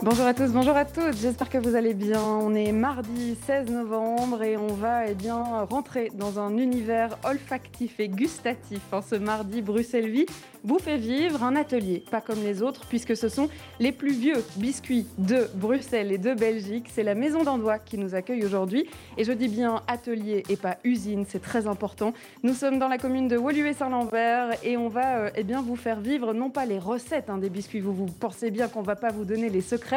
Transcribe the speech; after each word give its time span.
Bonjour 0.00 0.26
à 0.26 0.32
tous, 0.32 0.52
bonjour 0.52 0.76
à 0.76 0.84
toutes, 0.84 1.16
j'espère 1.20 1.50
que 1.50 1.58
vous 1.58 1.74
allez 1.74 1.92
bien. 1.92 2.22
On 2.22 2.54
est 2.54 2.70
mardi 2.70 3.36
16 3.46 3.68
novembre 3.68 4.44
et 4.44 4.56
on 4.56 4.68
va 4.68 5.08
eh 5.08 5.14
bien, 5.14 5.42
rentrer 5.68 6.12
dans 6.14 6.38
un 6.38 6.56
univers 6.56 7.18
olfactif 7.24 7.98
et 7.98 8.08
gustatif. 8.08 8.80
En 8.92 9.02
ce 9.02 9.16
mardi, 9.16 9.60
Bruxelles 9.60 10.08
Vie 10.08 10.26
vous 10.62 10.78
fait 10.78 10.98
vivre 10.98 11.42
un 11.42 11.56
atelier, 11.56 12.04
pas 12.10 12.20
comme 12.20 12.42
les 12.44 12.62
autres, 12.62 12.86
puisque 12.88 13.16
ce 13.16 13.28
sont 13.28 13.48
les 13.80 13.90
plus 13.90 14.12
vieux 14.12 14.44
biscuits 14.56 15.06
de 15.18 15.48
Bruxelles 15.54 16.12
et 16.12 16.18
de 16.18 16.32
Belgique. 16.32 16.86
C'est 16.92 17.02
la 17.02 17.16
maison 17.16 17.42
d'Andois 17.42 17.78
qui 17.78 17.98
nous 17.98 18.14
accueille 18.14 18.44
aujourd'hui. 18.44 18.86
Et 19.16 19.24
je 19.24 19.32
dis 19.32 19.48
bien 19.48 19.82
atelier 19.88 20.44
et 20.48 20.56
pas 20.56 20.78
usine, 20.84 21.24
c'est 21.28 21.42
très 21.42 21.66
important. 21.66 22.12
Nous 22.44 22.54
sommes 22.54 22.78
dans 22.78 22.88
la 22.88 22.98
commune 22.98 23.26
de 23.26 23.36
Woluwe-Saint-Lambert 23.36 24.50
et 24.62 24.76
on 24.76 24.88
va 24.88 25.18
euh, 25.18 25.30
eh 25.34 25.42
bien, 25.42 25.60
vous 25.60 25.76
faire 25.76 26.00
vivre 26.00 26.34
non 26.34 26.50
pas 26.50 26.66
les 26.66 26.78
recettes 26.78 27.30
hein, 27.30 27.38
des 27.38 27.50
biscuits, 27.50 27.80
vous, 27.80 27.94
vous 27.94 28.06
pensez 28.06 28.52
bien 28.52 28.68
qu'on 28.68 28.82
ne 28.82 28.86
va 28.86 28.96
pas 28.96 29.10
vous 29.10 29.24
donner 29.24 29.48
les 29.48 29.60
secrets 29.60 29.87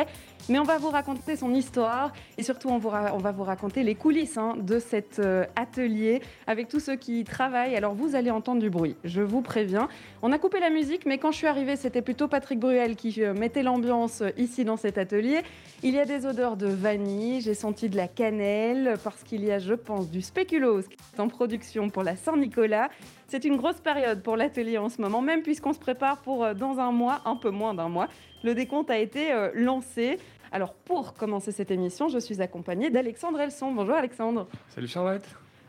mais 0.50 0.60
on 0.60 0.64
va 0.64 0.78
vous 0.78 0.90
raconter 0.90 1.36
son 1.36 1.54
histoire 1.54 2.12
et 2.38 2.44
surtout 2.44 2.70
on, 2.70 2.78
va 2.78 3.32
vous 3.32 3.44
raconter 3.44 3.84
les 3.84 3.96
coulisses 3.96 4.38
hein, 4.38 4.56
de 4.58 4.80
cet 4.80 5.20
euh, 5.20 5.46
atelier 5.56 6.22
avec 6.48 6.68
tous 6.68 6.80
ceux 6.80 6.96
qui 6.96 7.20
y 7.20 7.24
travaillent. 7.24 7.76
Alors 7.76 7.94
vous 7.94 8.16
allez 8.16 8.32
entendre 8.32 8.60
du 8.60 8.70
bruit, 8.70 8.96
je 9.04 9.22
vous 9.22 9.42
préviens. 9.42 9.88
On 10.22 10.32
a 10.32 10.38
coupé 10.38 10.60
la 10.60 10.70
musique, 10.70 11.06
mais 11.06 11.18
quand 11.18 11.32
je 11.32 11.38
suis 11.38 11.48
arrivée, 11.48 11.76
c'était 11.76 12.02
plutôt 12.02 12.28
Patrick 12.28 12.60
Bruel 12.60 12.96
qui 12.96 13.24
euh, 13.24 13.34
mettait 13.34 13.64
l'ambiance 13.64 14.22
euh, 14.22 14.30
ici 14.38 14.66
dans 14.66 14.78
cet 14.78 14.98
atelier. 14.98 15.42
Il 15.84 15.94
y 15.94 16.00
a 16.00 16.06
des 16.06 16.26
odeurs 16.26 16.58
de 16.58 16.68
vanille, 16.68 17.42
j'ai 17.42 17.54
senti 17.54 17.90
de 17.90 17.98
la 17.98 18.08
cannelle 18.08 18.98
parce 19.04 19.24
qu'il 19.24 19.44
y 19.44 19.52
a, 19.52 19.60
je 19.60 19.74
pense, 19.74 20.10
du 20.10 20.22
spéculoos 20.22 20.84
qui 20.84 20.98
est 21.16 21.20
en 21.20 21.28
production 21.28 21.90
pour 21.90 22.04
la 22.04 22.16
Saint-Nicolas. 22.16 22.90
C'est 23.32 23.46
une 23.46 23.56
grosse 23.56 23.80
période 23.80 24.22
pour 24.24 24.36
l'atelier 24.36 24.78
en 24.78 24.90
ce 24.90 25.00
moment, 25.00 25.22
même 25.22 25.42
puisqu'on 25.42 25.72
se 25.72 25.80
prépare 25.80 26.22
pour 26.22 26.54
dans 26.54 26.80
un 26.80 26.92
mois, 26.92 27.22
un 27.24 27.38
peu 27.38 27.50
moins 27.50 27.74
d'un 27.74 27.88
mois, 27.88 28.10
le 28.44 28.54
décompte 28.54 28.90
a 28.90 28.98
été 28.98 29.32
euh, 29.32 29.52
lancé. 29.54 30.20
Alors 30.52 30.74
pour 30.74 31.14
commencer 31.14 31.54
cette 31.54 31.72
émission, 31.72 32.10
je 32.10 32.20
suis 32.20 32.42
accompagnée 32.42 32.90
d'Alexandre 32.90 33.40
Elson. 33.40 33.72
Bonjour 33.72 33.96
Alexandre. 33.96 34.50
Salut 34.68 34.90
Charlotte. 34.90 35.24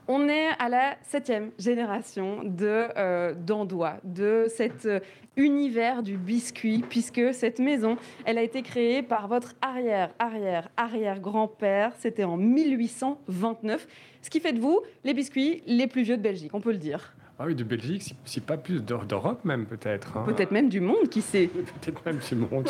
On 0.08 0.28
est 0.28 0.48
à 0.58 0.68
la 0.68 0.96
septième 1.02 1.52
génération 1.56 2.40
de 2.42 2.88
euh, 2.96 3.32
d'Andois, 3.32 3.98
de 4.02 4.46
cet 4.48 4.86
euh, 4.86 4.98
univers 5.36 6.02
du 6.02 6.16
biscuit, 6.16 6.82
puisque 6.90 7.32
cette 7.32 7.60
maison, 7.60 7.96
elle 8.24 8.38
a 8.38 8.42
été 8.42 8.62
créée 8.62 9.04
par 9.04 9.28
votre 9.28 9.54
arrière, 9.62 10.10
arrière, 10.18 10.68
arrière 10.76 11.20
grand-père. 11.20 11.92
C'était 12.00 12.24
en 12.24 12.36
1829, 12.36 13.86
ce 14.20 14.30
qui 14.30 14.40
fait 14.40 14.52
de 14.52 14.58
vous 14.58 14.80
les 15.04 15.14
biscuits 15.14 15.62
les 15.68 15.86
plus 15.86 16.02
vieux 16.02 16.16
de 16.16 16.22
Belgique, 16.22 16.54
on 16.54 16.60
peut 16.60 16.72
le 16.72 16.78
dire. 16.78 17.14
Ah 17.38 17.44
oui, 17.46 17.54
de 17.54 17.64
Belgique, 17.64 18.14
si, 18.24 18.40
pas 18.40 18.56
plus 18.56 18.80
d'Europe 18.80 19.44
même 19.44 19.66
peut-être. 19.66 20.16
Hein. 20.16 20.24
Peut-être 20.26 20.50
même 20.50 20.68
du 20.68 20.80
monde, 20.80 21.08
qui 21.08 21.22
sait? 21.22 21.48
Peut-être 21.80 22.04
même 22.04 22.18
du 22.18 22.34
monde. 22.36 22.68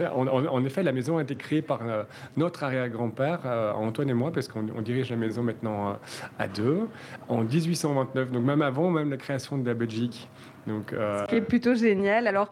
en, 0.14 0.64
effet, 0.64 0.82
la 0.82 0.92
maison 0.92 1.18
a 1.18 1.22
été 1.22 1.36
créée 1.36 1.62
par 1.62 1.80
euh, 1.82 2.02
notre 2.36 2.64
arrière-grand-père, 2.64 3.40
euh, 3.44 3.72
Antoine 3.72 4.08
et 4.08 4.14
moi, 4.14 4.32
parce 4.32 4.48
qu'on 4.48 4.62
dirige 4.80 5.10
la 5.10 5.16
maison 5.16 5.42
maintenant 5.42 5.90
euh, 5.90 5.94
à 6.38 6.48
deux, 6.48 6.88
en 7.28 7.44
1829, 7.44 8.32
donc 8.32 8.42
même 8.42 8.62
avant 8.62 8.90
même 8.90 9.10
la 9.10 9.16
création 9.18 9.58
de 9.58 9.66
la 9.66 9.74
Belgique. 9.74 10.28
Donc, 10.66 10.90
Ce 10.92 11.26
qui 11.26 11.36
est 11.36 11.40
plutôt 11.40 11.74
génial. 11.74 12.26
Alors, 12.26 12.50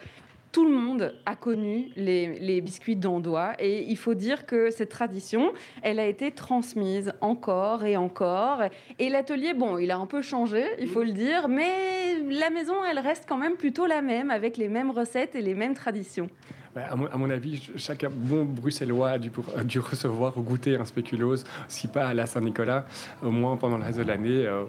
tout 0.52 0.64
le 0.64 0.74
monde 0.74 1.14
a 1.26 1.36
connu 1.36 1.90
les, 1.96 2.60
biscuits 2.60 2.96
d'Andois 2.96 3.52
et 3.58 3.84
il 3.88 3.96
faut 3.96 4.14
dire 4.14 4.46
que 4.46 4.70
cette 4.70 4.88
tradition, 4.88 5.52
elle 5.82 6.00
a 6.00 6.06
été 6.06 6.30
transmise 6.30 7.12
encore 7.20 7.84
et 7.84 7.96
encore. 7.96 8.62
Et 8.98 9.08
l'atelier, 9.08 9.54
bon, 9.54 9.78
il 9.78 9.90
a 9.90 9.98
un 9.98 10.06
peu 10.06 10.22
changé, 10.22 10.64
il 10.80 10.88
faut 10.88 11.02
le 11.02 11.12
dire, 11.12 11.48
mais 11.48 12.18
la 12.30 12.50
maison, 12.50 12.84
elle 12.84 12.98
reste 12.98 13.24
quand 13.28 13.36
même 13.36 13.56
plutôt 13.56 13.86
la 13.86 14.02
même, 14.02 14.30
avec 14.30 14.56
les 14.56 14.68
mêmes 14.68 14.90
recettes 14.90 15.34
et 15.34 15.42
les 15.42 15.54
mêmes 15.54 15.74
traditions. 15.74 16.28
À 16.76 16.94
mon, 16.94 17.30
avis, 17.30 17.70
chaque 17.76 18.04
bon 18.10 18.44
bruxellois 18.44 19.10
a 19.10 19.18
dû, 19.18 19.78
recevoir 19.78 20.36
ou 20.36 20.42
goûter 20.42 20.76
un 20.76 20.84
spéculose, 20.84 21.44
si 21.68 21.88
pas 21.88 22.08
à 22.08 22.14
la 22.14 22.26
Saint-Nicolas, 22.26 22.84
au 23.22 23.30
moins 23.30 23.56
pendant 23.56 23.78
le 23.78 23.84
reste 23.84 23.98
de 23.98 24.04
l'année. 24.04 24.46
Euh, 24.46 24.64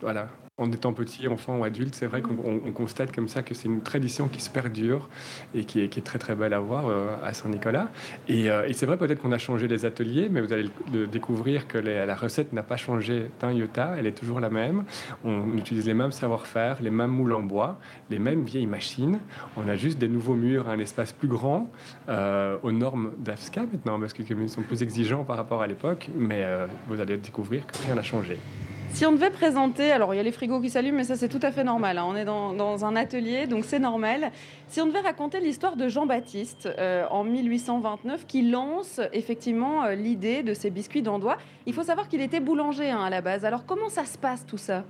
voilà, 0.00 0.28
en 0.58 0.70
étant 0.70 0.92
petit, 0.92 1.26
enfant 1.28 1.58
ou 1.58 1.64
adulte, 1.64 1.94
c'est 1.94 2.06
vrai 2.06 2.20
qu'on 2.20 2.72
constate 2.72 3.10
comme 3.10 3.26
ça 3.26 3.42
que 3.42 3.54
c'est 3.54 3.68
une 3.68 3.80
tradition 3.80 4.28
qui 4.28 4.42
se 4.42 4.50
perdure 4.50 5.08
et 5.54 5.64
qui 5.64 5.80
est, 5.80 6.04
très 6.04 6.18
très 6.18 6.34
belle 6.34 6.52
à 6.52 6.60
voir 6.60 6.88
euh, 6.88 7.16
à 7.24 7.32
Saint-Nicolas. 7.32 7.88
Euh, 8.28 8.66
et, 8.66 8.74
c'est 8.74 8.84
vrai 8.84 8.98
peut-être 8.98 9.22
qu'on 9.22 9.32
a 9.32 9.38
changé 9.38 9.66
les 9.66 9.86
ateliers, 9.86 10.28
mais 10.30 10.42
vous 10.42 10.52
allez 10.52 10.68
découvrir 11.10 11.66
que 11.66 11.78
la 11.78 12.14
recette 12.14 12.52
n'a 12.52 12.62
pas 12.62 12.76
changé 12.76 13.30
d'un 13.40 13.52
iota, 13.52 13.94
elle 13.98 14.06
est 14.06 14.12
toujours 14.12 14.40
la 14.40 14.50
même. 14.50 14.84
On 15.24 15.56
utilise 15.56 15.86
les 15.86 15.94
mêmes 15.94 16.12
savoir-faire, 16.12 16.82
les 16.82 16.90
mêmes 16.90 17.10
moules 17.10 17.32
en 17.32 17.42
bois, 17.42 17.78
les 18.10 18.18
mêmes 18.18 18.44
vieilles 18.44 18.66
machines. 18.66 19.20
On 19.56 19.66
a 19.68 19.76
juste 19.76 19.98
des 19.98 20.08
nouveaux 20.08 20.34
murs, 20.34 20.68
un 20.68 20.78
espace 20.78 21.14
plus 21.14 21.28
grand, 21.28 21.70
euh, 22.10 22.58
aux 22.62 22.72
normes 22.72 23.12
d'AFSCA 23.18 23.62
maintenant, 23.62 23.98
parce 23.98 24.12
que 24.12 24.22
les 24.22 24.48
sont 24.48 24.62
plus 24.62 24.82
exigeants 24.82 25.24
par 25.24 25.38
rapport 25.38 25.62
à 25.62 25.66
l'époque, 25.66 26.10
mais 26.14 26.44
vous 26.88 27.00
allez 27.00 27.16
découvrir 27.16 27.66
que 27.66 27.72
rien 27.86 27.94
n'a 27.94 28.02
changé. 28.02 28.38
Si 28.92 29.06
on 29.06 29.12
devait 29.12 29.30
présenter, 29.30 29.90
alors 29.90 30.12
il 30.12 30.18
y 30.18 30.20
a 30.20 30.22
les 30.22 30.32
frigos 30.32 30.60
qui 30.60 30.68
s'allument, 30.68 30.98
mais 30.98 31.04
ça 31.04 31.16
c'est 31.16 31.28
tout 31.28 31.40
à 31.42 31.50
fait 31.50 31.64
normal. 31.64 31.96
Hein. 31.96 32.04
On 32.06 32.14
est 32.14 32.26
dans, 32.26 32.84
un 32.84 32.94
atelier, 32.94 33.46
donc 33.46 33.64
c'est 33.64 33.78
normal. 33.78 34.30
Si 34.68 34.82
on 34.82 34.86
devait 34.86 35.00
raconter 35.00 35.40
l'histoire 35.40 35.76
de 35.76 35.88
Jean-Baptiste 35.88 36.68
euh, 36.78 37.06
en 37.10 37.24
1829, 37.24 38.26
qui 38.26 38.42
lance 38.42 39.00
effectivement 39.14 39.84
euh, 39.84 39.94
l'idée 39.94 40.42
de 40.42 40.52
ces 40.52 40.70
biscuits 40.70 41.00
d'Andois, 41.00 41.38
il 41.66 41.72
faut 41.72 41.82
savoir 41.82 42.06
qu'il 42.06 42.20
était 42.20 42.40
boulanger 42.40 42.90
hein, 42.90 43.02
à 43.02 43.08
la 43.08 43.22
base. 43.22 43.46
Alors 43.46 43.64
comment 43.64 43.88
ça 43.88 44.04
se 44.04 44.18
passe 44.18 44.44
tout 44.44 44.58
ça? 44.58 44.84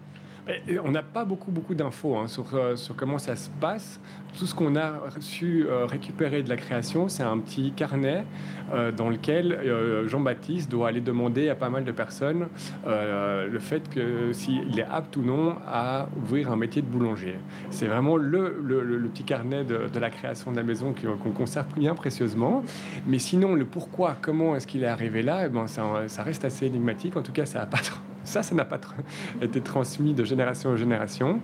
On 0.85 0.91
n'a 0.91 1.03
pas 1.03 1.25
beaucoup, 1.25 1.51
beaucoup 1.51 1.75
d'infos 1.75 2.17
hein, 2.17 2.27
sur, 2.27 2.55
euh, 2.55 2.75
sur, 2.77 2.97
comment 2.97 3.19
ça 3.19 3.37
se 3.37 3.49
passe. 3.61 4.01
Tout 4.39 4.47
ce 4.47 4.55
qu'on 4.55 4.77
a 4.77 4.95
su 5.21 5.67
euh, 5.67 5.85
récupérer 5.85 6.43
de 6.43 6.49
la 6.49 6.57
création, 6.57 7.09
c'est 7.09 7.23
un 7.23 7.39
petit 7.39 7.73
carnet 7.73 8.25
euh, 8.73 8.91
dans 8.91 9.11
lequel 9.11 10.07
Jean-Baptiste 10.07 10.71
doit 10.71 10.89
aller 10.89 11.01
demander 11.01 11.49
à 11.49 11.55
pas 11.55 11.69
mal 11.69 11.85
de 11.85 11.93
personnes 11.93 12.49
le 12.87 13.59
fait 13.59 13.89
que 13.91 14.33
s'il 14.33 14.79
est 14.79 14.85
apte 14.85 15.17
ou 15.17 15.23
non 15.23 15.57
à 15.67 16.09
ouvrir 16.17 16.51
un 16.51 16.57
métier 16.57 16.83
de 16.83 16.87
boulanger. 16.87 17.37
C'est 17.71 17.87
vraiment 17.87 18.17
le, 18.17 19.11
petit 19.13 19.25
carnet 19.25 19.65
de, 19.65 19.89
de, 19.93 19.99
la 19.99 20.11
création 20.11 20.51
de 20.51 20.57
la 20.57 20.63
maison 20.63 20.95
qu'on 21.23 21.31
conserve 21.31 21.67
bien 21.77 21.95
précieusement. 21.95 22.65
Mais 23.07 23.19
sinon, 23.19 23.55
le 23.55 23.65
pourquoi, 23.65 24.17
comment 24.21 24.57
est-ce 24.57 24.67
qu'il 24.67 24.83
est 24.83 24.87
arrivé 24.87 25.23
là, 25.23 25.47
eh 25.47 25.49
ben, 25.49 25.67
ça, 25.67 25.85
ça, 26.07 26.23
reste 26.23 26.45
assez 26.45 26.67
énigmatique. 26.67 27.17
En 27.17 27.23
tout 27.23 27.33
cas, 27.33 27.47
ça 27.47 27.61
n'a 27.61 27.67
pas 27.67 27.79
trop 27.79 28.01
ça, 28.25 28.43
ça 28.43 28.55
n'a 28.55 28.65
pas 28.65 28.79
été 29.43 29.61
transmis 29.61 30.15
de 30.15 30.25
génération 30.25 30.71
en 30.71 30.77
génération. 30.77 31.41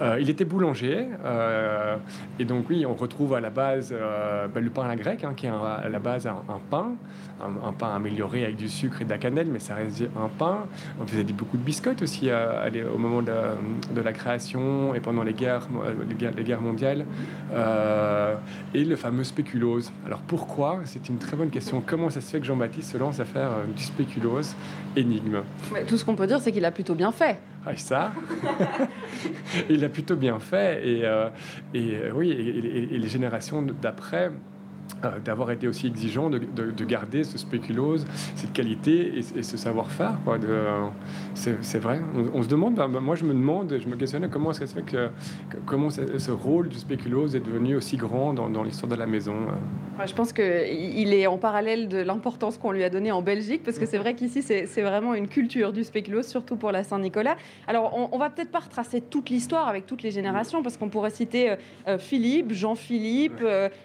Euh, 0.00 0.18
il 0.20 0.30
était 0.30 0.44
boulanger, 0.44 1.08
euh, 1.24 1.96
et 2.38 2.44
donc 2.44 2.68
oui, 2.70 2.86
on 2.86 2.94
retrouve 2.94 3.34
à 3.34 3.40
la 3.40 3.50
base 3.50 3.92
euh, 3.92 4.48
ben, 4.48 4.62
le 4.62 4.70
pain 4.70 4.82
à 4.82 4.88
la 4.88 4.96
grecque, 4.96 5.24
hein, 5.24 5.34
qui 5.36 5.46
est 5.46 5.50
à 5.50 5.88
la 5.88 5.98
base 5.98 6.26
un, 6.26 6.60
pain, 6.70 6.92
un, 7.42 7.72
pain 7.72 7.94
amélioré 7.94 8.44
avec 8.44 8.56
du 8.56 8.68
sucre 8.68 9.02
et 9.02 9.04
de 9.04 9.10
la 9.10 9.18
cannelle, 9.18 9.48
mais 9.50 9.58
ça 9.58 9.74
reste 9.74 10.02
un 10.16 10.28
pain. 10.28 10.66
On 11.00 11.06
faisait 11.06 11.24
beaucoup 11.24 11.56
de 11.56 11.62
biscottes 11.62 12.02
aussi 12.02 12.30
au 12.30 12.98
moment 12.98 13.22
de, 13.22 14.00
la 14.00 14.12
création 14.12 14.94
et 14.94 15.00
pendant 15.00 15.22
les 15.22 15.32
guerres, 15.32 15.68
les 16.36 16.44
guerres, 16.44 16.60
mondiales. 16.60 17.04
et 18.74 18.84
le 18.84 18.96
fameux 18.96 19.24
spéculose. 19.24 19.92
Alors 20.06 20.20
pourquoi? 20.20 20.80
C'est 20.84 21.08
une 21.08 21.18
très 21.18 21.36
bonne 21.36 21.50
question. 21.50 21.82
Comment 21.84 22.10
ça 22.10 22.20
se 22.20 22.30
fait 22.30 22.40
que 22.40 22.46
Jean-Baptiste 22.46 22.92
se 22.92 22.98
lance 22.98 23.20
à 23.20 23.24
faire 23.24 23.50
du 23.74 23.82
spéculose? 23.82 24.54
Énigme 24.96 25.42
Tout 25.86 25.96
ce 25.96 26.04
qu'on 26.04 26.16
peut 26.16 26.26
dire, 26.26 26.40
c'est 26.40 26.52
qu'il 26.52 26.64
a 26.64 26.70
plutôt 26.70 26.94
bien 26.94 27.12
fait. 27.12 27.38
Ah, 27.66 27.76
ça, 27.76 28.12
il 29.70 29.84
a 29.84 29.88
plutôt 29.88 30.16
bien 30.16 30.38
fait. 30.38 30.86
Et, 30.86 31.04
euh, 31.04 31.28
et 31.74 31.96
euh, 31.96 32.12
oui, 32.14 32.30
et 32.30 32.98
les 32.98 33.08
générations 33.08 33.62
d'après 33.62 34.26
euh, 34.26 34.30
d'avoir 35.24 35.50
été 35.50 35.68
aussi 35.68 35.86
exigeant 35.86 36.30
de, 36.30 36.38
de, 36.38 36.84
garder 36.84 37.24
ce 37.24 37.38
spéculose, 37.38 38.06
cette 38.34 38.52
qualité 38.52 39.18
et, 39.18 39.42
ce 39.42 39.56
savoir-faire. 39.56 40.18
c'est 41.34 41.78
vrai. 41.78 42.00
On, 42.34 42.42
se 42.42 42.48
demande, 42.48 42.74
ben, 42.74 42.88
ben, 42.88 43.00
moi 43.00 43.14
je 43.14 43.24
me 43.24 43.32
demande, 43.32 43.78
je 43.80 43.88
me 43.88 43.96
questionne 43.96 44.28
comment 44.28 44.52
ça 44.52 44.66
se 44.66 44.74
fait 44.74 44.82
que, 44.82 45.10
comment 45.66 45.90
ce 45.90 46.30
rôle 46.30 46.68
du 46.68 46.78
spéculose 46.78 47.36
est 47.36 47.40
devenu 47.40 47.76
aussi 47.76 47.96
grand 47.96 48.34
dans, 48.34 48.48
dans 48.50 48.62
l'histoire 48.62 48.90
de 48.90 48.96
la 48.96 49.06
maison. 49.06 49.34
Euh. 49.34 50.06
je 50.06 50.14
pense 50.14 50.32
qu'il 50.32 51.14
est 51.14 51.26
en 51.26 51.38
parallèle 51.38 51.88
de 51.88 51.98
l'importance 51.98 52.58
qu'on 52.58 52.72
lui 52.72 52.84
a 52.84 52.90
donnée 52.90 53.12
en 53.12 53.22
Belgique, 53.22 53.62
parce 53.64 53.78
que 53.78 53.86
c'est 53.86 53.98
vrai 53.98 54.14
qu'ici 54.14 54.42
c'est 54.42 54.82
vraiment 54.82 55.14
une 55.14 55.28
culture 55.28 55.72
du 55.72 55.84
spéculose, 55.84 56.26
surtout 56.26 56.56
pour 56.56 56.72
la 56.72 56.84
Saint-Nicolas. 56.84 57.36
Alors 57.66 57.96
on, 57.96 58.08
on, 58.12 58.18
va 58.18 58.30
peut-être 58.30 58.50
pas 58.50 58.60
retracer 58.60 59.00
toute 59.00 59.30
l'histoire 59.30 59.68
avec 59.68 59.86
toutes 59.86 60.02
les 60.02 60.10
générations, 60.10 60.62
parce 60.62 60.76
qu'on 60.76 60.88
pourrait 60.88 61.10
citer 61.10 61.56
euh, 61.88 61.98
Philippe, 61.98 62.52
Jean-Philippe, 62.52 63.42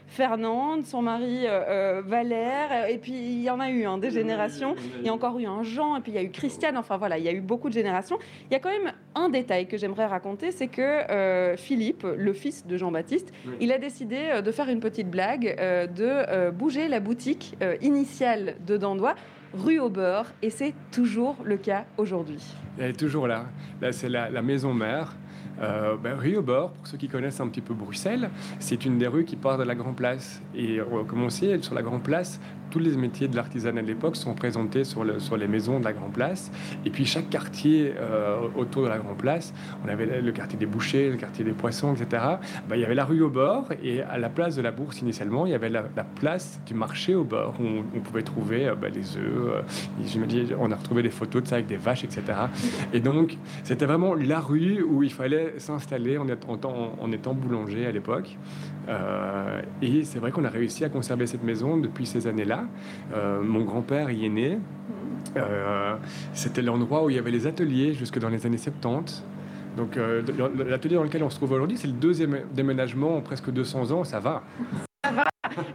Fernande, 0.08 0.86
son 0.86 1.05
mari 1.06 1.46
euh, 1.46 1.62
euh, 1.70 2.02
Valère, 2.06 2.90
et 2.90 2.98
puis 2.98 3.14
il 3.14 3.42
y 3.42 3.50
en 3.50 3.60
a 3.60 3.70
eu 3.70 3.86
hein, 3.86 3.98
des 3.98 4.12
générations. 4.12 4.76
Il 5.00 5.06
y 5.06 5.10
a 5.10 5.14
encore 5.14 5.40
eu 5.40 5.46
un 5.46 5.64
Jean, 5.64 5.96
et 5.96 6.02
puis 6.02 6.12
il 6.12 6.16
y 6.16 6.18
a 6.18 6.24
eu 6.24 6.32
Christiane. 6.32 6.78
Enfin 6.78 6.98
voilà, 6.98 7.18
il 7.18 7.24
y 7.24 7.30
a 7.30 7.32
eu 7.32 7.42
beaucoup 7.42 7.70
de 7.70 7.74
générations. 7.74 8.18
Il 8.50 8.54
y 8.54 8.56
a 8.56 8.60
quand 8.60 8.72
même 8.72 8.92
un 9.14 9.30
détail 9.30 9.68
que 9.68 9.78
j'aimerais 9.78 10.08
raconter, 10.08 10.52
c'est 10.52 10.68
que 10.68 10.82
euh, 10.82 11.56
Philippe, 11.56 12.06
le 12.18 12.34
fils 12.34 12.66
de 12.68 12.76
Jean-Baptiste, 12.76 13.32
il 13.62 13.72
a 13.72 13.78
décidé 13.78 14.18
euh, 14.18 14.42
de 14.42 14.52
faire 14.52 14.68
une 14.68 14.80
petite 14.80 15.10
blague, 15.10 15.56
euh, 15.60 15.88
de 15.88 16.50
bouger 16.52 16.88
la 16.88 17.00
boutique 17.00 17.56
initiale 17.82 18.56
de 18.66 18.78
Dandois 18.78 19.16
rue 19.54 19.80
au 19.80 19.90
beurre, 19.90 20.34
et 20.42 20.50
c'est 20.50 20.74
toujours 20.92 21.38
le 21.44 21.58
cas 21.58 21.86
aujourd'hui. 21.98 22.44
Elle 22.78 22.90
est 22.90 23.00
toujours 23.00 23.28
là. 23.28 23.46
Là, 23.82 23.92
c'est 23.92 24.10
la, 24.10 24.30
la 24.30 24.42
maison 24.42 24.74
mère. 24.74 25.16
Euh, 25.62 25.96
ben, 25.96 26.16
rue 26.18 26.38
au 26.38 26.42
bord, 26.42 26.72
pour 26.72 26.88
ceux 26.88 26.98
qui 26.98 27.08
connaissent 27.08 27.40
un 27.40 27.48
petit 27.48 27.62
peu 27.62 27.74
Bruxelles, 27.74 28.30
c'est 28.60 28.86
une 28.86 28.98
des 28.98 29.08
rues 29.08 29.26
qui 29.26 29.36
part 29.36 29.58
de 29.58 29.64
la 29.64 29.76
Grand 29.76 29.94
Place. 29.94 30.42
Et 30.56 30.80
comme 31.08 31.24
on 31.24 31.30
sait, 31.30 31.62
sur 31.62 31.76
la 31.76 31.82
Grand 31.82 32.00
Place, 32.00 32.40
tous 32.70 32.80
les 32.80 32.96
métiers 32.96 33.28
de 33.28 33.36
l'artisanat 33.36 33.82
de 33.82 33.88
l'époque 33.88 34.16
sont 34.16 34.34
présentés 34.34 34.84
sur, 34.84 35.04
le, 35.04 35.20
sur 35.20 35.38
les 35.38 35.48
maisons 35.48 35.80
de 35.80 35.86
la 35.86 35.94
Grand 35.94 36.10
Place. 36.10 36.52
Et 36.86 36.90
puis 36.90 37.06
chaque 37.06 37.30
quartier 37.30 37.94
euh, 37.98 38.48
autour 38.56 38.84
de 38.84 38.88
la 38.88 38.98
Grand 38.98 39.16
Place, 39.16 39.54
on 39.84 39.90
avait 39.90 40.22
le 40.22 40.32
quartier 40.32 40.58
des 40.58 40.66
bouchers, 40.66 41.10
le 41.10 41.18
quartier 41.18 41.44
des 41.44 41.52
poissons, 41.52 41.94
etc. 41.94 42.24
Ben, 42.68 42.76
il 42.76 42.82
y 42.82 42.86
avait 42.86 42.96
la 42.96 43.06
rue 43.06 43.22
au 43.22 43.30
bord 43.30 43.68
et 43.84 44.02
à 44.02 44.18
la 44.18 44.30
place 44.30 44.56
de 44.56 44.62
la 44.62 44.72
bourse 44.72 45.02
initialement, 45.02 45.46
il 45.46 45.52
y 45.52 45.56
avait 45.56 45.70
la, 45.70 45.84
place 46.16 46.62
du 46.66 46.74
marché 46.74 47.16
au 47.16 47.24
bord 47.24 47.56
où 47.60 47.64
on, 47.96 48.00
pouvait 48.00 48.22
trouver 48.22 48.68
euh, 48.68 48.76
les 48.94 49.18
œufs. 49.18 49.66
Euh, 50.16 50.56
on 50.60 50.72
a 50.72 50.76
retrouvé 50.76 51.04
des 51.04 51.10
photos 51.10 51.44
de 51.44 51.48
ça 51.48 51.56
avec 51.56 51.68
des 51.68 51.78
vaches, 51.78 52.04
etc. 52.04 52.24
Et 52.94 53.00
donc 53.00 53.38
c'était 53.64 53.86
vraiment 53.86 54.14
la 54.14 54.40
rue 54.40 54.84
où 54.84 55.04
il 55.04 55.12
fallait 55.12 55.56
s'installer 55.58 56.18
en, 56.18 56.28
étant 56.28 57.34
boulanger 57.34 57.86
à 57.86 57.92
l'époque. 57.92 58.38
Et 59.82 60.04
c'est 60.04 60.20
vrai 60.20 60.32
qu'on 60.32 60.46
a 60.46 60.50
réussi 60.50 60.84
à 60.86 60.90
conserver 60.90 61.28
cette 61.28 61.44
maison 61.44 61.78
depuis 61.78 62.06
ces 62.06 62.28
années-là. 62.28 62.66
Euh, 63.14 63.42
mon 63.42 63.64
grand-père 63.64 64.12
y 64.12 64.26
est 64.26 64.30
né. 64.30 64.60
Euh, 65.38 65.96
c'était 66.34 66.62
l'endroit 66.62 67.04
où 67.04 67.10
il 67.10 67.16
y 67.16 67.20
avait 67.20 67.32
les 67.32 67.48
ateliers 67.48 67.94
jusque 67.94 68.20
dans 68.20 68.30
les 68.30 68.46
années 68.46 68.58
70. 68.58 69.24
Donc 69.78 69.98
euh, 69.98 70.22
l'atelier 70.68 70.96
dans 70.96 71.04
lequel 71.04 71.24
on 71.24 71.30
se 71.30 71.38
trouve 71.38 71.52
aujourd'hui, 71.52 71.78
c'est 71.78 71.88
le 71.88 71.94
deuxième 71.94 72.42
déménagement 72.54 73.18
en 73.18 73.22
presque 73.22 73.52
200 73.52 73.92
ans, 73.92 74.04
ça 74.04 74.20
va. 74.20 74.44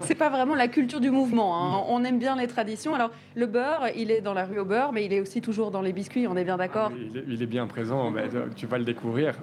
C'est 0.01 0.15
pas 0.15 0.29
vraiment 0.29 0.55
la 0.55 0.69
culture 0.69 1.01
du 1.01 1.11
mouvement. 1.11 1.57
Hein. 1.57 1.85
On 1.89 2.05
aime 2.05 2.19
bien 2.19 2.37
les 2.37 2.47
traditions. 2.47 2.95
Alors, 2.95 3.11
le 3.35 3.47
beurre, 3.47 3.89
il 3.97 4.11
est 4.11 4.21
dans 4.21 4.35
la 4.35 4.45
rue 4.45 4.59
au 4.59 4.65
beurre, 4.65 4.93
mais 4.93 5.05
il 5.05 5.13
est 5.13 5.21
aussi 5.21 5.41
toujours 5.41 5.71
dans 5.71 5.83
les 5.83 5.93
biscuits, 5.93 6.27
on 6.27 6.37
est 6.37 6.45
bien 6.45 6.57
d'accord 6.57 6.91
ah, 6.93 7.19
il, 7.29 7.43
est 7.43 7.47
bien 7.47 7.67
présent, 7.67 8.11
mais 8.11 8.25
tu 8.57 8.67
vas 8.67 8.79
le 8.79 8.85
découvrir. 8.85 9.35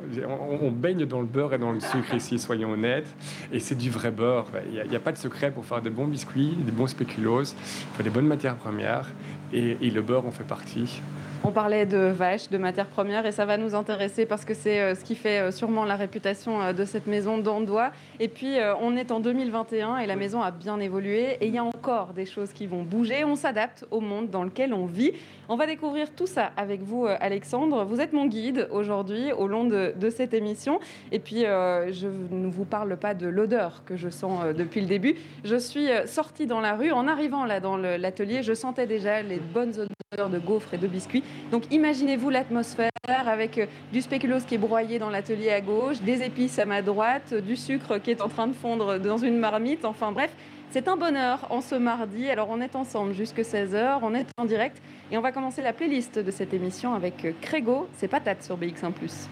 On, 0.61 0.71
baigne 0.71 1.05
dans 1.05 1.21
le 1.21 1.25
beurre 1.25 1.53
et 1.53 1.57
dans 1.57 1.71
le 1.71 1.79
sucre 1.79 2.13
ici, 2.13 2.39
soyons 2.39 2.71
honnêtes. 2.71 3.07
Et 3.51 3.59
c'est 3.59 3.75
du 3.75 3.89
vrai 3.89 4.11
beurre. 4.11 4.47
Il 4.71 4.89
n'y 4.89 4.95
a, 4.95 4.99
pas 4.99 5.11
de 5.11 5.17
secret 5.17 5.51
pour 5.51 5.65
faire 5.65 5.81
de 5.81 5.89
bons 5.89 6.07
biscuits, 6.07 6.55
des 6.59 6.71
bons 6.71 6.87
spéculoos. 6.87 7.43
Il 7.43 7.95
faut 7.95 8.03
des 8.03 8.09
bonnes 8.09 8.27
matières 8.27 8.55
premières. 8.55 9.09
Et, 9.53 9.77
et 9.81 9.89
le 9.89 10.01
beurre 10.01 10.25
en 10.25 10.31
fait 10.31 10.43
partie. 10.43 11.01
On 11.43 11.51
parlait 11.51 11.85
de 11.85 11.97
vaches, 11.97 12.49
de 12.49 12.57
matières 12.57 12.87
premières, 12.87 13.25
et 13.25 13.31
ça 13.31 13.45
va 13.45 13.57
nous 13.57 13.75
intéresser 13.75 14.25
parce 14.25 14.43
que 14.43 14.53
c'est 14.53 14.81
euh, 14.81 14.95
ce 14.95 15.03
qui 15.03 15.15
fait 15.15 15.39
euh, 15.39 15.51
sûrement 15.51 15.85
la 15.85 15.95
réputation 15.95 16.61
euh, 16.61 16.73
de 16.73 16.83
cette 16.83 17.05
maison 17.05 17.37
d'Andois. 17.37 17.91
Et 18.19 18.27
puis, 18.27 18.55
on 18.81 18.95
est 18.95 19.11
en 19.11 19.19
2021 19.19 19.97
et 19.97 20.07
la 20.07 20.15
maison 20.15 20.41
a 20.41 20.49
bien 20.49 20.79
évolué, 20.79 21.37
et 21.39 21.47
il 21.47 21.53
y 21.53 21.59
a 21.59 21.63
encore 21.63 22.13
des 22.13 22.25
choses 22.25 22.51
qui 22.51 22.65
vont 22.65 22.81
bouger. 22.81 23.23
On 23.23 23.35
s'adapte 23.35 23.85
au 23.91 23.99
monde 23.99 24.31
dans 24.31 24.43
lequel 24.43 24.73
on 24.73 24.87
vit. 24.87 25.11
On 25.49 25.55
va 25.55 25.67
découvrir 25.67 26.09
tout 26.15 26.25
ça 26.25 26.51
avec 26.57 26.81
vous, 26.81 27.05
Alexandre. 27.05 27.85
Vous 27.85 28.01
êtes 28.01 28.13
mon 28.13 28.25
guide 28.25 28.67
aujourd'hui 28.71 29.31
au 29.31 29.47
long 29.47 29.65
de, 29.65 29.93
cette 30.09 30.33
émission. 30.33 30.79
Et 31.11 31.19
puis, 31.19 31.41
je 31.41 32.07
ne 32.31 32.47
vous 32.47 32.65
parle 32.65 32.97
pas 32.97 33.13
de 33.13 33.27
l'odeur 33.27 33.83
que 33.85 33.95
je 33.95 34.09
sens 34.09 34.43
depuis 34.55 34.81
le 34.81 34.87
début. 34.87 35.15
Je 35.43 35.57
suis 35.57 35.87
sortie 36.07 36.47
dans 36.47 36.59
la 36.59 36.75
rue. 36.75 36.91
En 36.91 37.07
arrivant 37.07 37.45
là 37.45 37.59
dans 37.59 37.77
l'atelier, 37.77 38.41
je 38.41 38.53
sentais 38.53 38.87
déjà 38.87 39.21
les 39.21 39.37
bonnes 39.37 39.73
odeurs 39.79 40.06
de 40.25 40.39
gaufres 40.39 40.73
et 40.73 40.77
de 40.77 40.87
biscuits. 40.87 41.23
Donc 41.51 41.71
imaginez-vous 41.71 42.31
l'atmosphère 42.31 42.89
avec 43.07 43.59
euh, 43.59 43.67
du 43.93 44.01
spéculoos 44.01 44.41
qui 44.47 44.55
est 44.55 44.57
broyé 44.57 44.97
dans 44.97 45.11
l'atelier 45.11 45.51
à 45.51 45.61
gauche, 45.61 46.01
des 46.01 46.23
épices 46.23 46.57
à 46.57 46.65
ma 46.65 46.81
droite, 46.81 47.35
du 47.35 47.55
sucre 47.55 47.99
qui 47.99 48.11
est 48.11 48.21
en 48.21 48.27
train 48.27 48.47
de 48.47 48.53
fondre 48.53 48.99
dans 48.99 49.17
une 49.17 49.37
marmite. 49.37 49.85
Enfin 49.85 50.11
bref, 50.11 50.31
c'est 50.71 50.87
un 50.87 50.97
bonheur 50.97 51.45
en 51.51 51.61
ce 51.61 51.75
mardi. 51.75 52.29
Alors 52.29 52.47
on 52.49 52.61
est 52.61 52.75
ensemble 52.75 53.13
jusque 53.13 53.39
16h, 53.39 53.99
on 54.01 54.15
est 54.15 54.25
en 54.37 54.45
direct 54.45 54.81
et 55.11 55.17
on 55.19 55.21
va 55.21 55.31
commencer 55.31 55.61
la 55.61 55.71
playlist 55.71 56.17
de 56.17 56.31
cette 56.31 56.53
émission 56.53 56.95
avec 56.95 57.23
euh, 57.23 57.33
Crégo, 57.39 57.87
c'est 57.97 58.07
patate 58.07 58.43
sur 58.43 58.57
BX1⁇ 58.57 58.91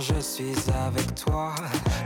je 0.00 0.18
suis 0.20 0.54
avec 0.86 1.14
toi. 1.14 1.54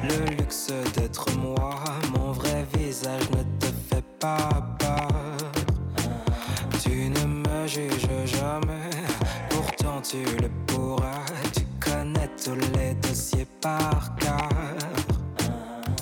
Le 0.02 0.37
luxe 0.37 0.69
d'être 0.94 1.26
moi, 1.37 1.76
mon 2.12 2.32
vrai 2.32 2.67
visage 2.76 3.29
ne 3.31 3.43
te 3.58 3.67
fait 3.88 4.05
pas 4.19 4.49
peur. 4.79 5.08
Tu 6.82 7.08
ne 7.08 7.25
me 7.26 7.67
juges 7.67 8.08
jamais, 8.25 8.91
pourtant 9.49 10.00
tu 10.02 10.25
le 10.43 10.49
pourras. 10.67 11.25
Tu 11.55 11.62
connais 11.79 12.29
tous 12.43 12.56
les 12.76 12.94
dossiers 12.94 13.46
par 13.61 14.14
cœur. 14.17 14.49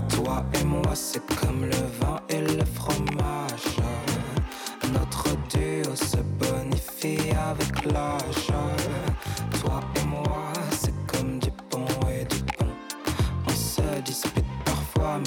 Toi 0.08 0.44
et 0.60 0.64
moi, 0.64 0.94
c'est 0.94 1.24
comme 1.36 1.64
le 1.64 1.82
vin 2.00 2.20
et 2.30 2.40
le 2.40 2.64
fromage. 2.64 3.76
Notre 4.92 5.28
duo 5.50 5.94
se 5.94 6.18
bonifie 6.38 7.30
avec 7.50 7.84
l'âge. 7.92 8.51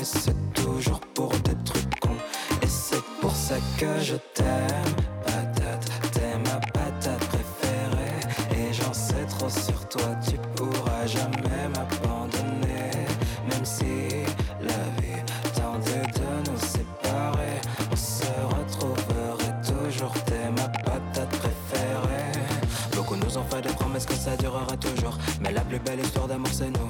c'est 0.06 0.54
toujours 0.54 1.00
pour 1.16 1.30
des 1.40 1.56
trucs 1.64 2.00
cons. 2.00 2.22
Et 2.62 2.68
c'est 2.68 3.04
pour 3.20 3.36
ça 3.36 3.56
que 3.78 4.00
je 4.00 4.16
t'aime, 4.36 4.96
patate, 5.26 5.92
t'es 6.12 6.38
ma 6.46 6.60
patate 6.74 7.26
préférée. 7.28 8.20
Et 8.52 8.72
j'en 8.72 8.94
sais 8.94 9.26
trop 9.28 9.50
sur 9.50 9.88
toi, 9.90 10.16
tu 10.28 10.38
pourras 10.56 11.08
jamais 11.08 11.68
m'abandonner. 11.74 12.92
Même 13.50 13.66
si 13.66 14.26
la 14.62 14.84
vie 15.02 15.24
tendait 15.56 16.08
de 16.20 16.52
nous 16.52 16.60
séparer, 16.60 17.60
on 17.92 17.96
se 17.96 18.30
retrouverait 18.56 19.56
toujours, 19.66 20.14
t'es 20.26 20.52
ma 20.52 20.70
patate 20.70 21.30
préférée. 21.30 22.32
Beaucoup 22.96 23.16
nous 23.16 23.38
ont 23.40 23.46
fait 23.46 23.62
des 23.62 23.74
promesses 23.74 24.06
que 24.06 24.14
ça 24.14 24.38
durera 24.38 24.78
toujours, 24.78 25.18
mais 25.42 25.52
la 25.52 25.62
plus 25.62 25.80
belle 25.80 26.00
histoire 26.00 26.28
d'amour 26.28 26.52
c'est 26.54 26.70
nous. 26.70 26.90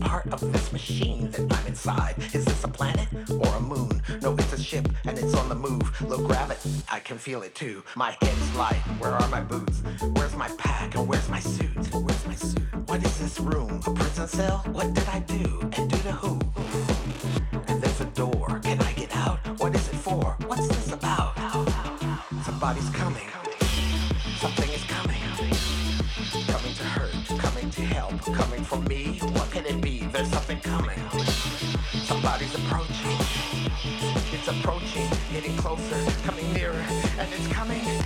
part 0.00 0.26
of 0.32 0.40
this 0.52 0.72
machine 0.72 1.30
that 1.30 1.52
I'm 1.52 1.66
inside? 1.66 2.14
Is 2.32 2.44
this 2.44 2.64
a 2.64 2.68
planet 2.68 3.08
or 3.30 3.54
a 3.54 3.60
moon? 3.60 4.02
No, 4.22 4.34
it's 4.34 4.52
a 4.52 4.62
ship 4.62 4.88
and 5.04 5.18
it's 5.18 5.34
on 5.34 5.48
the 5.48 5.54
move. 5.54 6.00
Low 6.02 6.26
gravity, 6.26 6.70
I 6.90 7.00
can 7.00 7.18
feel 7.18 7.42
it 7.42 7.54
too. 7.54 7.82
My 7.94 8.16
head's 8.20 8.56
light. 8.56 8.80
Where 8.98 9.12
are 9.12 9.28
my 9.28 9.40
boots? 9.40 9.82
Where's 10.14 10.34
my 10.34 10.48
pack 10.58 10.94
and 10.94 11.06
where's 11.06 11.28
my 11.28 11.40
suit? 11.40 11.94
Where's 11.94 12.26
my 12.26 12.34
suit? 12.34 12.62
What 12.86 13.04
is 13.04 13.18
this 13.18 13.38
room? 13.40 13.80
A 13.86 13.90
prison 13.92 14.28
cell? 14.28 14.58
What 14.72 14.94
did 14.94 15.08
I 15.08 15.20
do? 15.20 15.60
And 15.76 15.90
do 15.90 15.96
to 15.96 16.12
who? 16.12 16.89
It's 37.40 37.48
coming 37.48 37.99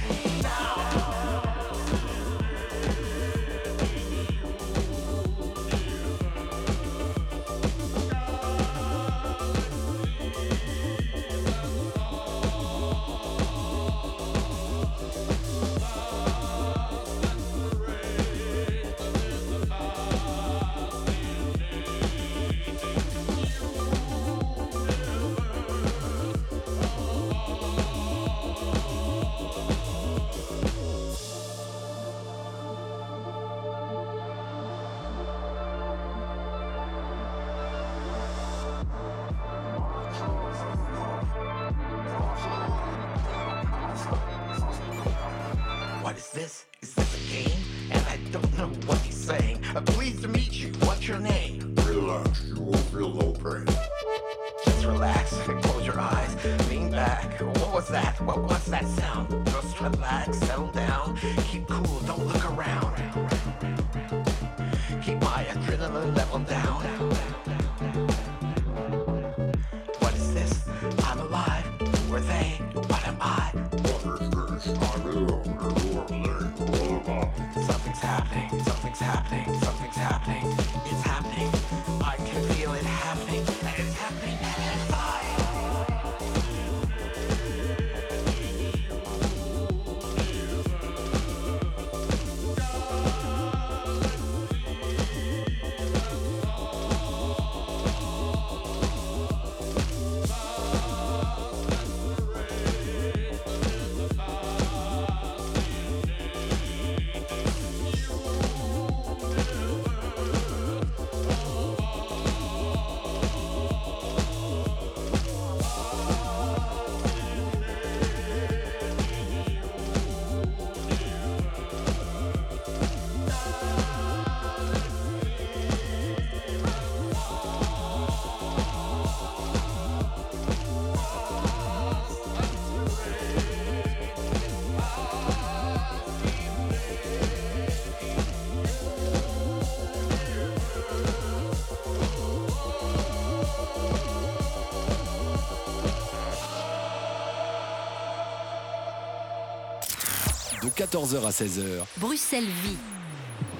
14h 150.76 151.24
à 151.24 151.30
16h, 151.30 151.84
Bruxelles 151.98 152.42
vit. 152.64 152.76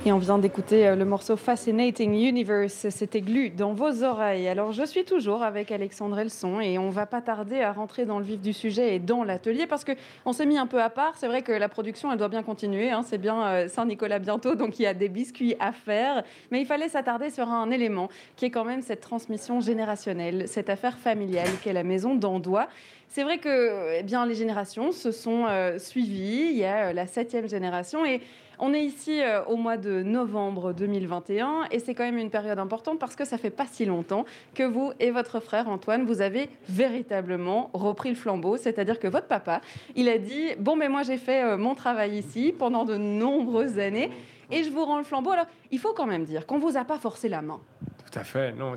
Et 0.04 0.12
on 0.12 0.18
vient 0.18 0.36
d'écouter 0.36 0.86
euh, 0.86 0.96
le 0.96 1.04
morceau 1.04 1.36
Fascinating 1.36 2.12
Universe, 2.12 2.88
c'était 2.90 3.20
glu 3.20 3.50
dans 3.50 3.72
vos 3.72 4.02
oreilles. 4.02 4.48
Alors 4.48 4.72
je 4.72 4.82
suis 4.82 5.04
toujours 5.04 5.44
avec 5.44 5.70
Alexandre 5.70 6.18
Elson 6.18 6.60
et 6.60 6.76
on 6.76 6.90
va 6.90 7.06
pas 7.06 7.22
tarder 7.22 7.60
à 7.60 7.72
rentrer 7.72 8.04
dans 8.04 8.18
le 8.18 8.24
vif 8.24 8.40
du 8.40 8.52
sujet 8.52 8.96
et 8.96 8.98
dans 8.98 9.22
l'atelier 9.22 9.68
parce 9.68 9.84
que 9.84 9.92
on 10.26 10.32
s'est 10.32 10.44
mis 10.44 10.58
un 10.58 10.66
peu 10.66 10.82
à 10.82 10.90
part. 10.90 11.12
C'est 11.16 11.28
vrai 11.28 11.42
que 11.42 11.52
la 11.52 11.68
production 11.68 12.10
elle 12.10 12.18
doit 12.18 12.28
bien 12.28 12.42
continuer, 12.42 12.90
hein. 12.90 13.02
c'est 13.06 13.16
bien 13.16 13.46
euh, 13.46 13.68
Saint-Nicolas 13.68 14.18
bientôt, 14.18 14.56
donc 14.56 14.80
il 14.80 14.82
y 14.82 14.86
a 14.86 14.92
des 14.92 15.08
biscuits 15.08 15.54
à 15.60 15.70
faire. 15.72 16.24
Mais 16.50 16.60
il 16.60 16.66
fallait 16.66 16.88
s'attarder 16.88 17.30
sur 17.30 17.48
un 17.48 17.70
élément 17.70 18.10
qui 18.34 18.46
est 18.46 18.50
quand 18.50 18.64
même 18.64 18.82
cette 18.82 19.00
transmission 19.00 19.60
générationnelle, 19.60 20.48
cette 20.48 20.68
affaire 20.68 20.98
familiale 20.98 21.48
qu'est 21.62 21.72
la 21.72 21.84
maison 21.84 22.16
d'Andois. 22.16 22.66
C'est 23.08 23.22
vrai 23.22 23.38
que 23.38 23.98
eh 23.98 24.02
bien, 24.02 24.26
les 24.26 24.34
générations 24.34 24.92
se 24.92 25.12
sont 25.12 25.46
euh, 25.46 25.78
suivies. 25.78 26.50
Il 26.50 26.56
y 26.56 26.64
a 26.64 26.88
euh, 26.88 26.92
la 26.92 27.06
septième 27.06 27.48
génération 27.48 28.04
et 28.04 28.20
on 28.58 28.74
est 28.74 28.84
ici 28.84 29.20
euh, 29.22 29.44
au 29.44 29.56
mois 29.56 29.76
de 29.76 30.02
novembre 30.02 30.72
2021 30.72 31.66
et 31.70 31.78
c'est 31.78 31.94
quand 31.94 32.04
même 32.04 32.18
une 32.18 32.30
période 32.30 32.58
importante 32.58 32.98
parce 32.98 33.14
que 33.14 33.24
ça 33.24 33.38
fait 33.38 33.50
pas 33.50 33.66
si 33.70 33.84
longtemps 33.84 34.24
que 34.54 34.62
vous 34.62 34.92
et 35.00 35.10
votre 35.10 35.40
frère 35.40 35.68
Antoine, 35.68 36.04
vous 36.06 36.22
avez 36.22 36.48
véritablement 36.68 37.70
repris 37.72 38.10
le 38.10 38.16
flambeau. 38.16 38.56
C'est-à-dire 38.56 38.98
que 38.98 39.08
votre 39.08 39.26
papa, 39.26 39.60
il 39.94 40.08
a 40.08 40.18
dit 40.18 40.54
bon 40.58 40.76
mais 40.76 40.88
moi 40.88 41.02
j'ai 41.02 41.18
fait 41.18 41.56
mon 41.56 41.74
travail 41.74 42.18
ici 42.18 42.54
pendant 42.56 42.84
de 42.84 42.96
nombreuses 42.96 43.78
années 43.78 44.10
et 44.50 44.64
je 44.64 44.70
vous 44.70 44.84
rends 44.84 44.98
le 44.98 45.04
flambeau. 45.04 45.30
Alors 45.30 45.46
il 45.70 45.78
faut 45.78 45.92
quand 45.92 46.06
même 46.06 46.24
dire 46.24 46.46
qu'on 46.46 46.58
vous 46.58 46.76
a 46.76 46.84
pas 46.84 46.98
forcé 46.98 47.28
la 47.28 47.42
main. 47.42 47.60
Tout 48.14 48.20
à 48.20 48.24
fait. 48.24 48.52
Non, 48.52 48.74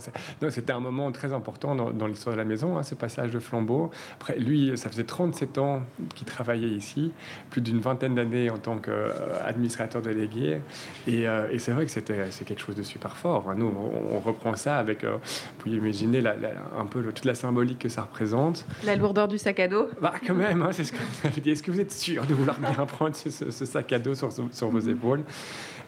c'était 0.50 0.74
un 0.74 0.79
moment 0.79 1.12
très 1.12 1.32
important 1.32 1.75
dans, 1.75 1.91
dans 1.91 2.08
l'histoire 2.08 2.36
de 2.36 2.39
la 2.41 2.46
maison, 2.46 2.75
hein, 2.77 2.82
ce 2.84 2.96
passage 2.96 3.29
de 3.29 3.38
flambeau. 3.39 3.91
Après, 4.15 4.38
lui, 4.39 4.75
ça 4.77 4.89
faisait 4.89 5.03
37 5.03 5.60
ans 5.60 5.84
qu'il 6.15 6.25
travaillait 6.25 6.70
ici, 6.70 7.12
plus 7.51 7.62
d'une 7.62 7.79
vingtaine 7.79 8.15
d'années 8.15 8.50
en 8.50 8.58
tant 8.58 8.77
qu'administrateur 8.79 10.01
délégué. 10.01 10.60
Et, 11.08 11.27
euh, 11.27 11.48
et 11.51 11.60
c'est 11.60 11.72
vrai 11.72 11.86
que 11.86 11.91
c'était 11.91 12.32
c'est 12.32 12.46
quelque 12.46 12.62
chose 12.62 12.75
de 12.75 12.82
super 12.84 13.15
fort. 13.15 13.46
hein. 13.50 13.53
Nous, 13.58 13.67
on, 13.67 14.15
on 14.15 14.20
reprend 14.20 14.56
ça 14.56 14.77
avec, 14.77 15.03
euh, 15.03 15.17
vous 15.17 15.53
pouvez 15.60 15.75
imaginer 15.75 16.20
la- 16.22 16.36
la- 16.36 16.53
un 16.77 16.86
peu 16.86 17.01
le- 17.01 17.13
toute 17.13 17.25
la 17.25 17.36
symbolique 17.36 17.79
que 17.79 17.89
ça 17.89 18.01
représente. 18.01 18.65
La 18.86 18.96
lourdeur 18.96 19.27
du 19.27 19.38
sac 19.38 19.60
à 19.60 19.67
dos. 19.67 19.88
Bah, 20.01 20.13
quand 20.25 20.34
même, 20.36 20.63
hein, 20.63 20.70
c'est 20.72 20.84
ce 20.84 20.94
que 20.94 20.98
vous 20.98 21.27
avez 21.27 21.41
dit. 21.41 21.51
Est-ce 21.51 21.62
que 21.63 21.70
vous 21.72 21.79
êtes 21.82 21.91
sûr 21.91 22.25
de 22.25 22.34
vouloir 22.34 22.58
bien 22.60 22.72
prendre 22.88 23.15
ce, 23.15 23.29
ce- 23.29 23.51
ce 23.51 23.65
sac 23.65 23.91
à 23.94 24.00
dos 24.00 24.15
sur, 24.15 24.29
sur 24.51 24.70
vos 24.70 24.79
épaules? 24.79 25.24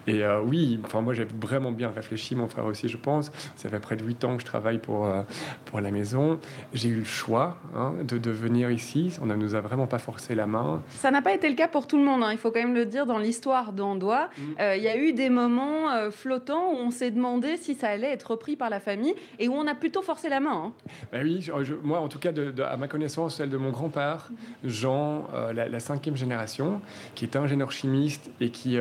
Et 0.09 0.23
euh, 0.23 0.41
oui, 0.41 0.79
enfin, 0.83 1.01
moi 1.01 1.13
j'ai 1.13 1.25
vraiment 1.39 1.71
bien 1.71 1.91
réfléchi, 1.95 2.35
mon 2.35 2.47
frère 2.47 2.65
aussi, 2.65 2.87
je 2.89 2.97
pense. 2.97 3.31
Ça 3.55 3.69
fait 3.69 3.79
près 3.79 3.95
de 3.95 4.03
8 4.03 4.23
ans 4.25 4.35
que 4.37 4.41
je 4.41 4.45
travaille 4.47 4.79
pour, 4.79 5.05
euh, 5.05 5.21
pour 5.65 5.81
la 5.81 5.91
maison. 5.91 6.39
J'ai 6.73 6.89
eu 6.89 6.95
le 6.95 7.03
choix 7.05 7.57
hein, 7.75 7.93
de, 8.03 8.17
de 8.17 8.31
venir 8.31 8.71
ici. 8.71 9.15
On 9.21 9.25
ne 9.27 9.35
nous 9.35 9.53
a 9.55 9.61
vraiment 9.61 9.85
pas 9.87 9.99
forcé 9.99 10.33
la 10.35 10.47
main. 10.47 10.81
Ça 10.95 11.11
n'a 11.11 11.21
pas 11.21 11.33
été 11.33 11.47
le 11.47 11.55
cas 11.55 11.67
pour 11.67 11.85
tout 11.85 11.97
le 11.97 12.03
monde, 12.03 12.23
hein. 12.23 12.31
il 12.31 12.37
faut 12.37 12.49
quand 12.51 12.59
même 12.59 12.73
le 12.73 12.85
dire, 12.85 13.05
dans 13.05 13.19
l'histoire 13.19 13.71
d'Andois. 13.71 14.29
Mm. 14.37 14.41
euh, 14.59 14.75
Il 14.77 14.83
y 14.83 14.87
a 14.87 14.97
eu 14.97 15.13
des 15.13 15.29
moments 15.29 16.09
flottants 16.11 16.71
où 16.73 16.77
on 16.77 16.91
s'est 16.91 17.11
demandé 17.11 17.57
si 17.57 17.75
ça 17.75 17.87
allait 17.89 18.11
être 18.11 18.31
repris 18.31 18.55
par 18.55 18.69
la 18.69 18.79
famille 18.79 19.13
et 19.37 19.47
où 19.47 19.53
on 19.53 19.67
a 19.67 19.75
plutôt 19.75 20.01
forcé 20.01 20.27
la 20.29 20.39
main. 20.39 20.65
hein. 20.67 20.73
Ben 21.11 21.23
oui, 21.23 21.39
je- 21.41 21.63
je- 21.63 21.75
moi 21.83 21.99
en 21.99 22.07
tout 22.07 22.19
cas, 22.19 22.31
de, 22.31 22.49
de- 22.51 22.63
à 22.63 22.77
ma 22.77 22.87
connaissance, 22.87 23.37
celle 23.37 23.49
de 23.49 23.57
mon 23.57 23.69
grand-père, 23.71 24.29
Jean, 24.63 25.27
euh, 25.33 25.53
la, 25.53 25.69
la 25.69 25.79
cinquième 25.79 26.15
génération, 26.15 26.81
qui 27.15 27.25
est 27.25 27.35
ingénieur 27.35 27.71
chimiste 27.71 28.31
et 28.41 28.49
qui, 28.49 28.79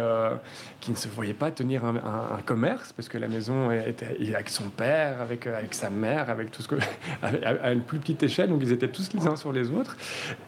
qui 0.80 0.92
ne 0.92 0.96
se 0.96 1.08
voyait 1.08 1.34
pas 1.34 1.50
tenir 1.50 1.84
un, 1.84 2.38
commerce 2.46 2.92
parce 2.92 3.08
que 3.08 3.18
la 3.18 3.26
maison 3.26 3.70
était 3.70 4.34
avec 4.34 4.48
son 4.48 4.70
père, 4.70 5.20
avec, 5.20 5.46
euh, 5.46 5.58
avec 5.58 5.74
sa 5.74 5.90
mère, 5.90 6.30
avec 6.30 6.50
tout 6.50 6.62
ce 6.62 6.68
que 6.68 6.76
à, 7.22 7.72
une 7.72 7.82
plus 7.82 7.98
petite 7.98 8.22
échelle, 8.22 8.48
donc 8.48 8.60
ils 8.62 8.72
étaient 8.72 8.88
tous 8.88 9.12
les 9.12 9.26
uns 9.26 9.36
sur 9.36 9.52
les 9.52 9.70
autres. 9.70 9.96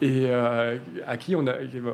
Et 0.01 0.25
euh, 0.27 0.77
à 1.05 1.17
qui 1.17 1.35
on, 1.35 1.45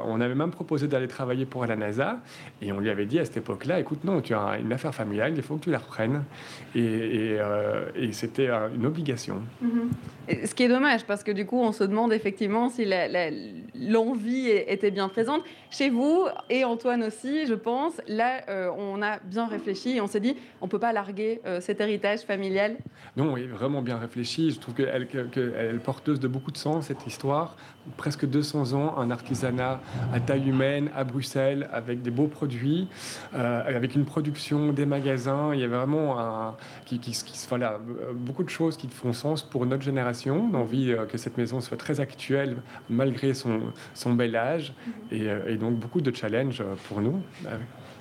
on 0.06 0.22
avait 0.22 0.36
même 0.36 0.52
proposé 0.52 0.88
d'aller 0.88 1.08
travailler 1.08 1.46
pour 1.46 1.66
la 1.66 1.76
NASA, 1.76 2.20
et 2.62 2.72
on 2.72 2.80
lui 2.80 2.90
avait 2.90 3.06
dit 3.06 3.20
à 3.20 3.26
cette 3.26 3.38
époque-là, 3.38 3.80
écoute, 3.80 4.04
non, 4.04 4.22
tu 4.22 4.34
as 4.34 4.60
une 4.60 4.72
affaire 4.72 4.94
familiale, 4.94 5.34
il 5.36 5.42
faut 5.42 5.56
que 5.56 5.64
tu 5.64 5.72
la 5.72 5.80
reprennes. 5.80 6.24
Et, 6.76 6.82
et, 6.82 7.40
euh, 7.40 7.86
c'était 8.12 8.50
une 8.76 8.86
obligation. 8.86 9.42
Et 10.28 10.46
Ce 10.46 10.54
qui 10.54 10.64
est 10.64 10.68
dommage, 10.68 11.06
parce 11.06 11.24
que 11.24 11.32
du 11.32 11.46
coup, 11.46 11.60
on 11.60 11.72
se 11.72 11.84
demande 11.84 12.14
effectivement 12.14 12.70
si 12.70 12.88
l'envie 13.76 14.50
était 14.50 14.92
bien 14.92 15.10
présente. 15.10 15.42
Chez 15.70 15.90
vous, 15.90 16.26
et 16.50 16.64
Antoine 16.64 17.04
aussi, 17.04 17.46
je 17.46 17.54
pense, 17.54 18.02
là, 18.08 18.27
euh, 18.50 18.70
on 18.78 19.02
a 19.02 19.20
bien 19.20 19.48
réfléchi 19.48 19.98
et 19.98 20.02
on 20.02 20.08
s'est 20.08 20.20
dit, 20.20 20.36
on 20.62 20.68
peut 20.68 20.80
pas 20.80 20.94
larguer 20.94 21.42
euh, 21.46 21.62
cet 21.62 21.82
héritage 21.82 22.22
familial. 22.22 22.78
Non, 23.16 23.34
oui, 23.34 23.46
vraiment 23.48 23.82
bien 23.82 23.98
réfléchi. 23.98 24.52
Je 24.52 24.60
trouve 24.60 24.76
qu'elle 24.76 25.08
que, 25.08 25.20
que- 25.28 25.54
elle 25.58 25.76
est 25.76 25.80
porteuse 25.80 26.20
de 26.20 26.28
beaucoup 26.28 26.52
de 26.52 26.58
sens, 26.58 26.86
cette 26.88 27.06
histoire. 27.08 27.56
Presque 27.96 28.26
200 28.26 28.74
ans, 28.74 28.98
un 28.98 29.12
artisanat 29.12 29.80
à 30.14 30.20
taille 30.20 30.50
humaine, 30.50 30.90
à 30.96 31.04
Bruxelles, 31.04 31.70
avec 31.72 32.02
des 32.02 32.12
beaux 32.12 32.28
produits, 32.28 32.88
euh, 33.34 33.62
avec 33.66 33.96
une 33.96 34.04
production, 34.06 34.74
des 34.74 34.86
magasins. 34.86 35.54
Il 35.54 35.62
y 35.62 35.64
a 35.64 35.68
vraiment 35.70 36.20
un, 36.20 36.56
qui, 36.86 37.00
qui, 37.00 37.12
qui- 37.12 37.46
voilà, 37.48 37.80
beaucoup 38.14 38.44
de 38.44 38.50
choses 38.50 38.76
qui 38.78 38.88
font 38.90 39.14
sens 39.14 39.42
pour 39.42 39.66
notre 39.66 39.84
génération. 39.84 40.50
On 40.52 40.56
a 40.56 40.60
envie 40.60 40.94
que 41.10 41.18
cette 41.18 41.38
maison 41.38 41.62
soit 41.62 41.78
très 41.78 42.00
actuelle, 42.02 42.58
malgré 42.90 43.34
son, 43.34 43.62
son 43.94 44.14
bel 44.14 44.36
âge. 44.36 44.74
Et, 45.12 45.28
euh, 45.30 45.48
et 45.48 45.56
donc, 45.56 45.76
beaucoup 45.76 46.02
de 46.02 46.14
challenges 46.14 46.64
pour 46.90 47.00
nous. 47.02 47.22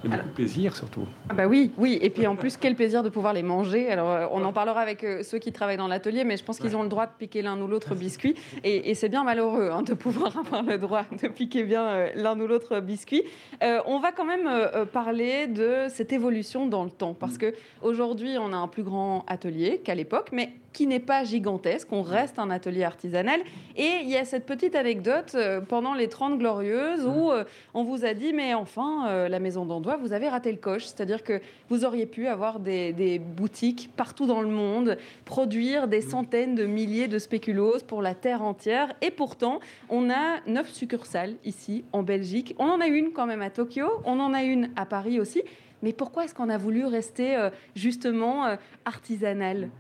Et 0.05 0.09
beaucoup 0.09 0.29
de 0.29 0.35
plaisir, 0.35 0.77
surtout. 0.77 1.07
Ah 1.29 1.35
bah 1.35 1.47
oui, 1.47 1.73
oui. 1.79 1.99
Et 2.03 2.11
puis 2.11 2.27
en 2.27 2.37
plus, 2.37 2.57
quel 2.57 2.75
plaisir 2.75 3.03
de 3.03 3.09
pouvoir 3.09 3.33
les 3.33 3.43
manger. 3.43 3.91
Alors, 3.91 4.11
euh, 4.11 4.27
on 4.31 4.45
en 4.45 4.53
parlera 4.53 4.81
avec 4.81 5.05
euh, 5.05 5.23
ceux 5.23 5.39
qui 5.39 5.53
travaillent 5.53 5.77
dans 5.77 5.89
l'atelier, 5.89 6.25
mais 6.25 6.37
je 6.37 6.45
pense 6.45 6.59
qu'ils 6.59 6.77
ont 6.77 6.83
le 6.83 6.89
droit 6.89 7.07
de 7.07 7.13
piquer 7.19 7.43
l'un 7.43 7.61
ou 7.61 7.67
l'autre 7.67 7.95
biscuit. 7.95 8.35
Et, 8.65 8.91
et 8.91 8.95
c'est 8.95 9.09
bien 9.09 9.25
malheureux 9.25 9.71
hein, 9.73 9.83
de 9.83 9.95
pouvoir 9.95 10.37
avoir 10.39 10.63
le 10.63 10.79
droit 10.79 11.05
de 11.23 11.29
piquer 11.29 11.65
bien 11.65 11.87
euh, 11.87 12.09
l'un 12.15 12.39
ou 12.39 12.47
l'autre 12.47 12.81
biscuit. 12.81 13.25
Euh, 13.63 13.81
on 13.87 14.01
va 14.01 14.13
quand 14.13 14.25
même 14.25 14.49
parler 14.93 15.47
de 15.47 15.87
cette 15.89 16.13
évolution 16.13 16.67
dans 16.67 16.85
le 16.85 16.91
temps, 16.91 17.15
parce 17.15 17.39
que 17.39 17.55
aujourd'hui, 17.83 18.37
on 18.39 18.53
a 18.53 18.57
un 18.57 18.69
plus 18.69 18.83
grand 18.83 19.25
atelier 19.27 19.79
qu'à 19.79 19.95
l'époque, 19.95 20.29
mais 20.33 20.53
qui 20.73 20.87
n'est 20.87 21.01
pas 21.01 21.25
gigantesque. 21.25 21.89
On 21.91 22.03
reste 22.03 22.39
un 22.39 22.51
atelier 22.51 22.85
artisanal. 22.85 23.41
Et 23.77 24.01
il 24.03 24.11
y 24.11 24.17
a 24.17 24.27
cette 24.27 24.45
petite 24.45 24.75
anecdote 24.75 25.35
pendant 25.69 25.95
les 25.95 26.09
30 26.09 26.39
Glorieuses 26.39 27.07
où 27.07 27.31
euh, 27.33 27.45
on 27.73 27.83
vous 27.83 28.05
a 28.05 28.13
dit, 28.13 28.35
mais 28.35 28.53
enfin, 28.53 29.27
la 29.29 29.39
maison 29.39 29.65
d'Andois, 29.65 29.96
vous 29.97 30.13
avez 30.13 30.29
raté 30.29 30.51
le 30.51 30.59
coche. 30.59 30.85
C'est-à-dire 30.87 31.23
que 31.23 31.41
vous 31.69 31.85
auriez 31.85 32.07
pu 32.07 32.27
avoir 32.27 32.61
des, 32.61 32.93
des 32.93 33.19
boutiques 33.19 33.91
partout 33.97 34.27
dans 34.27 34.43
le 34.43 34.49
monde, 34.49 34.97
produire 35.25 35.89
des 35.89 36.01
centaines 36.01 36.55
de 36.55 36.65
milliers 36.65 37.09
de 37.09 37.19
spéculoos 37.19 37.81
pour 37.87 38.03
la 38.03 38.15
terre 38.15 38.43
entière. 38.43 38.93
Et 39.03 39.11
pourtant, 39.11 39.61
on 39.89 40.11
a 40.11 40.41
neuf 40.47 40.73
succursales 40.73 41.35
ici 41.45 41.85
en 41.93 42.03
Belgique. 42.03 42.55
On 42.59 42.67
en 42.67 42.81
a 42.81 42.87
une 42.87 43.13
quand 43.13 43.27
même 43.27 43.43
à 43.43 43.51
Tokyo, 43.51 43.87
on 44.05 44.21
en 44.21 44.35
a 44.35 44.43
une 44.43 44.71
à 44.77 44.87
Paris 44.87 45.21
aussi. 45.21 45.43
Mais 45.83 45.93
pourquoi 45.93 46.25
est-ce 46.25 46.35
qu'on 46.35 46.49
a 46.49 46.59
voulu 46.59 46.87
rester 46.87 47.37
euh, 47.37 47.51
justement 47.75 48.47
euh, 48.47 48.57
artisanal? 48.85 49.71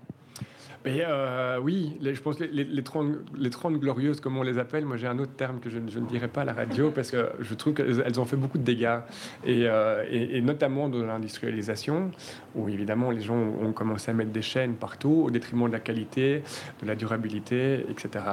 Mais 0.87 1.02
euh, 1.05 1.59
oui, 1.61 1.97
les- 2.00 2.14
je 2.14 2.23
pense 2.23 2.37
que 2.37 2.45
les, 2.45 2.50
les, 2.52 2.64
les 2.64 2.83
30, 2.85 3.09
les 3.37 3.50
30 3.50 3.75
glorieuses, 3.81 4.21
comme 4.21 4.37
on 4.38 4.43
les 4.45 4.57
appelle, 4.59 4.85
moi 4.87 4.97
j'ai 4.97 5.09
un 5.09 5.19
autre 5.19 5.33
terme 5.37 5.59
que 5.59 5.69
je, 5.69 5.78
ne- 5.81 5.90
je 5.90 5.99
ne 5.99 6.07
dirai 6.07 6.28
pas 6.28 6.43
à 6.43 6.45
la 6.45 6.52
radio 6.52 6.90
parce 6.95 7.11
que 7.11 7.28
je 7.40 7.55
trouve 7.55 7.75
qu'elles 7.75 8.02
elles 8.07 8.21
ont 8.21 8.25
fait 8.25 8.37
beaucoup 8.37 8.57
de 8.59 8.62
dégâts, 8.62 9.00
et, 9.45 9.64
euh, 9.66 10.05
et- 10.09 10.37
et 10.37 10.40
notamment 10.40 10.88
dans 10.88 11.05
l'industrialisation, 11.05 12.12
où 12.55 12.69
évidemment 12.69 13.11
les 13.11 13.21
gens 13.21 13.35
ont 13.37 13.73
commencé 13.73 14.12
à 14.12 14.14
mettre 14.14 14.31
des 14.31 14.43
chaînes 14.43 14.75
partout 14.75 15.23
au 15.26 15.31
détriment 15.33 15.66
de 15.66 15.73
la 15.73 15.81
qualité, 15.81 16.42
de 16.81 16.87
la 16.87 16.94
durabilité, 16.94 17.85
etc. 17.90 18.25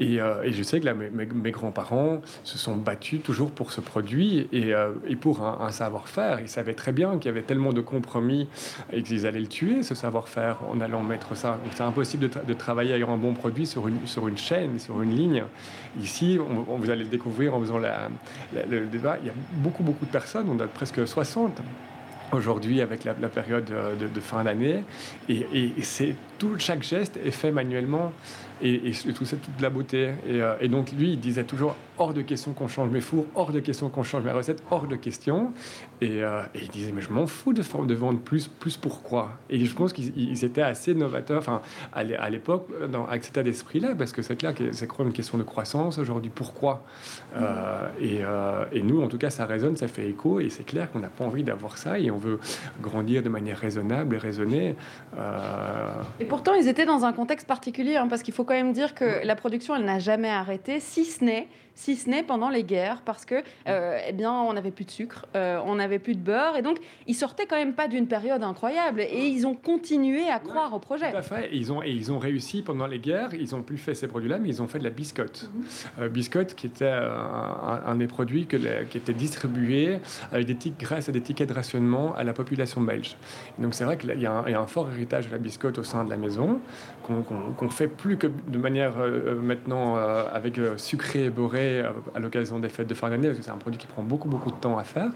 Et, 0.00 0.18
euh, 0.20 0.42
et 0.44 0.52
je 0.52 0.62
sais 0.62 0.80
que 0.80 0.86
là, 0.86 0.94
mes, 0.94 1.50
grands-parents 1.50 2.22
se 2.42 2.56
sont 2.56 2.76
battus 2.76 3.22
toujours 3.22 3.50
pour 3.50 3.70
ce 3.70 3.82
produit 3.82 4.48
et, 4.52 4.72
pour 5.20 5.42
un, 5.42 5.66
un 5.66 5.70
savoir-faire. 5.72 6.40
Ils 6.40 6.48
savaient 6.48 6.72
très 6.74 6.92
bien 6.92 7.18
qu'il 7.18 7.26
y 7.26 7.28
avait 7.28 7.42
tellement 7.42 7.74
de 7.74 7.82
compromis 7.82 8.48
et 8.92 9.02
qu'ils 9.02 9.26
allaient 9.26 9.40
le 9.40 9.46
tuer, 9.46 9.82
ce 9.82 9.94
savoir-faire, 9.94 10.58
en 10.70 10.80
allant 10.80 11.02
mettre 11.02 11.36
ça. 11.36 11.58
Donc 11.62 11.72
c'est 11.74 11.82
de, 12.02 12.28
tra- 12.28 12.44
de 12.44 12.54
travailler 12.54 12.92
avec 12.94 13.08
un 13.08 13.16
bon 13.16 13.34
produit 13.34 13.66
sur 13.66 13.88
une, 13.88 14.06
sur 14.06 14.28
une 14.28 14.38
chaîne, 14.38 14.78
sur 14.78 15.00
une 15.02 15.14
ligne. 15.16 15.44
Ici, 16.00 16.38
on, 16.40 16.76
vous 16.76 16.90
allez 16.90 17.04
le 17.04 17.10
découvrir 17.10 17.54
en 17.54 17.60
faisant 17.60 17.78
la- 17.78 18.08
le 18.68 18.86
débat. 18.86 19.16
Il 19.22 19.26
y 19.26 19.30
a 19.30 19.34
beaucoup, 19.52 19.82
beaucoup 19.82 20.06
de 20.06 20.10
personnes, 20.10 20.46
on 20.50 20.58
a 20.60 20.66
presque 20.66 21.06
60 21.06 21.60
aujourd'hui 22.32 22.80
avec 22.82 23.04
la, 23.04 23.14
période 23.14 23.70
euh, 23.70 23.96
de, 23.96 24.06
de 24.06 24.20
fin 24.20 24.44
d'année. 24.44 24.84
Et- 25.28 25.46
et 25.52 25.82
c'est 25.82 26.14
tout, 26.38 26.54
chaque 26.58 26.82
geste 26.82 27.18
est 27.24 27.30
fait 27.30 27.50
manuellement. 27.50 28.12
Et, 28.62 28.88
et 28.88 29.12
trouve 29.12 29.26
ça 29.26 29.36
toute 29.36 29.60
la 29.60 29.70
beauté. 29.70 30.10
Et, 30.26 30.40
euh, 30.42 30.54
et 30.60 30.68
donc 30.68 30.92
lui, 30.92 31.12
il 31.12 31.20
disait 31.20 31.44
toujours 31.44 31.76
hors 32.00 32.14
de 32.14 32.22
question 32.22 32.52
qu'on 32.52 32.68
change 32.68 32.90
mes 32.90 33.00
fours, 33.00 33.26
hors 33.34 33.50
de 33.50 33.58
question 33.58 33.88
qu'on 33.88 34.04
change 34.04 34.22
mes 34.22 34.30
recettes, 34.30 34.62
hors 34.70 34.86
de 34.86 34.94
question. 34.96 35.52
Et, 36.00 36.22
euh, 36.22 36.42
il 36.54 36.68
disait 36.68 36.92
mais 36.92 37.00
je 37.02 37.10
m'en 37.12 37.26
fous 37.26 37.52
de, 37.52 37.62
for- 37.62 37.84
de 37.86 37.94
vendre 37.94 38.20
plus, 38.20 38.46
plus 38.46 38.76
pourquoi 38.76 39.30
Et 39.50 39.64
je 39.64 39.74
pense 39.74 39.92
qu'ils 39.92 40.16
ils 40.16 40.44
étaient 40.44 40.62
assez 40.62 40.94
novateurs, 40.94 41.38
enfin 41.38 41.60
à 41.92 42.04
l'é- 42.04 42.14
à 42.16 42.30
l'époque, 42.30 42.68
dans- 42.90 43.06
avec 43.06 43.24
cet 43.24 43.32
état 43.34 43.42
d'esprit-là, 43.42 43.94
parce 43.96 44.12
que 44.12 44.22
c'est 44.22 44.36
clair 44.36 44.54
que 44.54 44.70
c'est 44.72 44.86
quand 44.86 45.00
même 45.00 45.08
une 45.08 45.12
question 45.12 45.38
de 45.38 45.42
croissance 45.42 45.98
aujourd'hui. 45.98 46.30
Pourquoi 46.32 46.84
Euh, 47.36 47.88
et, 48.00 48.18
euh, 48.22 48.64
et 48.72 48.82
nous, 48.82 49.02
en 49.02 49.08
tout 49.08 49.18
cas, 49.18 49.30
ça 49.30 49.44
résonne, 49.46 49.76
ça 49.76 49.88
fait 49.88 50.08
écho, 50.08 50.40
et 50.40 50.50
c'est 50.50 50.64
clair 50.64 50.90
qu'on 50.90 51.00
n'a 51.00 51.08
pas 51.08 51.24
envie 51.24 51.42
d'avoir 51.42 51.76
ça, 51.78 51.98
et 51.98 52.10
on 52.10 52.16
veut 52.18 52.38
grandir 52.80 53.22
de 53.22 53.28
manière 53.28 53.58
raisonnable 53.58 54.14
et 54.14 54.18
raisonnée. 54.18 54.76
Et 56.20 56.24
pourtant, 56.24 56.54
ils 56.54 56.68
étaient 56.68 56.86
dans 56.86 57.04
un 57.04 57.12
contexte 57.12 57.46
particulier, 57.46 57.96
hein, 57.96 58.06
parce 58.08 58.22
qu'il 58.22 58.34
faut 58.34 58.44
quand 58.48 58.54
même 58.54 58.72
dire 58.72 58.94
que 58.94 59.24
la 59.24 59.36
production, 59.36 59.76
elle 59.76 59.84
n'a 59.84 59.98
jamais 59.98 60.30
arrêté, 60.30 60.80
si 60.80 61.04
ce 61.04 61.22
n'est 61.22 61.48
si 61.78 61.94
ce 61.94 62.10
n'est 62.10 62.24
pendant 62.24 62.48
les 62.48 62.64
guerres, 62.64 63.02
parce 63.04 63.24
que, 63.24 63.36
euh, 63.68 63.98
eh 64.08 64.12
bien, 64.12 64.32
on 64.32 64.52
n'avait 64.52 64.72
plus 64.72 64.84
de 64.84 64.90
sucre, 64.90 65.26
euh, 65.36 65.60
on 65.64 65.76
n'avait 65.76 66.00
plus 66.00 66.16
de 66.16 66.20
beurre, 66.20 66.56
et 66.56 66.62
donc 66.62 66.78
ils 67.06 67.14
sortaient 67.14 67.46
quand 67.46 67.54
même 67.56 67.74
pas 67.74 67.86
d'une 67.86 68.08
période 68.08 68.42
incroyable, 68.42 69.00
et 69.02 69.26
ils 69.28 69.46
ont 69.46 69.54
continué 69.54 70.28
à 70.28 70.40
croire 70.40 70.74
au 70.74 70.80
projet. 70.80 71.12
Tout 71.12 71.18
à 71.18 71.22
fait. 71.22 71.46
Et 71.52 71.56
ils 71.56 71.72
ont, 71.72 71.80
et 71.82 71.90
ils 71.90 72.10
ont 72.10 72.18
réussi 72.18 72.62
pendant 72.62 72.86
les 72.88 72.98
guerres. 72.98 73.30
Ils 73.32 73.54
ont 73.54 73.62
plus 73.62 73.78
fait 73.78 73.94
ces 73.94 74.08
produits-là, 74.08 74.38
mais 74.38 74.48
ils 74.48 74.60
ont 74.60 74.66
fait 74.66 74.80
de 74.80 74.84
la 74.84 74.90
biscotte. 74.90 75.48
Euh, 76.00 76.08
biscotte 76.08 76.54
qui 76.56 76.66
était 76.66 76.88
un, 76.88 77.80
un 77.86 77.94
des 77.94 78.08
produits 78.08 78.46
que 78.46 78.56
qui 78.90 78.98
était 78.98 79.14
distribué 79.14 80.00
avec 80.32 80.46
des 80.46 80.56
tic- 80.56 80.78
grâce 80.80 81.08
à 81.08 81.12
des 81.12 81.20
tickets 81.20 81.48
de 81.48 81.54
rationnement 81.54 82.12
à 82.16 82.24
la 82.24 82.32
population 82.32 82.80
belge. 82.80 83.16
Et 83.58 83.62
donc 83.62 83.74
c'est 83.74 83.84
vrai 83.84 83.96
qu'il 83.96 84.20
y, 84.20 84.26
a 84.26 84.32
un- 84.32 84.44
il 84.46 84.52
y 84.52 84.54
a 84.54 84.60
un 84.60 84.66
fort 84.66 84.88
héritage 84.90 85.26
de 85.28 85.32
la 85.32 85.38
biscotte 85.38 85.78
au 85.78 85.84
sein 85.84 86.04
de 86.04 86.10
la 86.10 86.16
maison 86.16 86.60
qu'on 87.04 87.22
qu'on 87.22 87.70
fait 87.70 87.88
plus 87.88 88.16
que 88.18 88.26
de 88.26 88.58
manière 88.58 88.94
maintenant 89.40 89.96
avec 89.96 90.58
sucré 90.76 91.24
et 91.26 91.30
beurré 91.30 91.67
euh, 91.82 91.90
à 92.14 92.18
l'occasion 92.18 92.58
des 92.58 92.68
fêtes 92.68 92.88
de 92.88 92.94
fin 92.94 93.10
d'année, 93.10 93.28
parce 93.28 93.38
que 93.38 93.44
c'est 93.44 93.50
un 93.50 93.56
produit 93.58 93.78
qui 93.78 93.86
prend 93.86 94.02
beaucoup 94.02 94.28
beaucoup 94.28 94.50
de 94.50 94.56
temps 94.56 94.78
à 94.78 94.84
faire. 94.84 95.10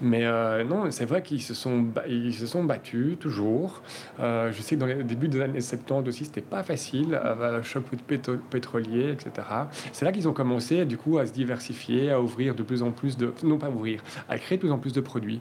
Mais 0.00 0.24
euh, 0.24 0.64
non, 0.64 0.90
c'est 0.90 1.04
vrai 1.06 1.22
qu'ils 1.22 1.42
se 1.42 1.54
sont 1.54 1.86
ils 2.08 2.34
se 2.34 2.46
sont 2.46 2.64
battus 2.64 3.18
toujours. 3.18 3.82
Euh, 4.20 4.50
je 4.52 4.60
sais 4.62 4.74
que 4.76 4.80
dans 4.80 4.86
les 4.86 5.02
débuts 5.04 5.28
des 5.28 5.40
années 5.40 5.60
70 5.60 6.08
aussi, 6.08 6.24
c'était 6.24 6.40
pas 6.40 6.62
facile, 6.62 7.18
le 7.40 7.62
choc 7.62 7.84
pétro- 8.08 8.38
pétrolier, 8.50 9.10
etc. 9.12 9.46
C'est 9.92 10.04
là 10.04 10.12
qu'ils 10.12 10.28
ont 10.28 10.32
commencé, 10.32 10.84
du 10.84 10.96
coup, 10.96 11.18
à 11.18 11.26
se 11.26 11.32
diversifier, 11.32 12.10
à 12.10 12.20
ouvrir 12.20 12.54
de 12.54 12.62
plus 12.62 12.82
en 12.82 12.90
plus 12.92 13.16
de, 13.16 13.32
non 13.42 13.58
pas 13.58 13.68
ouvrir, 13.70 14.00
à 14.28 14.38
créer 14.38 14.58
de 14.58 14.62
plus 14.62 14.72
en 14.72 14.78
plus 14.78 14.92
de 14.92 15.00
produits, 15.00 15.40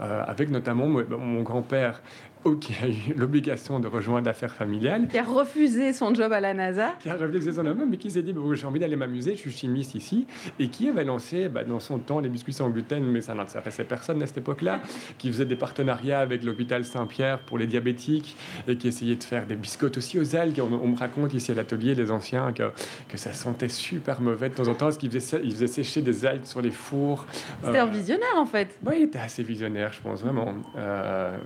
Euh, 0.00 0.22
avec 0.26 0.50
notamment 0.50 0.86
mon, 0.86 1.04
mon 1.18 1.42
grand-père 1.42 2.02
qui 2.52 2.74
a 2.82 2.88
eu 2.88 3.14
l'obligation 3.16 3.80
de 3.80 3.88
rejoindre 3.88 4.26
l'affaire 4.26 4.52
familiale, 4.52 5.08
Qui 5.08 5.18
a 5.18 5.24
refusé 5.24 5.92
son 5.92 6.14
job 6.14 6.32
à 6.32 6.40
la 6.40 6.52
NASA. 6.54 6.92
qui 7.00 7.08
a 7.08 7.14
réfléchi 7.14 7.52
son 7.54 7.64
homme, 7.66 7.84
mais 7.88 7.96
qui 7.96 8.10
s'est 8.10 8.22
dit 8.22 8.32
bon, 8.32 8.54
j'ai 8.54 8.66
envie 8.66 8.78
d'aller 8.80 8.96
m'amuser, 8.96 9.32
je 9.34 9.40
suis 9.40 9.50
chimiste 9.52 9.94
ici, 9.94 10.26
et 10.58 10.68
qui 10.68 10.88
avait 10.88 11.04
lancé 11.04 11.48
bah, 11.48 11.64
dans 11.64 11.80
son 11.80 11.98
temps 11.98 12.20
les 12.20 12.28
biscuits 12.28 12.52
sans 12.52 12.68
gluten, 12.68 13.02
mais 13.04 13.20
ça 13.22 13.34
n'intéressait 13.34 13.84
personne 13.84 14.22
à 14.22 14.26
cette 14.26 14.38
époque-là, 14.38 14.80
qui 15.18 15.28
faisait 15.28 15.46
des 15.46 15.56
partenariats 15.56 16.20
avec 16.20 16.44
l'hôpital 16.44 16.84
Saint-Pierre 16.84 17.40
pour 17.40 17.58
les 17.58 17.66
diabétiques, 17.66 18.36
et 18.68 18.76
qui 18.76 18.88
essayait 18.88 19.16
de 19.16 19.24
faire 19.24 19.46
des 19.46 19.56
biscottes 19.56 19.96
aussi 19.98 20.18
aux 20.18 20.36
algues. 20.36 20.60
On, 20.60 20.72
on 20.74 20.88
me 20.88 20.96
raconte 20.98 21.32
ici 21.34 21.50
à 21.52 21.54
l'atelier, 21.54 21.94
les 21.94 22.10
anciens, 22.10 22.52
que, 22.52 22.70
que 23.08 23.16
ça 23.16 23.32
sentait 23.32 23.68
super 23.68 24.20
mauvais 24.20 24.48
de 24.50 24.54
temps 24.54 24.68
en 24.68 24.74
temps, 24.74 24.86
parce 24.86 24.98
qu'ils 24.98 25.10
faisaient, 25.10 25.40
ils 25.42 25.52
faisaient 25.52 25.66
sécher 25.66 26.02
des 26.02 26.26
algues 26.26 26.44
sur 26.44 26.60
les 26.60 26.70
fours. 26.70 27.24
C'était 27.64 27.78
Euh, 27.78 27.82
un 27.84 27.86
visionnaire, 27.86 28.36
en 28.36 28.46
fait. 28.46 28.78
oui, 28.86 28.94
il 28.98 29.02
était 29.04 29.18
assez 29.18 29.42
visionnaire, 29.42 29.92
je 29.92 30.00
pense, 30.00 30.22
vraiment. 30.22 30.54
Euh, 30.76 31.36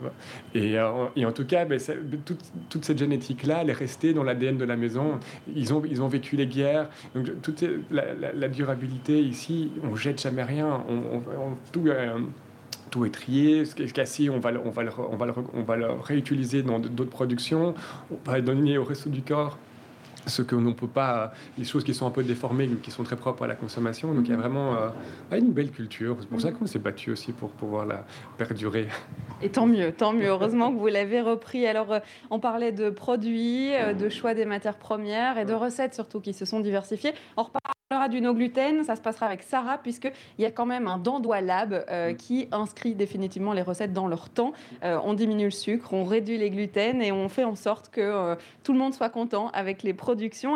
et, 0.54 0.78
euh, 0.78 0.87
et 1.16 1.24
en 1.26 1.32
tout 1.32 1.44
cas, 1.44 1.64
ben, 1.64 1.80
toute, 2.68 2.84
cette 2.84 2.98
génétique-là, 2.98 3.60
elle 3.62 3.70
est 3.70 3.74
restée 3.74 4.12
dans 4.12 4.22
l'ADN 4.22 4.56
de 4.56 4.64
la 4.64 4.76
maison. 4.76 5.18
Ils 5.54 5.72
ont, 5.72 5.82
ils 5.84 6.02
ont 6.02 6.08
vécu 6.08 6.36
les 6.36 6.46
guerres. 6.46 6.88
Donc, 7.14 7.40
toute 7.42 7.64
la, 7.90 8.48
durabilité 8.48 9.20
ici, 9.20 9.70
on 9.82 9.96
jette 9.96 10.20
jamais 10.20 10.42
rien. 10.42 10.84
On, 10.88 11.22
euh, 11.76 12.18
tout 12.90 13.04
est 13.04 13.10
trié, 13.10 13.64
ce 13.64 13.74
qui 13.74 13.82
est 13.82 13.92
cassé, 13.92 14.30
on 14.30 14.40
va, 14.40 14.50
le- 14.50 14.60
on, 14.64 14.70
va 14.70 14.82
le, 14.82 14.90
on, 15.10 15.16
va 15.16 15.26
le, 15.26 15.32
on 15.54 15.62
va 15.62 15.76
le 15.76 15.90
réutiliser 15.90 16.62
dans 16.62 16.78
d'autres 16.78 17.10
productions. 17.10 17.74
On 18.10 18.30
va 18.30 18.40
donner 18.40 18.78
au 18.78 18.84
resto 18.84 19.10
du 19.10 19.22
corps 19.22 19.58
ce 20.28 20.42
que 20.42 20.54
l'on 20.54 20.72
peut 20.72 20.86
pas, 20.88 21.32
les 21.56 21.64
choses 21.64 21.84
qui 21.84 21.94
sont 21.94 22.06
un 22.06 22.10
peu 22.10 22.22
déformées, 22.22 22.68
qui 22.82 22.90
sont 22.90 23.04
très 23.04 23.16
propres 23.16 23.44
à 23.44 23.46
la 23.46 23.54
consommation. 23.54 24.12
Donc 24.14 24.26
il 24.26 24.30
y 24.30 24.34
a 24.34 24.36
vraiment 24.36 24.74
euh, 24.74 25.38
une 25.38 25.52
belle 25.52 25.70
culture. 25.70 26.16
C'est 26.20 26.28
pour 26.28 26.40
ça 26.40 26.52
qu'on 26.52 26.66
s'est 26.66 26.78
battu 26.78 27.10
aussi 27.10 27.32
pour 27.32 27.50
pouvoir 27.50 27.86
la 27.86 28.04
perdurer. 28.36 28.88
Et 29.42 29.50
tant 29.50 29.66
mieux, 29.66 29.92
tant 29.92 30.12
mieux. 30.12 30.26
Heureusement 30.26 30.72
que 30.72 30.78
vous 30.78 30.88
l'avez 30.88 31.20
repris. 31.20 31.66
Alors, 31.66 31.92
euh, 31.92 32.00
on 32.30 32.40
parlait 32.40 32.72
de 32.72 32.90
produits, 32.90 33.74
euh, 33.74 33.92
de 33.92 34.08
choix 34.08 34.34
des 34.34 34.44
matières 34.44 34.76
premières 34.76 35.38
et 35.38 35.44
de 35.44 35.54
recettes 35.54 35.94
surtout 35.94 36.20
qui 36.20 36.32
se 36.32 36.44
sont 36.44 36.60
diversifiées. 36.60 37.12
On 37.36 37.44
reparlera 37.44 38.08
du 38.08 38.20
no 38.20 38.34
gluten. 38.34 38.82
Ça 38.84 38.96
se 38.96 39.00
passera 39.00 39.26
avec 39.26 39.42
Sarah 39.42 39.78
puisqu'il 39.78 40.42
y 40.42 40.44
a 40.44 40.50
quand 40.50 40.66
même 40.66 40.88
un 40.88 40.98
Dandois 40.98 41.40
Lab 41.40 41.84
euh, 41.88 42.14
qui 42.14 42.48
inscrit 42.50 42.94
définitivement 42.94 43.52
les 43.52 43.62
recettes 43.62 43.92
dans 43.92 44.08
leur 44.08 44.28
temps. 44.28 44.52
on 44.82 45.14
diminue 45.14 45.46
le 45.46 45.50
sucre, 45.50 45.92
on 45.92 46.04
réduit 46.04 46.38
les 46.38 46.50
gluten 46.50 47.00
et 47.00 47.12
on 47.12 47.28
fait 47.28 47.44
en 47.44 47.54
sorte 47.54 47.90
que 47.90 48.36
tout 48.62 48.72
le 48.72 48.78
monde 48.78 48.94
soit 48.94 49.08
content 49.08 49.50
avec 49.52 49.82
les 49.82 49.94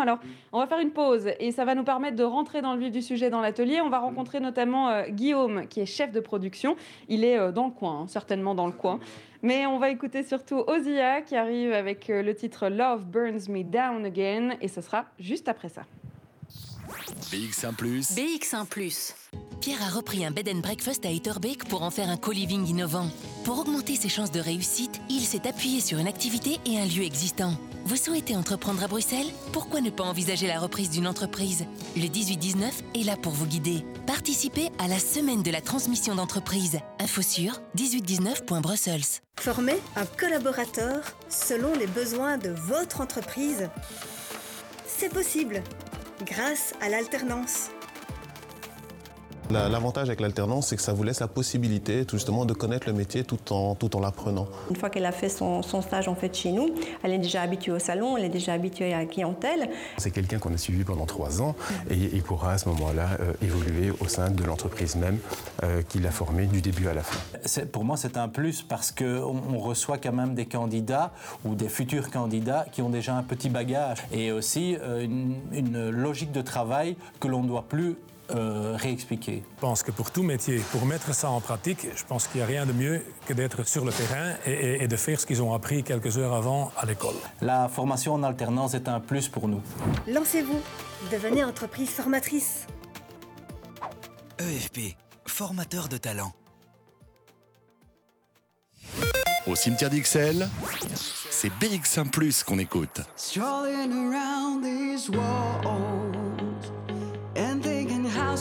Alors, 0.01 0.19
on 0.53 0.59
va 0.59 0.67
faire 0.67 0.79
une 0.79 0.91
pause 0.91 1.31
et 1.39 1.53
ça 1.53 1.65
va 1.65 1.75
nous 1.75 1.85
permettre 1.85 2.17
de 2.17 2.25
rentrer 2.25 2.63
dans 2.63 2.75
le 2.75 2.81
vif 2.81 2.91
du 2.91 3.03
sujet 3.03 3.31
dans 3.31 3.41
l'atelier. 3.41 3.81
On 3.81 3.89
va 3.89 3.99
rencontrer 3.99 4.41
notamment 4.41 5.03
Guillaume 5.09 5.67
qui 5.69 5.81
est 5.81 5.87
chef 5.87 6.13
de 6.13 6.21
production. 6.21 6.77
Il 7.09 7.25
est 7.25 7.53
dans 7.53 7.67
le 7.67 7.73
coin, 7.73 8.01
hein, 8.01 8.07
certainement 8.09 8.55
dans 8.55 8.67
le 8.67 8.73
coin. 8.73 9.01
Mais 9.43 9.67
on 9.67 9.79
va 9.79 9.91
écouter 9.91 10.23
surtout 10.23 10.63
Ozia 10.69 11.21
qui 11.21 11.35
arrive 11.35 11.73
avec 11.73 12.09
euh, 12.09 12.23
le 12.23 12.33
titre 12.33 12.69
Love 12.69 13.07
Burns 13.07 13.49
Me 13.49 13.65
Down 13.65 14.05
Again 14.05 14.57
et 14.61 14.69
ce 14.69 14.81
sera 14.81 15.07
juste 15.19 15.49
après 15.49 15.69
ça. 15.69 15.83
BX1⁇ 17.31 17.75
BX1⁇ 18.15 18.67
Pierre 19.61 19.83
a 19.83 19.91
repris 19.91 20.25
un 20.25 20.33
bed 20.33 20.49
and 20.49 20.59
breakfast 20.59 21.07
à 21.07 21.11
Etterbeek 21.11 21.69
pour 21.69 21.83
en 21.83 21.91
faire 21.91 22.09
un 22.09 22.17
co-living 22.17 22.67
innovant. 22.67 23.09
Pour 23.45 23.61
augmenter 23.61 23.95
ses 23.95 24.09
chances 24.09 24.33
de 24.33 24.41
réussite, 24.41 25.01
il 25.09 25.21
s'est 25.21 25.47
appuyé 25.47 25.81
sur 25.81 25.99
une 25.99 26.09
activité 26.09 26.59
et 26.67 26.81
un 26.81 26.85
lieu 26.85 27.05
existant. 27.05 27.57
Vous 27.85 27.97
souhaitez 27.97 28.37
entreprendre 28.37 28.83
à 28.83 28.89
Bruxelles? 28.89 29.31
Pourquoi 29.53 29.81
ne 29.81 29.91
pas 29.91 30.05
envisager 30.05 30.47
la 30.47 30.59
reprise 30.59 30.91
d'une 30.91 31.07
entreprise? 31.07 31.65
Le 31.97 32.03
18-19 32.03 32.71
est 32.95 33.05
là 33.05 33.17
pour 33.17 33.33
vous 33.33 33.47
guider. 33.47 33.85
Participez 34.07 34.69
à 34.79 34.89
la 34.89 34.99
semaine 34.99 35.43
de 35.43 35.51
la 35.51 35.61
transmission 35.61 36.15
d'entreprise. 36.15 36.81
Info 36.99 37.23
sur 37.23 37.61
1819.brussels. 37.77 39.21
Former 39.41 39.81
un 39.97 40.07
collaborateur 40.07 41.03
selon 41.29 41.75
les 41.75 41.87
besoins 41.87 42.37
de 42.37 42.51
votre 42.51 43.01
entreprise. 43.01 43.69
C'est 44.87 45.13
possible 45.13 45.63
grâce 46.25 46.75
à 46.81 46.89
l'alternance. 46.89 47.71
L'avantage 49.53 50.09
avec 50.09 50.21
l'alternance, 50.21 50.69
c'est 50.69 50.77
que 50.77 50.83
ça 50.83 50.95
vous 50.95 51.03
laisse 51.03 51.21
la 51.21 51.29
possibilité 51.29 52.07
tout 52.07 52.17
justement 52.17 52.47
de 52.47 52.55
connaître 52.55 52.87
le 52.87 52.95
métier 52.95 53.23
tout 53.23 53.53
en, 53.53 53.75
tout 53.75 53.95
en 53.97 54.01
l'apprenant. 54.01 54.49
Une 54.71 54.77
fois 54.77 54.89
qu'elle 54.89 55.05
a 55.05 55.13
fait 55.13 55.29
son, 55.29 55.63
stage 55.63 56.09
en 56.09 56.15
fait 56.15 56.35
chez 56.35 56.53
nous, 56.53 56.75
elle 57.03 57.13
est 57.13 57.19
déjà 57.19 57.43
habituée 57.43 57.73
au 57.73 57.79
salon, 57.79 58.17
elle 58.17 58.25
est 58.25 58.31
déjà 58.31 58.55
habituée 58.55 58.95
à 58.95 59.01
la 59.01 59.07
clientèle. 59.07 59.69
C'est 59.99 60.11
quelqu'un 60.11 60.39
qu'on 60.39 60.55
a 60.55 60.57
suivi 60.57 60.85
pendant 60.85 61.05
trois 61.05 61.43
ans 61.43 61.55
et 61.91 61.97
il 61.97 62.23
pourra 62.23 62.53
à 62.53 62.59
ce 62.59 62.69
moment-là 62.71 63.09
euh, 63.21 63.33
évoluer 63.43 63.93
au 64.01 64.09
sein 64.09 64.31
de 64.31 64.45
l'entreprise 64.45 64.97
même 64.97 65.19
euh, 65.63 65.83
qu'il 65.83 66.07
a 66.07 66.11
formée 66.11 66.47
du 66.47 66.63
début 66.63 66.89
à 66.89 66.95
la 66.95 67.03
fin. 67.03 67.21
Pour 67.67 67.85
moi, 67.85 67.97
c'est 67.97 68.17
un 68.17 68.29
plus 68.29 68.63
parce 68.63 68.91
qu'on 68.91 69.43
on 69.53 69.59
reçoit 69.59 69.99
quand 69.99 70.13
même 70.13 70.35
des 70.35 70.47
candidats 70.47 71.13
ou 71.45 71.55
des 71.55 71.69
futurs 71.69 72.11
candidats 72.11 72.65
qui 72.73 72.81
ont 72.81 72.91
déjà 72.91 73.15
un 73.15 73.23
petit 73.23 73.51
bagage 73.51 73.99
et 74.13 74.33
aussi 74.33 74.77
euh, 74.81 75.03
une, 75.03 75.37
une 75.53 75.91
logique 75.91 76.33
de 76.33 76.41
travail 76.41 76.97
que 77.21 77.29
l'on 77.29 77.43
ne 77.43 77.49
doit 77.49 77.67
plus 77.69 77.97
euh, 78.35 78.77
réexpliquer 78.77 79.43
Je 79.57 79.61
pense 79.61 79.83
que 79.83 79.91
pour 79.91 80.11
tout 80.11 80.23
métier, 80.23 80.59
pour 80.71 80.87
mettre 80.87 81.15
ça 81.15 81.31
en 81.31 81.41
pratique, 81.41 81.87
je 81.95 82.05
pense 82.05 82.27
qu'il 82.27 82.39
n'y 82.39 82.45
a 82.45 82.47
rien 82.47 82.67
de 82.67 82.73
mieux 82.73 83.05
que 83.27 83.33
d'être 83.33 83.67
sur 83.67 83.85
le 83.85 83.93
terrain 83.93 84.35
et, 84.47 84.83
et 84.85 84.89
de 84.89 84.97
faire 84.97 85.21
ce 85.21 85.27
qu'ils 85.27 85.43
ont 85.43 85.53
appris 85.55 85.83
quelques 85.83 86.19
heures 86.19 86.35
avant 86.35 86.73
à 86.77 86.87
l'école. 86.87 87.15
La 87.41 87.69
formation 87.69 88.15
en 88.15 88.23
alternance 88.23 88.75
est 88.75 88.89
un 88.89 89.01
plus 89.01 89.29
pour 89.29 89.49
nous. 89.49 89.63
Lancez-vous, 90.09 90.61
devenez 91.11 91.45
entreprise 91.45 91.91
formatrice. 91.91 92.67
EFP, 94.39 94.97
formateur 95.27 95.89
de 95.89 95.97
talent. 95.99 96.33
Au 99.47 99.57
cimetière 99.57 99.91
d'Ixelles, 99.91 100.49
c'est 101.31 101.51
BX1⁇ 101.61 102.11
qu'on 102.45 102.59
écoute. 102.61 103.01
and 105.65 106.12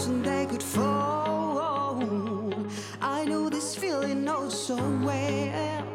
soon 0.02 0.24
they 0.24 0.48
could 0.48 0.64
fall. 0.64 2.54
I 3.02 3.24
know 3.24 3.50
this 3.50 3.76
feeling 3.76 4.28
oh 4.28 4.50
so 4.50 4.76
well. 5.06 5.86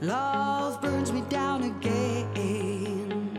Love 0.00 0.80
burns 0.80 1.12
me 1.12 1.22
down 1.28 1.64
again. 1.64 3.38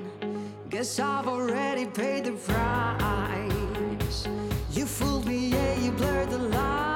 Guess 0.69 0.99
I've 0.99 1.27
already 1.27 1.85
paid 1.87 2.25
the 2.25 2.33
price. 2.47 4.27
You 4.71 4.85
fooled 4.85 5.25
me, 5.25 5.49
yeah, 5.49 5.79
you 5.79 5.91
blurred 5.91 6.29
the 6.29 6.37
lines. 6.37 6.94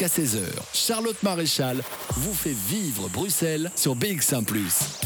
Jusqu'à 0.00 0.22
16h, 0.22 0.44
Charlotte 0.72 1.22
Maréchal 1.22 1.82
vous 2.12 2.32
fait 2.32 2.54
vivre 2.54 3.10
Bruxelles 3.10 3.70
sur 3.76 3.94
BX1⁇ 3.94 4.46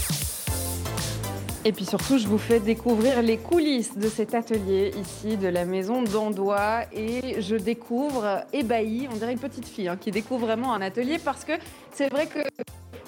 Et 1.65 1.73
puis 1.73 1.85
surtout, 1.85 2.17
je 2.17 2.29
vous 2.29 2.39
fais 2.39 2.61
découvrir 2.61 3.21
les 3.21 3.37
coulisses 3.37 3.99
de 3.99 4.09
cet 4.09 4.35
atelier 4.35 4.93
ici 4.97 5.37
de 5.37 5.49
la 5.49 5.65
maison 5.65 6.03
d'Andois. 6.03 6.83
Et 6.93 7.43
je 7.43 7.57
découvre, 7.57 8.45
ébahie, 8.53 9.09
on 9.11 9.17
dirait 9.17 9.33
une 9.33 9.41
petite 9.41 9.67
fille 9.67 9.89
hein, 9.89 9.97
qui 10.01 10.13
découvre 10.13 10.47
vraiment 10.47 10.75
un 10.75 10.81
atelier 10.81 11.19
parce 11.19 11.45
que 11.45 11.55
c'est 11.93 12.09
vrai 12.09 12.29
que 12.29 12.39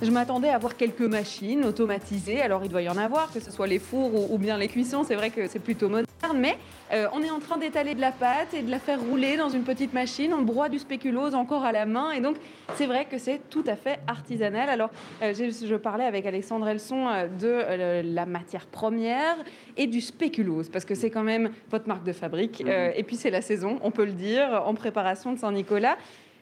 je 0.02 0.10
m'attendais 0.10 0.48
à 0.48 0.58
voir 0.58 0.76
quelques 0.76 1.00
machines 1.02 1.64
automatisées. 1.64 2.42
Alors 2.42 2.64
il 2.64 2.68
doit 2.68 2.82
y 2.82 2.88
en 2.88 2.96
avoir, 2.96 3.32
que 3.32 3.38
ce 3.38 3.52
soit 3.52 3.68
les 3.68 3.78
fours 3.78 4.32
ou, 4.32 4.38
bien 4.38 4.58
les 4.58 4.66
cuissons. 4.66 5.04
C'est 5.06 5.14
vrai 5.14 5.30
que 5.30 5.46
c'est 5.46 5.60
plutôt 5.60 5.88
moderne, 5.88 6.05
mais 6.34 6.58
euh, 6.92 7.06
on 7.12 7.22
est 7.22 7.30
en 7.30 7.40
train 7.40 7.58
d'étaler 7.58 7.94
de 7.94 8.00
la 8.00 8.12
pâte 8.12 8.54
et 8.54 8.62
de 8.62 8.70
la 8.70 8.78
faire 8.78 9.00
rouler 9.00 9.36
dans 9.36 9.48
une 9.48 9.64
petite 9.64 9.92
machine. 9.92 10.32
On 10.32 10.42
broie 10.42 10.68
du 10.68 10.78
spéculose 10.78 11.34
encore 11.34 11.64
à 11.64 11.72
la 11.72 11.86
main. 11.86 12.12
Et 12.12 12.20
donc 12.20 12.36
c'est 12.74 12.86
vrai 12.86 13.06
que 13.06 13.18
c'est 13.18 13.40
tout 13.50 13.64
à 13.66 13.76
fait 13.76 13.98
artisanal. 14.06 14.68
Alors 14.68 14.90
euh, 15.22 15.34
je 15.34 15.74
parlais 15.76 16.04
avec 16.04 16.26
Alexandre 16.26 16.68
Elson 16.68 17.08
euh, 17.08 17.26
de 17.28 18.14
la 18.14 18.26
matière 18.26 18.66
première 18.66 19.36
et 19.76 19.86
du 19.86 20.00
spéculose, 20.00 20.68
parce 20.68 20.84
que 20.84 20.94
c'est 20.94 21.10
quand 21.10 21.24
même 21.24 21.50
votre 21.70 21.88
marque 21.88 22.04
de 22.04 22.12
fabrique. 22.12 22.62
Euh, 22.66 22.92
et 22.94 23.02
puis 23.02 23.16
c'est 23.16 23.30
la 23.30 23.42
saison, 23.42 23.78
on 23.82 23.90
peut 23.90 24.04
le 24.04 24.12
dire, 24.12 24.62
en 24.64 24.74
préparation 24.74 25.32
de 25.32 25.38
Saint-Nicolas. 25.38 25.96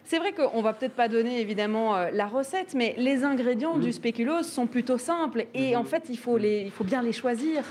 C'est 0.06 0.18
vrai 0.18 0.32
qu'on 0.32 0.60
va 0.60 0.74
peut-être 0.74 0.92
pas 0.92 1.08
donner 1.08 1.40
évidemment 1.40 1.96
euh, 1.96 2.10
la 2.12 2.26
recette, 2.26 2.74
mais 2.74 2.94
les 2.98 3.24
ingrédients 3.24 3.78
du 3.78 3.90
spéculose 3.90 4.46
sont 4.46 4.66
plutôt 4.66 4.98
simples 4.98 5.46
et 5.54 5.76
en 5.76 5.84
fait 5.84 6.04
il 6.10 6.18
faut, 6.18 6.36
les, 6.36 6.60
il 6.60 6.70
faut 6.70 6.84
bien 6.84 7.00
les 7.00 7.12
choisir. 7.12 7.64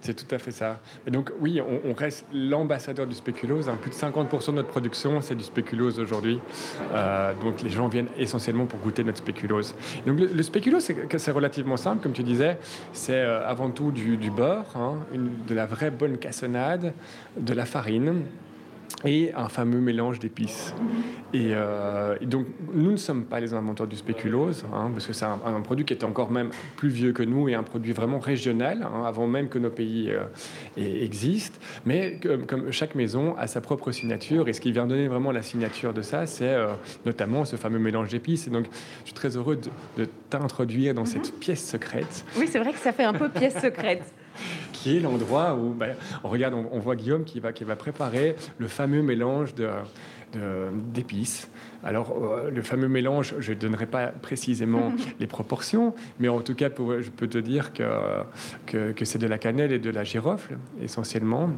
C'est 0.00 0.14
tout 0.14 0.32
à 0.34 0.38
fait 0.38 0.52
ça. 0.52 0.80
Et 1.06 1.10
donc 1.10 1.32
oui, 1.40 1.60
on, 1.60 1.92
reste 1.92 2.24
l'ambassadeur 2.32 3.06
du 3.06 3.14
spéculose. 3.14 3.68
hein. 3.68 3.76
Plus 3.80 3.90
de 3.90 3.96
50% 3.96 4.46
de 4.50 4.52
notre 4.52 4.68
production, 4.68 5.20
c'est 5.20 5.34
du 5.34 5.42
spéculose 5.42 5.98
aujourd'hui. 5.98 6.40
Euh, 6.94 7.32
donc 7.42 7.62
les 7.62 7.70
gens 7.70 7.88
viennent 7.88 8.08
essentiellement 8.16 8.66
pour 8.66 8.78
goûter 8.78 9.02
notre 9.02 9.18
spéculose. 9.18 9.74
Donc 10.06 10.20
le, 10.20 10.26
le 10.26 10.42
spéculose, 10.42 10.88
c'est 11.16 11.32
relativement 11.32 11.76
simple, 11.76 12.02
comme 12.02 12.12
tu 12.12 12.22
disais. 12.22 12.58
C'est 12.92 13.12
euh, 13.14 13.46
avant 13.46 13.70
tout 13.70 13.90
du, 13.90 14.30
beurre, 14.30 14.76
hein, 14.76 14.98
de 15.12 15.54
la 15.54 15.66
vraie 15.66 15.90
bonne 15.90 16.18
cassonade, 16.18 16.92
de 17.36 17.52
la 17.52 17.64
farine 17.64 18.22
et 19.04 19.32
un 19.34 19.48
fameux 19.48 19.80
mélange 19.80 20.18
d'épices. 20.18 20.74
Et, 21.32 21.50
euh, 21.52 22.16
et 22.20 22.26
donc, 22.26 22.46
nous 22.72 22.90
ne 22.90 22.96
sommes 22.96 23.24
pas 23.24 23.38
les 23.38 23.54
inventeurs 23.54 23.86
du 23.86 23.96
spéculose, 23.96 24.64
hein, 24.72 24.90
parce 24.92 25.06
que 25.06 25.12
c'est 25.12 25.24
un, 25.24 25.38
un 25.44 25.60
produit 25.60 25.84
qui 25.84 25.92
est 25.92 26.04
encore 26.04 26.30
même 26.30 26.50
plus 26.76 26.88
vieux 26.88 27.12
que 27.12 27.22
nous 27.22 27.48
et 27.48 27.54
un 27.54 27.62
produit 27.62 27.92
vraiment 27.92 28.18
régional, 28.18 28.82
hein, 28.82 29.04
avant 29.04 29.26
même 29.26 29.48
que 29.48 29.58
nos 29.58 29.70
pays 29.70 30.10
euh, 30.10 30.24
existent. 30.76 31.58
Mais 31.84 32.18
comme, 32.22 32.46
comme 32.46 32.72
chaque 32.72 32.94
maison 32.94 33.36
a 33.36 33.46
sa 33.46 33.60
propre 33.60 33.92
signature, 33.92 34.48
et 34.48 34.52
ce 34.52 34.60
qui 34.60 34.72
vient 34.72 34.86
donner 34.86 35.06
vraiment 35.06 35.30
la 35.30 35.42
signature 35.42 35.92
de 35.92 36.02
ça, 36.02 36.26
c'est 36.26 36.48
euh, 36.48 36.68
notamment 37.04 37.44
ce 37.44 37.56
fameux 37.56 37.78
mélange 37.78 38.08
d'épices. 38.08 38.46
Et 38.46 38.50
donc, 38.50 38.66
je 39.00 39.06
suis 39.06 39.14
très 39.14 39.36
heureux 39.36 39.56
de, 39.56 40.02
de 40.02 40.08
t'introduire 40.30 40.94
dans 40.94 41.04
cette 41.04 41.38
pièce 41.38 41.64
secrète 41.64 42.24
Oui, 42.36 42.48
c'est 42.50 42.58
vrai 42.58 42.72
que 42.72 42.78
ça 42.78 42.92
fait 42.92 43.04
un 43.04 43.12
peu 43.12 43.28
pièce 43.28 43.60
secrète. 43.60 44.02
qui 44.72 44.96
est 44.96 45.00
l'endroit 45.00 45.54
où 45.54 45.72
ben, 45.74 45.94
on 46.24 46.28
regarde, 46.28 46.54
on, 46.54 46.66
on 46.72 46.78
voit 46.78 46.96
Guillaume 46.96 47.24
qui 47.24 47.40
va, 47.40 47.52
qui 47.52 47.64
va 47.64 47.76
préparer 47.76 48.36
le 48.58 48.68
fameux 48.68 49.02
mélange 49.02 49.54
de 49.54 49.68
de- 50.34 50.68
d'épices. 50.92 51.50
Alors, 51.82 52.12
euh, 52.22 52.50
le 52.50 52.60
fameux 52.60 52.88
mélange, 52.88 53.34
je 53.38 53.52
ne 53.52 53.56
donnerai 53.58 53.86
pas 53.86 54.08
précisément 54.08 54.92
les 55.20 55.26
proportions, 55.26 55.94
mais 56.20 56.28
en 56.28 56.40
tout 56.42 56.54
cas, 56.54 56.68
pour- 56.68 57.00
je 57.00 57.08
peux 57.08 57.28
te 57.28 57.38
dire 57.38 57.72
que, 57.72 57.82
que, 58.66 58.92
que 58.92 59.04
c'est 59.06 59.18
de 59.18 59.26
la 59.26 59.38
cannelle 59.38 59.72
et 59.72 59.78
de 59.78 59.88
la 59.88 60.04
girofle, 60.04 60.58
essentiellement. 60.82 61.48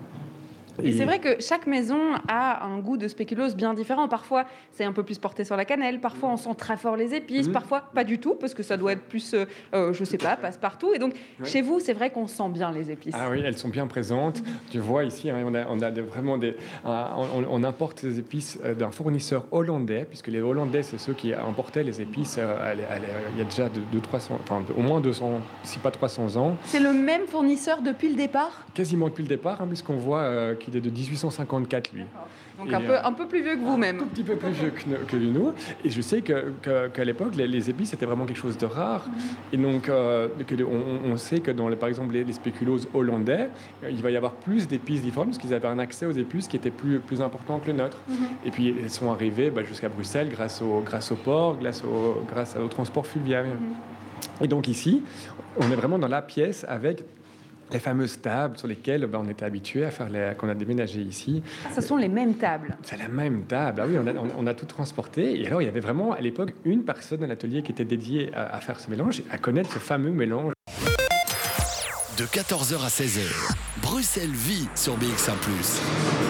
Et 0.82 0.92
c'est 0.92 1.04
vrai 1.04 1.18
que 1.18 1.40
chaque 1.40 1.66
maison 1.66 1.98
a 2.28 2.64
un 2.64 2.78
goût 2.78 2.96
de 2.96 3.08
spéculose 3.08 3.54
bien 3.56 3.74
différent. 3.74 4.08
Parfois, 4.08 4.44
c'est 4.72 4.84
un 4.84 4.92
peu 4.92 5.02
plus 5.02 5.18
porté 5.18 5.44
sur 5.44 5.56
la 5.56 5.64
cannelle. 5.64 6.00
Parfois, 6.00 6.30
on 6.30 6.36
sent 6.36 6.54
très 6.56 6.76
fort 6.76 6.96
les 6.96 7.14
épices. 7.14 7.46
Mhm. 7.48 7.52
Parfois, 7.52 7.82
pas 7.94 8.04
du 8.04 8.18
tout, 8.18 8.34
parce 8.34 8.54
que 8.54 8.62
ça 8.62 8.76
doit 8.76 8.92
être 8.92 9.02
plus, 9.02 9.34
euh, 9.34 9.44
euh, 9.74 9.92
je 9.92 10.04
sais 10.04 10.18
pas, 10.18 10.36
passe-partout. 10.36 10.92
Et 10.94 10.98
donc, 10.98 11.14
chez 11.44 11.62
vous, 11.62 11.80
c'est 11.80 11.92
vrai 11.92 12.10
qu'on 12.10 12.26
sent 12.26 12.48
bien 12.50 12.70
les 12.72 12.90
épices. 12.90 13.14
Ah 13.16 13.28
oui, 13.30 13.42
elles 13.44 13.58
sont 13.58 13.68
bien 13.68 13.86
présentes. 13.86 14.42
Tu 14.70 14.78
vois 14.78 15.04
ici, 15.04 15.30
hein, 15.30 15.42
on 15.46 15.54
a, 15.54 15.66
on 15.68 15.80
a 15.80 15.90
des- 15.90 16.00
vraiment 16.00 16.38
des. 16.38 16.56
on, 16.84 17.44
on 17.50 17.64
importe 17.64 18.00
ces 18.00 18.18
épices 18.18 18.58
euh, 18.64 18.74
d'un 18.74 18.90
fournisseur 18.90 19.46
hollandais, 19.50 20.04
puisque 20.08 20.28
les 20.28 20.40
Hollandais, 20.40 20.82
c'est 20.82 20.98
ceux 20.98 21.12
qui 21.14 21.32
importaient 21.34 21.82
les 21.84 22.00
épices 22.00 22.36
euh, 22.38 22.74
il 23.32 23.38
y 23.38 23.40
a 23.42 23.44
déjà 23.44 23.68
de, 23.68 23.80
de 23.92 24.00
300, 24.00 24.38
enfin, 24.42 24.62
de- 24.66 24.72
au 24.72 24.82
moins 24.82 25.00
200, 25.00 25.40
si 25.62 25.78
pas 25.78 25.90
300 25.90 26.36
ans. 26.36 26.56
C'est 26.64 26.80
le 26.80 26.92
même 26.92 27.26
fournisseur 27.26 27.82
depuis 27.82 28.08
le 28.08 28.14
départ? 28.16 28.64
Quasiment 28.74 29.08
depuis 29.08 29.22
le 29.22 29.28
départ, 29.28 29.60
hein, 29.60 29.66
puisqu'on 29.66 29.96
voit 29.96 30.20
euh, 30.20 30.54
qu'il 30.70 30.78
est 30.78 30.80
de 30.90 30.90
1854, 30.90 31.92
lui. 31.92 32.04
Donc, 32.58 32.70
Et, 32.70 32.74
un, 32.74 32.80
peu, 32.80 32.96
un 33.02 33.12
peu 33.12 33.26
plus 33.26 33.42
vieux 33.42 33.54
que 33.56 33.60
vous 33.60 33.76
même. 33.76 34.00
un 34.00 34.06
petit 34.06 34.22
peu 34.22 34.36
plus 34.36 34.50
vieux 34.50 34.70
que, 34.70 34.82
nous- 34.88 35.06
que 35.06 35.16
nous. 35.16 35.52
Et 35.84 35.90
je 35.90 36.00
sais 36.00 36.20
que- 36.20 36.52
que- 36.62 36.88
qu'à 36.88 37.04
l'époque, 37.04 37.34
les, 37.36 37.46
les 37.48 37.70
épices 37.70 37.90
c'était 37.90 38.04
vraiment 38.06 38.26
quelque 38.26 38.36
chose 38.38 38.58
de 38.58 38.66
rare. 38.66 39.06
Et 39.52 39.56
donc, 39.56 39.88
euh, 39.88 40.28
que 40.46 40.54
on, 40.62 41.10
on 41.12 41.16
sait 41.16 41.40
que 41.40 41.50
dans, 41.50 41.68
les- 41.68 41.76
par 41.76 41.88
exemple, 41.88 42.12
les, 42.12 42.24
les 42.24 42.32
spéculoses 42.34 42.88
hollandais, 42.92 43.48
euh, 43.84 43.90
il 43.90 44.02
va 44.02 44.10
y 44.10 44.16
avoir 44.16 44.32
plus 44.32 44.68
d'épices 44.68 45.02
différentes 45.02 45.28
parce 45.28 45.38
qu'ils 45.38 45.54
avaient 45.54 45.68
un 45.68 45.78
accès 45.78 46.06
aux 46.06 46.12
épices 46.12 46.48
qui 46.48 46.56
était 46.56 46.70
plus, 46.70 46.98
plus 47.00 47.22
important 47.22 47.58
que 47.60 47.68
le 47.68 47.74
nôtre. 47.78 47.98
Et 48.44 48.50
puis, 48.50 48.74
elles 48.82 48.90
sont 48.90 49.10
arrivées 49.10 49.50
bah, 49.50 49.62
jusqu'à 49.64 49.88
Bruxelles 49.88 50.28
grâce 50.30 50.60
au, 50.60 50.80
grâce 50.80 51.10
au 51.12 51.16
port, 51.16 51.56
grâce 51.58 51.82
au, 51.84 52.22
grâce 52.30 52.56
au 52.62 52.68
transport 52.68 53.06
fluvial. 53.06 53.46
Et 54.42 54.48
donc 54.48 54.68
ici, 54.68 55.02
on 55.58 55.70
est 55.70 55.74
vraiment 55.76 55.98
dans 55.98 56.08
la 56.08 56.20
pièce 56.22 56.64
avec 56.68 57.02
les 57.72 57.78
fameuses 57.78 58.20
tables 58.20 58.58
sur 58.58 58.66
lesquelles 58.68 59.06
bah, 59.06 59.20
on 59.22 59.28
était 59.28 59.44
habitué 59.44 59.84
à 59.84 59.90
faire 59.90 60.08
les, 60.08 60.32
qu'on 60.38 60.48
a 60.48 60.54
déménagé 60.54 61.00
ici. 61.00 61.42
Ah, 61.66 61.70
ce 61.74 61.80
sont 61.80 61.96
les 61.96 62.08
mêmes 62.08 62.34
tables. 62.34 62.76
C'est 62.82 62.96
la 62.98 63.08
même 63.08 63.44
table. 63.44 63.82
Ah 63.82 63.86
oui, 63.88 63.96
on 63.98 64.06
a, 64.06 64.12
on- 64.14 64.30
on 64.38 64.46
a 64.46 64.54
tout 64.54 64.66
transporté. 64.66 65.40
Et 65.40 65.46
alors, 65.46 65.62
il 65.62 65.66
y 65.66 65.68
avait 65.68 65.80
vraiment 65.80 66.12
à 66.12 66.20
l'époque 66.20 66.54
une 66.64 66.84
personne 66.84 67.22
à 67.22 67.26
l'atelier 67.26 67.62
qui 67.62 67.72
était 67.72 67.84
dédiée 67.84 68.30
à, 68.34 68.56
à 68.56 68.60
faire 68.60 68.80
ce 68.80 68.90
mélange, 68.90 69.22
à 69.30 69.38
connaître 69.38 69.72
ce 69.72 69.78
fameux 69.78 70.10
mélange. 70.10 70.52
De 72.18 72.24
14h 72.24 72.84
à 72.84 72.88
16h, 72.88 73.56
Bruxelles 73.82 74.28
vit 74.30 74.68
sur 74.74 74.94
BX1⁇ 74.98 75.30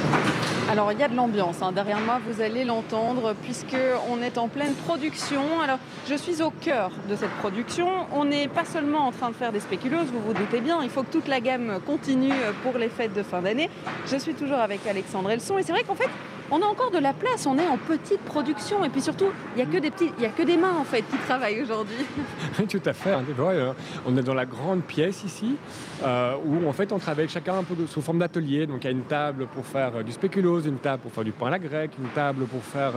Alors, 0.71 0.93
il 0.93 1.01
y 1.01 1.03
a 1.03 1.09
de 1.09 1.17
l'ambiance. 1.17 1.63
hein. 1.63 1.73
Derrière 1.73 1.99
moi, 1.99 2.21
vous 2.25 2.41
allez 2.41 2.65
l'entendre, 2.65 3.35
puisqu'on 3.43 4.23
est 4.23 4.39
en 4.39 4.47
pleine 4.47 4.73
production. 4.75 5.43
Alors, 5.61 5.79
je 6.09 6.15
suis 6.15 6.43
au 6.43 6.51
cœur 6.51 6.93
de 7.09 7.17
cette 7.17 7.33
production. 7.41 7.89
On 8.13 8.25
n'est 8.25 8.47
pas 8.47 8.65
seulement 8.65 9.01
en 9.09 9.11
train 9.11 9.31
de 9.31 9.35
faire 9.35 9.51
des 9.51 9.59
spéculoses, 9.59 10.07
vous 10.13 10.21
vous 10.21 10.33
doutez 10.33 10.61
bien. 10.61 10.79
Il 10.85 10.89
faut 10.91 11.03
que 11.03 11.11
toute 11.11 11.27
la 11.27 11.41
gamme 11.41 11.81
continue 11.87 12.33
pour 12.63 12.79
les 12.79 12.89
fêtes 12.89 13.15
de 13.15 13.25
fin 13.25 13.43
d'année. 13.43 13.69
Je 14.07 14.17
suis 14.17 14.35
toujours 14.35 14.59
avec 14.59 14.87
Alexandre 14.87 15.33
Elson. 15.33 15.59
Et 15.59 15.65
c'est 15.65 15.73
vrai 15.73 15.83
qu'en 15.83 15.97
fait, 15.97 16.09
on 16.51 16.61
a 16.63 16.67
encore 16.67 16.91
de 16.91 16.99
la 16.99 17.13
place. 17.13 17.47
On 17.47 17.59
est 17.59 17.67
en 17.67 17.77
petite 17.77 18.21
production. 18.21 18.85
Et 18.85 18.89
puis 18.89 19.01
surtout, 19.01 19.27
il 19.57 19.63
n'y 19.65 19.69
a, 19.69 19.73
que 19.73 19.79
des 19.81 19.91
petits- 19.91 20.13
il 20.19 20.23
y 20.23 20.27
a 20.27 20.31
que 20.31 20.43
des 20.43 20.57
mains, 20.57 20.77
en 20.79 20.85
fait, 20.85 21.03
qui 21.03 21.17
travaillent 21.27 21.63
aujourd'hui. 21.63 21.97
Tout 22.69 22.83
à 22.85 22.93
fait. 22.93 23.13
hein, 23.13 23.23
euh, 23.39 23.73
on 24.07 24.17
est 24.17 24.23
dans 24.23 24.35
la 24.35 24.47
grande 24.47 24.83
pièce 24.83 25.25
ici, 25.25 25.57
euh, 26.05 26.35
où 26.45 26.69
en 26.69 26.73
fait 26.73 26.93
on 26.93 26.99
travaille 26.99 27.29
chacun 27.29 27.55
un 27.59 27.63
peu 27.63 27.75
de- 27.75 27.87
sous 27.87 28.01
forme 28.03 28.19
d'atelier. 28.19 28.67
Donc 28.67 28.79
il 28.83 28.85
y 28.85 28.89
a 28.89 28.91
une 28.93 29.03
table 29.05 29.47
pour 29.55 29.65
faire 29.67 29.93
euh, 29.97 30.03
du 30.03 30.13
spéculose, 30.13 30.67
une 30.67 30.79
table 30.79 31.03
pour 31.03 31.13
faire 31.13 31.25
du 31.25 31.33
pain 31.33 31.47
à 31.47 31.51
la 31.51 31.59
grecque, 31.59 31.93
une 31.99 32.09
table 32.11 32.45
pour 32.47 32.63
faire 32.63 32.93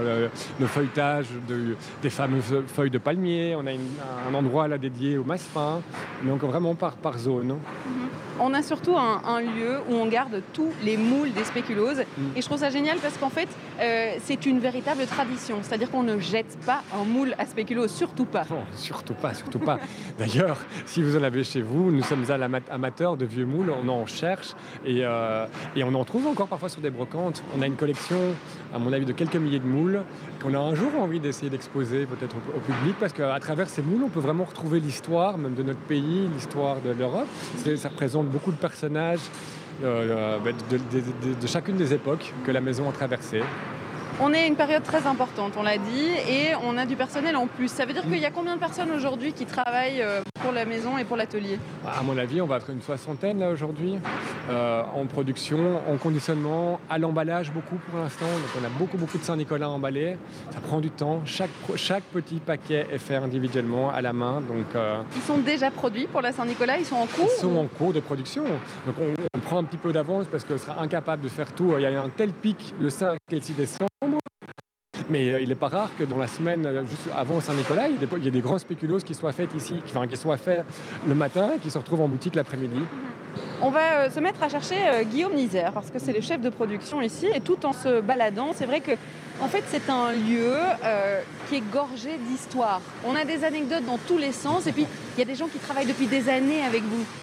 le 0.59 0.67
feuilletage 0.67 1.27
de- 1.47 1.75
des 2.01 2.09
fameuses 2.09 2.63
feuilles 2.67 2.89
de 2.89 2.97
palmier. 2.97 3.55
On 3.57 3.65
a 3.67 3.71
une- 3.71 3.81
un 4.29 4.33
endroit 4.33 4.67
là 4.67 4.77
dédié 4.77 5.17
au 5.17 5.23
massepain. 5.23 5.81
Donc 6.23 6.41
vraiment 6.43 6.75
par, 6.75 6.93
par 6.93 7.17
zone. 7.17 7.51
hein. 7.51 7.57
On 8.39 8.53
a 8.55 8.63
surtout 8.63 8.97
un, 8.97 9.21
un 9.25 9.41
lieu 9.41 9.77
où 9.89 9.93
on 9.93 10.07
garde 10.07 10.41
tous 10.53 10.69
les 10.83 10.97
moules 10.97 11.31
des 11.33 11.43
spéculoses. 11.43 11.99
Et 12.35 12.41
je 12.41 12.45
trouve 12.45 12.57
ça 12.57 12.71
génial 12.71 12.97
parce 12.97 13.15
qu'en 13.17 13.29
fait, 13.29 13.42
euh, 13.79 14.15
c'est 14.23 14.45
une 14.45 14.60
véritable 14.60 15.06
tradition. 15.06 15.58
C'est-à-dire 15.62 15.89
qu'on 15.89 16.03
ne 16.03 16.19
jette 16.19 16.58
pas 16.65 16.84
un 16.93 17.03
moule 17.03 17.36
à 17.38 17.45
spéculoos, 17.45 17.88
surtout 17.88 18.25
pas. 18.25 18.43
Non, 18.49 18.63
surtout 18.75 19.13
pas, 19.13 19.34
surtout 19.34 19.60
pas. 19.60 19.79
D'ailleurs, 20.19 20.58
si 20.86 21.01
vous 21.01 21.17
en 21.17 21.23
avez 21.23 21.43
chez 21.43 21.62
vous, 21.62 21.91
nous 21.91 22.03
sommes 22.03 22.25
amateurs 22.69 23.17
de 23.17 23.25
vieux 23.25 23.45
moules, 23.45 23.71
on 23.71 23.88
en 23.89 24.06
cherche 24.06 24.53
et, 24.86 24.99
euh, 25.03 25.45
et 25.75 25.84
on 25.84 25.93
en 25.93 26.06
trouve 26.06 26.27
encore 26.27 26.47
parfois 26.47 26.69
sur 26.69 26.82
des 26.82 26.89
brocantes. 26.89 27.43
On 27.58 27.62
a 27.62 27.67
une 27.67 27.75
collection, 27.75 28.17
à 28.73 28.79
mon 28.79 28.93
avis, 28.93 29.06
de 29.06 29.13
quelques 29.13 29.36
milliers 29.36 29.60
de 29.60 29.67
moules 29.67 30.01
qu'on 30.41 30.53
a 30.53 30.60
un 30.60 30.75
jour 30.75 30.91
envie 30.99 31.19
d'essayer 31.19 31.49
d'exposer 31.49 32.06
peut-être 32.06 32.36
au, 32.36 32.58
au 32.58 32.60
public 32.60 32.95
parce 32.99 33.13
qu'à 33.13 33.39
travers 33.39 33.69
ces 33.69 33.82
moules, 33.82 34.03
on 34.03 34.10
peut 34.10 34.19
vraiment 34.19 34.43
retrouver 34.43 34.79
l'histoire 34.79 35.38
même 35.38 35.56
de 35.56 35.63
notre 35.63 35.79
pays, 35.79 36.27
l'histoire 36.34 36.82
de 36.82 36.91
l'Europe. 36.91 37.27
Ça 37.75 37.89
représente 37.89 38.27
beaucoup 38.27 38.51
de 38.51 38.58
personnages 38.58 39.19
euh, 39.83 40.38
euh, 40.38 40.39
bah, 40.39 40.51
de, 40.69 40.77
de- 40.77 41.33
de- 41.33 41.39
de 41.39 41.47
chacune 41.47 41.77
des 41.77 41.93
époques 41.93 42.33
que 42.45 42.51
la 42.51 42.62
maison 42.62 42.89
a 42.89 42.91
traversées. 42.91 43.41
On 44.21 44.31
est 44.31 44.43
à 44.43 44.45
une 44.45 44.55
période 44.55 44.83
très 44.83 45.07
importante, 45.07 45.53
on 45.57 45.63
l'a 45.63 45.79
dit, 45.79 46.05
et 46.29 46.53
on 46.63 46.77
a 46.77 46.86
du 46.86 46.95
personnel 46.95 47.36
en 47.36 47.47
plus. 47.47 47.67
Ça 47.67 47.83
veut 47.83 47.93
dire 47.93 48.03
qu'il 48.03 48.19
y 48.19 48.25
a 48.25 48.29
combien 48.29 48.53
de 48.53 48.59
personnes 48.59 48.91
aujourd'hui 48.91 49.33
qui 49.33 49.47
travaillent 49.47 50.03
euh, 50.03 50.21
pour 50.39 50.51
la 50.51 50.65
maison 50.65 50.99
et 50.99 51.03
pour 51.03 51.17
l'atelier? 51.17 51.57
À 51.83 52.03
mon 52.03 52.15
avis, 52.19 52.39
on 52.39 52.45
va 52.45 52.57
être 52.57 52.69
une 52.69 52.83
soixantaine 52.83 53.39
là 53.39 53.49
aujourd'hui, 53.49 53.95
euh, 54.51 54.83
en 54.95 55.07
production, 55.07 55.81
en 55.91 55.97
conditionnement, 55.97 56.79
à 56.91 56.99
l'emballage 56.99 57.51
beaucoup 57.51 57.77
pour 57.89 57.99
l'instant. 57.99 58.27
Donc 58.27 58.62
on 58.62 58.63
a 58.63 58.69
beaucoup 58.77 58.97
beaucoup 58.99 59.17
de 59.17 59.23
Saint-Nicolas 59.23 59.67
emballés. 59.67 60.15
Ça 60.51 60.59
prend 60.59 60.79
du 60.79 60.91
temps. 60.91 61.21
Chaque, 61.25 62.03
petit 62.13 62.36
paquet 62.36 62.86
est 62.93 62.99
fait 62.99 63.15
individuellement 63.15 63.89
à 63.89 64.03
la 64.03 64.13
main. 64.13 64.41
Donc 64.41 64.75
euh, 64.75 65.01
Ils 65.15 65.23
sont 65.23 65.39
déjà 65.39 65.71
produits 65.71 66.05
pour 66.05 66.21
la 66.21 66.31
Saint-Nicolas, 66.31 66.77
ils 66.77 66.86
sont 66.86 66.97
en 66.97 67.07
cours 67.07 67.29
ils 67.36 67.41
sont 67.41 67.57
en 67.57 67.65
cours 67.65 67.93
de 67.93 67.99
production. 67.99 68.43
Donc 68.86 68.95
on, 69.01 69.13
on 69.33 69.33
un 69.57 69.63
petit 69.63 69.77
peu 69.77 69.91
d'avance 69.91 70.25
parce 70.31 70.43
qu'on 70.43 70.57
sera 70.57 70.81
incapable 70.81 71.23
de 71.23 71.29
faire 71.29 71.51
tout. 71.53 71.73
Il 71.77 71.81
y 71.81 71.85
a 71.85 72.01
un 72.01 72.09
tel 72.09 72.31
pic 72.31 72.73
le 72.79 72.89
5 72.89 73.17
et 73.31 73.35
le 73.35 73.41
6 73.41 73.53
décembre. 73.53 73.87
Mais 75.09 75.31
euh, 75.33 75.41
il 75.41 75.49
n'est 75.49 75.55
pas 75.55 75.67
rare 75.67 75.89
que 75.97 76.03
dans 76.03 76.17
la 76.17 76.27
semaine 76.27 76.65
euh, 76.65 76.85
juste 76.85 77.09
avant 77.15 77.41
Saint-Nicolas, 77.41 77.87
il 77.89 77.95
y, 78.23 78.27
a 78.27 78.31
des- 78.31 78.41
grands 78.41 78.57
spéculoos 78.57 78.99
qui 78.99 79.13
soient 79.13 79.33
faits 79.33 79.49
ici, 79.55 79.81
qui, 79.85 79.91
enfin, 79.95 80.07
qui 80.07 80.15
soient 80.15 80.37
faits 80.37 80.63
le 81.07 81.15
matin 81.15 81.51
et 81.55 81.59
qui 81.59 81.69
se 81.69 81.77
retrouvent 81.77 82.01
en 82.01 82.07
boutique 82.07 82.35
l'après-midi. 82.35 82.79
On 83.61 83.69
va 83.69 83.79
euh, 84.03 84.09
se 84.09 84.19
mettre 84.19 84.41
à 84.43 84.49
chercher 84.49 84.75
Guillaume 85.05 85.33
Nizer 85.33 85.71
parce 85.73 85.89
que 85.89 85.99
c'est 85.99 86.13
le 86.13 86.21
chef 86.21 86.41
de 86.41 86.49
production 86.49 87.01
ici 87.01 87.27
et 87.33 87.41
tout 87.41 87.65
en 87.65 87.73
se 87.73 88.01
baladant, 88.01 88.51
c'est 88.53 88.65
vrai 88.65 88.79
que 88.81 88.91
en 89.41 89.47
fait 89.47 89.63
c'est 89.67 89.89
un 89.89 90.11
lieu 90.11 90.53
qui 91.49 91.55
est 91.55 91.71
gorgé 91.71 92.17
d'histoire. 92.29 92.81
On 93.05 93.15
a 93.15 93.25
des 93.25 93.43
anecdotes 93.43 93.85
dans 93.85 93.97
tous 93.97 94.17
les 94.17 94.31
sens 94.31 94.67
et 94.67 94.71
puis 94.71 94.85
il 95.15 95.19
y 95.19 95.23
a 95.23 95.25
des 95.25 95.35
gens 95.35 95.47
qui 95.47 95.59
travaillent 95.59 95.87
depuis 95.87 96.07
des 96.07 96.29
années 96.29 96.61
avec 96.63 96.83
vous. 96.83 97.22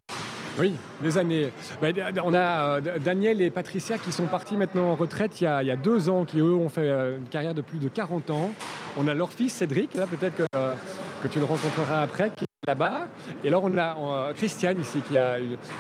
Oui, 0.61 0.75
des 1.03 1.17
années. 1.17 1.51
Ben, 1.81 1.95
on 2.23 2.35
a 2.35 2.77
euh, 2.77 2.99
Daniel 2.99 3.41
et 3.41 3.51
Patricia 3.51 3.97
qui 3.97 4.13
sont 4.13 4.27
partis 4.27 4.59
maintenant 4.59 4.91
en 4.91 4.95
retraite 4.95 5.41
il 5.41 5.45
y 5.45 5.47
a, 5.47 5.77
deux 5.77 6.11
ans, 6.11 6.27
qui 6.27 6.39
eux 6.39 6.53
ont 6.55 6.69
fait 6.69 6.91
euh, 6.91 7.17
une 7.17 7.29
carrière 7.29 7.55
de 7.55 7.63
plus 7.63 7.79
de 7.79 7.89
40 7.89 8.29
ans. 8.29 8.51
On 8.99 9.09
a 9.09 9.15
leur 9.15 9.33
fils 9.33 9.55
Cédric, 9.55 9.95
là 9.95 10.07
peut-être 10.07 10.37
que, 10.37 10.43
euh, 10.55 10.75
que 11.23 11.29
tu 11.29 11.39
le 11.39 11.47
rencontreras 11.47 12.03
après, 12.03 12.31
qui 12.37 12.45
est 12.45 12.67
là-bas. 12.67 13.09
Et 13.43 13.49
alors 13.49 13.65
on 13.65 13.79
a 13.79 14.33
Christiane 14.35 14.79
ici 14.81 15.01
qui 15.09 15.17
a 15.17 15.37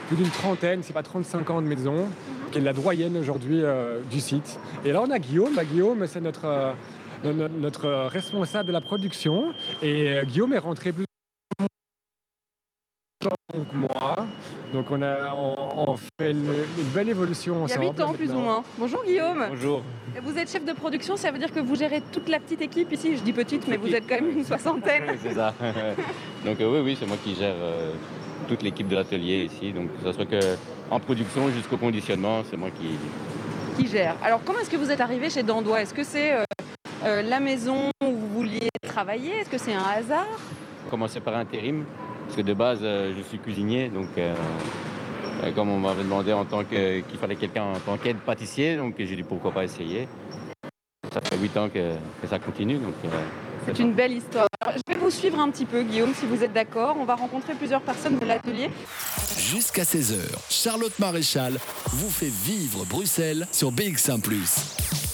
plus 0.08 0.16
d'une 0.16 0.30
trentaine, 0.30 0.82
c'est 0.82 0.94
pas 0.94 1.02
35 1.02 1.50
ans 1.50 1.60
de 1.60 1.66
maison, 1.66 2.08
qui 2.50 2.58
est 2.58 2.62
la 2.62 2.72
doyenne 2.72 3.18
aujourd'hui 3.18 3.62
du 4.10 4.20
site. 4.20 4.58
Et 4.86 4.92
là 4.92 5.02
on 5.02 5.10
a 5.10 5.18
Guillaume. 5.18 5.54
Bah, 5.54 5.64
Guillaume, 5.64 6.06
c'est 6.06 6.22
notre, 6.22 6.72
no- 7.22 7.34
no- 7.34 7.48
notre 7.48 8.06
responsable 8.06 8.68
de 8.68 8.72
la 8.72 8.80
production. 8.80 9.52
Et 9.82 10.20
Guillaume 10.26 10.54
est 10.54 10.58
rentré 10.58 10.92
plus 10.92 11.04
que 13.20 13.76
moi. 13.76 14.26
Donc 14.72 14.86
on 14.90 15.02
a 15.02 15.34
on, 15.36 15.90
on 15.90 15.96
fait 15.96 16.30
une, 16.30 16.46
une 16.78 16.88
belle 16.94 17.08
évolution 17.08 17.54
Il 17.66 17.70
y 17.70 17.72
a 17.72 17.78
ensemble. 17.78 17.96
8 17.98 18.00
ans 18.02 18.12
plus 18.12 18.30
ou 18.30 18.38
moins. 18.38 18.62
Bonjour 18.78 19.04
Guillaume. 19.04 19.46
Bonjour. 19.50 19.82
Vous 20.22 20.38
êtes 20.38 20.50
chef 20.50 20.64
de 20.64 20.72
production, 20.72 21.16
ça 21.16 21.30
veut 21.30 21.38
dire 21.38 21.52
que 21.52 21.60
vous 21.60 21.74
gérez 21.76 22.02
toute 22.12 22.28
la 22.28 22.38
petite 22.38 22.62
équipe 22.62 22.92
ici. 22.92 23.16
Je 23.16 23.22
dis 23.22 23.32
petite, 23.32 23.66
mais 23.68 23.76
vous 23.76 23.94
êtes 23.94 24.08
quand 24.08 24.16
même 24.16 24.30
une 24.30 24.44
soixantaine. 24.44 25.04
C'est 25.22 25.34
ça. 25.34 25.54
Donc 26.44 26.60
euh, 26.60 26.72
oui, 26.72 26.80
oui, 26.84 26.96
c'est 26.98 27.06
moi 27.06 27.16
qui 27.22 27.34
gère 27.34 27.54
euh, 27.56 27.92
toute 28.48 28.62
l'équipe 28.62 28.88
de 28.88 28.94
l'atelier 28.96 29.44
ici. 29.52 29.72
Donc 29.72 29.88
que 29.96 30.04
ce 30.04 30.12
soit 30.12 30.26
que 30.26 30.56
en 30.90 30.98
production 31.00 31.48
jusqu'au 31.50 31.76
conditionnement, 31.76 32.42
c'est 32.48 32.56
moi 32.56 32.70
qui. 32.70 32.96
qui 33.80 33.88
gère. 33.88 34.16
Alors, 34.22 34.40
comment 34.44 34.58
est-ce 34.60 34.70
que 34.70 34.76
vous 34.76 34.90
êtes 34.90 35.00
arrivé 35.00 35.30
chez 35.30 35.42
Dandois? 35.42 35.82
Est-ce 35.82 35.94
que 35.94 36.02
c'est 36.04 36.32
euh, 36.32 36.42
euh, 37.04 37.22
la 37.22 37.38
maison 37.40 37.90
où 38.04 38.10
vous 38.10 38.28
vouliez 38.28 38.68
travailler? 38.82 39.32
Est-ce 39.40 39.50
que 39.50 39.58
c'est 39.58 39.74
un 39.74 39.84
hasard? 39.84 40.26
Commencé 40.90 41.20
par 41.20 41.36
intérim, 41.36 41.84
parce 42.30 42.42
que 42.42 42.46
de 42.46 42.54
base, 42.54 42.78
euh, 42.82 43.12
je 43.16 43.22
suis 43.22 43.38
cuisinier, 43.38 43.88
donc 43.88 44.06
euh, 44.16 44.32
euh, 45.42 45.50
comme 45.50 45.68
on 45.68 45.80
m'avait 45.80 46.04
demandé 46.04 46.32
en 46.32 46.44
tant 46.44 46.62
que 46.62 47.00
qu'il 47.00 47.18
fallait 47.18 47.34
quelqu'un 47.34 47.64
en 47.64 47.80
tant 47.80 47.96
qu'aide 47.96 48.18
pâtissier, 48.18 48.76
donc 48.76 48.94
j'ai 48.98 49.16
dit 49.16 49.24
pourquoi 49.24 49.50
pas 49.50 49.64
essayer. 49.64 50.06
Ça 51.12 51.20
fait 51.20 51.36
8 51.36 51.56
ans 51.56 51.68
que, 51.68 51.94
que 52.22 52.28
ça 52.28 52.38
continue, 52.38 52.78
donc 52.78 52.94
euh, 53.04 53.08
C'est 53.66 53.80
une 53.80 53.94
belle 53.94 54.12
histoire. 54.12 54.46
Alors, 54.60 54.74
je 54.76 54.94
vais 54.94 55.00
vous 55.00 55.10
suivre 55.10 55.40
un 55.40 55.50
petit 55.50 55.64
peu, 55.64 55.82
Guillaume, 55.82 56.14
si 56.14 56.24
vous 56.24 56.44
êtes 56.44 56.52
d'accord. 56.52 56.96
On 57.00 57.04
va 57.04 57.16
rencontrer 57.16 57.54
plusieurs 57.54 57.82
personnes 57.82 58.16
de 58.20 58.24
l'atelier. 58.24 58.70
Jusqu'à 59.36 59.82
16h, 59.82 60.20
Charlotte 60.48 60.96
Maréchal 61.00 61.54
vous 61.86 62.10
fait 62.10 62.30
vivre 62.30 62.84
Bruxelles 62.84 63.48
sur 63.50 63.72
BX1⁇ 63.72 64.20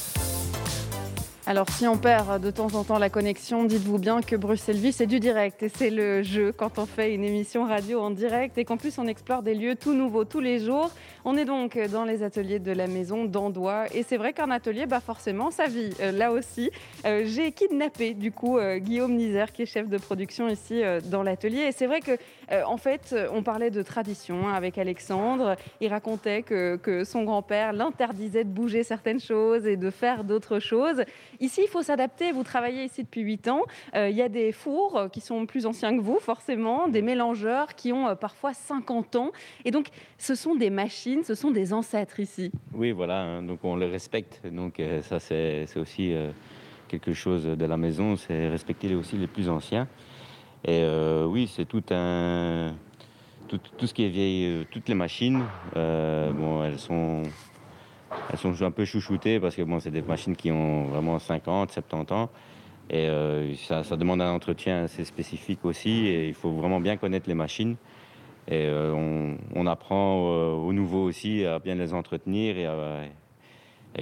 Alors, 1.49 1.71
si 1.71 1.87
on 1.87 1.97
perd 1.97 2.43
de 2.43 2.51
temps 2.51 2.75
en 2.75 2.83
temps 2.83 2.99
la 2.99 3.09
connexion, 3.09 3.63
dites-vous 3.63 3.99
bien 3.99 4.21
que 4.21 4.35
Bruxelles 4.35 4.79
Vie, 4.79 4.91
c'est 4.91 5.07
du 5.07 5.21
direct. 5.21 5.63
Et 5.63 5.69
c'est 5.69 5.91
le 5.91 6.25
jeu 6.25 6.51
quand 6.51 6.77
on 6.81 6.87
fait 6.87 7.15
une 7.15 7.23
émission 7.23 7.65
radio 7.65 8.01
en 8.01 8.11
direct 8.11 8.59
et 8.59 8.65
qu'en 8.65 8.77
plus 8.77 8.99
on 8.99 9.07
explore 9.07 9.43
des 9.45 9.55
lieux 9.55 9.77
tout 9.77 9.95
nouveaux 9.95 10.25
tous 10.25 10.41
les 10.41 10.59
jours. 10.59 10.91
On 11.25 11.37
est 11.37 11.45
donc 11.45 11.79
dans 11.93 12.05
les 12.05 12.25
ateliers 12.25 12.59
de 12.59 12.73
la 12.73 12.89
maison 12.89 13.27
d'Andois. 13.27 13.85
Et 13.95 14.03
c'est 14.03 14.17
vrai 14.17 14.33
qu'un 14.33 14.51
atelier, 14.51 14.87
bah 14.87 14.99
forcément, 14.99 15.53
ça 15.53 15.69
vit. 15.69 15.95
Euh, 16.01 16.11
là 16.11 16.33
aussi, 16.33 16.73
Euh, 17.05 17.23
j'ai 17.25 17.53
kidnappé 17.53 18.15
du 18.15 18.33
coup 18.33 18.59
euh, 18.59 18.79
Guillaume 18.79 19.15
Nizer, 19.15 19.53
qui 19.53 19.63
est 19.63 19.67
chef 19.67 19.89
de 19.89 19.99
production 19.99 20.49
ici 20.49 20.83
dans 21.05 21.23
l'atelier. 21.23 21.67
Et 21.69 21.73
c'est 21.73 21.87
vrai 21.87 22.01
que, 22.01 22.19
en 22.65 22.77
fait, 22.77 23.15
on 23.33 23.45
parlait 23.45 23.71
de 23.71 23.83
tradition 23.83 24.49
hein, 24.49 24.55
avec 24.55 24.79
Alexandre. 24.79 25.55
Il 25.81 25.89
racontait 25.89 26.43
que, 26.43 26.75
que 26.77 27.05
son 27.05 27.23
grand-père 27.23 27.73
l'interdisait 27.73 28.43
de 28.43 28.49
bouger 28.49 28.83
certaines 28.83 29.21
choses 29.21 29.65
et 29.67 29.77
de 29.77 29.91
faire 29.91 30.25
d'autres 30.25 30.59
choses. 30.59 31.05
Ici, 31.41 31.63
il 31.65 31.69
faut 31.69 31.83
s'adapter. 31.83 32.33
Vous 32.33 32.43
travaillez 32.43 32.85
ici 32.85 33.03
depuis 33.03 33.23
8 33.23 33.49
ans. 33.49 33.63
Euh, 33.95 34.09
Il 34.09 34.17
y 34.17 34.23
a 34.23 34.29
des 34.29 34.53
fours 34.53 34.97
euh, 34.97 35.09
qui 35.09 35.21
sont 35.21 35.47
plus 35.47 35.67
anciens 35.67 35.97
que 35.97 36.03
vous, 36.03 36.19
forcément, 36.21 36.89
des 36.89 37.03
mélangeurs 37.03 37.75
qui 37.75 37.93
ont 37.93 38.09
euh, 38.09 38.15
parfois 38.15 38.55
50 38.55 39.17
ans. 39.17 39.31
Et 39.65 39.71
donc, 39.71 39.89
ce 40.19 40.35
sont 40.35 40.55
des 40.55 40.71
machines, 40.71 41.23
ce 41.25 41.35
sont 41.35 41.51
des 41.51 41.73
ancêtres 41.73 42.21
ici. 42.21 42.51
oui, 42.75 42.93
voilà, 42.93 43.21
hein, 43.23 43.43
donc 43.43 43.61
on 43.65 43.77
le 43.77 43.87
respecte. 43.87 44.41
Donc 44.51 44.81
euh, 44.81 45.03
ça, 45.03 45.21
c'est 45.21 45.67
aussi 45.77 46.13
euh, 46.13 46.31
quelque 46.89 47.13
chose 47.13 47.45
de 47.45 47.65
la 47.67 47.77
maison, 47.77 48.17
c'est 48.17 48.49
respecter 48.49 48.95
aussi 48.95 49.17
les 49.17 49.27
plus 49.27 49.49
anciens. 49.49 49.89
Et 50.65 50.85
oui, 51.27 51.49
c'est 51.55 51.65
tout 51.65 51.85
un. 51.91 52.75
Tout, 53.47 53.61
tout 53.79 53.87
ce 53.87 53.95
qui 53.95 54.05
est 54.05 54.09
vieille, 54.09 54.67
toutes 54.73 54.89
les 54.89 54.97
machines, 54.97 55.45
bon, 55.75 56.65
elles 56.65 56.81
sont, 56.81 57.23
elles 58.33 58.39
sont 58.39 58.63
un 58.63 58.71
peu 58.71 58.85
chouchoutées 58.85 59.41
parce 59.41 59.55
que 59.57 59.63
bon, 59.63 59.81
c'est 59.81 59.91
des 59.91 60.03
machines 60.03 60.37
qui 60.37 60.51
ont 60.51 60.85
vraiment 60.85 61.19
50, 61.19 61.71
70 61.73 62.13
ans. 62.13 62.29
Et 62.89 63.09
euh, 63.09 63.53
ça, 63.57 63.83
ça 63.83 63.97
demande 63.97 64.23
un 64.23 64.33
entretien 64.33 64.85
assez 64.85 65.05
spécifique 65.05 65.65
aussi. 65.65 66.07
Et 66.07 66.29
il 66.29 66.35
faut 66.35 66.51
vraiment 66.53 66.81
bien 66.81 66.97
connaître 66.97 67.29
les 67.29 67.35
machines. 67.35 67.77
Et 68.49 68.67
euh, 68.67 68.93
on, 68.95 69.37
on 69.57 69.67
apprend 69.67 70.31
euh, 70.33 70.53
aux 70.53 70.73
nouveaux 70.73 71.03
aussi 71.05 71.45
à 71.45 71.59
bien 71.59 71.75
les 71.75 71.93
entretenir 71.93 72.57
et, 72.57 72.69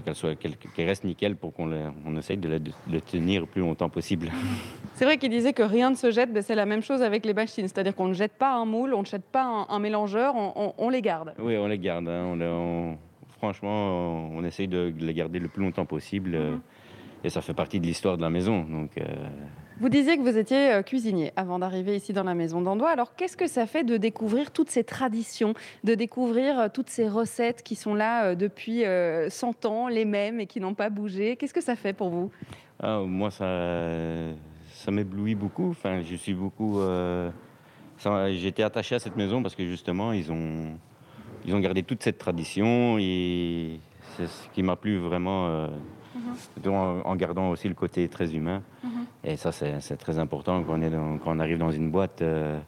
qu'elles 0.02 0.36
qu'elles 0.36 0.56
qu'elles 0.56 0.86
restent 0.86 1.04
nickel 1.04 1.36
pour 1.36 1.54
qu'on 1.54 1.70
on 2.04 2.16
essaye 2.18 2.36
de 2.36 2.48
les, 2.48 2.58
de 2.58 2.72
les 2.90 3.00
tenir 3.00 3.40
le 3.42 3.46
plus 3.46 3.62
longtemps 3.62 3.88
possible. 3.88 4.28
C'est 4.96 5.06
vrai 5.06 5.16
qu'il 5.18 5.30
disait 5.30 5.52
que 5.54 5.62
rien 5.62 5.90
ne 5.90 5.96
se 5.96 6.10
jette, 6.12 6.30
mais 6.32 6.42
c'est 6.42 6.54
la 6.54 6.66
même 6.66 6.80
chose 6.82 7.02
avec 7.02 7.24
les 7.26 7.34
machines. 7.34 7.66
C'est-à-dire 7.66 7.96
qu'on 7.96 8.06
ne 8.06 8.12
jette 8.14 8.34
pas 8.34 8.54
un 8.54 8.64
moule, 8.64 8.94
on 8.94 9.00
ne 9.00 9.06
jette 9.06 9.24
pas 9.24 9.42
un, 9.42 9.66
un 9.68 9.78
mélangeur, 9.80 10.36
on, 10.36 10.52
on- 10.54 10.74
on 10.78 10.88
les 10.88 11.02
garde. 11.02 11.34
Oui, 11.40 11.56
on 11.56 11.66
les 11.66 11.78
garde. 11.80 12.06
hein. 12.08 12.26
On 12.28 12.96
on- 13.44 13.52
franchement, 13.52 14.28
on 14.32 14.44
essaye 14.44 14.68
de 14.68 14.92
les 14.98 15.14
garder 15.14 15.38
le 15.38 15.48
plus 15.48 15.62
longtemps 15.62 15.86
possible. 15.86 16.34
euh, 16.34 16.56
Et 17.26 17.30
ça 17.30 17.40
fait 17.40 17.54
partie 17.54 17.80
de 17.80 17.86
l'histoire 17.86 18.18
de 18.18 18.22
la 18.22 18.28
maison. 18.28 18.64
Donc, 18.64 18.98
euh, 18.98 19.04
Vous 19.80 19.88
disiez 19.88 20.18
que 20.18 20.22
vous 20.22 20.36
étiez 20.36 20.72
euh, 20.74 20.82
cuisinier 20.82 21.32
avant 21.36 21.58
d'arriver 21.58 21.96
ici 21.96 22.12
dans 22.12 22.22
la 22.22 22.34
maison 22.34 22.60
d'Andois. 22.60 22.90
Alors 22.90 23.14
qu'est-ce 23.16 23.36
que 23.36 23.46
ça 23.46 23.66
fait 23.66 23.82
de 23.82 23.96
découvrir 23.96 24.50
toutes 24.50 24.68
ces 24.68 24.84
traditions, 24.84 25.54
de 25.84 25.94
découvrir 25.94 26.70
toutes 26.70 26.90
ces 26.90 27.08
recettes 27.08 27.62
qui 27.62 27.76
sont 27.76 27.94
là 27.94 28.34
depuis 28.34 28.84
euh, 28.84 29.30
100 29.30 29.64
ans, 29.64 29.88
les 29.88 30.04
mêmes 30.04 30.38
et 30.38 30.46
qui 30.46 30.60
n'ont 30.60 30.74
pas 30.74 30.90
bougé? 30.90 31.36
Qu'est-ce 31.36 31.54
que 31.54 31.62
ça 31.62 31.76
fait 31.76 31.94
pour 31.94 32.10
vous? 32.10 32.30
Ah, 32.78 33.00
moi, 33.06 33.30
ça, 33.30 33.46
ça 34.74 34.90
m'éblouit 34.90 35.34
beaucoup. 35.34 35.70
Enfin, 35.70 36.02
je 36.02 36.16
suis 36.16 36.34
beaucoup. 36.34 36.78
été 38.46 38.62
attaché 38.62 38.96
à 38.96 38.98
cette 38.98 39.16
maison 39.16 39.42
parce 39.42 39.54
que 39.54 39.64
justement, 39.64 40.12
ils 40.12 40.30
ont, 40.30 40.76
ils 41.44 41.54
ont 41.54 41.60
gardé 41.60 41.82
toute 41.82 42.02
cette 42.02 42.18
tradition 42.18 42.96
et 42.98 43.80
c'est 44.16 44.26
ce 44.26 44.48
qui 44.50 44.62
m'a 44.62 44.76
plu 44.76 44.98
vraiment. 44.98 45.46
euh, 45.48 45.68
en, 46.66 46.70
en 47.04 47.16
gardant 47.16 47.50
aussi 47.50 47.68
le 47.68 47.74
côté 47.74 48.08
très 48.08 48.34
humain. 48.34 48.62
Et 49.24 49.36
ça, 49.36 49.50
c'est 49.52 49.96
très 49.96 50.18
important 50.18 50.62
quand 50.62 50.78
on, 50.78 50.82
est 50.82 50.90
dans- 50.90 51.18
quand 51.18 51.34
on 51.36 51.38
arrive 51.40 51.58
dans 51.58 51.70
une 51.72 51.90
boîte 51.90 52.22
euh, 52.22 52.58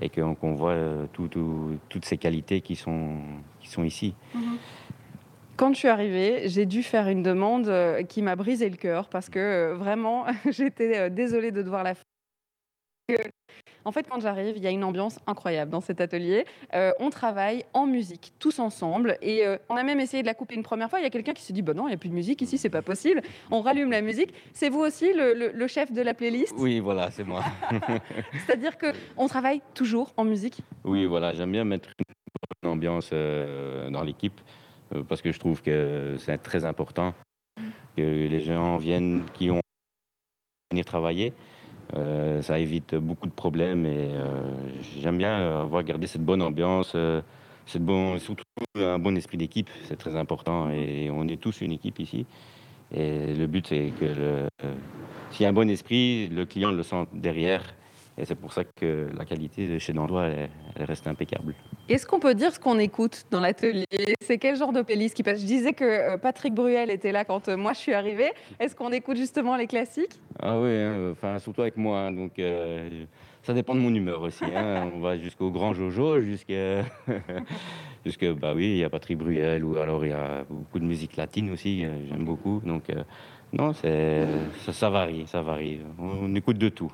et 0.00 0.08
qu'on 0.10 0.54
voit 0.54 0.70
euh, 0.72 1.06
tout- 1.12 1.28
tout- 1.28 1.78
toutes 1.88 2.04
ces 2.04 2.16
qualités 2.18 2.60
qui 2.60 2.76
sont, 2.76 3.16
qui 3.60 3.68
sont 3.68 3.82
ici. 3.82 4.14
Quand 5.56 5.72
je 5.72 5.78
suis 5.78 5.88
arrivée, 5.88 6.48
j'ai 6.48 6.66
dû 6.66 6.82
faire 6.82 7.08
une 7.08 7.22
demande 7.22 7.68
euh, 7.68 8.02
qui 8.02 8.20
m'a 8.22 8.36
brisé 8.36 8.68
le 8.68 8.76
cœur 8.76 9.08
parce 9.08 9.28
que 9.30 9.72
vraiment, 9.72 10.26
j'étais 10.50 11.08
désolée 11.10 11.50
de 11.50 11.62
devoir 11.62 11.82
la 11.82 11.94
faire. 11.94 12.04
En 13.84 13.92
fait, 13.92 14.08
quand 14.08 14.18
j'arrive, 14.20 14.56
il 14.56 14.62
y 14.64 14.66
a 14.66 14.70
une 14.70 14.82
ambiance 14.82 15.20
incroyable 15.28 15.70
dans 15.70 15.80
cet 15.80 16.00
atelier. 16.00 16.44
Euh, 16.74 16.90
on 16.98 17.08
travaille 17.08 17.64
en 17.72 17.86
musique, 17.86 18.32
tous 18.40 18.58
ensemble. 18.58 19.16
Et 19.22 19.46
euh, 19.46 19.58
on 19.68 19.76
a 19.76 19.84
même 19.84 20.00
essayé 20.00 20.24
de 20.24 20.26
la 20.26 20.34
couper 20.34 20.56
une 20.56 20.64
première 20.64 20.90
fois. 20.90 20.98
Il 20.98 21.04
y 21.04 21.06
a 21.06 21.10
quelqu'un 21.10 21.32
qui 21.32 21.42
s'est 21.42 21.52
dit, 21.52 21.62
bah 21.62 21.72
non, 21.72 21.84
il 21.86 21.90
n'y 21.90 21.94
a 21.94 21.98
plus 21.98 22.08
de 22.08 22.14
musique 22.14 22.42
ici, 22.42 22.58
c'est 22.58 22.68
pas 22.70 22.82
possible. 22.82 23.22
On 23.52 23.60
rallume 23.60 23.92
la 23.92 24.02
musique. 24.02 24.34
C'est 24.52 24.70
vous 24.70 24.80
aussi 24.80 25.12
le, 25.12 25.34
le- 25.34 25.52
le 25.52 25.66
chef 25.68 25.92
de 25.92 26.02
la 26.02 26.14
playlist? 26.14 26.52
Oui, 26.58 26.80
voilà, 26.80 27.12
c'est 27.12 27.22
moi. 27.22 27.44
C'est-à-dire 28.46 28.72
qu'on 28.76 29.28
travaille 29.28 29.60
toujours 29.74 30.12
en 30.16 30.24
musique? 30.24 30.58
Oui, 30.84 31.06
voilà, 31.06 31.32
j'aime 31.32 31.52
bien 31.52 31.64
mettre 31.64 31.90
une 32.64 32.68
ambiance 32.70 33.10
euh, 33.12 33.88
dans 33.90 34.02
l'équipe 34.02 34.40
parce 35.08 35.22
que 35.22 35.30
je 35.30 35.38
trouve 35.38 35.62
que 35.62 36.16
c'est 36.18 36.38
très 36.38 36.64
important 36.64 37.14
que 37.96 38.02
les 38.02 38.40
gens 38.40 38.76
viennent 38.78 39.24
qui 39.34 39.50
ont 39.50 39.60
venir 40.72 40.84
travailler. 40.84 41.32
Euh, 41.94 42.42
ça 42.42 42.58
évite 42.58 42.94
beaucoup 42.96 43.26
de 43.26 43.32
problèmes 43.32 43.86
et 43.86 44.08
euh, 44.12 44.26
j'aime 45.00 45.18
bien 45.18 45.60
avoir 45.60 45.84
gardé 45.84 46.06
cette 46.06 46.24
bonne 46.24 46.42
ambiance, 46.42 46.92
euh, 46.96 47.20
cette 47.64 47.84
bon, 47.84 48.18
surtout 48.18 48.44
un 48.76 48.98
bon 48.98 49.16
esprit 49.16 49.36
d'équipe, 49.36 49.70
c'est 49.84 49.96
très 49.96 50.16
important 50.16 50.70
et 50.70 51.10
on 51.10 51.28
est 51.28 51.40
tous 51.40 51.60
une 51.60 51.72
équipe 51.72 52.00
ici. 52.00 52.26
Et 52.92 53.34
le 53.34 53.46
but 53.46 53.68
c'est 53.68 53.92
que 54.00 54.04
euh, 54.04 54.48
s'il 55.30 55.44
y 55.44 55.46
a 55.46 55.50
un 55.50 55.52
bon 55.52 55.70
esprit, 55.70 56.28
le 56.28 56.44
client 56.44 56.72
le 56.72 56.82
sent 56.82 57.06
derrière 57.12 57.62
et 58.18 58.24
c'est 58.24 58.34
pour 58.34 58.52
ça 58.52 58.64
que 58.64 59.08
la 59.16 59.24
qualité 59.24 59.68
de 59.68 59.78
chez 59.78 59.92
Dandois 59.92 60.26
elle, 60.26 60.50
elle 60.76 60.84
reste 60.84 61.06
impeccable. 61.06 61.54
Est-ce 61.88 62.06
qu'on 62.06 62.18
peut 62.18 62.34
dire 62.34 62.52
ce 62.52 62.58
qu'on 62.58 62.78
écoute 62.78 63.24
dans 63.30 63.40
l'atelier? 63.40 63.84
C'est 64.20 64.38
quel 64.38 64.56
genre 64.56 64.72
de 64.72 64.82
playlist 64.82 65.14
qui 65.14 65.22
passe? 65.22 65.40
Je 65.40 65.46
disais 65.46 65.72
que 65.72 65.84
euh, 65.84 66.16
Patrick 66.18 66.54
Bruel 66.54 66.90
était 66.90 67.12
là 67.12 67.24
quand 67.24 67.48
euh, 67.48 67.56
moi 67.56 67.72
je 67.74 67.78
suis 67.78 67.94
arrivée. 67.94 68.32
Est-ce 68.58 68.74
qu'on 68.74 68.90
écoute 68.92 69.16
justement 69.16 69.56
les 69.56 69.66
classiques? 69.66 70.18
Ah 70.40 70.58
oui, 70.60 70.70
hein, 70.70 71.10
enfin 71.12 71.38
surtout 71.38 71.62
avec 71.62 71.76
moi, 71.76 72.00
hein, 72.00 72.12
donc 72.12 72.38
euh, 72.38 73.04
ça 73.42 73.54
dépend 73.54 73.74
de 73.74 73.80
mon 73.80 73.94
humeur 73.94 74.22
aussi. 74.22 74.44
hein. 74.44 74.90
On 74.96 75.00
va 75.00 75.16
jusqu'au 75.16 75.50
grand 75.50 75.74
Jojo, 75.74 76.20
jusqu'à 76.20 76.84
jusque 78.04 78.26
bah 78.34 78.52
oui, 78.54 78.64
il 78.70 78.76
y 78.78 78.84
a 78.84 78.90
Patrick 78.90 79.18
Bruel 79.18 79.64
ou 79.64 79.76
alors 79.78 80.04
il 80.04 80.10
y 80.10 80.14
a 80.14 80.44
beaucoup 80.48 80.78
de 80.78 80.84
musique 80.84 81.16
latine 81.16 81.50
aussi, 81.50 81.80
j'aime 82.08 82.24
beaucoup. 82.24 82.60
Donc 82.64 82.90
euh, 82.90 83.02
non, 83.58 83.72
ça, 83.72 84.72
ça 84.72 84.90
varie, 84.90 85.26
ça 85.26 85.42
varie. 85.42 85.80
On, 85.98 86.26
on 86.26 86.34
écoute 86.34 86.58
de 86.58 86.68
tout. 86.68 86.92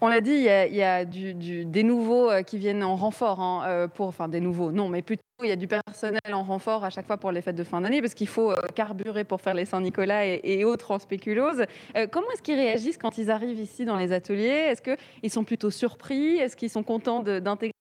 On 0.00 0.08
l'a 0.08 0.20
dit, 0.20 0.30
il 0.30 0.42
y 0.42 0.48
a, 0.48 0.66
il 0.66 0.74
y 0.74 0.82
a 0.82 1.04
du- 1.04 1.34
du- 1.34 1.64
des 1.66 1.82
nouveaux 1.82 2.30
euh, 2.30 2.42
qui 2.42 2.56
viennent 2.58 2.82
en 2.82 2.96
renfort 2.96 3.40
hein, 3.40 3.64
euh, 3.66 3.88
pour, 3.88 4.06
enfin 4.06 4.28
des 4.28 4.40
nouveaux, 4.40 4.72
non, 4.72 4.88
mais 4.88 5.02
plutôt 5.02 5.22
il 5.42 5.48
y 5.48 5.52
a 5.52 5.56
du 5.56 5.68
personnel 5.68 6.20
en 6.32 6.42
renfort 6.42 6.84
à 6.84 6.90
chaque 6.90 7.06
fois 7.06 7.16
pour 7.16 7.32
les 7.32 7.42
fêtes 7.42 7.56
de 7.56 7.64
fin 7.64 7.80
d'année 7.80 8.00
parce 8.00 8.14
qu'il 8.14 8.28
faut 8.28 8.50
euh, 8.50 8.56
carburer 8.74 9.24
pour 9.24 9.40
faire 9.40 9.54
les 9.54 9.64
Saint-Nicolas 9.64 10.26
et, 10.26 10.40
et 10.42 10.64
autres 10.64 10.90
en 10.90 10.98
spéculose. 10.98 11.64
Euh, 11.96 12.06
comment 12.10 12.30
est-ce 12.32 12.42
qu'ils 12.42 12.56
réagissent 12.56 12.98
quand 12.98 13.18
ils 13.18 13.30
arrivent 13.30 13.60
ici 13.60 13.84
dans 13.84 13.96
les 13.96 14.12
ateliers? 14.12 14.68
Est-ce 14.70 14.82
qu'ils 14.82 15.30
sont 15.30 15.44
plutôt 15.44 15.70
surpris? 15.70 16.36
Est-ce 16.36 16.56
qu'ils 16.56 16.70
sont 16.70 16.82
contents 16.82 17.22
d'intégrer 17.22 17.72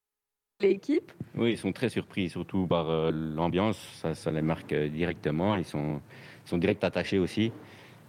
l'équipe? 0.62 1.12
Oui, 1.36 1.52
ils 1.52 1.58
sont 1.58 1.72
très 1.72 1.90
surpris, 1.90 2.30
surtout 2.30 2.68
par 2.68 2.90
euh, 2.90 3.12
l'ambiance, 3.12 3.78
ça, 4.02 4.14
ça 4.14 4.32
les 4.32 4.42
marque 4.42 4.74
directement. 4.74 5.56
Ils 5.56 5.66
sont, 5.66 6.02
ils 6.46 6.50
sont 6.50 6.58
direct 6.58 6.84
attachés 6.84 7.20
aussi 7.20 7.52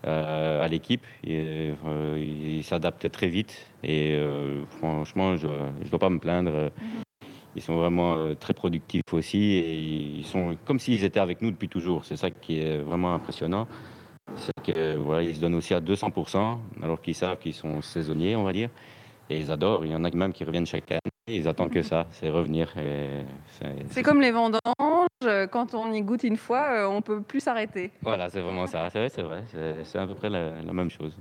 à 0.05 0.67
l'équipe. 0.69 1.05
Et, 1.25 1.73
euh, 1.87 2.19
ils 2.19 2.65
s'adaptent 2.65 3.11
très 3.11 3.29
vite. 3.29 3.67
Et 3.83 4.13
euh, 4.15 4.65
franchement, 4.79 5.37
je 5.37 5.47
ne 5.47 5.89
dois 5.91 5.99
pas 5.99 6.11
me 6.11 6.19
plaindre. 6.19 6.71
Ils 7.57 7.63
sont 7.63 7.77
vraiment 7.77 8.15
euh, 8.17 8.35
très 8.35 8.55
productifs 8.55 9.03
aussi. 9.13 9.39
Et 9.55 9.75
ils 10.19 10.25
sont 10.25 10.57
comme 10.65 10.79
s'ils 10.79 11.05
étaient 11.05 11.21
avec 11.21 11.43
nous 11.43 11.51
depuis 11.51 11.69
toujours. 11.69 12.05
C'est 12.05 12.17
ça 12.17 12.31
qui 12.31 12.61
est 12.61 12.79
vraiment 12.79 13.15
impressionnant. 13.15 13.67
C'est 14.37 14.53
que 14.73 14.97
voilà, 14.97 15.23
ils 15.23 15.35
se 15.35 15.41
donnent 15.41 15.57
aussi 15.57 15.75
à 15.75 15.81
200%, 15.81 16.59
alors 16.83 17.01
qu'ils 17.03 17.17
savent 17.17 17.39
qu'ils 17.39 17.55
sont 17.55 17.83
saisonniers, 17.83 18.37
on 18.37 18.45
va 18.45 18.53
dire. 18.53 18.71
Et 19.29 19.39
ils 19.39 19.51
adorent. 19.51 19.85
Il 19.85 19.91
y 19.91 19.95
en 19.95 20.05
a 20.05 20.11
même 20.11 20.33
qui 20.33 20.45
reviennent 20.45 20.67
chaque 20.67 20.91
année. 20.91 21.01
Ils 21.29 21.47
attendent 21.49 21.71
que 21.71 21.83
ça, 21.83 22.07
c'est 22.13 22.29
revenir. 22.31 22.73
C'est- 23.91 24.03
comme 24.03 24.21
les 24.21 24.31
vendanges, 24.33 24.61
euh, 24.67 24.73
quand 25.51 25.75
on 25.75 25.93
y 25.93 26.03
goûte 26.03 26.23
une 26.25 26.37
fois, 26.37 26.67
euh, 26.71 26.87
on 26.87 27.03
peut 27.03 27.21
plus 27.23 27.41
s'arrêter. 27.41 27.91
Voilà, 28.03 28.29
c'est 28.31 28.41
vraiment 28.41 28.67
ça. 28.67 28.89
C'est 28.91 28.99
vrai, 28.99 29.09
c'est 29.09 29.23
vrai. 29.23 29.43
C'est- 29.85 29.99
à 29.99 30.07
peu 30.07 30.15
près 30.15 30.31
la, 30.31 30.51
la 30.63 30.73
même 30.73 30.91
chose. 30.91 31.15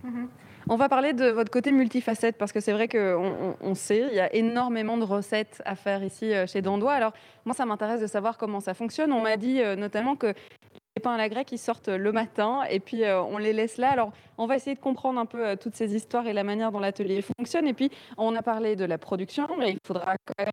On 0.68 0.76
va 0.76 0.88
parler 0.90 1.14
de 1.14 1.30
votre 1.30 1.50
côté 1.50 1.72
multifacette 1.72 2.38
parce 2.38 2.52
que 2.52 2.60
c'est 2.60 2.74
vrai 2.74 2.88
qu'on 2.88 2.98
on, 3.00 3.56
on 3.62 3.76
sait, 3.76 4.06
il 4.12 4.16
y 4.16 4.20
a 4.20 4.32
énormément 4.36 4.98
de 4.98 5.04
recettes 5.04 5.62
à 5.66 5.76
faire 5.76 6.04
ici 6.04 6.32
euh, 6.34 6.46
chez 6.46 6.62
Dandois. 6.62 6.94
Alors 6.94 7.14
moi, 7.46 7.56
ça 7.56 7.66
m'intéresse 7.66 8.02
de 8.02 8.08
savoir 8.08 8.38
comment 8.38 8.60
ça 8.60 8.74
fonctionne. 8.74 9.12
On 9.14 9.22
m'a 9.22 9.38
dit 9.38 9.62
euh, 9.62 9.76
notamment 9.76 10.16
que 10.16 10.28
les 10.28 11.02
pains 11.02 11.14
à 11.14 11.18
la 11.18 11.30
grecque, 11.30 11.52
ils 11.54 11.58
sortent 11.58 11.88
le 11.88 12.12
matin 12.12 12.64
et 12.70 12.80
puis 12.80 13.04
euh, 13.04 13.22
on 13.22 13.38
les 13.38 13.54
laisse 13.54 13.78
là. 13.78 13.90
Alors 13.90 14.12
on 14.38 14.46
va 14.46 14.58
essayer 14.58 14.76
de 14.76 14.82
comprendre 14.82 15.20
un 15.20 15.26
peu 15.26 15.48
euh, 15.48 15.56
toutes 15.56 15.76
ces 15.76 15.96
histoires 15.96 16.28
et 16.28 16.34
la 16.34 16.44
manière 16.44 16.72
dont 16.72 16.80
l'atelier 16.80 17.22
fonctionne. 17.38 17.68
Et 17.68 17.74
puis 17.74 17.90
on 18.18 18.36
a 18.36 18.42
parlé 18.44 18.76
de 18.76 18.86
la 18.86 18.98
production, 18.98 19.48
mais 19.58 19.72
il 19.72 19.78
faudra 19.88 20.16
quand 20.26 20.44
même 20.44 20.52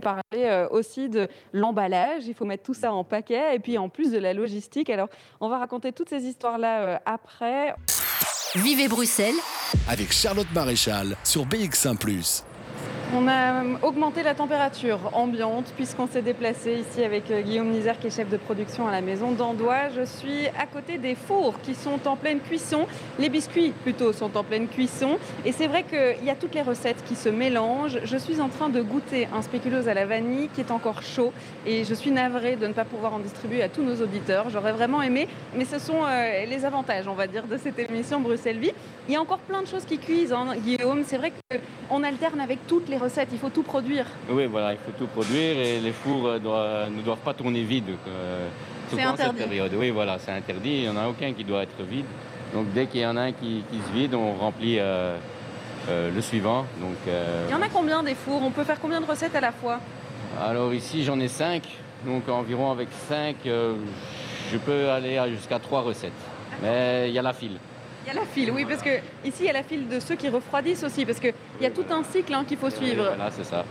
parler 0.00 0.22
euh, 0.34 0.68
aussi 0.70 1.08
de 1.08 1.28
l'emballage. 1.52 2.26
Il 2.26 2.34
faut 2.34 2.44
mettre 2.44 2.62
tout 2.62 2.74
ça 2.74 2.92
en 2.92 3.04
paquet 3.04 3.54
et 3.54 3.58
puis 3.58 3.78
en 3.78 3.88
plus 3.88 4.10
de 4.10 4.18
la 4.18 4.34
logistique. 4.34 4.90
Alors 4.90 5.08
on 5.40 5.48
va 5.48 5.58
raconter 5.58 5.92
toutes 5.92 6.08
ces 6.08 6.24
histoires-là 6.24 6.80
euh, 6.80 6.98
après. 7.06 7.74
Vivez 8.54 8.88
Bruxelles 8.88 9.34
avec 9.88 10.12
Charlotte 10.12 10.50
Maréchal 10.54 11.16
sur 11.24 11.44
BX1⁇ 11.46 11.98
On 13.16 13.26
a 13.26 13.64
euh, 13.64 13.74
augmenté 13.82 14.22
la 14.22 14.34
température 14.34 14.98
ambiante 15.14 15.72
puisqu'on 15.76 16.06
s'est 16.06 16.20
déplacé 16.20 16.74
ici 16.74 17.02
avec 17.02 17.30
euh, 17.30 17.40
Guillaume 17.40 17.70
Nizer 17.70 17.98
qui 17.98 18.08
est 18.08 18.10
chef 18.14 18.28
de 18.28 18.36
production 18.36 18.86
à 18.86 18.92
la 18.92 19.00
maison 19.00 19.32
d'Andois. 19.32 19.88
Je 19.96 20.04
suis 20.04 20.46
à 20.48 20.66
côté 20.70 20.98
des 20.98 21.14
fours 21.14 21.58
qui 21.62 21.74
sont 21.74 22.06
en 22.06 22.16
pleine 22.16 22.40
cuisson. 22.40 22.86
Les 23.18 23.30
biscuits 23.30 23.72
plutôt 23.82 24.12
sont 24.12 24.36
en 24.36 24.44
pleine 24.44 24.68
cuisson. 24.68 25.16
Et 25.46 25.52
c'est 25.52 25.68
vrai 25.68 25.84
qu'il 25.84 26.22
y 26.22 26.28
a 26.28 26.34
toutes 26.34 26.54
les 26.54 26.60
recettes 26.60 27.02
qui 27.06 27.14
se 27.16 27.30
mélangent. 27.30 27.98
Je 28.04 28.16
suis 28.18 28.42
en 28.42 28.50
train 28.50 28.68
de 28.68 28.82
goûter 28.82 29.26
un 29.34 29.40
spéculoos 29.40 29.88
à 29.88 29.94
la 29.94 30.04
vanille 30.04 30.50
qui 30.54 30.60
est 30.60 30.70
encore 30.70 31.02
chaud 31.02 31.32
et 31.64 31.84
je 31.84 31.94
suis 31.94 32.10
navrée 32.10 32.56
de 32.56 32.66
ne 32.66 32.74
pas 32.74 32.84
pouvoir 32.84 33.14
en 33.14 33.20
distribuer 33.20 33.62
à 33.62 33.70
tous 33.70 33.82
nos 33.82 34.02
auditeurs. 34.02 34.50
J'aurais 34.50 34.72
vraiment 34.72 35.00
aimé, 35.00 35.28
mais 35.54 35.64
ce 35.64 35.78
sont 35.78 36.04
euh, 36.04 36.44
les 36.44 36.66
avantages, 36.66 37.08
on 37.08 37.14
va 37.14 37.26
dire, 37.26 37.46
de 37.46 37.56
cette 37.56 37.78
émission 37.78 38.20
Bruxelles 38.20 38.58
Vie. 38.58 38.72
Il 39.08 39.14
y 39.14 39.16
a 39.16 39.20
encore 39.22 39.38
plein 39.38 39.62
de 39.62 39.66
choses 39.66 39.86
qui 39.86 39.96
cuisent, 39.96 40.34
hein, 40.34 40.48
Guillaume. 40.58 41.04
C'est 41.06 41.16
vrai 41.16 41.32
qu'on 41.88 42.02
alterne 42.02 42.40
avec 42.40 42.66
toutes 42.66 42.90
les 42.90 42.97
recettes. 42.98 43.28
Il 43.32 43.38
faut 43.38 43.48
tout 43.50 43.62
produire. 43.62 44.04
Oui, 44.30 44.46
voilà, 44.46 44.72
il 44.72 44.78
faut 44.78 44.92
tout 44.98 45.06
produire 45.06 45.56
et 45.58 45.80
les 45.80 45.92
fours 45.92 46.26
euh, 46.26 46.38
doivent- 46.38 46.90
ne 46.90 47.02
doivent 47.02 47.18
pas 47.24 47.34
tourner 47.34 47.62
vides. 47.62 47.96
cette 48.90 49.00
interdit. 49.00 49.42
période. 49.42 49.72
Oui, 49.76 49.90
voilà, 49.90 50.18
c'est 50.18 50.32
interdit. 50.32 50.70
Il 50.76 50.80
n'y 50.82 50.88
en 50.88 50.96
a 50.96 51.08
aucun 51.08 51.32
qui 51.32 51.44
doit 51.44 51.62
être 51.62 51.82
vide. 51.82 52.06
Donc 52.54 52.72
dès 52.72 52.86
qu'il 52.86 53.00
y 53.02 53.06
en 53.06 53.16
a 53.16 53.22
un 53.22 53.32
qui, 53.32 53.62
qui 53.70 53.78
se 53.86 53.92
vide, 53.92 54.14
on 54.14 54.32
remplit 54.34 54.78
euh, 54.78 55.16
euh, 55.90 56.10
le 56.14 56.20
suivant. 56.22 56.64
Donc, 56.80 56.96
euh, 57.06 57.46
Il 57.48 57.52
y 57.52 57.54
en 57.54 57.62
a 57.62 57.68
combien 57.68 58.02
des 58.02 58.14
fours? 58.14 58.42
On 58.42 58.50
peut 58.50 58.64
faire 58.64 58.80
combien 58.80 59.00
de 59.00 59.06
recettes 59.06 59.34
à 59.34 59.40
la 59.40 59.52
fois? 59.52 59.80
Alors 60.40 60.72
ici, 60.72 61.04
j'en 61.04 61.18
ai 61.20 61.28
5. 61.28 61.62
Donc 62.06 62.28
environ 62.28 62.70
avec 62.70 62.88
5, 63.08 63.36
je 63.44 64.56
peux 64.58 64.88
aller 64.90 65.18
jusqu'à 65.30 65.58
3 65.58 65.82
recettes. 65.82 66.12
Mais 66.62 67.08
il 67.08 67.14
y 67.14 67.18
a 67.18 67.22
la 67.22 67.32
file. 67.32 67.58
Il 68.10 68.14
y 68.14 68.16
a 68.16 68.20
la 68.20 68.26
file, 68.26 68.50
oui, 68.52 68.64
parce 68.66 68.82
que 68.82 68.88
ici 69.22 69.40
il 69.40 69.46
y 69.46 69.50
a 69.50 69.52
la 69.52 69.62
file 69.62 69.86
de 69.86 70.00
ceux 70.00 70.14
qui 70.14 70.28
refroidissent 70.30 70.82
aussi, 70.82 71.04
parce 71.04 71.20
qu'il 71.20 71.34
y 71.60 71.66
a 71.66 71.70
tout 71.70 71.84
un 71.90 72.02
cycle 72.04 72.32
hein, 72.32 72.44
qu'il 72.48 72.56
faut 72.56 72.70
suivre. 72.70 73.04
Voilà, 73.14 73.30
c'est 73.30 73.44
ça. 73.44 73.64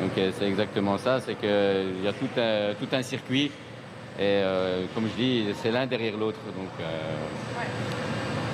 Donc 0.00 0.10
euh, 0.16 0.30
c'est 0.38 0.46
exactement 0.46 0.98
ça, 0.98 1.20
c'est 1.20 1.34
qu'il 1.34 2.04
y 2.04 2.06
a 2.06 2.12
tout 2.12 2.28
un, 2.38 2.74
tout 2.78 2.88
un 2.94 3.02
circuit. 3.02 3.46
Et 4.18 4.20
euh, 4.22 4.84
comme 4.94 5.08
je 5.08 5.20
dis, 5.20 5.46
c'est 5.60 5.72
l'un 5.72 5.86
derrière 5.86 6.16
l'autre. 6.16 6.38
Donc 6.56 6.68
euh, 6.80 6.84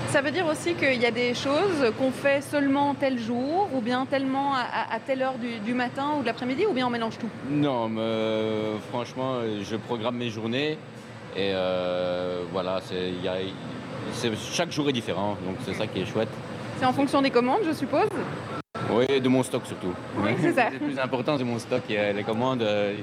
Ça 0.09 0.22
veut 0.22 0.31
dire 0.31 0.47
aussi 0.47 0.72
qu'il 0.74 1.01
y 1.01 1.05
a 1.05 1.11
des 1.11 1.35
choses 1.35 1.93
qu'on 1.99 2.11
fait 2.11 2.41
seulement 2.41 2.95
tel 2.95 3.18
jour, 3.18 3.68
ou 3.74 3.83
bien 3.83 4.07
tellement 4.07 4.55
à, 4.55 4.99
telle 5.07 5.20
heure 5.20 5.35
du, 5.37 5.59
du 5.59 5.74
matin 5.74 6.12
ou 6.16 6.22
de 6.22 6.26
l'après-midi, 6.26 6.64
ou 6.64 6.72
bien 6.72 6.87
on 6.87 6.91
mélange 6.91 7.18
tout? 7.18 7.29
non, 7.51 7.91
mais, 7.91 8.01
euh, 8.01 8.79
franchement, 8.91 9.35
euh, 9.35 9.61
je 9.62 9.76
programme 9.76 10.16
mes 10.16 10.31
journées. 10.31 10.79
Et 11.37 11.51
euh, 11.53 12.43
voilà, 12.53 12.81
c'est, 12.83 13.11
il 13.11 13.22
y 13.22 13.29
a- 13.29 13.35
chaque 14.53 14.72
jour 14.72 14.88
est 14.88 14.92
différent. 14.92 15.36
Donc 15.46 15.57
c'est 15.64 15.74
ça 15.74 15.86
qui 15.86 16.01
est 16.01 16.07
chouette. 16.07 16.28
C'est 16.78 16.84
en 16.86 16.92
fonction 16.92 17.22
des 17.22 17.30
commandes, 17.30 17.62
je 17.66 17.72
suppose. 17.72 18.09
Oui, 18.90 19.20
de 19.20 19.28
mon 19.28 19.42
stock 19.42 19.66
surtout. 19.66 19.92
Oui, 20.18 20.30
c'est 20.40 20.53
ça. 20.53 20.70
Le 20.72 20.78
plus 20.78 20.99
important, 20.99 21.36
c'est 21.36 21.44
mon 21.44 21.59
stock. 21.59 21.82
Et, 21.90 21.99
euh, 21.99 22.12
les 22.12 22.22
commandes, 22.24 22.62
euh, 22.62 22.94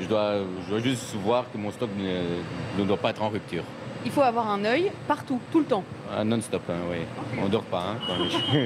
je 0.00 0.06
dois, 0.06 0.34
je 0.64 0.70
dois 0.70 0.80
juste 0.80 1.14
voir 1.16 1.44
que 1.52 1.58
mon 1.58 1.70
stock 1.70 1.90
ne, 1.98 2.80
ne 2.80 2.86
doit 2.86 2.96
pas 2.96 3.10
être 3.10 3.22
en 3.22 3.28
rupture. 3.28 3.64
Il 4.04 4.10
faut 4.10 4.20
avoir 4.20 4.50
un 4.50 4.64
œil 4.66 4.92
partout, 5.08 5.40
tout 5.50 5.60
le 5.60 5.64
temps. 5.64 5.82
Ah, 6.14 6.24
Non-stop, 6.24 6.62
hein, 6.68 6.74
oui. 6.90 6.98
On 7.42 7.48
dort 7.48 7.62
pas. 7.62 7.80
Hein, 7.92 7.96
quand. 8.06 8.58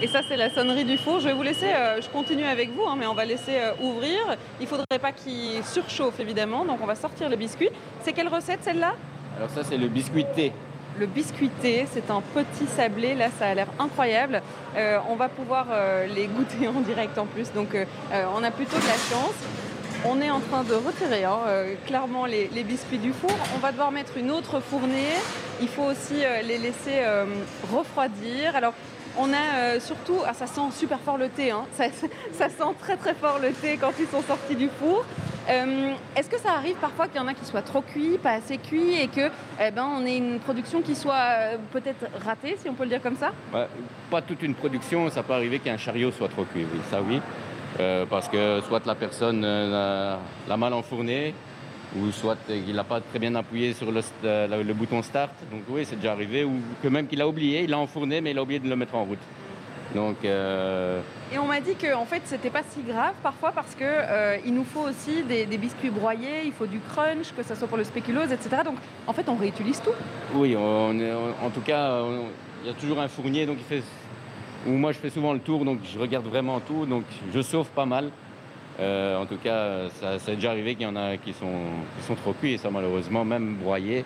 Et 0.00 0.06
ça, 0.06 0.20
c'est 0.28 0.36
la 0.36 0.50
sonnerie 0.50 0.84
du 0.84 0.96
four. 0.98 1.18
Je 1.18 1.28
vais 1.28 1.34
vous 1.34 1.42
laisser, 1.42 1.66
euh, 1.66 2.00
je 2.00 2.08
continue 2.08 2.44
avec 2.44 2.70
vous, 2.72 2.84
hein, 2.84 2.94
mais 2.96 3.06
on 3.06 3.14
va 3.14 3.24
laisser 3.24 3.56
euh, 3.56 3.72
ouvrir. 3.82 4.18
Il 4.60 4.68
faudrait 4.68 5.00
pas 5.00 5.10
qu'il 5.10 5.64
surchauffe, 5.64 6.20
évidemment, 6.20 6.64
donc 6.64 6.78
on 6.80 6.86
va 6.86 6.94
sortir 6.94 7.28
le 7.28 7.34
biscuit. 7.36 7.70
C'est 8.02 8.12
quelle 8.12 8.28
recette, 8.28 8.62
celle-là? 8.62 8.94
Alors 9.36 9.50
ça, 9.50 9.64
c'est 9.64 9.76
le 9.78 9.88
biscuit 9.88 10.26
thé. 10.36 10.52
Le 10.98 11.06
biscuité, 11.06 11.86
c'est 11.92 12.10
un 12.10 12.20
petit 12.20 12.66
sablé, 12.66 13.14
là 13.14 13.28
ça 13.38 13.46
a 13.46 13.54
l'air 13.54 13.68
incroyable. 13.78 14.42
Euh, 14.76 14.98
on 15.08 15.16
va 15.16 15.28
pouvoir 15.28 15.66
euh, 15.70 16.06
les 16.06 16.26
goûter 16.26 16.68
en 16.68 16.80
direct 16.80 17.16
en 17.16 17.26
plus, 17.26 17.50
donc 17.52 17.74
euh, 17.74 17.84
on 18.36 18.42
a 18.42 18.50
plutôt 18.50 18.76
de 18.76 18.86
la 18.86 18.92
chance. 18.92 19.34
On 20.04 20.20
est 20.20 20.30
en 20.30 20.40
train 20.40 20.64
de 20.64 20.74
retirer 20.74 21.24
hein, 21.24 21.38
clairement 21.86 22.26
les, 22.26 22.48
biscuits 22.64 22.98
du 22.98 23.12
four. 23.12 23.30
On 23.54 23.58
va 23.58 23.70
devoir 23.70 23.92
mettre 23.92 24.16
une 24.16 24.32
autre 24.32 24.58
fournée. 24.58 25.14
Il 25.60 25.68
faut 25.68 25.84
aussi 25.84 26.24
les 26.44 26.58
laisser 26.58 27.04
refroidir. 27.72 28.52
On 29.18 29.32
a 29.32 29.36
euh, 29.36 29.80
surtout, 29.80 30.18
ah, 30.26 30.32
ça 30.34 30.46
sent 30.46 30.60
super 30.72 30.98
fort 31.00 31.18
le 31.18 31.28
thé, 31.28 31.50
hein. 31.50 31.64
ça, 32.32 32.48
sent 32.48 32.74
très 32.80 32.96
très 32.96 33.14
fort 33.14 33.38
le 33.40 33.52
thé 33.52 33.76
quand 33.80 33.92
ils 33.98 34.06
sont 34.06 34.22
sortis 34.22 34.56
du 34.56 34.68
four. 34.80 35.04
Euh, 35.48 35.92
Est-ce 36.16 36.30
que 36.30 36.38
ça 36.38 36.52
arrive 36.52 36.76
parfois 36.76 37.08
qu'il 37.08 37.20
y 37.20 37.24
en 37.24 37.26
a 37.26 37.34
qui 37.34 37.44
soient 37.44 37.62
trop 37.62 37.82
cuits, 37.82 38.18
pas 38.22 38.32
assez 38.32 38.58
cuits, 38.58 39.00
et 39.00 39.08
que 39.08 39.30
eh 39.60 39.70
ben, 39.70 39.86
on 39.98 40.06
ait 40.06 40.16
une 40.16 40.38
production 40.38 40.82
qui 40.82 40.94
soit 40.94 41.14
euh, 41.14 41.56
peut-être 41.72 42.06
ratée, 42.24 42.56
si 42.60 42.68
on 42.68 42.74
peut 42.74 42.84
le 42.84 42.90
dire 42.90 43.02
comme 43.02 43.16
ça? 43.16 43.32
Ouais, 43.52 43.66
pas 44.10 44.22
toute 44.22 44.42
une 44.42 44.54
production, 44.54 45.10
ça 45.10 45.22
peut 45.22 45.34
arriver 45.34 45.58
qu'un 45.58 45.76
chariot 45.76 46.12
soit 46.12 46.28
trop 46.28 46.44
cuit, 46.44 46.66
ça 46.90 47.00
oui. 47.02 47.20
Parce 48.10 48.28
que 48.28 48.60
soit 48.68 48.86
la 48.86 48.94
personne 48.94 49.40
l'a 49.42 50.56
mal 50.56 50.72
enfourné, 50.72 51.34
ou 51.96 52.10
soit 52.10 52.36
il 52.48 52.74
n'a 52.74 52.84
pas 52.84 53.00
très 53.00 53.18
bien 53.18 53.34
appuyé 53.34 53.74
sur 53.74 53.90
le, 53.92 54.00
euh, 54.24 54.62
le 54.62 54.74
bouton 54.74 55.02
start. 55.02 55.32
Donc 55.50 55.62
oui, 55.68 55.84
c'est 55.84 55.96
déjà 55.96 56.12
arrivé, 56.12 56.44
ou 56.44 56.60
que 56.82 56.88
même 56.88 57.06
qu'il 57.06 57.20
a 57.20 57.28
oublié, 57.28 57.62
il 57.64 57.70
l'a 57.70 57.78
enfourné, 57.78 58.20
mais 58.20 58.30
il 58.30 58.38
a 58.38 58.42
oublié 58.42 58.60
de 58.60 58.68
le 58.68 58.76
mettre 58.76 58.94
en 58.94 59.04
route. 59.04 59.18
Donc 59.94 60.24
euh, 60.24 61.02
Et 61.34 61.38
on 61.38 61.44
m'a 61.46 61.60
dit 61.60 61.74
que 61.74 61.94
en 61.94 62.06
fait 62.06 62.22
c'était 62.24 62.48
pas 62.48 62.62
si 62.66 62.80
grave 62.80 63.12
parfois 63.22 63.52
parce 63.52 63.74
que 63.74 63.84
euh, 63.84 64.38
il 64.42 64.54
nous 64.54 64.64
faut 64.64 64.88
aussi 64.88 65.22
des, 65.22 65.44
des 65.44 65.58
biscuits 65.58 65.90
broyés, 65.90 66.44
il 66.46 66.52
faut 66.52 66.66
du 66.66 66.80
crunch, 66.80 67.32
que 67.36 67.42
ce 67.42 67.54
soit 67.54 67.68
pour 67.68 67.76
le 67.76 67.84
spéculose, 67.84 68.32
etc. 68.32 68.62
Donc 68.64 68.76
en 69.06 69.12
fait 69.12 69.28
on 69.28 69.36
réutilise 69.36 69.82
tout. 69.82 69.90
oui, 70.34 70.56
on 70.56 70.98
en 71.44 71.50
tout 71.50 71.60
cas, 71.60 72.00
il 72.62 72.68
y 72.68 72.70
a 72.70 72.74
toujours 72.74 73.00
un 73.00 73.08
fournier, 73.08 73.44
donc 73.44 73.58
il 73.58 73.64
fait. 73.64 73.82
Moi 74.64 74.92
je 74.92 74.98
fais 74.98 75.10
souvent 75.10 75.34
le 75.34 75.40
tour, 75.40 75.62
donc 75.64 75.80
je 75.92 75.98
regarde 75.98 76.26
vraiment 76.26 76.58
tout, 76.60 76.86
donc 76.86 77.04
je 77.34 77.42
sauve 77.42 77.68
pas 77.70 77.84
mal. 77.84 78.10
Euh, 78.80 79.16
en 79.18 79.26
tout 79.26 79.36
cas, 79.36 79.88
ça, 80.00 80.18
ça 80.18 80.32
est 80.32 80.36
déjà 80.36 80.50
arrivé 80.50 80.74
qu'il 80.74 80.84
y 80.84 80.90
en 80.90 80.96
a 80.96 81.16
qui 81.16 81.32
sont, 81.32 81.46
qui 81.98 82.06
sont 82.06 82.14
trop 82.14 82.32
cuits, 82.32 82.54
et 82.54 82.58
ça 82.58 82.70
malheureusement, 82.70 83.24
même 83.24 83.56
broyés, 83.56 84.04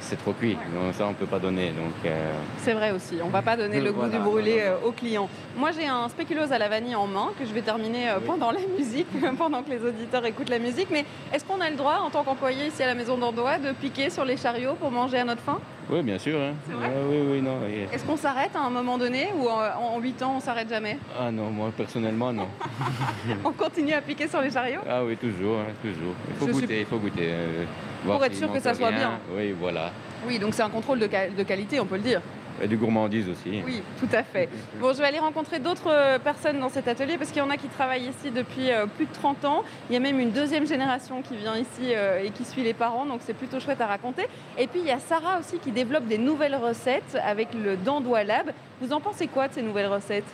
c'est 0.00 0.16
trop 0.16 0.32
cuit. 0.32 0.56
Donc 0.74 0.94
ça 0.94 1.06
on 1.06 1.14
peut 1.14 1.26
pas 1.26 1.38
donner. 1.38 1.68
Donc, 1.68 1.94
euh, 2.04 2.32
C'est 2.58 2.74
vrai 2.74 2.90
aussi, 2.90 3.18
on 3.24 3.28
va 3.28 3.40
pas 3.40 3.56
donner 3.56 3.80
le 3.80 3.92
goût 3.92 4.08
du 4.08 4.18
brûlé 4.18 4.58
euh, 4.60 4.76
aux 4.84 4.92
clients. 4.92 5.28
Moi 5.56 5.70
j'ai 5.70 5.86
un 5.86 6.08
spéculose 6.08 6.52
à 6.52 6.58
la 6.58 6.68
vanille 6.68 6.96
en 6.96 7.06
main 7.06 7.30
que 7.38 7.46
je 7.46 7.52
vais 7.52 7.62
terminer 7.62 8.12
pendant 8.26 8.50
la 8.50 8.60
musique, 8.76 9.06
pendant 9.38 9.62
que 9.62 9.70
les 9.70 9.82
auditeurs 9.82 10.26
écoutent 10.26 10.50
la 10.50 10.58
musique. 10.58 10.88
Mais 10.90 11.04
est-ce 11.32 11.44
qu'on 11.44 11.60
a 11.60 11.70
le 11.70 11.76
droit 11.76 12.00
en 12.04 12.10
tant 12.10 12.24
qu'employé 12.24 12.66
ici 12.66 12.82
à 12.82 12.86
la 12.86 12.94
maison 12.94 13.16
d'Andois 13.16 13.58
de 13.58 13.72
piquer 13.72 14.10
sur 14.10 14.24
les 14.24 14.36
chariots 14.36 14.74
pour 14.74 14.90
manger 14.90 15.18
à 15.18 15.24
notre 15.24 15.42
faim? 15.42 15.60
Oui, 15.92 16.02
bien 16.02 16.18
sûr. 16.18 16.40
hein. 16.40 16.54
Vrai 16.70 16.88
oui, 17.06 17.18
oui, 17.32 17.42
non. 17.42 17.58
Est-ce 17.92 18.02
qu'on 18.06 18.16
s'arrête 18.16 18.52
à 18.56 18.60
un 18.60 18.70
moment 18.70 18.96
donné 18.96 19.28
ou 19.36 19.46
en, 19.46 19.96
en 19.96 20.00
8 20.00 20.22
ans 20.22 20.34
on 20.36 20.40
s'arrête 20.40 20.70
jamais? 20.70 20.96
Ah 21.20 21.30
non, 21.30 21.50
moi 21.50 21.70
personnellement, 21.76 22.32
non. 22.32 22.48
On 23.44 23.52
continue 23.52 23.92
à 23.92 24.00
piquer 24.00 24.26
sur 24.26 24.40
les 24.40 24.50
chariots? 24.50 24.80
Ah 24.88 25.04
oui, 25.04 25.18
toujours, 25.18 25.58
hein, 25.60 25.72
toujours. 25.82 26.14
Il 26.30 26.36
faut 26.36 26.46
Je 26.46 26.52
goûter, 26.52 26.80
il 26.80 26.86
faut 26.86 26.96
goûter. 26.98 27.26
euh, 27.28 27.64
Pour 28.06 28.24
être 28.24 28.34
sûr 28.34 28.50
que 28.50 28.58
ça 28.60 28.72
soit 28.74 28.88
rien. 28.88 28.96
bien. 28.98 29.10
Oui, 29.36 29.54
voilà. 29.60 29.90
Oui, 30.26 30.38
donc 30.38 30.54
c'est 30.54 30.62
un 30.62 30.70
contrôle 30.70 30.98
de 30.98 31.42
qualité, 31.42 31.78
on 31.78 31.84
peut 31.84 31.96
le 31.96 32.02
dire. 32.02 32.22
Et 32.62 32.68
du 32.68 32.76
gourmandise 32.76 33.28
aussi. 33.28 33.60
Oui, 33.66 33.82
tout 33.98 34.08
à 34.14 34.22
fait. 34.22 34.48
Bon, 34.80 34.92
je 34.92 34.98
vais 34.98 35.06
aller 35.06 35.18
rencontrer 35.18 35.58
d'autres 35.58 35.90
euh, 35.90 36.18
personnes 36.20 36.60
dans 36.60 36.68
cet 36.68 36.86
atelier 36.86 37.18
parce 37.18 37.30
qu'il 37.30 37.38
y 37.40 37.44
en 37.44 37.50
a 37.50 37.56
qui 37.56 37.66
travaillent 37.66 38.04
ici 38.08 38.30
depuis 38.30 38.70
euh, 38.70 38.86
plus 38.86 39.06
de 39.06 39.12
30 39.12 39.44
ans. 39.44 39.64
Il 39.90 39.94
y 39.94 39.96
a 39.96 40.00
même 40.00 40.20
une 40.20 40.30
deuxième 40.30 40.64
génération 40.66 41.22
qui 41.22 41.36
vient 41.36 41.56
ici 41.56 41.92
euh, 41.92 42.22
et 42.24 42.30
qui 42.30 42.44
suit 42.44 42.62
les 42.62 42.72
parents, 42.74 43.04
donc 43.04 43.20
c'est 43.26 43.34
plutôt 43.34 43.58
chouette 43.58 43.80
à 43.80 43.86
raconter. 43.88 44.26
Et 44.56 44.68
puis 44.68 44.78
il 44.78 44.86
y 44.86 44.92
a 44.92 45.00
Sarah 45.00 45.40
aussi 45.40 45.58
qui 45.58 45.72
développe 45.72 46.06
des 46.06 46.18
nouvelles 46.18 46.54
recettes 46.54 47.18
avec 47.26 47.48
le 47.52 47.76
Dandois 47.76 48.22
Lab. 48.22 48.52
Vous 48.80 48.92
en 48.92 49.00
pensez 49.00 49.26
quoi 49.26 49.48
de 49.48 49.54
ces 49.54 49.62
nouvelles 49.62 49.88
recettes? 49.88 50.24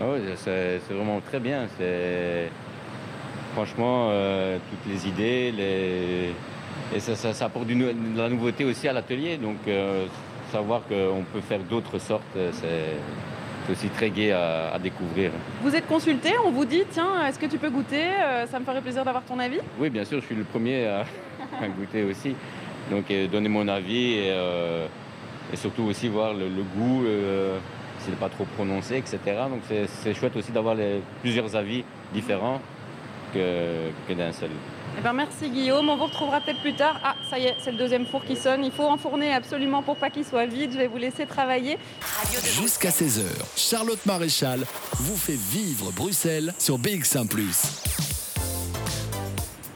Ah 0.00 0.06
ouais, 0.08 0.20
c'est 0.36 0.80
vraiment 0.90 1.20
très 1.20 1.38
bien. 1.40 1.66
C'est 1.76 2.48
franchement 3.54 4.08
euh, 4.10 4.56
toutes 4.70 4.92
les 4.92 5.06
idées, 5.06 5.52
les 5.52 6.32
et 6.94 7.00
ça, 7.00 7.14
ça- 7.14 7.34
ça 7.34 7.46
apporte 7.46 7.66
du 7.66 7.74
de 7.74 7.92
la 8.16 8.30
nouveauté 8.30 8.64
aussi 8.64 8.88
à 8.88 8.92
l'atelier. 8.94 9.36
Donc 9.36 9.56
euh, 9.66 10.06
savoir 10.50 10.82
qu'on 10.88 11.24
peut 11.32 11.40
faire 11.40 11.60
d'autres 11.60 11.98
sortes, 11.98 12.22
euh, 12.36 12.50
c'est 12.52 13.72
aussi 13.72 13.88
très 13.88 14.08
gai 14.10 14.32
à, 14.32 14.70
à 14.72 14.78
découvrir. 14.78 15.30
Vous 15.62 15.74
êtes 15.74 15.86
consulté, 15.86 16.30
on 16.44 16.50
vous 16.50 16.64
dit 16.64 16.84
tiens, 16.90 17.26
est-ce 17.26 17.38
que 17.38 17.46
tu 17.46 17.58
peux 17.58 17.70
goûter 17.70 18.02
Euh, 18.06 18.46
Ça 18.46 18.58
me 18.58 18.64
ferait 18.64 18.80
plaisir 18.80 19.04
d'avoir 19.04 19.24
ton 19.24 19.38
avis. 19.38 19.58
Oui, 19.78 19.90
bien 19.90 20.04
sûr, 20.04 20.20
je 20.20 20.26
suis 20.26 20.34
le 20.34 20.44
premier 20.44 20.86
à, 20.86 21.00
à 21.62 21.68
goûter 21.68 22.02
aussi. 22.04 22.34
Donc 22.90 23.10
euh, 23.10 23.26
donner 23.26 23.50
mon 23.50 23.68
avis 23.68 24.14
et, 24.14 24.30
euh, 24.30 24.86
et 25.52 25.56
surtout 25.56 25.82
aussi 25.82 26.08
voir 26.08 26.32
le, 26.32 26.48
le 26.48 26.62
goût, 26.62 27.04
euh, 27.04 27.58
s'il 27.98 28.10
n'est 28.12 28.18
pas 28.18 28.30
trop 28.30 28.44
prononcé, 28.56 28.96
etc. 28.96 29.18
Donc 29.50 29.60
c'est 29.86 30.14
chouette 30.14 30.36
aussi 30.36 30.50
d'avoir 30.52 30.74
plusieurs 31.20 31.54
avis 31.54 31.84
différents 32.14 32.60
que, 33.34 33.90
que 34.08 34.14
d'un 34.14 34.32
seul. 34.32 34.48
Eh 34.98 35.00
ben, 35.00 35.12
merci 35.12 35.48
Guillaume, 35.48 35.88
on 35.88 35.96
vous 35.96 36.06
retrouvera 36.06 36.40
peut-être 36.40 36.60
plus 36.60 36.74
tard. 36.74 36.98
Ah, 37.04 37.14
ça 37.30 37.38
y 37.38 37.44
est, 37.44 37.54
c'est 37.62 37.70
le 37.70 37.78
deuxième 37.78 38.04
four 38.04 38.24
qui 38.24 38.34
sonne. 38.34 38.64
Il 38.64 38.72
faut 38.72 38.82
enfourner 38.82 39.32
absolument 39.32 39.80
pour 39.80 39.94
pas 39.94 40.10
qu'il 40.10 40.24
soit 40.24 40.46
vide. 40.46 40.72
Je 40.72 40.78
vais 40.78 40.88
vous 40.88 40.96
laisser 40.96 41.24
travailler. 41.24 41.78
Jusqu'à 42.42 42.88
16h, 42.88 43.22
Charlotte 43.56 44.04
Maréchal 44.06 44.64
vous 44.94 45.16
fait 45.16 45.38
vivre 45.38 45.92
Bruxelles 45.92 46.52
sur 46.58 46.80
BX1⁇ 46.80 47.28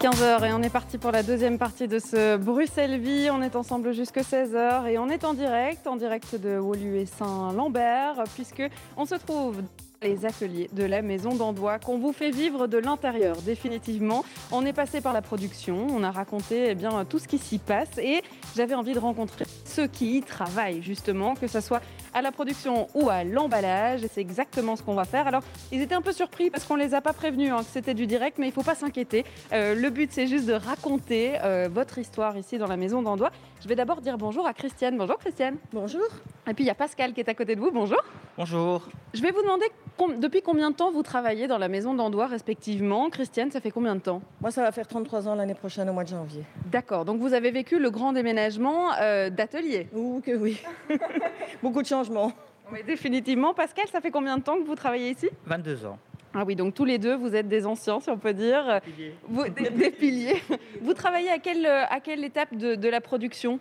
15h 0.00 0.44
et 0.44 0.52
on 0.52 0.62
est 0.64 0.70
parti 0.70 0.98
pour 0.98 1.12
la 1.12 1.22
deuxième 1.22 1.56
partie 1.56 1.86
de 1.86 2.00
ce 2.00 2.36
Bruxelles 2.36 2.98
Vie. 2.98 3.28
On 3.30 3.42
est 3.42 3.54
ensemble 3.54 3.92
jusque 3.92 4.18
16h 4.18 4.88
et 4.88 4.98
on 4.98 5.08
est 5.08 5.22
en 5.22 5.34
direct, 5.34 5.86
en 5.86 5.94
direct 5.94 6.34
de 6.34 6.58
Wolu 6.58 6.98
et 6.98 7.06
Saint-Lambert, 7.06 8.24
puisque 8.34 8.64
on 8.96 9.06
se 9.06 9.14
trouve 9.14 9.62
les 10.02 10.26
ateliers 10.26 10.68
de 10.72 10.84
la 10.84 11.02
maison 11.02 11.34
d'Andois 11.34 11.78
qu'on 11.78 11.98
vous 11.98 12.12
fait 12.12 12.30
vivre 12.30 12.66
de 12.66 12.78
l'intérieur 12.78 13.36
définitivement. 13.42 14.24
On 14.50 14.66
est 14.66 14.72
passé 14.72 15.00
par 15.00 15.12
la 15.12 15.22
production, 15.22 15.86
on 15.90 16.02
a 16.02 16.10
raconté 16.10 16.70
eh 16.70 17.04
tout 17.08 17.18
ce 17.18 17.28
qui 17.28 17.38
s'y 17.38 17.58
passe 17.58 17.98
et 17.98 18.22
j'avais 18.56 18.74
envie 18.74 18.94
de 18.94 18.98
rencontrer 18.98 19.44
ceux 19.64 19.86
qui 19.86 20.18
y 20.18 20.22
travaillent 20.22 20.82
justement, 20.82 21.34
que 21.34 21.46
ce 21.46 21.60
soit 21.60 21.80
à 22.14 22.22
la 22.22 22.32
production 22.32 22.88
ou 22.94 23.08
à 23.08 23.24
l'emballage 23.24 24.00
c'est 24.12 24.20
exactement 24.20 24.76
ce 24.76 24.82
qu'on 24.82 24.94
va 24.94 25.04
faire. 25.04 25.26
Alors 25.26 25.42
ils 25.70 25.80
étaient 25.80 25.94
un 25.94 26.02
peu 26.02 26.12
surpris 26.12 26.50
parce 26.50 26.64
qu'on 26.64 26.76
les 26.76 26.94
a 26.94 27.00
pas 27.00 27.12
prévenus 27.12 27.52
hein, 27.52 27.58
que 27.58 27.70
c'était 27.72 27.94
du 27.94 28.06
direct 28.06 28.38
mais 28.38 28.48
il 28.48 28.52
faut 28.52 28.62
pas 28.62 28.74
s'inquiéter. 28.74 29.24
Euh, 29.52 29.74
le 29.74 29.90
but 29.90 30.10
c'est 30.12 30.26
juste 30.26 30.46
de 30.46 30.54
raconter 30.54 31.32
euh, 31.42 31.68
votre 31.72 31.98
histoire 31.98 32.36
ici 32.36 32.58
dans 32.58 32.66
la 32.68 32.76
maison 32.76 33.02
d'Andois. 33.02 33.30
Je 33.62 33.68
vais 33.68 33.76
d'abord 33.76 34.00
dire 34.00 34.18
bonjour 34.18 34.44
à 34.46 34.52
Christiane. 34.54 34.98
Bonjour 34.98 35.18
Christiane. 35.18 35.56
Bonjour. 35.72 36.02
Et 36.48 36.54
puis 36.54 36.64
il 36.64 36.66
y 36.66 36.70
a 36.70 36.74
Pascal 36.74 37.12
qui 37.12 37.20
est 37.20 37.28
à 37.28 37.34
côté 37.34 37.54
de 37.54 37.60
vous. 37.60 37.70
Bonjour. 37.70 38.00
Bonjour. 38.36 38.88
Je 39.14 39.22
vais 39.22 39.30
vous 39.30 39.40
demander 39.42 39.66
com- 39.96 40.18
depuis 40.18 40.42
combien 40.42 40.70
de 40.72 40.74
temps 40.76 40.90
vous 40.90 41.04
travaillez 41.04 41.46
dans 41.46 41.58
la 41.58 41.68
maison 41.68 41.94
d'Andois 41.94 42.26
respectivement? 42.26 43.08
Christiane, 43.08 43.52
ça 43.52 43.60
fait 43.60 43.70
combien 43.70 43.94
de 43.94 44.00
temps? 44.00 44.20
Moi, 44.40 44.50
ça 44.50 44.62
va 44.62 44.72
faire 44.72 44.88
33 44.88 45.28
ans 45.28 45.36
l'année 45.36 45.54
prochaine, 45.54 45.88
au 45.88 45.92
mois 45.92 46.02
de 46.02 46.08
janvier. 46.08 46.42
D'accord, 46.72 47.04
donc 47.04 47.20
vous 47.20 47.34
avez 47.34 47.52
vécu 47.52 47.78
le 47.78 47.90
grand 47.90 48.12
déménagement 48.12 48.94
euh, 49.00 49.30
d'atelier? 49.30 49.88
Ouh, 49.94 50.20
que 50.24 50.32
oui. 50.32 50.60
Beaucoup 51.62 51.82
de 51.82 51.86
changements. 51.86 52.32
Mais 52.72 52.82
définitivement. 52.82 53.54
Pascal, 53.54 53.84
ça 53.92 54.00
fait 54.00 54.10
combien 54.10 54.38
de 54.38 54.42
temps 54.42 54.56
que 54.56 54.64
vous 54.66 54.74
travaillez 54.74 55.10
ici? 55.10 55.28
22 55.46 55.86
ans. 55.86 55.98
Ah 56.34 56.44
oui, 56.46 56.56
donc 56.56 56.74
tous 56.74 56.84
les 56.84 56.98
deux, 56.98 57.14
vous 57.14 57.34
êtes 57.36 57.48
des 57.48 57.66
anciens, 57.66 58.00
si 58.00 58.08
on 58.10 58.16
peut 58.18 58.32
dire. 58.32 58.80
Vous- 59.28 59.48
des, 59.48 59.68
des 59.70 59.90
piliers. 59.90 60.42
Vous 60.80 60.94
travaillez 60.94 61.30
à 61.30 61.38
quelle, 61.38 61.66
à 61.66 62.00
quelle 62.00 62.24
étape 62.24 62.54
de, 62.56 62.74
de 62.74 62.88
la 62.88 63.00
production? 63.00 63.60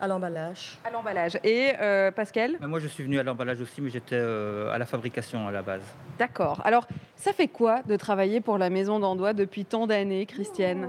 À 0.00 0.06
l'emballage. 0.06 0.78
À 0.84 0.90
l'emballage. 0.90 1.38
Et 1.44 1.72
euh, 1.80 2.10
Pascal? 2.12 2.56
Moi, 2.60 2.78
je 2.78 2.86
suis 2.86 3.02
venu 3.04 3.18
à 3.18 3.22
l'emballage 3.24 3.60
aussi, 3.60 3.80
mais 3.80 3.90
j'étais 3.90 4.14
euh, 4.16 4.70
à 4.72 4.78
la 4.78 4.86
fabrication 4.86 5.48
à 5.48 5.52
la 5.52 5.62
base. 5.62 5.82
D'accord. 6.18 6.60
Alors, 6.64 6.86
ça 7.16 7.32
fait 7.32 7.48
quoi 7.48 7.82
de 7.82 7.96
travailler 7.96 8.40
pour 8.40 8.58
la 8.58 8.70
maison 8.70 8.98
d'Andois 9.00 9.32
depuis 9.32 9.64
tant 9.64 9.86
d'années, 9.88 10.26
Christiane? 10.26 10.88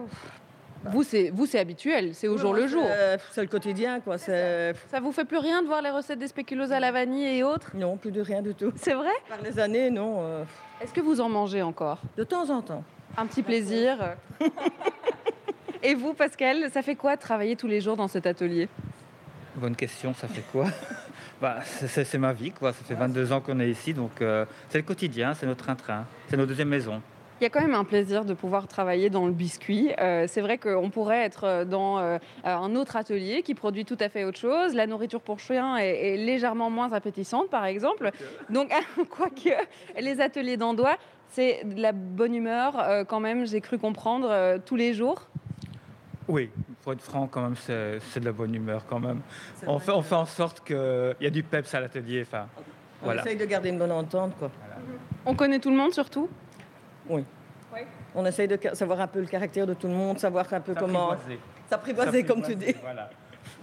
Vous, 0.86 1.04
c'est 1.04 1.30
vous, 1.30 1.46
c'est 1.46 1.60
habituel, 1.60 2.16
c'est 2.16 2.28
au 2.28 2.38
jour 2.38 2.54
le 2.54 2.68
jour. 2.68 2.84
Euh, 2.86 3.18
C'est 3.32 3.42
le 3.42 3.48
quotidien, 3.48 4.00
quoi. 4.00 4.18
Ça 4.18 4.74
vous 5.02 5.12
fait 5.12 5.26
plus 5.26 5.38
rien 5.38 5.62
de 5.62 5.68
voir 5.68 5.82
les 5.82 5.90
recettes 5.90 6.20
des 6.20 6.28
spéculoos 6.28 6.72
à 6.72 6.80
la 6.80 6.92
vanille 6.92 7.38
et 7.38 7.44
autres? 7.44 7.72
Non, 7.76 7.98
plus 7.98 8.12
de 8.12 8.22
rien 8.22 8.42
du 8.42 8.54
tout. 8.56 8.72
C'est 8.76 8.94
vrai? 8.94 9.12
Par 9.28 9.42
les 9.42 9.60
années, 9.60 9.90
non. 9.90 10.18
euh, 10.22 10.44
Est-ce 10.82 10.94
que 10.94 11.02
vous 11.02 11.20
en 11.22 11.30
mangez 11.30 11.62
encore? 11.62 12.00
De 12.18 12.24
temps 12.24 12.50
en 12.50 12.62
temps. 12.62 12.84
Un 13.18 13.26
petit 13.26 13.44
plaisir. 13.44 14.16
et 15.84 15.96
vous, 15.96 16.14
Pascal, 16.14 16.70
ça 16.72 16.82
fait 16.82 16.96
quoi 16.96 17.16
de 17.16 17.22
travailler 17.22 17.56
tous 17.56 17.68
les 17.68 17.82
jours 17.82 17.98
dans 17.98 18.08
cet 18.08 18.26
atelier? 18.28 18.70
Bonne 19.56 19.76
question, 19.76 20.14
ça 20.14 20.28
fait 20.28 20.44
quoi? 20.52 20.66
Bah, 21.42 21.60
c'est- 21.64 22.18
ma 22.18 22.34
vie, 22.34 22.52
quoi. 22.52 22.74
Ça 22.74 22.84
fait 22.84 22.96
22 22.96 23.32
ans 23.32 23.40
qu'on 23.40 23.62
est 23.62 23.70
ici, 23.70 23.94
donc 23.94 24.22
euh, 24.22 24.44
c'est 24.68 24.78
le 24.78 24.84
quotidien, 24.84 25.34
c'est 25.34 25.46
notre 25.46 25.64
train-train, 25.64 26.06
c'est 26.30 26.36
notre 26.36 26.50
deuxième 26.50 26.68
maison. 26.68 27.02
Il 27.40 27.44
y 27.44 27.48
a 27.48 27.50
quand 27.50 27.62
même 27.62 27.74
un 27.76 27.86
plaisir 27.86 28.26
de 28.26 28.34
pouvoir 28.34 28.68
travailler 28.68 29.10
dans 29.10 29.26
le 29.26 29.32
biscuit. 29.32 29.92
Euh, 30.00 30.26
c'est 30.28 30.42
vrai 30.42 30.58
qu'on 30.58 30.90
pourrait 30.90 31.24
être 31.24 31.64
dans 31.64 31.98
euh, 32.00 32.18
un 32.44 32.76
autre 32.76 32.98
atelier 32.98 33.44
qui 33.44 33.56
produit 33.56 33.86
tout 33.86 33.98
à 34.02 34.10
fait 34.10 34.26
autre 34.26 34.40
chose. 34.40 34.76
La 34.76 34.88
nourriture 34.88 35.22
pour 35.22 35.40
chiens 35.40 35.78
est, 35.78 36.14
est 36.14 36.18
légèrement 36.18 36.70
moins 36.70 36.92
appétissante, 36.92 37.50
par 37.50 37.66
exemple. 37.66 38.12
Donc, 38.50 38.72
quoique 39.10 39.50
les 40.00 40.20
ateliers 40.20 40.58
d'Andois, 40.58 40.98
c'est 41.30 41.64
de 41.64 41.82
la 41.82 41.92
bonne 41.92 42.36
humeur 42.36 42.78
euh, 42.80 43.04
quand 43.04 43.20
même, 43.20 43.46
j'ai 43.46 43.62
cru 43.62 43.78
comprendre, 43.78 44.28
euh, 44.30 44.58
tous 44.64 44.76
les 44.76 44.94
jours. 44.94 45.28
Oui, 46.28 46.50
pour 46.84 46.94
être 46.94 47.02
franc, 47.02 47.28
quand 47.28 47.42
même, 47.42 47.56
c'est 47.56 48.00
c'est 48.12 48.20
de 48.20 48.26
la 48.26 48.32
bonne 48.32 48.54
humeur, 48.54 48.84
quand 48.88 49.00
même. 49.00 49.22
On 49.66 49.80
fait, 49.80 49.92
on 49.92 50.02
fait 50.02 50.16
en 50.16 50.26
sorte 50.26 50.64
qu'il 50.66 51.16
y 51.22 51.26
a 51.26 51.30
du 51.30 51.44
peps 51.44 51.74
à 51.74 51.80
l'atelier, 51.80 52.22
enfin, 52.22 52.48
On 53.02 53.06
voilà. 53.06 53.22
essaye 53.22 53.38
de 53.38 53.46
garder 53.46 53.70
une 53.70 53.80
bonne 53.80 53.92
entente, 53.92 54.36
quoi. 54.38 54.52
On 55.26 55.36
connaît 55.36 55.60
tout 55.60 55.70
le 55.70 55.76
monde 55.76 55.94
surtout? 55.94 56.30
Oui. 57.10 57.24
On 58.16 58.26
essaye 58.26 58.48
de 58.48 58.58
savoir 58.74 59.02
un 59.02 59.08
peu 59.08 59.20
le 59.20 59.28
caractère 59.28 59.68
de 59.68 59.74
tout 59.74 59.88
le 59.88 59.94
monde, 59.94 60.18
savoir 60.20 60.52
un 60.52 60.62
peu 60.62 60.74
comment. 60.74 61.12
S'apprivoiser, 61.70 62.24
comme 62.24 62.42
tu 62.42 62.56
dis. 62.56 62.74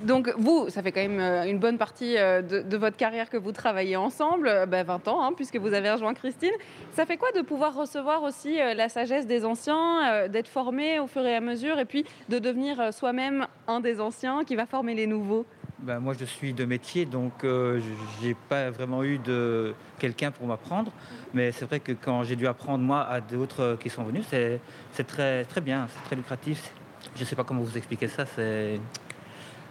Donc 0.02 0.32
vous, 0.36 0.68
ça 0.68 0.82
fait 0.82 0.92
quand 0.92 1.00
même 1.00 1.20
euh, 1.20 1.44
une 1.44 1.58
bonne 1.58 1.78
partie 1.78 2.18
euh, 2.18 2.42
de, 2.42 2.60
de 2.60 2.76
votre 2.76 2.96
carrière 2.96 3.30
que 3.30 3.36
vous 3.36 3.52
travaillez 3.52 3.96
ensemble, 3.96 4.48
euh, 4.48 4.66
bah, 4.66 4.82
20 4.82 5.08
ans, 5.08 5.24
hein, 5.24 5.32
puisque 5.34 5.56
vous 5.56 5.72
avez 5.72 5.90
rejoint 5.90 6.12
Christine. 6.12 6.52
Ça 6.92 7.06
fait 7.06 7.16
quoi 7.16 7.32
de 7.32 7.40
pouvoir 7.40 7.74
recevoir 7.74 8.22
aussi 8.22 8.56
la 8.56 8.88
sagesse 8.88 9.26
des 9.26 9.44
anciens, 9.44 10.28
d'être 10.28 10.48
formé 10.48 10.98
au 10.98 11.06
fur 11.06 11.24
et 11.24 11.34
à 11.34 11.40
mesure, 11.40 11.78
et 11.78 11.84
puis 11.84 12.04
de 12.28 12.38
devenir 12.38 12.92
soi-même 12.92 13.46
un 13.66 13.80
des 13.80 14.00
anciens 14.00 14.44
qui 14.44 14.56
va 14.56 14.66
former 14.66 14.94
les 14.94 15.06
nouveaux? 15.06 15.46
Ben, 15.78 16.00
moi, 16.00 16.14
je 16.18 16.24
suis 16.24 16.54
de 16.54 16.64
métier, 16.64 17.04
donc 17.04 17.44
euh, 17.44 17.80
je 18.20 18.26
n'ai 18.26 18.34
pas 18.34 18.70
vraiment 18.70 19.04
eu 19.04 19.18
de 19.18 19.74
quelqu'un 19.98 20.30
pour 20.30 20.46
m'apprendre. 20.46 20.90
Mais 21.34 21.52
c'est 21.52 21.66
vrai 21.66 21.80
que 21.80 21.92
quand 21.92 22.24
j'ai 22.24 22.34
dû 22.34 22.46
apprendre, 22.46 22.82
moi, 22.82 23.02
à 23.02 23.20
d'autres 23.20 23.60
euh, 23.62 23.76
qui 23.76 23.90
sont 23.90 24.02
venus, 24.04 24.24
c'est 24.30 24.58
c'est 24.92 25.06
très, 25.06 25.44
très 25.44 25.60
bien, 25.60 25.86
c'est 25.92 26.02
très 26.06 26.16
lucratif. 26.16 26.72
Je 27.14 27.20
ne 27.20 27.26
sais 27.26 27.36
pas 27.36 27.44
comment 27.44 27.60
vous 27.60 27.76
expliquer 27.76 28.08
ça. 28.08 28.24
C'est... 28.24 28.80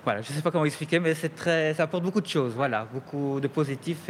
Voilà, 0.04 0.22
je 0.22 0.32
ne 0.32 0.36
sais 0.36 0.44
pas 0.44 0.52
comment 0.52 0.66
expliquer, 0.66 1.00
mais 1.00 1.16
c'est 1.16 1.34
très, 1.34 1.74
ça 1.74 1.84
apporte 1.84 2.04
beaucoup 2.04 2.22
de 2.22 2.28
choses, 2.28 2.54
voilà, 2.54 2.88
beaucoup 2.94 3.40
de 3.40 3.48
positifs. 3.48 4.08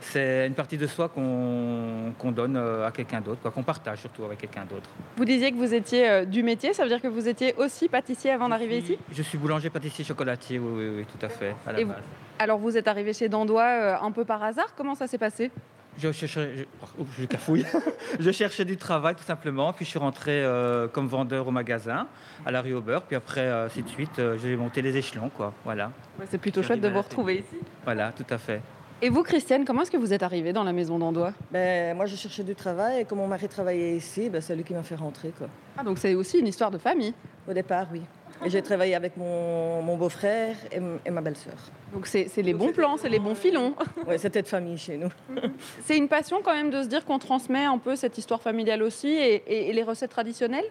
C'est 0.00 0.46
une 0.46 0.54
partie 0.54 0.76
de 0.76 0.86
soi 0.86 1.08
qu'on 1.08 2.30
donne 2.32 2.56
euh, 2.56 2.86
à 2.86 2.90
quelqu'un 2.90 3.20
d'autre, 3.20 3.50
qu'on 3.50 3.62
partage 3.62 4.00
surtout 4.00 4.24
avec 4.24 4.38
quelqu'un 4.38 4.64
d'autre. 4.64 4.88
Vous 5.16 5.24
disiez 5.24 5.50
que 5.52 5.56
vous 5.56 5.74
étiez 5.74 6.08
euh, 6.08 6.24
du 6.24 6.42
métier, 6.42 6.72
ça 6.74 6.82
veut 6.82 6.88
dire 6.88 7.00
que 7.00 7.08
vous 7.08 7.28
étiez 7.28 7.54
aussi 7.56 7.88
pâtissier 7.88 8.30
avant 8.32 8.48
d'arriver 8.48 8.78
ici? 8.78 8.98
Je 9.12 9.22
suis 9.22 9.38
boulanger, 9.38 9.70
pâtissier, 9.70 10.04
chocolatier, 10.04 10.58
oui, 10.58 10.70
oui, 10.74 10.94
oui, 10.98 11.06
tout 11.06 11.24
à 11.24 11.28
fait, 11.28 11.54
à 11.66 11.72
la 11.72 11.80
Et 11.80 11.84
vous- 11.84 11.92
base. 11.92 12.02
Alors 12.38 12.58
vous 12.58 12.76
êtes 12.76 12.86
arrivé 12.88 13.12
chez 13.14 13.28
Dandois 13.28 13.62
euh, 13.62 13.96
un 14.00 14.12
peu 14.12 14.24
par 14.24 14.42
hasard, 14.42 14.74
comment 14.76 14.94
ça 14.94 15.06
s'est 15.06 15.18
passé? 15.18 15.50
Je 15.98 16.12
cherchais, 16.12 16.50
je, 16.58 16.62
oups, 17.00 17.10
je 17.18 17.24
cafouille. 17.24 17.64
je 18.20 18.30
cherchais 18.30 18.66
du 18.66 18.76
travail 18.76 19.14
tout 19.14 19.24
simplement, 19.24 19.72
puis 19.72 19.86
je 19.86 19.90
suis 19.90 19.98
rentré 19.98 20.44
euh, 20.44 20.88
comme 20.88 21.06
vendeur 21.06 21.48
au 21.48 21.50
magasin, 21.50 22.06
à 22.44 22.50
la 22.50 22.60
rue 22.60 22.74
Aubert, 22.74 23.00
puis 23.00 23.16
après, 23.16 23.48
ainsi 23.48 23.82
de 23.82 23.88
suite, 23.88 24.20
j'ai 24.42 24.56
monté 24.56 24.82
les 24.82 24.94
échelons, 24.98 25.30
quoi. 25.30 25.54
Voilà. 25.64 25.90
Ouais, 26.20 26.26
C'est 26.30 26.36
plutôt 26.36 26.62
chouette 26.62 26.82
de 26.82 26.88
vous 26.90 27.00
retrouver 27.00 27.36
ici. 27.36 27.56
Voilà, 27.84 28.12
tout 28.12 28.26
à 28.28 28.36
fait. 28.36 28.60
Et 29.02 29.10
vous, 29.10 29.22
Christiane, 29.22 29.64
comment 29.66 29.82
est-ce 29.82 29.90
que 29.90 29.98
vous 29.98 30.14
êtes 30.14 30.22
arrivée 30.22 30.54
dans 30.54 30.64
la 30.64 30.72
maison 30.72 30.98
d'Andois? 30.98 31.32
Ben, 31.50 31.94
moi, 31.94 32.06
je 32.06 32.16
cherchais 32.16 32.42
du 32.42 32.54
travail 32.54 33.00
et 33.00 33.04
comme 33.04 33.18
mon 33.18 33.26
mari 33.26 33.46
travaillait 33.46 33.94
ici, 33.94 34.30
ben, 34.30 34.40
c'est 34.40 34.56
lui 34.56 34.64
qui 34.64 34.72
m'a 34.72 34.82
fait 34.82 34.94
rentrer. 34.94 35.32
Quoi. 35.36 35.48
Ah, 35.76 35.84
donc 35.84 35.98
c'est 35.98 36.14
aussi 36.14 36.38
une 36.38 36.46
histoire 36.46 36.70
de 36.70 36.78
famille? 36.78 37.12
Au 37.48 37.52
départ, 37.52 37.86
oui. 37.92 38.00
Et 38.44 38.50
j'ai 38.50 38.62
travaillé 38.62 38.94
avec 38.94 39.16
mon, 39.16 39.82
mon 39.82 39.96
beau-frère 39.96 40.56
et, 40.72 41.10
ma 41.10 41.20
belle-sœur. 41.20 41.54
Donc 41.92 42.06
c'est 42.06 42.30
les 42.36 42.52
bons 42.54 42.72
plans, 42.72 42.96
c'est 42.98 43.08
les 43.08 43.18
bons 43.18 43.34
filons. 43.34 43.74
Oui, 44.06 44.18
c'était 44.18 44.42
de 44.42 44.46
famille 44.48 44.76
chez 44.78 44.96
nous. 44.98 45.08
C'est 45.84 45.96
une 45.96 46.06
passion 46.08 46.40
quand 46.44 46.54
même 46.54 46.70
de 46.70 46.82
se 46.82 46.86
dire 46.88 47.04
qu'on 47.06 47.18
transmet 47.18 47.64
un 47.64 47.78
peu 47.78 47.96
cette 47.96 48.18
histoire 48.18 48.40
familiale 48.42 48.82
aussi 48.82 49.08
et, 49.08 49.42
et- 49.46 49.70
et 49.70 49.72
les 49.72 49.82
recettes 49.82 50.10
traditionnelles? 50.10 50.66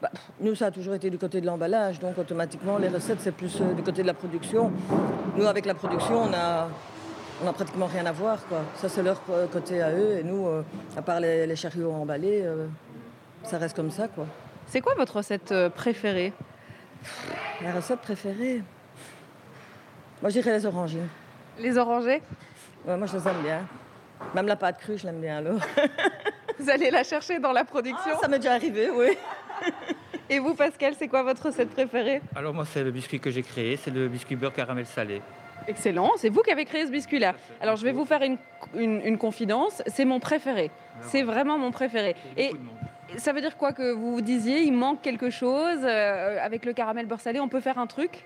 Bah, 0.00 0.10
nous, 0.40 0.54
ça 0.54 0.66
a 0.66 0.70
toujours 0.70 0.94
été 0.94 1.10
du 1.10 1.18
côté 1.18 1.40
de 1.40 1.46
l'emballage, 1.46 1.98
donc 2.00 2.18
automatiquement, 2.18 2.78
les 2.78 2.88
recettes, 2.88 3.18
c'est 3.20 3.32
plus 3.34 3.60
euh, 3.60 3.72
du 3.74 3.82
côté 3.82 4.02
de 4.02 4.06
la 4.06 4.14
production. 4.14 4.70
Nous, 5.36 5.46
avec 5.46 5.64
la 5.66 5.74
production, 5.74 6.22
on 6.22 6.32
a, 6.32 6.68
on 7.42 7.48
a 7.48 7.52
pratiquement 7.52 7.86
rien 7.86 8.06
à 8.06 8.12
voir. 8.12 8.38
Quoi. 8.46 8.60
Ça, 8.76 8.88
c'est 8.88 9.02
leur 9.02 9.20
euh, 9.30 9.46
côté 9.46 9.82
à 9.82 9.90
eux. 9.90 10.18
Et 10.18 10.22
nous, 10.22 10.46
euh, 10.46 10.62
à 10.96 11.02
part 11.02 11.20
les, 11.20 11.46
les 11.46 11.56
chariots 11.56 11.92
emballés, 11.92 12.42
euh, 12.42 12.66
ça 13.44 13.58
reste 13.58 13.76
comme 13.76 13.90
ça. 13.90 14.08
Quoi. 14.08 14.26
C'est 14.66 14.80
quoi 14.80 14.94
votre 14.94 15.16
recette 15.16 15.54
préférée? 15.70 16.32
La 17.62 17.72
recette 17.72 18.00
préférée? 18.00 18.62
Moi, 20.20 20.30
je 20.30 20.34
dirais 20.34 20.52
les 20.52 20.66
orangines. 20.66 21.08
Les 21.58 21.76
orangés 21.76 22.22
Ouais, 22.86 22.96
moi, 22.96 23.06
je 23.06 23.16
les 23.16 23.28
aime 23.28 23.42
bien. 23.42 23.66
Même 24.34 24.46
la 24.46 24.56
pâte 24.56 24.78
crue, 24.78 24.98
je 24.98 25.06
l'aime 25.06 25.20
bien 25.20 25.38
alors. 25.38 25.60
Vous 26.58 26.70
allez 26.70 26.90
la 26.90 27.02
chercher 27.02 27.38
dans 27.40 27.52
la 27.52 27.64
production? 27.64 28.12
Ah, 28.14 28.18
ça 28.20 28.28
m'est 28.28 28.38
déjà 28.38 28.54
arrivé, 28.54 28.88
oui. 28.90 29.16
Et 30.30 30.38
vous, 30.38 30.54
Pascal, 30.54 30.94
c'est 30.98 31.08
quoi 31.08 31.22
votre 31.22 31.46
recette 31.46 31.70
préférée? 31.70 32.22
Alors 32.36 32.54
moi, 32.54 32.64
c'est 32.64 32.84
le 32.84 32.90
biscuit 32.92 33.18
que 33.18 33.30
j'ai 33.30 33.42
créé, 33.42 33.76
c'est 33.76 33.90
le 33.90 34.08
biscuit 34.08 34.36
beurre 34.36 34.52
caramel 34.52 34.86
salé. 34.86 35.20
Excellent, 35.68 36.10
c'est 36.16 36.28
vous 36.28 36.42
qui 36.42 36.50
avez 36.50 36.64
créé 36.64 36.86
ce 36.86 36.90
biscuit-là. 36.90 37.34
Alors 37.60 37.76
je 37.76 37.84
vais 37.84 37.92
vous 37.92 38.04
faire 38.04 38.22
une, 38.22 38.36
une- 38.74 39.00
une 39.04 39.18
confidence, 39.18 39.82
c'est 39.86 40.04
mon 40.04 40.18
préféré. 40.20 40.70
C'est 41.02 41.22
vraiment 41.22 41.56
mon 41.58 41.70
préféré. 41.70 42.16
Et 42.36 42.52
ça 43.16 43.32
veut 43.32 43.40
dire 43.40 43.56
quoi 43.56 43.72
que 43.72 43.92
vous 43.92 44.12
vous 44.14 44.20
disiez, 44.22 44.62
il 44.62 44.72
manque 44.72 45.02
quelque 45.02 45.30
chose 45.30 45.78
euh, 45.84 46.38
avec 46.42 46.64
le 46.64 46.72
caramel 46.72 47.06
beurre 47.06 47.20
salé, 47.20 47.40
on 47.40 47.48
peut 47.48 47.60
faire 47.60 47.78
un 47.78 47.86
truc? 47.86 48.24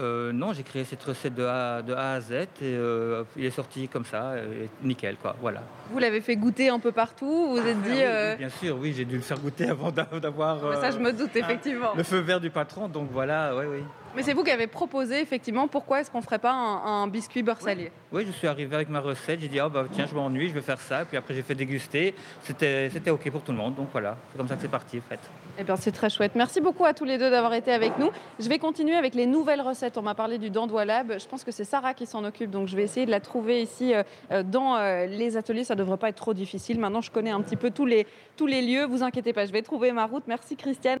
Euh, 0.00 0.30
non, 0.30 0.52
j'ai 0.52 0.62
créé 0.62 0.84
cette 0.84 1.02
recette 1.02 1.34
de 1.34 1.44
A, 1.44 1.82
de 1.82 1.92
A 1.92 2.12
à 2.12 2.20
Z 2.20 2.30
et 2.32 2.46
euh, 2.62 3.24
il 3.36 3.44
est 3.44 3.50
sorti 3.50 3.88
comme 3.88 4.04
ça, 4.04 4.34
nickel, 4.80 5.16
quoi. 5.16 5.34
Voilà. 5.40 5.62
Vous 5.90 5.98
l'avez 5.98 6.20
fait 6.20 6.36
goûter 6.36 6.68
un 6.68 6.78
peu 6.78 6.92
partout, 6.92 7.48
vous 7.50 7.58
êtes 7.58 7.82
dit... 7.82 7.88
Ah 7.90 7.94
oui, 7.96 8.02
euh, 8.04 8.30
oui, 8.34 8.38
bien 8.38 8.48
sûr, 8.48 8.78
oui, 8.78 8.92
j'ai 8.96 9.04
dû 9.04 9.16
le 9.16 9.22
faire 9.22 9.40
goûter 9.40 9.66
avant 9.70 9.90
d'a- 9.90 10.04
d'avoir 10.22 10.60
ça, 10.80 10.92
je 10.92 10.98
me 10.98 11.12
doute, 11.12 11.34
effectivement. 11.34 11.94
le 11.96 12.04
feu 12.04 12.18
vert 12.18 12.38
du 12.38 12.50
patron. 12.50 12.86
Donc 12.86 13.08
voilà, 13.10 13.52
oui, 13.56 13.64
oui. 13.68 13.82
Mais 14.16 14.22
c'est 14.22 14.32
vous 14.32 14.42
qui 14.42 14.50
avez 14.50 14.66
proposé, 14.66 15.20
effectivement, 15.20 15.68
pourquoi 15.68 16.00
est-ce 16.00 16.10
qu'on 16.10 16.22
ferait 16.22 16.38
pas 16.38 16.52
un, 16.52 17.02
un 17.02 17.06
biscuit 17.06 17.42
beurre 17.42 17.60
salé? 17.60 17.92
Oui, 18.10 18.24
je 18.26 18.32
suis 18.32 18.46
arrivé 18.48 18.74
avec 18.74 18.88
ma 18.88 19.00
recette. 19.00 19.40
J'ai 19.40 19.48
dit, 19.48 19.60
ah 19.60 19.68
bah 19.68 19.84
tiens, 19.92 20.06
je 20.06 20.14
m'ennuie, 20.14 20.48
je 20.48 20.54
vais 20.54 20.62
faire 20.62 20.80
ça. 20.80 21.04
Puis 21.04 21.16
après, 21.16 21.34
j'ai 21.34 21.42
fait 21.42 21.54
déguster. 21.54 22.14
C'était 22.42 22.90
c'était 22.90 23.10
OK 23.10 23.30
pour 23.30 23.42
tout 23.42 23.52
le 23.52 23.58
monde. 23.58 23.74
Donc 23.74 23.88
voilà, 23.92 24.16
c'est 24.30 24.38
comme 24.38 24.48
ça 24.48 24.56
que 24.56 24.62
c'est 24.62 24.68
parti, 24.68 24.98
en 24.98 25.08
fait. 25.08 25.20
Eh 25.58 25.64
bien, 25.64 25.76
c'est 25.76 25.92
très 25.92 26.08
chouette. 26.08 26.32
Merci 26.34 26.60
beaucoup 26.60 26.84
à 26.84 26.94
tous 26.94 27.04
les 27.04 27.18
deux 27.18 27.30
d'avoir 27.30 27.52
été 27.52 27.72
avec 27.72 27.98
nous. 27.98 28.10
Je 28.38 28.48
vais 28.48 28.58
continuer 28.58 28.94
avec 28.94 29.14
les 29.14 29.26
nouvelles 29.26 29.60
recettes. 29.60 29.98
On 29.98 30.02
m'a 30.02 30.14
parlé 30.14 30.38
du 30.38 30.50
Dandois 30.50 30.84
Lab. 30.84 31.14
Je 31.18 31.26
pense 31.26 31.44
que 31.44 31.52
c'est 31.52 31.64
Sarah 31.64 31.94
qui 31.94 32.06
s'en 32.06 32.24
occupe, 32.24 32.50
donc 32.50 32.68
je 32.68 32.76
vais 32.76 32.84
essayer 32.84 33.06
de 33.06 33.10
la 33.10 33.20
trouver 33.20 33.62
ici 33.62 33.94
euh, 33.94 34.02
euh, 34.30 34.42
dans 34.42 34.76
euh, 34.76 35.06
les 35.06 35.36
ateliers. 35.36 35.64
Ça 35.64 35.74
ne 35.74 35.80
devrait 35.80 35.96
pas 35.98 36.08
être 36.08 36.16
trop 36.16 36.34
difficile. 36.34 36.78
Maintenant, 36.80 37.00
je 37.00 37.10
connais 37.10 37.30
un 37.30 37.42
petit 37.42 37.56
peu 37.56 37.70
tous 37.70 37.86
les, 37.86 38.06
tous 38.36 38.46
les 38.46 38.62
lieux. 38.62 38.84
Vous 38.84 39.02
inquiétez 39.02 39.32
pas, 39.32 39.46
je 39.46 39.52
vais 39.52 39.62
trouver 39.62 39.92
ma 39.92 40.06
route. 40.06 40.24
Merci, 40.26 40.56
Christiane. 40.56 40.98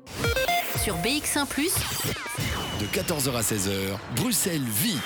Sur 0.76 0.94
BX1⁇ 0.96 1.46
De 2.80 2.84
14h 2.84 3.36
à 3.36 3.40
16h, 3.40 3.96
Bruxelles 4.14 4.62
vit. 4.62 5.00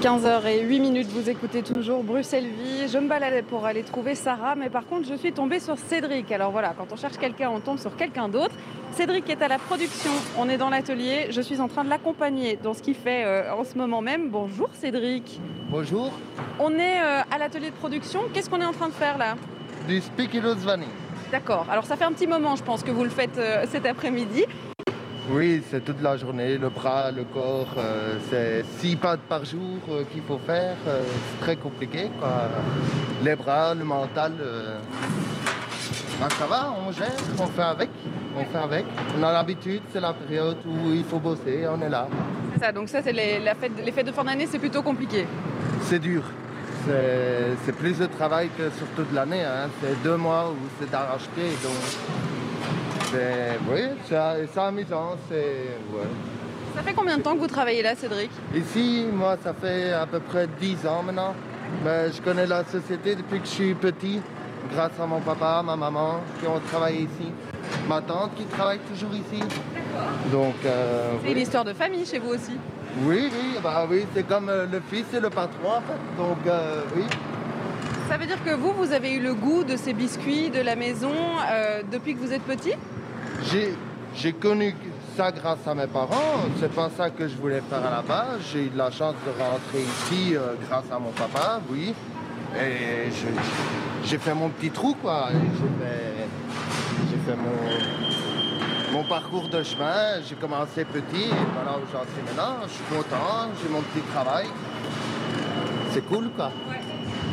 15h08 0.00 0.80
minutes, 0.80 1.08
vous 1.08 1.28
écoutez 1.28 1.62
toujours 1.62 2.02
Bruxelles 2.02 2.46
Vie. 2.46 2.88
Je 2.88 2.96
me 2.96 3.06
baladais 3.06 3.42
pour 3.42 3.66
aller 3.66 3.82
trouver 3.82 4.14
Sarah, 4.14 4.54
mais 4.54 4.70
par 4.70 4.86
contre, 4.86 5.06
je 5.06 5.14
suis 5.14 5.34
tombée 5.34 5.60
sur 5.60 5.76
Cédric. 5.76 6.32
Alors 6.32 6.52
voilà, 6.52 6.74
quand 6.78 6.86
on 6.90 6.96
cherche 6.96 7.18
quelqu'un, 7.18 7.50
on 7.50 7.60
tombe 7.60 7.78
sur 7.78 7.94
quelqu'un 7.96 8.30
d'autre. 8.30 8.54
Cédric 8.92 9.28
est 9.28 9.42
à 9.42 9.48
la 9.48 9.58
production, 9.58 10.10
on 10.38 10.48
est 10.48 10.56
dans 10.56 10.70
l'atelier. 10.70 11.26
Je 11.28 11.42
suis 11.42 11.60
en 11.60 11.68
train 11.68 11.84
de 11.84 11.90
l'accompagner 11.90 12.58
dans 12.62 12.72
ce 12.72 12.80
qu'il 12.80 12.94
fait 12.94 13.24
euh, 13.26 13.54
en 13.54 13.64
ce 13.64 13.76
moment 13.76 14.00
même. 14.00 14.30
Bonjour 14.30 14.70
Cédric. 14.72 15.38
Bonjour, 15.68 16.12
On 16.60 16.72
est 16.78 17.02
euh, 17.02 17.20
à 17.30 17.36
l'atelier 17.36 17.68
de 17.68 17.76
production. 17.76 18.22
Qu'est-ce 18.32 18.48
qu'on 18.48 18.62
est 18.62 18.64
en 18.64 18.72
train 18.72 18.88
de 18.88 18.94
faire 18.94 19.18
là? 19.18 19.36
Du 19.86 20.00
Spikilos 20.00 20.54
Vanille. 20.54 20.88
D'accord. 21.30 21.66
Alors 21.70 21.84
ça 21.84 21.96
fait 21.96 22.04
un 22.04 22.12
petit 22.12 22.26
moment, 22.26 22.56
je 22.56 22.62
pense, 22.62 22.82
que 22.82 22.90
vous 22.90 23.04
le 23.04 23.10
faites 23.10 23.36
euh, 23.36 23.66
cet 23.70 23.84
après-midi. 23.84 24.46
Oui, 25.30 25.62
c'est 25.70 25.84
toute 25.84 26.02
la 26.02 26.16
journée, 26.16 26.58
le 26.58 26.68
bras, 26.68 27.12
le 27.12 27.22
corps, 27.22 27.72
euh, 27.78 28.18
c'est 28.28 28.64
six 28.80 28.96
pâtes 28.96 29.20
par 29.28 29.44
jour 29.44 29.78
euh, 29.88 30.02
qu'il 30.12 30.22
faut 30.22 30.38
faire, 30.38 30.74
euh, 30.88 31.00
c'est 31.06 31.44
très 31.44 31.56
compliqué. 31.56 32.10
Quoi. 32.18 32.48
Les 33.22 33.36
bras, 33.36 33.72
le 33.72 33.84
mental, 33.84 34.32
ben, 36.18 36.28
ça 36.28 36.46
va, 36.46 36.74
on 36.86 36.90
gère, 36.90 37.06
on 37.38 37.46
fait 37.46 37.62
avec, 37.62 37.90
on 38.36 38.44
fait 38.44 38.58
avec. 38.58 38.84
On 39.16 39.22
a 39.22 39.32
l'habitude, 39.32 39.82
c'est 39.92 40.00
la 40.00 40.12
période 40.12 40.58
où 40.66 40.92
il 40.92 41.04
faut 41.04 41.20
bosser, 41.20 41.66
on 41.70 41.80
est 41.80 41.88
là. 41.88 42.08
C'est 42.54 42.64
ça, 42.64 42.72
donc 42.72 42.88
ça, 42.88 43.00
c'est 43.00 43.12
les, 43.12 43.38
la 43.38 43.54
fête, 43.54 43.72
les 43.82 43.92
fêtes 43.92 44.06
de 44.08 44.12
fin 44.12 44.24
d'année, 44.24 44.48
c'est 44.50 44.58
plutôt 44.58 44.82
compliqué. 44.82 45.24
C'est 45.82 46.00
dur, 46.00 46.24
c'est 46.84 47.56
c'est 47.64 47.76
plus 47.76 47.96
de 47.96 48.06
travail 48.06 48.50
que 48.58 48.70
sur 48.76 48.88
toute 48.96 49.12
l'année, 49.12 49.44
hein. 49.44 49.68
c'est 49.80 50.02
deux 50.02 50.16
mois 50.16 50.50
où 50.50 50.56
c'est 50.80 50.90
d'arracher, 50.90 51.48
donc 51.62 52.31
c'est 53.12 53.58
oui, 53.70 53.82
c'est 54.08 54.58
amusant, 54.60 55.16
c'est 55.28 55.36
ouais. 55.36 56.06
Ça 56.74 56.82
fait 56.82 56.94
combien 56.94 57.18
de 57.18 57.22
temps 57.22 57.34
que 57.34 57.40
vous 57.40 57.46
travaillez 57.46 57.82
là, 57.82 57.94
Cédric? 57.94 58.30
Ici, 58.54 59.06
moi, 59.12 59.36
ça 59.44 59.52
fait 59.52 59.92
à 59.92 60.06
peu 60.06 60.20
près 60.20 60.48
10 60.60 60.86
ans 60.86 61.02
maintenant. 61.02 61.34
Mais 61.84 62.10
je 62.10 62.20
connais 62.22 62.46
la 62.46 62.64
société 62.64 63.14
depuis 63.14 63.40
que 63.40 63.46
je 63.46 63.50
suis 63.50 63.74
petit, 63.74 64.20
grâce 64.72 64.92
à 65.00 65.06
mon 65.06 65.20
papa, 65.20 65.62
ma 65.64 65.76
maman 65.76 66.20
qui 66.40 66.46
ont 66.46 66.60
travaillé 66.70 67.00
ici. 67.02 67.30
Ma 67.88 68.00
tante 68.00 68.34
qui 68.36 68.44
travaille 68.44 68.78
toujours 68.90 69.10
ici. 69.14 69.42
Donc, 70.30 70.54
euh, 70.64 71.12
C'est 71.22 71.26
oui. 71.28 71.32
une 71.34 71.40
histoire 71.40 71.64
de 71.64 71.72
famille 71.74 72.06
chez 72.06 72.18
vous 72.18 72.30
aussi? 72.30 72.52
oui, 73.04 73.30
oui, 73.32 73.58
bah 73.62 73.86
oui, 73.90 74.04
c'est 74.14 74.26
comme 74.26 74.48
euh, 74.50 74.66
le 74.70 74.80
fils 74.90 75.04
et 75.14 75.20
le 75.20 75.30
patron 75.30 75.68
en 75.76 75.80
fait. 75.80 76.22
Donc, 76.22 76.38
euh, 76.46 76.82
oui. 76.96 77.04
Ça 78.08 78.16
veut 78.18 78.26
dire 78.26 78.42
que 78.44 78.54
vous, 78.54 78.72
vous 78.72 78.92
avez 78.92 79.14
eu 79.14 79.20
le 79.20 79.34
goût 79.34 79.64
de 79.64 79.76
ces 79.76 79.92
biscuits 79.94 80.50
de 80.50 80.60
la 80.60 80.76
maison 80.76 81.12
depuis 81.90 82.14
que 82.14 82.20
vous 82.20 82.32
êtes 82.32 82.42
petit? 82.42 82.74
J'ai, 83.50 84.32
connu 84.34 84.74
ça 85.16 85.30
grâce 85.32 85.66
à 85.66 85.74
mes 85.74 85.86
parents. 85.86 86.40
C'est 86.60 86.72
pas 86.72 86.90
ça 86.96 87.10
que 87.10 87.26
je 87.26 87.36
voulais 87.36 87.62
faire 87.68 87.84
à 87.84 87.90
la 87.90 88.02
base. 88.02 88.40
J'ai 88.52 88.64
eu 88.64 88.68
de 88.68 88.78
la 88.78 88.90
chance 88.90 89.14
de 89.26 89.42
rentrer 89.42 89.82
ici 89.82 90.36
euh, 90.36 90.54
grâce 90.68 90.84
à 90.90 90.98
mon 90.98 91.10
papa, 91.10 91.60
oui. 91.70 91.94
Et 92.54 93.10
j'ai 94.04 94.18
fait 94.18 94.34
mon 94.34 94.50
petit 94.50 94.70
trou, 94.70 94.94
quoi. 95.00 95.28
J'ai 95.30 95.38
fait, 95.84 96.28
fait 97.26 97.36
mon, 97.36 98.98
mon 98.98 99.04
parcours 99.04 99.48
de 99.48 99.62
chemin. 99.62 100.20
J'ai 100.28 100.34
commencé 100.34 100.84
petit 100.84 101.24
et 101.24 101.46
voilà 101.54 101.78
où 101.78 101.82
j'en 101.92 102.02
suis 102.02 102.22
maintenant. 102.26 102.56
Je 102.66 102.72
suis 102.72 102.84
content, 102.84 103.48
j'ai 103.62 103.68
mon 103.68 103.80
petit 103.80 104.06
travail. 104.12 104.46
C'est 105.92 106.06
cool, 106.06 106.30
quoi. 106.36 106.50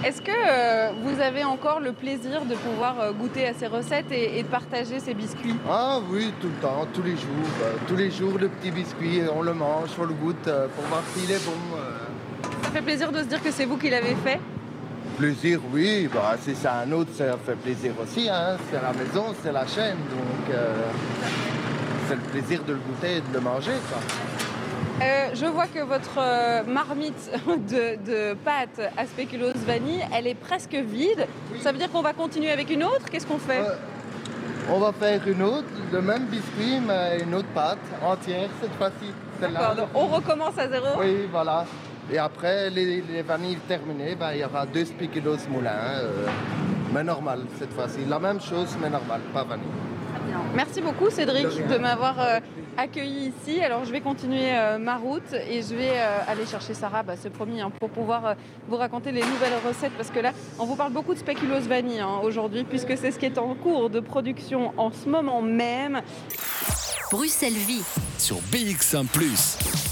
Est-ce 0.05 0.21
que 0.21 0.31
euh, 0.31 0.91
vous 1.03 1.19
avez 1.19 1.43
encore 1.43 1.81
le 1.81 1.91
plaisir 1.91 2.45
de 2.45 2.55
pouvoir 2.55 2.99
euh, 3.01 3.11
goûter 3.11 3.45
à 3.45 3.53
ces 3.53 3.67
recettes 3.67 4.11
et, 4.11 4.39
et 4.39 4.43
de 4.43 4.47
partager 4.47 4.99
ces 5.01 5.13
biscuits? 5.13 5.55
Ah 5.69 5.99
oui, 6.09 6.33
tout 6.39 6.47
le 6.47 6.61
temps, 6.61 6.87
tous 6.93 7.03
les 7.03 7.17
jours. 7.17 7.49
euh, 7.61 7.73
tous 7.85 7.97
les 7.97 8.09
jours, 8.09 8.37
le 8.39 8.47
petit 8.47 8.71
biscuit, 8.71 9.21
on 9.35 9.41
le 9.41 9.53
mange, 9.53 9.89
on 9.99 10.05
le 10.05 10.13
goûte 10.13 10.43
pour 10.43 10.85
voir 10.85 11.03
s'il 11.13 11.29
est 11.29 11.45
bon. 11.45 11.51
Ça 12.63 12.71
fait 12.71 12.81
plaisir 12.81 13.11
de 13.11 13.19
se 13.19 13.23
dire 13.25 13.43
que 13.43 13.51
c'est 13.51 13.65
vous 13.65 13.77
qui 13.77 13.89
l'avez 13.89 14.15
fait? 14.23 14.39
Plaisir, 15.17 15.59
oui. 15.73 16.09
Bah, 16.13 16.37
si 16.41 16.55
c'est 16.55 16.67
un 16.69 16.89
autre, 16.93 17.11
ça 17.13 17.35
fait 17.45 17.55
plaisir 17.55 17.91
aussi. 18.01 18.29
Hein. 18.29 18.55
C'est 18.71 18.81
la 18.81 18.93
maison, 18.93 19.35
c'est 19.43 19.51
la 19.51 19.67
chaîne. 19.67 19.97
Donc, 19.97 20.55
c'est 22.07 22.15
le 22.15 22.21
plaisir 22.21 22.63
de 22.63 22.73
le 22.73 22.79
goûter 22.79 23.17
et 23.17 23.21
de 23.21 23.33
le 23.33 23.41
manger. 23.41 23.73
Quoi. 23.89 23.99
Euh, 25.01 25.29
je 25.33 25.45
vois 25.45 25.67
que 25.67 25.79
votre 25.79 26.17
euh, 26.17 26.63
marmite 26.63 27.31
de, 27.47 27.95
de 28.05 28.33
pâtes 28.33 28.81
à 28.97 29.05
spéculoos 29.05 29.53
vanille, 29.65 30.03
elle 30.13 30.27
est 30.27 30.35
presque 30.35 30.73
vide. 30.73 31.25
Ça 31.61 31.71
veut 31.71 31.77
dire 31.77 31.89
qu'on 31.91 32.01
va 32.01 32.13
continuer 32.13 32.51
avec 32.51 32.69
une 32.69 32.83
autre? 32.83 33.05
Qu'est-ce 33.09 33.25
qu'on 33.27 33.37
fait? 33.37 33.61
On 34.71 34.79
va 34.79 34.91
faire 34.91 35.21
une 35.27 35.41
autre, 35.41 35.67
le 35.91 36.01
même 36.01 36.25
biscuit, 36.25 36.79
mais 36.85 37.19
une 37.23 37.33
autre 37.33 37.47
pâte 37.55 37.79
entière 38.05 38.49
cette 38.61 38.73
fois-ci. 38.75 39.13
D'accord, 39.41 39.87
on 39.95 40.07
recommence 40.07 40.57
à 40.57 40.67
zéro 40.67 40.87
Oui, 40.99 41.27
voilà. 41.31 41.65
Et 42.11 42.17
après, 42.17 42.69
les, 42.69 43.01
les 43.01 43.21
vanilles 43.21 43.57
terminées, 43.67 44.15
ben, 44.15 44.31
il 44.33 44.39
y 44.39 44.43
aura 44.43 44.65
deux 44.65 44.85
spéculoos 44.85 45.37
moulins, 45.49 45.99
euh, 46.01 46.27
mais 46.93 47.03
normal 47.03 47.41
cette 47.57 47.73
fois-ci. 47.73 47.99
La 48.07 48.19
même 48.19 48.41
chose, 48.41 48.75
mais 48.81 48.89
normal, 48.89 49.21
pas 49.33 49.43
vanille. 49.43 49.65
Merci 50.55 50.81
beaucoup 50.81 51.09
Cédric 51.09 51.67
De 51.67 51.77
m'avoir 51.77 52.19
euh, 52.19 52.39
accueilli 52.78 53.32
ici. 53.32 53.61
Alors 53.61 53.86
je 53.86 53.91
vais 53.91 54.01
continuer 54.01 54.51
euh, 54.51 54.78
ma 54.78 54.97
route 54.97 55.34
et 55.34 55.61
je 55.61 55.76
vais 55.76 55.91
euh, 55.93 56.20
aller 56.28 56.45
chercher 56.45 56.74
Sarah, 56.74 57.03
bah, 57.03 57.13
c'est 57.20 57.30
promis, 57.30 57.61
hein, 57.61 57.72
pour 57.80 57.89
pouvoir 57.89 58.26
euh, 58.26 58.34
vous 58.67 58.78
raconter 58.78 59.11
les 59.11 59.22
nouvelles 59.22 59.59
recettes 59.65 59.93
parce 59.97 60.09
que 60.09 60.20
là 60.20 60.34
on 60.59 60.65
vous 60.65 60.76
parle 60.76 60.93
beaucoup 60.93 61.13
de 61.13 61.20
spéculoos 61.20 61.61
vanille 61.61 61.99
hein, 61.99 62.20
aujourd'hui 62.24 62.63
puisque 62.63 62.97
c'est 62.97 63.11
ce 63.11 63.20
qui 63.20 63.26
est 63.26 63.38
en 63.38 63.55
cours 63.55 63.89
de 63.89 63.99
production 63.99 64.74
en 64.78 64.91
ce 64.91 65.07
moment 65.09 65.41
même. 65.41 66.01
Bruxelles 67.11 67.53
Vie 67.53 67.84
sur 68.17 68.38
BX1⁇ 68.51 69.05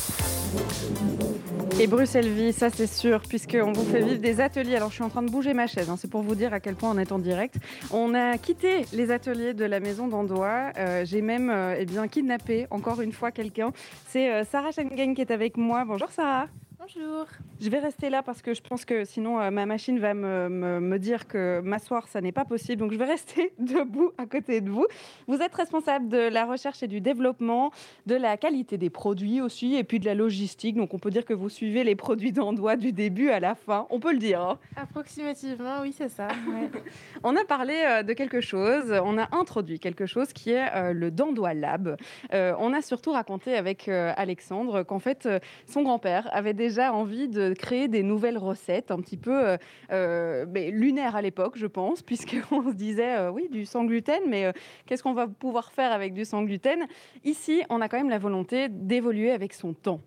Et 1.79 1.85
Bruxelles 1.85 2.29
Vie, 2.29 2.53
ça 2.53 2.71
c'est 2.71 2.87
sûr, 2.87 3.21
puisqu'on 3.21 3.71
vous 3.71 3.83
fait 3.83 4.01
vivre 4.01 4.19
des 4.19 4.41
ateliers. 4.41 4.75
Alors 4.75 4.89
je 4.89 4.95
suis 4.95 5.03
en 5.03 5.09
train 5.09 5.21
de 5.21 5.29
bouger 5.29 5.53
ma 5.53 5.67
chaise, 5.67 5.91
hein, 5.91 5.95
c'est 5.95 6.09
pour 6.09 6.23
vous 6.23 6.33
dire 6.33 6.51
à 6.51 6.59
quel 6.59 6.73
point 6.73 6.89
on 6.89 6.97
est 6.97 7.11
en 7.11 7.19
direct. 7.19 7.55
On 7.91 8.15
a 8.15 8.39
quitté 8.39 8.85
les 8.93 9.11
ateliers 9.11 9.53
de 9.53 9.63
la 9.63 9.79
maison 9.79 10.07
d'Andois. 10.07 10.71
Euh, 10.77 11.05
J'ai 11.05 11.21
même 11.21 11.51
euh, 11.51 11.79
eh 11.79 12.07
kidnappé 12.09 12.65
encore 12.71 13.01
une 13.01 13.11
fois 13.11 13.29
quelqu'un. 13.31 13.73
C'est 14.07 14.31
euh, 14.31 14.43
Sarah 14.43 14.71
Schengen 14.71 15.13
qui 15.13 15.21
est 15.21 15.29
avec 15.29 15.55
moi. 15.55 15.85
Bonjour 15.85 16.09
Sarah. 16.09 16.47
Bonjour. 16.95 17.25
Je 17.59 17.69
vais 17.69 17.79
rester 17.79 18.09
là 18.09 18.21
parce 18.23 18.41
que 18.41 18.53
je 18.53 18.61
pense 18.61 18.85
que 18.85 19.03
sinon 19.03 19.39
euh, 19.41 19.49
ma 19.51 19.65
machine 19.65 19.99
va 19.99 20.13
me, 20.13 20.47
me- 20.47 20.79
me 20.79 20.99
dire 20.99 21.27
que 21.27 21.59
m'asseoir, 21.61 22.07
ça 22.07 22.21
n'est 22.21 22.31
pas 22.31 22.45
possible. 22.45 22.77
Donc 22.77 22.93
je 22.93 22.97
vais 22.97 23.05
rester 23.05 23.51
debout 23.59 24.11
à 24.17 24.25
côté 24.25 24.61
de 24.61 24.69
vous. 24.69 24.85
Vous 25.27 25.41
êtes 25.41 25.53
responsable 25.55 26.07
de 26.07 26.17
la 26.29 26.45
recherche 26.45 26.83
et 26.83 26.87
du 26.87 27.01
développement, 27.01 27.71
de 28.05 28.15
la 28.15 28.37
qualité 28.37 28.77
des 28.77 28.89
produits 28.89 29.41
aussi, 29.41 29.75
et 29.75 29.83
puis 29.83 29.99
de 29.99 30.05
la 30.05 30.13
logistique. 30.13 30.75
Donc 30.77 30.93
on 30.93 30.99
peut 30.99 31.09
dire 31.09 31.25
que 31.25 31.33
vous 31.33 31.49
suivez 31.49 31.83
les 31.83 31.95
produits 31.95 32.31
d'Andois 32.31 32.75
du 32.77 32.91
début 32.93 33.29
à 33.31 33.39
la 33.39 33.55
fin. 33.55 33.87
On 33.89 33.99
peut 33.99 34.13
le 34.13 34.19
dire. 34.19 34.39
hein. 34.41 34.59
Approximativement, 34.77 35.81
oui, 35.81 35.93
c'est 35.97 36.09
ça. 36.09 36.27
ouais. 36.27 36.69
On 37.23 37.35
a 37.35 37.43
parlé 37.43 37.73
euh, 37.85 38.03
de 38.03 38.13
quelque 38.13 38.39
chose, 38.39 38.93
on 39.03 39.17
a 39.17 39.27
introduit 39.35 39.79
quelque 39.79 40.05
chose 40.05 40.31
qui 40.31 40.51
est 40.51 40.69
euh, 40.75 40.93
le 40.93 41.09
Dandois 41.11 41.53
Lab. 41.55 41.97
On 42.31 42.73
a 42.73 42.81
surtout 42.81 43.11
raconté 43.11 43.55
avec 43.57 43.87
Alexandre 43.89 44.83
qu'en 44.83 44.99
fait, 44.99 45.27
son 45.65 45.81
grand-père 45.81 46.29
avait 46.31 46.53
déjà 46.53 46.76
envie 46.79 47.27
de 47.27 47.53
créer 47.53 47.87
des 47.87 48.03
nouvelles 48.03 48.37
recettes, 48.37 48.91
un 48.91 48.99
petit 48.99 49.17
peu 49.17 49.47
euh, 49.47 49.57
euh, 49.91 50.45
mais 50.49 50.71
lunaires 50.71 51.15
à 51.15 51.21
l'époque, 51.21 51.57
je 51.57 51.67
pense, 51.67 52.01
puisqu'on 52.03 52.69
se 52.69 52.75
disait, 52.75 53.17
euh, 53.17 53.31
oui, 53.31 53.47
du 53.49 53.65
sans 53.65 53.85
gluten, 53.85 54.21
mais 54.27 54.45
euh, 54.45 54.51
qu'est-ce 54.85 55.03
qu'on 55.03 55.13
va 55.13 55.27
pouvoir 55.27 55.71
faire 55.71 55.91
avec 55.91 56.13
du 56.13 56.25
sans 56.25 56.43
gluten? 56.43 56.85
Ici, 57.23 57.63
on 57.69 57.81
a 57.81 57.89
quand 57.89 57.97
même 57.97 58.09
la 58.09 58.19
volonté 58.19 58.67
d'évoluer 58.69 59.31
avec 59.31 59.53
son 59.53 59.73
temps. 59.73 60.01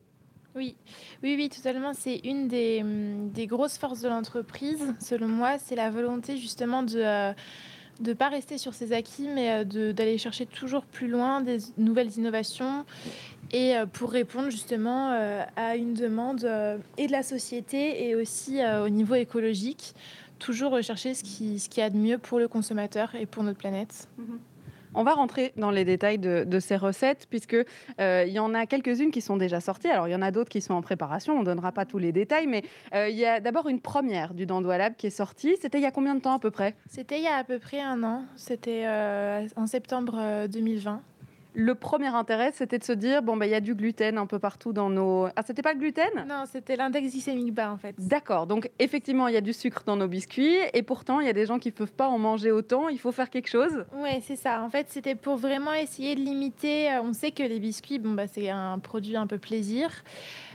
Oui, 0.56 0.74
oui, 1.22 1.36
oui, 1.36 1.48
totalement. 1.48 1.92
C'est 1.94 2.20
une 2.24 2.48
des, 2.48 2.80
hum, 2.82 3.30
grosses 3.46 3.78
forces 3.78 4.00
de 4.00 4.08
l'entreprise, 4.08 4.94
selon 4.98 5.28
moi. 5.28 5.58
C'est 5.58 5.76
la 5.76 5.90
volonté 5.90 6.36
justement 6.36 6.82
de 6.82 7.32
ne 8.00 8.12
pas 8.14 8.28
rester 8.28 8.58
sur 8.58 8.74
ses 8.74 8.92
acquis, 8.92 9.28
mais 9.28 9.64
d'aller 9.64 10.18
chercher 10.18 10.46
toujours 10.46 10.84
plus 10.86 11.06
loin 11.06 11.40
des 11.40 11.58
nouvelles 11.78 12.16
innovations 12.16 12.84
et 13.52 13.76
euh, 13.76 13.86
pour 13.86 14.10
répondre 14.10 14.50
justement 14.50 15.12
euh, 15.12 15.42
à 15.56 15.76
une 15.76 15.94
demande 15.94 16.44
euh, 16.44 16.78
et 16.98 17.06
de 17.06 17.12
la 17.12 17.22
société 17.22 18.08
et 18.08 18.14
aussi 18.14 18.60
au 18.84 18.88
niveau 18.88 19.14
écologique. 19.14 19.94
Toujours 20.38 20.72
rechercher 20.72 21.14
ce 21.14 21.22
qui, 21.22 21.58
ce 21.58 21.68
qu'il 21.68 21.82
y 21.82 21.86
a 21.86 21.90
de 21.90 21.98
mieux 21.98 22.16
pour 22.16 22.38
le 22.38 22.48
consommateur 22.48 23.14
et 23.14 23.26
pour 23.26 23.42
notre 23.42 23.58
planète. 23.58 24.08
On 24.92 25.04
va 25.04 25.14
rentrer 25.14 25.52
dans 25.56 25.70
les 25.70 25.84
détails 25.84 26.18
de, 26.18 26.44
de 26.44 26.58
ces 26.58 26.76
recettes, 26.76 27.26
puisque 27.30 27.54
euh, 28.00 28.24
il 28.26 28.32
y 28.32 28.40
en 28.40 28.54
a 28.54 28.66
quelques-unes 28.66 29.12
qui 29.12 29.20
sont 29.20 29.36
déjà 29.36 29.60
sorties. 29.60 29.88
Alors, 29.88 30.08
il 30.08 30.10
y 30.10 30.14
en 30.16 30.22
a 30.22 30.32
d'autres 30.32 30.48
qui 30.48 30.60
sont 30.60 30.74
en 30.74 30.82
préparation. 30.82 31.34
On 31.34 31.40
ne 31.40 31.44
donnera 31.44 31.70
pas 31.70 31.84
tous 31.84 31.98
les 31.98 32.10
détails, 32.10 32.48
mais 32.48 32.64
euh, 32.94 33.08
il 33.08 33.16
y 33.16 33.24
a 33.24 33.40
d'abord 33.40 33.68
une 33.68 33.80
première 33.80 34.34
du 34.34 34.46
Dandois 34.46 34.78
Lab 34.78 34.94
qui 34.96 35.06
est 35.06 35.10
sortie. 35.10 35.56
C'était 35.60 35.78
il 35.78 35.82
y 35.82 35.86
a 35.86 35.92
combien 35.92 36.16
de 36.16 36.20
temps 36.20 36.34
à 36.34 36.38
peu 36.40 36.50
près? 36.50 36.74
C'était 36.88 37.18
il 37.18 37.24
y 37.24 37.28
a 37.28 37.36
à 37.36 37.44
peu 37.44 37.60
près 37.60 37.80
un 37.80 38.02
an. 38.02 38.24
C'était 38.34 38.84
euh, 38.86 39.46
en 39.54 39.66
septembre 39.68 40.16
euh, 40.18 40.48
2020. 40.48 41.02
Le 41.52 41.74
premier 41.74 42.06
intérêt, 42.08 42.52
c'était 42.54 42.78
de 42.78 42.84
se 42.84 42.92
dire 42.92 43.22
bon, 43.22 43.36
bah, 43.36 43.46
il 43.46 43.50
y 43.50 43.54
a 43.54 43.60
du 43.60 43.74
gluten 43.74 44.18
un 44.18 44.26
peu 44.26 44.38
partout 44.38 44.72
dans 44.72 44.88
nos. 44.88 45.26
Ah, 45.34 45.42
c'était 45.44 45.62
pas 45.62 45.72
le 45.72 45.80
gluten? 45.80 46.24
Non, 46.28 46.44
c'était 46.50 46.76
l'index 46.76 47.10
glycémique 47.10 47.52
bas 47.52 47.72
en 47.72 47.76
fait. 47.76 47.94
D'accord, 47.98 48.46
donc 48.46 48.70
effectivement, 48.78 49.26
il 49.28 49.34
y 49.34 49.36
a 49.36 49.40
du 49.40 49.52
sucre 49.52 49.82
dans 49.84 49.96
nos 49.96 50.06
biscuits, 50.08 50.54
et 50.72 50.82
pourtant, 50.82 51.18
il 51.20 51.26
y 51.26 51.28
a 51.28 51.32
des 51.32 51.46
gens 51.46 51.58
qui 51.58 51.68
ne 51.68 51.74
peuvent 51.74 51.92
pas 51.92 52.08
en 52.08 52.18
manger 52.18 52.52
autant. 52.52 52.88
Il 52.88 52.98
faut 53.00 53.12
faire 53.12 53.30
quelque 53.30 53.48
chose. 53.48 53.84
Ouais, 53.94 54.20
c'est 54.24 54.36
ça. 54.36 54.62
En 54.62 54.70
fait, 54.70 54.86
c'était 54.90 55.14
pour 55.16 55.36
vraiment 55.36 55.72
essayer 55.74 56.14
de 56.14 56.20
limiter. 56.20 56.92
euh, 56.92 57.02
On 57.02 57.12
sait 57.12 57.32
que 57.32 57.42
les 57.42 57.58
biscuits, 57.58 57.98
bon, 57.98 58.12
bah, 58.12 58.26
c'est 58.28 58.48
un 58.50 58.78
produit 58.78 59.16
un 59.16 59.26
peu 59.26 59.38
plaisir. 59.38 59.90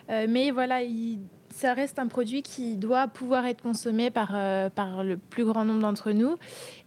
Euh, 0.10 0.28
mais 0.30 0.52
voilà, 0.52 0.82
il- 0.84 1.20
ça 1.56 1.74
reste 1.74 2.00
un 2.00 2.08
produit 2.08 2.42
qui 2.42 2.76
doit 2.76 3.08
pouvoir 3.08 3.46
être 3.46 3.62
consommé 3.62 4.12
par, 4.12 4.32
euh, 4.36 4.70
par 4.70 5.06
le 5.06 5.16
plus 5.16 5.46
grand 5.46 5.64
nombre 5.64 5.80
d'entre 5.80 6.12
nous. 6.12 6.36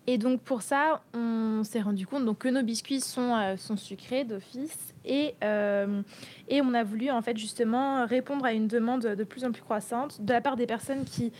Et 0.07 0.19
donc, 0.19 0.43
pour 0.43 0.61
ça, 0.61 1.03
on 1.15 1.63
s'est 1.65 1.81
rendu 1.81 2.07
compte 2.07 2.27
donc, 2.27 2.39
que 2.39 2.49
nos 2.49 2.63
biscuits 2.63 3.01
sont, 3.01 3.35
euh, 3.35 3.57
sont 3.57 3.79
sucrés 3.79 4.25
d'office. 4.25 4.95
Et, 5.07 5.35
euh, 5.43 6.03
et 6.49 6.61
on 6.61 6.75
a 6.75 6.85
voulu, 6.85 7.11
en 7.11 7.23
fait, 7.23 7.37
justement, 7.39 8.05
répondre 8.05 8.45
à 8.45 8.53
une 8.53 8.69
demande 8.69 9.03
de 9.03 9.25
plus 9.25 9.45
en 9.45 9.53
plus 9.53 9.63
croissante 9.63 10.21
de 10.23 10.33
la 10.35 10.43
part 10.43 10.57
des 10.57 10.67
personnes 10.67 11.05
qui 11.05 11.33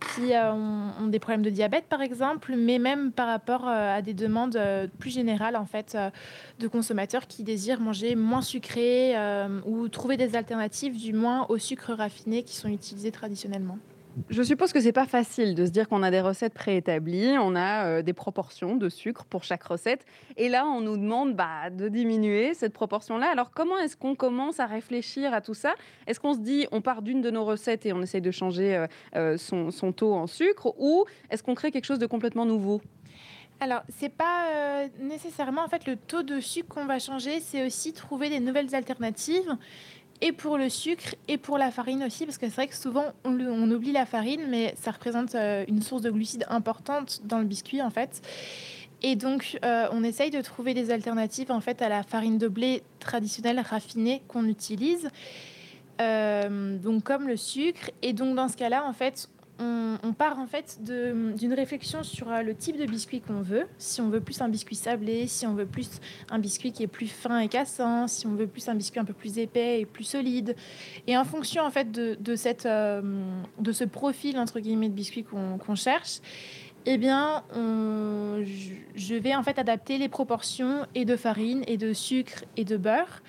qui 0.00 0.34
euh, 0.34 0.52
ont, 0.52 1.06
des 1.06 1.18
problèmes 1.18 1.42
de 1.42 1.50
diabète, 1.50 1.84
par 1.88 2.02
exemple, 2.02 2.54
mais 2.56 2.78
même 2.78 3.12
par 3.12 3.28
rapport 3.28 3.68
euh, 3.68 3.96
à 3.96 4.02
des 4.02 4.14
demandes 4.14 4.56
euh, 4.56 4.86
plus 4.98 5.10
générales, 5.10 5.56
en 5.56 5.66
fait, 5.66 5.94
euh, 5.94 6.10
de 6.58 6.68
consommateurs 6.68 7.26
qui 7.26 7.42
désirent 7.42 7.80
manger 7.80 8.14
moins 8.14 8.42
sucré 8.42 9.14
ou 9.66 9.88
trouver 9.88 10.16
des 10.16 10.36
alternatives, 10.36 10.96
du 10.96 11.12
moins, 11.12 11.46
au 11.48 11.58
sucre 11.58 11.92
raffiné 11.92 12.42
qui 12.42 12.56
sont 12.56 12.68
utilisés 12.68 13.10
traditionnellement. 13.10 13.78
Je 14.28 14.42
suppose 14.42 14.72
que 14.72 14.80
c'est 14.80 14.92
pas 14.92 15.06
facile 15.06 15.54
de 15.54 15.64
se 15.64 15.70
dire 15.70 15.88
qu'on 15.88 16.02
a 16.02 16.10
des 16.10 16.20
recettes 16.20 16.54
préétablies, 16.54 17.36
on 17.38 17.54
a 17.54 17.86
euh, 17.86 18.02
des 18.02 18.12
proportions 18.12 18.76
de 18.76 18.88
sucre 18.88 19.24
pour 19.24 19.44
chaque 19.44 19.62
recette, 19.62 20.04
et 20.36 20.48
là 20.48 20.66
on 20.66 20.80
nous 20.80 20.96
demande 20.96 21.34
bah, 21.34 21.70
de 21.70 21.88
diminuer 21.88 22.54
cette 22.54 22.72
proportion-là. 22.72 23.28
Alors 23.30 23.50
comment 23.52 23.78
est-ce 23.78 23.96
qu'on 23.96 24.16
commence 24.16 24.58
à 24.58 24.66
réfléchir 24.66 25.32
à 25.32 25.40
tout 25.40 25.54
ça? 25.54 25.74
Est-ce 26.06 26.18
qu'on 26.18 26.34
se 26.34 26.40
dit 26.40 26.66
on 26.72 26.80
part 26.80 27.02
d'une 27.02 27.20
de 27.20 27.30
nos 27.30 27.44
recettes 27.44 27.86
et 27.86 27.92
on 27.92 28.02
essaye 28.02 28.20
de 28.20 28.30
changer 28.30 28.76
euh, 28.76 28.86
euh, 29.16 29.36
son, 29.36 29.92
taux 29.92 30.14
en 30.14 30.26
sucre, 30.26 30.74
ou 30.78 31.04
est-ce 31.30 31.42
qu'on 31.42 31.54
crée 31.54 31.70
quelque 31.70 31.86
chose 31.86 31.98
de 31.98 32.06
complètement 32.06 32.46
nouveau? 32.46 32.80
Alors, 33.62 33.82
c'est 33.98 34.08
pas 34.08 34.86
nécessairement 35.00 35.62
en 35.62 35.68
fait 35.68 35.86
le 35.86 35.96
taux 35.96 36.22
de 36.22 36.40
sucre 36.40 36.74
qu'on 36.74 36.86
va 36.86 36.98
changer, 36.98 37.40
c'est 37.40 37.66
aussi 37.66 37.92
trouver 37.92 38.30
des 38.30 38.40
nouvelles 38.40 38.74
alternatives. 38.74 39.54
Et 40.22 40.32
pour 40.32 40.58
le 40.58 40.68
sucre 40.68 41.14
et 41.28 41.38
pour 41.38 41.56
la 41.56 41.70
farine 41.70 42.04
aussi, 42.04 42.26
parce 42.26 42.36
que 42.36 42.46
c'est 42.46 42.54
vrai 42.54 42.68
que 42.68 42.76
souvent 42.76 43.06
on, 43.24 43.70
oublie 43.70 43.92
la 43.92 44.04
farine, 44.04 44.42
mais 44.48 44.74
ça 44.80 44.90
représente 44.90 45.34
euh, 45.34 45.64
une 45.66 45.80
source 45.80 46.02
de 46.02 46.10
glucides 46.10 46.44
importante 46.48 47.22
dans 47.24 47.38
le 47.38 47.44
biscuit 47.44 47.80
en 47.80 47.90
fait. 47.90 48.20
Et 49.02 49.16
donc 49.16 49.58
euh, 49.64 49.88
on 49.92 50.04
essaye 50.04 50.30
de 50.30 50.42
trouver 50.42 50.74
des 50.74 50.90
alternatives 50.90 51.50
en 51.50 51.60
fait 51.60 51.80
à 51.80 51.88
la 51.88 52.02
farine 52.02 52.36
de 52.36 52.48
blé 52.48 52.82
traditionnelle 52.98 53.60
raffinée 53.60 54.22
qu'on 54.28 54.46
utilise. 54.46 55.08
Euh, 56.00 56.76
donc 56.78 57.04
comme 57.04 57.26
le 57.26 57.36
sucre. 57.36 57.90
Et 58.02 58.12
donc 58.12 58.34
dans 58.34 58.48
ce 58.48 58.56
cas-là, 58.56 58.84
en 58.86 58.92
fait, 58.92 59.28
on, 59.60 60.12
part 60.12 60.38
en 60.38 60.46
fait 60.46 60.80
d'une 60.82 61.54
réflexion 61.54 62.02
sur 62.02 62.30
euh, 62.30 62.42
le 62.42 62.54
type 62.54 62.76
de 62.78 62.86
biscuit 62.86 63.20
qu'on 63.20 63.42
veut. 63.42 63.66
Si 63.78 64.00
on 64.00 64.08
veut 64.08 64.20
plus 64.20 64.40
un 64.40 64.48
biscuit 64.48 64.74
sablé, 64.74 65.26
si 65.26 65.46
on 65.46 65.54
veut 65.54 65.66
plus 65.66 66.00
un 66.30 66.38
biscuit 66.38 66.72
qui 66.72 66.82
est 66.82 66.88
plus 66.88 67.08
fin 67.08 67.38
et 67.38 67.48
cassant, 67.48 68.08
si 68.08 68.26
on 68.26 68.34
veut 68.34 68.46
plus 68.46 68.68
un 68.68 68.74
biscuit 68.74 69.00
un 69.00 69.04
peu 69.04 69.12
plus 69.12 69.38
épais 69.38 69.80
et 69.80 69.86
plus 69.86 70.04
solide. 70.04 70.56
Et 71.06 71.16
en 71.16 71.24
fonction 71.24 71.62
en 71.62 71.70
fait 71.70 71.90
de, 71.90 72.16
de 72.20 72.36
cette, 72.36 72.66
euh, 72.66 73.02
de 73.58 73.72
ce 73.72 73.84
profil 73.84 74.38
entre 74.38 74.60
guillemets 74.60 74.88
de 74.88 74.94
biscuit 74.94 75.24
qu'on 75.24 75.74
cherche. 75.74 76.20
Eh 76.86 76.96
bien, 76.96 77.44
je 77.54 79.14
vais 79.14 79.34
en 79.34 79.42
fait 79.42 79.58
adapter 79.58 79.98
les 79.98 80.08
proportions 80.08 80.86
et 80.94 81.04
de 81.04 81.14
farine 81.14 81.62
et 81.66 81.76
de 81.76 81.92
sucre 81.92 82.44
et 82.56 82.64
de 82.64 82.78
beurre 82.78 83.20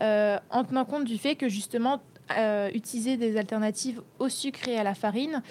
euh, 0.00 0.38
en 0.50 0.62
tenant 0.62 0.84
compte 0.84 1.04
du 1.04 1.18
fait 1.18 1.34
que 1.34 1.48
justement 1.48 2.00
euh, 2.36 2.70
utiliser 2.74 3.16
des 3.16 3.36
alternatives 3.36 4.02
au 4.18 4.28
sucre 4.28 4.68
et 4.68 4.78
à 4.78 4.82
la 4.82 4.94
farine, 4.94 5.42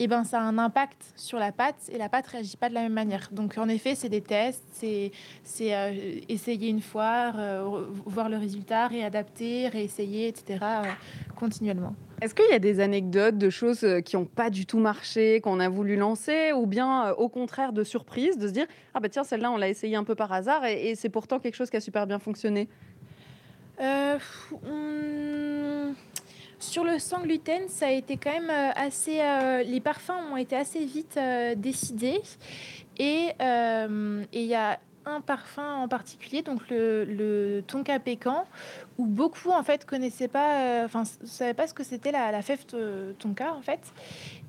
et 0.00 0.08
ben 0.08 0.24
ça 0.24 0.40
a 0.40 0.42
un 0.42 0.58
impact 0.58 1.00
sur 1.14 1.38
la 1.38 1.52
pâte 1.52 1.76
et 1.92 1.98
la 1.98 2.08
pâte 2.08 2.26
réagit 2.26 2.56
pas 2.56 2.68
de 2.68 2.74
la 2.74 2.82
même 2.82 2.94
manière. 2.94 3.28
Donc 3.30 3.56
en 3.58 3.68
effet, 3.68 3.94
c'est 3.94 4.08
des 4.08 4.22
tests, 4.22 4.64
c'est 4.72 5.12
c'est 5.44 5.72
euh, 5.72 6.18
essayer 6.28 6.68
une 6.68 6.80
fois, 6.80 7.32
euh, 7.36 7.84
voir 8.04 8.28
le 8.28 8.36
résultat, 8.36 8.88
réadapter, 8.88 9.68
réessayer, 9.68 10.26
etc. 10.26 10.58
euh, 10.62 10.82
continuellement. 11.36 11.94
Est-ce 12.20 12.34
qu'il 12.34 12.50
y 12.50 12.54
a 12.54 12.58
des 12.58 12.80
anecdotes 12.80 13.38
de 13.38 13.50
choses 13.50 13.86
qui 14.04 14.16
n'ont 14.16 14.24
pas 14.24 14.50
du 14.50 14.66
tout 14.66 14.78
marché, 14.78 15.40
qu'on 15.40 15.60
a 15.60 15.68
voulu 15.68 15.94
lancer, 15.94 16.52
ou 16.52 16.66
bien 16.66 17.12
au 17.12 17.28
contraire 17.28 17.72
de 17.72 17.84
surprises, 17.84 18.36
de 18.36 18.48
se 18.48 18.52
dire 18.52 18.66
ah 18.94 19.00
bah 19.00 19.08
tiens 19.08 19.22
celle-là 19.22 19.52
on 19.52 19.56
l'a 19.56 19.68
essayé 19.68 19.94
un 19.94 20.04
peu 20.04 20.16
par 20.16 20.32
hasard 20.32 20.64
et, 20.64 20.90
et 20.90 20.94
c'est 20.96 21.08
pourtant 21.10 21.38
quelque 21.38 21.54
chose 21.54 21.70
qui 21.70 21.76
a 21.76 21.80
super 21.80 22.06
bien 22.08 22.18
fonctionné? 22.18 22.68
On- 23.80 24.18
Sur 26.64 26.82
le 26.82 26.98
sans 26.98 27.20
gluten, 27.20 27.68
ça 27.68 27.88
a 27.88 27.90
été 27.90 28.16
quand 28.16 28.32
même 28.32 28.48
euh, 28.50 28.70
assez. 28.74 29.20
euh, 29.20 29.62
les 29.62 29.80
parfums 29.80 30.32
ont 30.32 30.36
été 30.38 30.56
assez 30.56 30.84
vite 30.84 31.14
euh, 31.18 31.54
décidés. 31.54 32.22
Et 32.98 33.32
il 33.38 34.46
y 34.46 34.54
a 34.54 34.80
un 35.04 35.20
parfum 35.20 35.74
en 35.74 35.88
particulier, 35.88 36.40
donc 36.40 36.62
le, 36.70 37.62
tonka 37.66 37.98
pécan, 37.98 38.46
où 38.96 39.04
beaucoup 39.04 39.50
en 39.50 39.62
fait 39.62 39.84
connaissaient 39.84 40.28
pas, 40.28 40.82
enfin 40.84 41.04
savaient 41.04 41.52
pas 41.52 41.66
ce 41.66 41.74
que 41.74 41.84
c'était 41.84 42.12
la, 42.12 42.32
la 42.32 42.40
fève 42.40 42.64
to- 42.64 43.12
tonka 43.18 43.52
en 43.52 43.60
fait. 43.60 43.80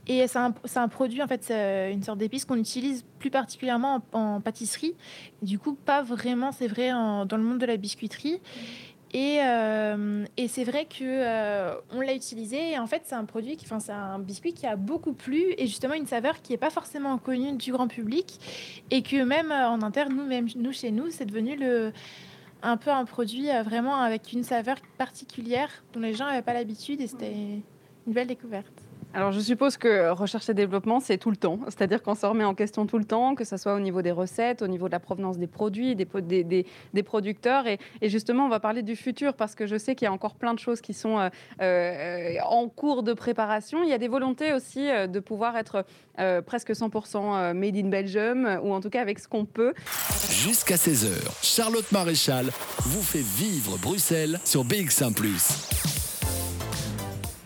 Et 0.08 0.26
c'est 0.28 0.40
un, 0.40 0.54
un 0.76 0.88
produit 0.88 1.22
en 1.22 1.28
fait, 1.28 1.52
une 1.92 2.02
sorte 2.04 2.20
d'épice 2.20 2.46
qu'on 2.46 2.58
utilise 2.58 3.04
plus 3.20 3.32
particulièrement 3.32 4.02
en, 4.14 4.40
pâtisserie. 4.40 4.96
Du 5.42 5.60
coup, 5.60 5.74
pas 5.74 6.02
vraiment, 6.02 6.54
c'est 6.54 6.68
vrai, 6.68 6.92
dans 6.92 7.28
le 7.38 7.44
monde 7.44 7.58
de 7.58 7.66
la 7.66 7.76
biscuiterie. 7.76 8.40
Et, 9.14 9.40
euh, 9.42 10.26
et 10.36 10.48
c'est 10.48 10.64
vrai 10.64 10.86
que 10.86 11.04
euh, 11.04 11.76
on 11.92 12.02
l'a 12.02 12.14
utilisé 12.14 12.72
et 12.72 12.80
en 12.80 12.88
fait 12.88 13.04
c'est 13.06 13.16
un 13.16 13.24
produit 13.24 13.58
enfin 13.64 13.80
c'est 13.80 13.94
un 13.94 14.20
biscuit 14.20 14.52
qui 14.52 14.66
a 14.66 14.76
beaucoup 14.76 15.14
plu 15.14 15.54
et 15.58 15.68
justement 15.68 15.94
une 15.94 16.08
saveur 16.08 16.42
qui 16.42 16.52
est 16.52 16.58
pas 16.58 16.70
forcément 16.70 17.18
connue 17.18 17.54
du 17.54 17.72
grand 17.72 17.88
public 17.88 18.40
et 18.92 19.04
que 19.04 19.24
même 19.24 19.52
euh, 19.52 19.70
en 19.70 19.82
interne 19.84 20.14
nous 20.14 20.26
même 20.26 20.48
nous 20.58 20.74
chez 20.74 20.92
nous 20.92 21.12
c'est 21.12 21.26
devenu 21.26 21.56
le 21.56 21.94
un 22.66 22.78
peu 22.78 22.90
un 22.90 23.06
produit 23.06 23.50
euh, 23.52 23.64
vraiment 23.64 23.96
avec 24.02 24.34
une 24.34 24.44
saveur 24.44 24.78
particulière 24.98 25.70
dont 25.94 26.00
les 26.00 26.14
gens 26.14 26.26
n'avaient 26.26 26.42
pas 26.42 26.54
l'habitude 26.54 27.00
et 27.00 27.08
c'était 27.08 27.32
une 27.32 28.14
belle 28.14 28.28
découverte. 28.28 28.85
Alors 29.16 29.32
je 29.32 29.40
suppose 29.40 29.78
que 29.78 30.10
recherche 30.10 30.50
et 30.50 30.54
développement, 30.54 31.00
c'est 31.00 31.18
tout 31.18 31.30
le 31.32 31.38
temps. 31.38 31.60
C'est-à-dire 31.68 32.04
qu'on 32.04 32.16
se 32.16 32.26
remet 32.26 32.44
en 32.44 32.54
question 32.54 32.86
tout 32.86 32.98
le 32.98 33.06
temps, 33.06 33.34
que 33.34 33.46
ce 33.46 33.56
soit 33.56 33.74
au 33.74 33.80
niveau 33.80 34.02
des 34.02 34.12
recettes, 34.12 34.62
au 34.62 34.68
niveau 34.68 34.88
de 34.88 34.92
la 34.92 35.00
provenance 35.00 35.38
des 35.38 35.48
produits, 35.48 35.96
des, 35.96 36.06
des, 36.22 36.66
des- 36.94 37.04
producteurs. 37.04 37.66
Et, 37.66 37.80
justement, 38.10 38.46
on 38.46 38.50
va 38.50 38.60
parler 38.60 38.82
du 38.84 38.98
futur 38.98 39.34
parce 39.36 39.56
que 39.56 39.68
je 39.68 39.78
sais 39.78 39.96
qu'il 39.96 40.06
y 40.06 40.10
a 40.10 40.12
encore 40.12 40.36
plein 40.36 40.54
de 40.54 40.60
choses 40.60 40.82
qui 40.82 40.94
sont 40.94 41.18
euh, 41.18 41.30
euh, 41.62 42.34
en 42.46 42.68
cours 42.68 43.04
de 43.04 43.14
préparation. 43.14 43.84
Il 43.84 43.90
y 43.90 43.94
a 43.94 43.98
des 43.98 44.10
volontés 44.10 44.52
aussi 44.52 44.90
euh, 44.90 45.08
de 45.08 45.22
pouvoir 45.22 45.56
être 45.56 45.86
presque 46.46 46.72
100% 46.72 47.54
made 47.54 47.76
in 47.76 47.90
Belgium, 47.90 48.60
ou 48.64 48.74
en 48.74 48.80
tout 48.80 48.90
cas 48.90 49.02
avec 49.02 49.20
ce 49.20 49.28
qu'on 49.28 49.44
peut. 49.46 49.74
Jusqu'à 50.30 50.76
16h, 50.76 51.10
Charlotte 51.42 51.92
Maréchal 51.92 52.46
vous 52.80 53.02
fait 53.04 53.20
vivre 53.20 53.78
Bruxelles 53.78 54.40
sur 54.46 54.64
BX1⁇ 54.64 55.14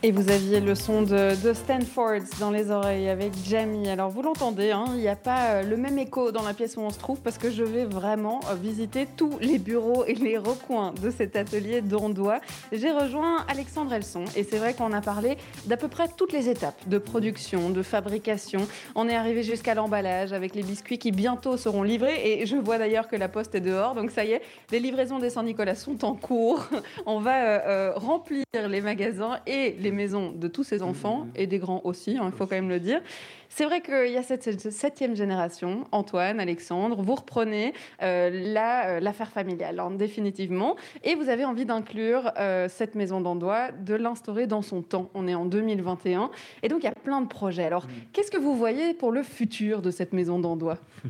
Et 0.02 0.14
vous 0.14 0.32
aviez 0.32 0.62
le 0.62 0.76
son 0.76 1.02
de, 1.02 1.36
de 1.43 1.54
Stanford 1.54 2.22
dans 2.39 2.52
les 2.52 2.72
oreilles 2.72 3.10
avec 3.10 3.34
Jamie. 3.45 3.89
Alors 3.89 4.10
vous 4.10 4.22
l'entendez, 4.22 4.72
hein, 4.72 4.86
il 4.91 5.02
n'y 5.02 5.10
a 5.10 5.18
pas 5.18 5.56
euh, 5.56 5.64
le 5.64 5.76
même 5.76 6.00
écho 6.00 6.32
dans 6.32 6.43
la 6.43 6.54
pièce 6.54 6.78
où 6.78 6.80
on 6.80 6.89
se 6.89 6.97
trouve 6.97 7.20
parce 7.20 7.38
que 7.38 7.52
je 7.52 7.64
vais 7.64 7.84
vraiment 7.84 8.39
euh, 8.50 8.56
visiter 8.56 9.10
tous 9.18 9.38
les 9.41 9.60
bureaux 9.60 10.06
et 10.06 10.14
les 10.14 10.38
recoins 10.38 10.93
de 10.93 11.10
cet 11.10 11.36
atelier 11.36 11.82
d'Ondois. 11.82 12.39
J'ai 12.72 12.91
rejoint 12.91 13.43
Alexandre 13.50 13.91
Elson 13.91 14.24
et 14.38 14.45
c'est 14.45 14.58
vrai 14.58 14.74
qu'on 14.74 14.93
a 14.93 15.02
parlé 15.02 15.36
d'à 15.66 15.76
peu 15.76 15.89
près 15.89 16.08
toutes 16.16 16.32
les 16.32 16.47
étapes 16.47 16.88
de 16.88 16.97
production, 16.97 17.70
de 17.70 17.84
fabrication. 17.84 18.70
On 18.95 19.10
est 19.10 19.18
arrivé 19.18 19.43
jusqu'à 19.43 19.76
l'emballage 19.76 20.32
avec 20.32 20.56
les 20.56 20.64
biscuits 20.64 20.97
qui 20.97 21.12
bientôt 21.12 21.58
seront 21.58 21.84
livrés 21.84 22.22
et 22.24 22.45
je 22.45 22.56
vois 22.56 22.78
d'ailleurs 22.78 23.10
que 23.10 23.18
la 23.18 23.28
poste 23.28 23.54
est 23.54 23.60
dehors. 23.60 23.95
Donc 23.95 24.12
ça 24.12 24.24
y 24.24 24.32
est, 24.32 24.41
les 24.72 24.80
livraisons 24.80 25.20
des 25.20 25.30
Saint-Nicolas 25.30 25.76
sont 25.76 26.06
en 26.06 26.16
cours. 26.16 26.70
On 27.06 27.20
va 27.20 27.68
euh, 27.68 27.91
remplir 27.97 28.45
les 28.54 28.80
magasins 28.80 29.39
et 29.45 29.76
les 29.78 29.88
maisons 29.91 30.31
de 30.31 30.47
tous 30.47 30.63
ces 30.63 30.81
enfants 30.81 31.27
et 31.35 31.47
des 31.47 31.59
grands 31.59 31.81
aussi, 31.83 32.17
hein, 32.17 32.23
il 32.25 32.31
faut 32.31 32.45
quand 32.45 32.55
même 32.55 32.69
le 32.69 32.79
dire. 32.79 33.01
C'est 33.50 33.66
vrai 33.66 33.82
qu'il 33.82 34.12
y 34.12 34.18
a 34.18 34.24
cette, 34.24 34.72
septième 34.72 35.16
génération, 35.16 35.86
Antoine, 35.91 36.39
Alexandre, 36.39 37.02
vous 37.02 37.16
reprenez 37.16 37.74
euh, 38.04 38.30
la, 38.32 38.88
euh, 38.88 39.00
l'affaire 39.00 39.32
familiale, 39.32 39.80
hein, 39.80 39.91
définitivement, 39.91 40.76
et 41.04 41.16
vous 41.16 41.30
avez 41.30 41.45
envie 41.45 41.66
d'inclure 41.66 42.32
euh, 42.38 42.68
cette 42.70 42.93
maison 42.93 43.22
d'Andois, 43.22 43.72
de 43.72 43.95
l'instaurer 43.95 44.45
dans 44.45 44.62
son 44.62 44.84
temps. 44.84 45.10
On 45.16 45.28
est 45.28 45.36
en 45.36 45.45
2021, 45.45 46.30
et 46.62 46.70
donc 46.70 46.82
il 46.84 46.86
y 46.86 46.89
a 46.89 46.95
plein 46.95 47.22
de 47.22 47.28
projets. 47.28 47.66
Alors, 47.66 47.88
qu'est-ce 48.14 48.32
que 48.32 48.38
vous 48.38 48.56
voyez 48.56 48.93
pour 48.93 49.12
le 49.12 49.24
futur 49.24 49.82
de 49.82 49.89
cette 49.89 50.14
maison 50.14 50.39
d'Andois? 50.39 50.78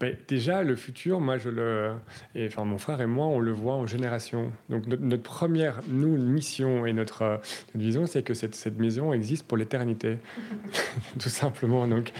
Ben, 0.00 0.16
déjà, 0.28 0.62
le 0.62 0.76
futur, 0.76 1.20
moi, 1.20 1.38
je 1.38 1.48
le, 1.48 1.92
et, 2.34 2.46
enfin, 2.46 2.64
mon 2.64 2.78
frère 2.78 3.00
et 3.00 3.06
moi, 3.06 3.26
on 3.26 3.38
le 3.38 3.52
voit 3.52 3.74
en 3.74 3.86
génération. 3.86 4.52
Donc, 4.68 4.86
notre, 4.86 5.02
notre 5.02 5.22
première, 5.22 5.80
nous, 5.88 6.18
mission 6.18 6.84
et 6.86 6.92
notre, 6.92 7.22
euh, 7.22 7.36
notre 7.74 7.84
vision, 7.84 8.06
c'est 8.06 8.22
que 8.22 8.34
cette, 8.34 8.54
cette 8.54 8.78
maison 8.78 9.12
existe 9.12 9.46
pour 9.46 9.56
l'éternité, 9.56 10.18
tout 11.18 11.28
simplement. 11.28 11.63
Donc, 11.68 12.12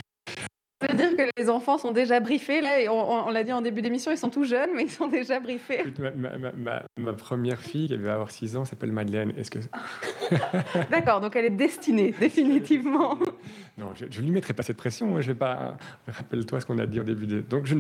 Ça 0.81 0.89
veut 0.93 0.97
dire 0.99 1.17
que 1.17 1.23
les 1.39 1.49
enfants 1.51 1.79
sont 1.79 1.93
déjà 1.93 2.21
briefés, 2.21 2.61
là, 2.61 2.81
et 2.81 2.89
on, 2.89 3.31
l'a 3.31 3.45
dit 3.45 3.53
en 3.53 3.61
début 3.63 3.83
d'émission, 3.83 4.11
ils 4.11 4.19
sont 4.19 4.31
tout 4.31 4.45
jeunes, 4.45 4.71
mais 4.75 4.85
ils 4.85 4.91
sont 4.91 5.09
déjà 5.09 5.41
briefés. 5.41 5.83
ma, 5.99 6.11
ma- 6.13 6.37
ma- 6.39 6.53
ma- 6.53 6.83
ma 6.99 7.13
première 7.13 7.59
fille, 7.61 7.89
qui 7.89 7.97
va 7.97 8.15
avoir 8.15 8.31
6 8.31 8.57
ans, 8.57 8.65
s'appelle 8.65 8.93
Madeleine. 8.93 9.33
Est-ce 9.37 9.51
que 9.51 9.59
D'accord, 10.91 11.21
donc 11.21 11.37
elle 11.37 11.47
est 11.47 11.51
destinée, 11.51 12.15
définitivement. 12.21 13.19
non, 13.79 13.93
je, 13.95 14.07
je 14.11 14.21
lui 14.21 14.31
mettrai 14.31 14.53
pas 14.55 14.63
cette 14.63 14.77
pression. 14.77 15.07
moi, 15.07 15.21
Je 15.21 15.29
vais 15.29 15.39
pas. 15.39 15.77
Rappelle-toi 16.07 16.61
ce 16.61 16.67
qu'on 16.67 16.79
a 16.79 16.87
dit 16.87 17.01
au 17.01 17.05
début. 17.05 17.27
Des... 17.27 17.43
Donc, 17.43 17.67
je 17.67 17.75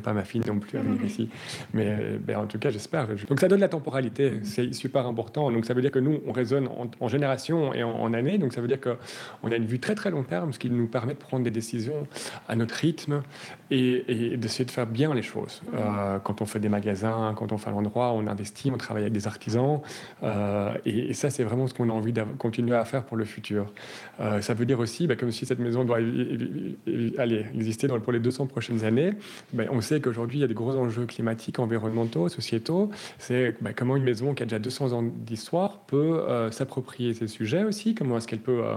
pas 0.00 0.12
ma 0.12 0.24
fille 0.24 0.42
non 0.46 0.58
plus 0.58 0.78
à 0.78 0.82
venir 0.82 1.02
ici. 1.04 1.28
Mais 1.72 1.86
euh, 1.88 2.18
ben, 2.20 2.38
en 2.38 2.46
tout 2.46 2.58
cas, 2.58 2.70
j'espère. 2.70 3.06
Donc, 3.28 3.40
ça 3.40 3.48
donne 3.48 3.60
la 3.60 3.68
temporalité. 3.68 4.40
C'est 4.42 4.72
super 4.74 5.06
important. 5.06 5.50
Donc, 5.50 5.64
ça 5.64 5.74
veut 5.74 5.82
dire 5.82 5.90
que 5.90 5.98
nous, 5.98 6.20
on 6.26 6.32
raisonne 6.32 6.68
en, 6.68 6.90
en 7.00 7.08
génération 7.08 7.74
et 7.74 7.82
en, 7.82 7.90
en 7.90 8.14
années. 8.14 8.38
Donc, 8.38 8.52
ça 8.52 8.60
veut 8.60 8.68
dire 8.68 8.80
qu'on 8.80 9.50
a 9.50 9.56
une 9.56 9.66
vue 9.66 9.80
très 9.80 9.94
très 9.94 10.10
long 10.10 10.22
terme, 10.22 10.52
ce 10.52 10.58
qui 10.58 10.70
nous 10.70 10.86
permet 10.86 11.14
de 11.14 11.18
prendre 11.18 11.44
des 11.44 11.50
décisions 11.50 12.06
à 12.48 12.56
notre 12.56 12.74
rythme 12.74 13.22
et, 13.70 14.32
et 14.32 14.36
d'essayer 14.36 14.64
de 14.64 14.70
faire 14.70 14.86
bien 14.86 15.14
les 15.14 15.22
choses. 15.22 15.62
Euh, 15.74 16.18
quand 16.18 16.42
on 16.42 16.46
fait 16.46 16.60
des 16.60 16.68
magasins, 16.68 17.34
quand 17.36 17.52
on 17.52 17.58
fait 17.58 17.70
l'endroit, 17.70 18.12
on 18.12 18.26
investit, 18.26 18.70
on 18.70 18.76
travaille 18.76 19.02
avec 19.02 19.12
des 19.12 19.26
artisans. 19.26 19.80
Euh, 20.22 20.74
et, 20.84 21.10
et 21.10 21.14
ça, 21.14 21.30
c'est 21.30 21.44
vraiment 21.44 21.66
ce 21.66 21.74
qu'on 21.74 21.90
a 21.90 21.92
envie 21.92 22.12
de 22.12 22.22
continuer 22.38 22.76
à 22.76 22.84
faire 22.84 23.04
pour 23.04 23.16
le 23.16 23.24
futur. 23.24 23.72
Euh, 24.20 24.40
ça 24.40 24.54
veut 24.54 24.66
dire 24.66 24.78
aussi, 24.78 25.06
ben, 25.06 25.16
comme 25.16 25.32
si 25.32 25.46
cette 25.46 25.58
maison 25.58 25.84
doit 25.84 25.98
aller 25.98 27.46
exister 27.54 27.86
dans, 27.86 27.98
pour 28.00 28.12
les 28.12 28.20
200 28.20 28.46
prochaines 28.46 28.84
années, 28.84 29.12
ben, 29.52 29.68
on 29.70 29.80
sait 29.84 30.00
qu'aujourd'hui, 30.00 30.38
il 30.38 30.40
y 30.40 30.44
a 30.44 30.48
des 30.48 30.54
gros 30.54 30.74
enjeux 30.76 31.06
climatiques, 31.06 31.58
environnementaux, 31.60 32.28
sociétaux. 32.28 32.90
C'est 33.18 33.54
ben, 33.60 33.72
comment 33.72 33.96
une 33.96 34.02
maison 34.02 34.34
qui 34.34 34.42
a 34.42 34.46
déjà 34.46 34.58
200 34.58 34.92
ans 34.92 35.02
d'histoire 35.02 35.78
peut 35.86 36.18
euh, 36.28 36.50
s'approprier 36.50 37.14
ces 37.14 37.28
sujets 37.28 37.62
aussi, 37.62 37.94
comment 37.94 38.16
est-ce 38.16 38.26
qu'elle 38.26 38.40
peut 38.40 38.62
euh, 38.64 38.74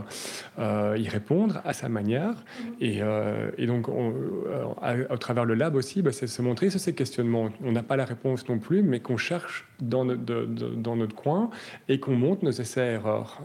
euh, 0.60 0.98
y 1.00 1.08
répondre 1.10 1.62
à 1.66 1.74
sa 1.74 1.90
manière. 1.90 2.36
Et, 2.80 3.00
euh, 3.02 3.50
et 3.58 3.66
donc, 3.66 3.90
on, 3.90 4.14
à, 4.82 4.92
à 5.10 5.18
travers 5.18 5.46
le 5.46 5.56
lab 5.56 5.76
aussi, 5.76 6.02
ben, 6.04 6.14
c'est 6.14 6.28
se 6.28 6.42
montrer 6.44 6.70
sur 6.70 6.80
ces 6.80 6.94
questionnements. 6.94 7.50
On 7.64 7.72
n'a 7.72 7.84
pas 7.84 7.96
la 7.96 8.06
réponse 8.06 8.48
non 8.50 8.60
plus, 8.60 8.84
mais 8.84 9.00
qu'on 9.00 9.18
cherche 9.18 9.66
dans 9.82 10.06
notre, 10.06 10.24
de- 10.26 10.46
de- 10.46 10.76
dans 10.76 10.96
notre 10.96 11.16
coin 11.16 11.50
et 11.90 12.00
qu'on 12.00 12.16
monte 12.16 12.44
nos 12.44 12.52
essais-erreurs. 12.52 13.42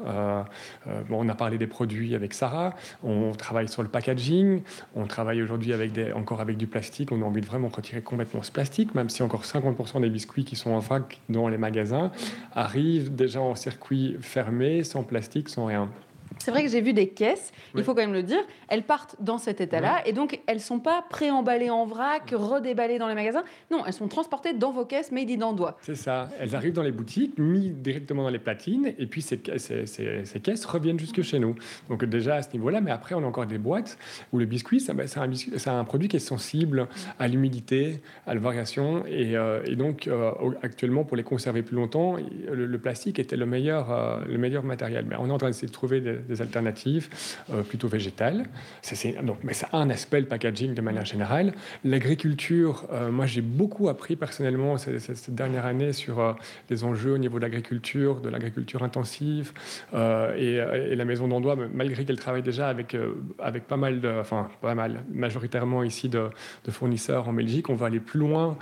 Bon, 1.08 1.20
on 1.24 1.28
a 1.28 1.34
parlé 1.34 1.58
des 1.58 1.66
produits 1.66 2.14
avec 2.14 2.34
Sarah, 2.34 2.74
on 3.02 3.32
travaille 3.32 3.68
sur 3.68 3.82
le 3.82 3.88
packaging, 3.88 4.62
on 4.94 5.06
travaille 5.06 5.42
aujourd'hui 5.42 5.72
avec 5.72 5.92
des, 5.92 6.12
encore 6.12 6.40
avec 6.40 6.56
du 6.56 6.66
plastique, 6.66 7.12
on 7.12 7.22
a 7.22 7.24
envie 7.24 7.40
de 7.40 7.46
vraiment 7.52 7.68
retirer 7.68 8.00
complètement 8.00 8.42
ce 8.42 8.50
plastique, 8.50 8.94
même 8.94 9.10
si 9.10 9.22
encore 9.22 9.44
50% 9.44 10.00
des 10.00 10.08
biscuits 10.08 10.44
qui 10.44 10.56
sont 10.56 10.70
en 10.70 10.78
vrac 10.78 11.20
dans 11.28 11.48
les 11.48 11.58
magasins 11.58 12.10
arrivent 12.54 13.14
déjà 13.14 13.40
en 13.40 13.54
circuit 13.54 14.16
fermé, 14.20 14.84
sans 14.84 15.04
plastique, 15.04 15.50
sans 15.50 15.66
rien. 15.66 15.90
C'est 16.38 16.50
vrai 16.50 16.62
que 16.64 16.68
j'ai 16.70 16.80
vu 16.80 16.92
des 16.92 17.08
caisses, 17.08 17.52
il 17.76 17.82
faut 17.84 17.94
quand 17.94 18.00
même 18.02 18.12
le 18.12 18.22
dire, 18.22 18.40
elles 18.68 18.82
partent 18.82 19.16
dans 19.20 19.38
cet 19.38 19.60
état-là, 19.60 20.02
et 20.06 20.12
donc 20.12 20.40
elles 20.46 20.60
sont 20.60 20.78
pas 20.80 21.04
pré-emballées 21.08 21.70
en 21.70 21.84
vrac, 21.86 22.30
redéballées 22.32 22.98
dans 22.98 23.08
les 23.08 23.14
magasins. 23.14 23.44
Non, 23.70 23.84
elles 23.86 23.92
sont 23.92 24.08
transportées 24.08 24.52
dans 24.52 24.72
vos 24.72 24.84
caisses 24.84 25.12
made 25.12 25.30
in 25.30 25.42
Andois. 25.42 25.76
C'est 25.82 25.94
ça. 25.94 26.28
Elles 26.40 26.54
arrivent 26.54 26.72
dans 26.72 26.82
les 26.82 26.92
boutiques, 26.92 27.38
mises 27.38 27.74
directement 27.76 28.22
dans 28.24 28.28
les 28.30 28.38
platines, 28.38 28.92
et 28.98 29.06
puis 29.06 29.22
ces, 29.22 29.40
ca- 29.44 29.58
ces- 29.58 29.86
ces- 29.86 30.24
ces 30.24 30.40
caisses 30.40 30.64
reviennent 30.64 30.98
jusque 30.98 31.22
chez 31.22 31.38
nous. 31.38 31.54
Donc 31.88 32.04
déjà 32.04 32.36
à 32.36 32.42
ce 32.42 32.52
niveau-là, 32.52 32.80
mais 32.80 32.90
après 32.90 33.14
on 33.14 33.22
a 33.22 33.26
encore 33.26 33.46
des 33.46 33.58
boîtes 33.58 33.98
où 34.32 34.38
le 34.38 34.44
biscuit, 34.46 34.84
bah, 34.94 35.04
c'est 35.06 35.68
un, 35.70 35.84
produit 35.84 36.08
qui 36.08 36.16
est 36.16 36.20
sensible 36.20 36.88
à 37.18 37.28
l'humidité, 37.28 38.00
à 38.26 38.34
la 38.34 38.40
variation, 38.40 39.04
et, 39.06 39.36
euh, 39.36 39.62
et 39.66 39.76
donc 39.76 40.06
euh, 40.08 40.30
actuellement 40.62 41.04
pour 41.04 41.16
les 41.16 41.22
conserver 41.22 41.62
plus 41.62 41.76
longtemps, 41.76 42.16
le, 42.50 42.66
le 42.66 42.78
plastique 42.78 43.18
était 43.18 43.36
le 43.36 43.46
meilleur, 43.46 43.90
euh, 43.92 44.20
le 44.26 44.38
meilleur 44.38 44.62
matériel. 44.62 45.04
Mais 45.08 45.16
on 45.18 45.28
est 45.28 45.32
en 45.32 45.38
train 45.38 45.48
d'essayer 45.48 45.68
de 45.68 45.72
trouver 45.72 46.00
des, 46.00 46.14
des 46.28 46.42
alternatives 46.42 47.08
euh, 47.50 47.62
plutôt 47.62 47.88
végétales. 47.88 48.46
C'est- 48.82 49.22
donc, 49.22 49.38
mais 49.42 49.52
a 49.70 49.76
un 49.76 49.90
aspect, 49.90 50.20
le 50.20 50.26
packaging, 50.26 50.74
de 50.74 50.80
manière 50.80 51.04
générale. 51.04 51.52
L'agriculture, 51.84 52.86
euh, 52.92 53.10
moi, 53.10 53.26
j'ai 53.26 53.40
beaucoup 53.40 53.88
appris 53.88 54.16
personnellement 54.16 54.78
cette, 54.78 55.30
dernière 55.34 55.66
année 55.66 55.92
sur 55.92 56.20
euh, 56.20 56.32
les 56.70 56.84
enjeux 56.84 57.12
au 57.12 57.18
niveau 57.18 57.38
de 57.38 57.42
l'agriculture, 57.42 58.20
de 58.20 58.28
l'agriculture 58.28 58.82
intensive. 58.82 59.52
euh, 59.94 60.34
et, 60.36 60.94
la 60.96 61.04
maison 61.04 61.26
d'Andois, 61.26 61.56
malgré 61.72 62.04
qu'elle 62.04 62.18
travaille 62.18 62.42
déjà 62.42 62.68
avec, 62.68 62.94
euh, 62.94 63.14
avec 63.38 63.66
pas 63.66 63.76
mal, 63.76 64.00
de, 64.00 64.08
enfin, 64.20 64.48
pas 64.60 64.74
mal, 64.74 65.04
majoritairement 65.10 65.82
ici 65.82 66.08
de, 66.08 66.28
fournisseurs 66.70 67.28
en 67.28 67.32
Belgique, 67.32 67.68
on 67.70 67.74
va 67.74 67.86
aller 67.86 68.00
plus 68.00 68.20
loin 68.20 68.56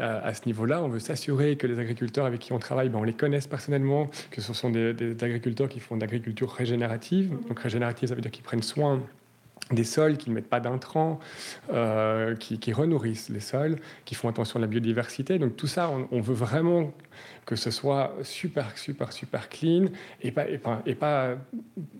à 0.00 0.34
ce 0.34 0.46
niveau-là. 0.46 0.82
On 0.82 0.88
veut 0.88 1.00
s'assurer 1.00 1.56
que 1.56 1.66
les 1.66 1.78
agriculteurs 1.78 2.24
avec 2.24 2.40
qui 2.40 2.52
on 2.52 2.58
travaille, 2.58 2.88
ben, 2.88 2.98
on 2.98 3.04
les 3.04 3.12
connaisse 3.12 3.46
personnellement, 3.46 4.10
que 4.30 4.40
ce 4.40 4.52
sont 4.54 4.70
des, 4.70 4.94
des 4.94 5.22
agriculteurs 5.24 5.68
qui 5.68 5.80
font 5.80 5.96
de 5.96 6.00
l'agriculture 6.00 6.52
régénérative. 6.60 7.26
Donc 7.48 7.58
régénérative, 7.58 8.08
ça 8.08 8.14
veut 8.14 8.20
dire 8.20 8.30
qu'ils 8.30 8.44
prennent 8.44 8.62
soin 8.62 9.00
des 9.70 9.84
sols, 9.84 10.16
qui 10.16 10.30
ne 10.30 10.34
mettent 10.34 10.48
pas 10.48 10.60
d'intrants, 10.60 11.20
euh, 11.72 12.34
qui, 12.34 12.58
qui 12.58 12.72
renourrissent 12.72 13.28
les 13.28 13.40
sols, 13.40 13.76
qui 14.04 14.14
font 14.14 14.28
attention 14.28 14.58
à 14.58 14.60
la 14.60 14.66
biodiversité. 14.66 15.38
Donc 15.38 15.56
tout 15.56 15.68
ça, 15.68 15.90
on, 16.10 16.20
veut 16.20 16.34
vraiment 16.34 16.92
que 17.46 17.56
ce 17.56 17.70
soit 17.70 18.14
super, 18.22 18.76
super, 18.76 19.12
super 19.12 19.48
clean 19.48 19.86
et 20.22 20.32
pas, 20.32 20.48
et 20.48 20.58
pas, 20.58 20.82
et 20.86 20.94
pas, 20.94 21.36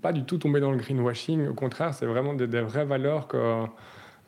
pas 0.03 0.13
du 0.13 0.25
tout 0.25 0.39
tomber 0.39 0.61
dans 0.61 0.73
le 0.73 0.79
greenwashing. 0.79 1.47
Au 1.49 1.55
contraire, 1.55 1.95
c'est 1.95 2.07
vraiment 2.07 2.35
des, 2.35 2.47
vraies 2.61 2.85
valeurs 2.85 3.29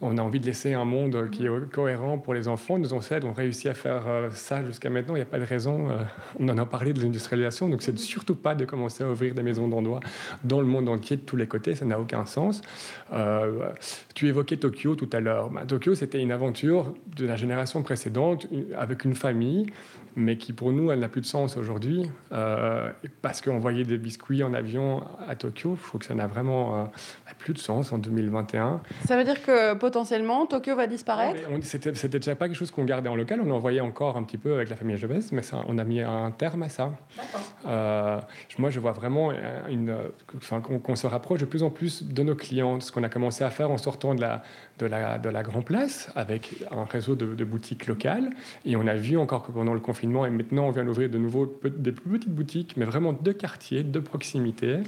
on 0.02 0.18
a 0.18 0.22
envie 0.22 0.40
de 0.40 0.46
laisser 0.46 0.74
un 0.74 0.84
monde 0.84 1.30
qui 1.30 1.46
est 1.46 1.70
cohérent 1.70 2.18
pour 2.18 2.34
les 2.34 2.48
enfants. 2.48 2.76
Nos 2.76 2.92
ancêtres 2.92 3.24
ont 3.26 3.32
réussi 3.32 3.68
à 3.68 3.74
faire 3.74 4.02
euh, 4.08 4.30
ça 4.32 4.64
jusqu'à 4.64 4.90
maintenant. 4.90 5.14
Il 5.14 5.18
n'y 5.18 5.22
a 5.22 5.26
pas 5.26 5.38
de 5.38 5.44
raison. 5.44 5.90
euh, 5.90 6.02
on 6.40 6.48
en 6.48 6.58
a 6.58 6.66
parlé 6.66 6.92
de 6.92 7.00
l'industrialisation. 7.00 7.68
Donc, 7.68 7.82
c'est 7.82 7.96
surtout 7.96 8.34
pas 8.34 8.56
de 8.56 8.64
commencer 8.64 9.04
à 9.04 9.08
ouvrir 9.08 9.34
des 9.34 9.42
maisons 9.42 9.68
d'endroit 9.68 10.00
dans 10.42 10.60
le 10.60 10.66
monde 10.66 10.88
entier 10.88 11.16
de 11.16 11.22
tous 11.22 11.36
les 11.36 11.46
côtés. 11.46 11.76
Ça 11.76 11.84
n'a 11.84 12.00
aucun 12.00 12.26
sens. 12.26 12.62
Euh, 13.12 13.70
tu 14.14 14.26
évoquais 14.26 14.56
Tokyo 14.56 14.96
tout 14.96 15.08
à 15.12 15.20
l'heure. 15.20 15.50
Bah, 15.50 15.62
Tokyo, 15.66 15.94
c'était 15.94 16.20
une 16.20 16.32
aventure 16.32 16.92
de 17.16 17.24
la 17.24 17.36
génération 17.36 17.82
précédente 17.82 18.48
avec 18.76 19.04
une 19.04 19.14
famille 19.14 19.66
mais 20.16 20.36
qui 20.36 20.52
pour 20.52 20.72
nous, 20.72 20.90
elle 20.90 21.00
n'a 21.00 21.08
plus 21.08 21.20
de 21.20 21.26
sens 21.26 21.56
aujourd'hui, 21.56 22.10
euh, 22.32 22.90
parce 23.22 23.40
qu'on 23.40 23.58
voyait 23.58 23.84
des 23.84 23.98
biscuits 23.98 24.42
en 24.42 24.54
avion 24.54 25.02
à 25.28 25.36
Tokyo. 25.36 25.76
Je 25.80 25.88
trouve 25.88 26.00
que 26.00 26.06
ça 26.06 26.14
n'a 26.14 26.26
vraiment 26.26 26.76
euh, 26.76 26.84
plus 27.38 27.54
de 27.54 27.58
sens 27.58 27.92
en 27.92 27.98
2021. 27.98 28.80
Ça 29.06 29.16
veut 29.16 29.24
dire 29.24 29.42
que 29.42 29.74
potentiellement 29.74 30.46
Tokyo 30.46 30.76
va 30.76 30.86
disparaître? 30.86 31.40
C'était 31.62 32.18
déjà 32.18 32.34
pas 32.34 32.48
quelque 32.48 32.56
chose 32.56 32.70
qu'on 32.70 32.84
gardait 32.84 33.08
en 33.08 33.16
local, 33.16 33.40
on 33.44 33.50
en 33.50 33.58
voyait 33.58 33.80
encore 33.80 34.16
un 34.16 34.22
petit 34.22 34.38
peu 34.38 34.54
avec 34.54 34.70
la 34.70 34.76
famille 34.76 34.96
Jebès, 34.96 35.32
mais 35.32 35.42
ça, 35.42 35.62
on 35.66 35.78
a 35.78 35.84
mis 35.84 36.00
un 36.00 36.30
terme 36.30 36.62
à 36.62 36.68
ça. 36.68 36.92
Euh, 37.66 38.20
moi, 38.58 38.70
je 38.70 38.80
vois 38.80 38.92
vraiment 38.92 39.30
euh, 39.30 39.34
une, 39.68 39.96
enfin, 40.36 40.60
qu'on 40.60 40.96
se 40.96 41.06
rapproche 41.06 41.40
de 41.40 41.44
plus 41.46 41.62
en 41.62 41.70
plus 41.70 42.04
de 42.04 42.22
nos 42.22 42.34
clients, 42.34 42.80
ce 42.80 42.92
qu'on 42.92 43.02
a 43.02 43.08
commencé 43.08 43.44
à 43.44 43.50
faire 43.50 43.70
en 43.70 43.78
sortant 43.78 44.14
de 44.14 44.20
la, 44.20 44.42
de 44.78 44.86
la, 44.86 45.18
de 45.18 45.28
la 45.28 45.42
Grand 45.42 45.62
Place 45.62 46.10
avec 46.14 46.54
un 46.70 46.84
réseau 46.84 47.14
de, 47.14 47.34
de 47.34 47.44
boutiques 47.44 47.86
locales. 47.86 48.30
Et 48.64 48.76
on 48.76 48.86
a 48.86 48.94
vu 48.94 49.16
encore 49.16 49.44
que 49.44 49.52
pendant 49.52 49.74
le 49.74 49.80
et 50.02 50.30
maintenant 50.30 50.66
on 50.66 50.70
vient 50.70 50.84
d'ouvrir 50.84 51.08
de 51.08 51.18
nouveau 51.18 51.58
des 51.64 51.92
plus 51.92 52.18
petites 52.18 52.34
boutiques, 52.34 52.76
mais 52.76 52.84
vraiment 52.84 53.12
de 53.12 53.32
quartier, 53.32 53.82
de 53.82 53.98
proximité, 54.00 54.78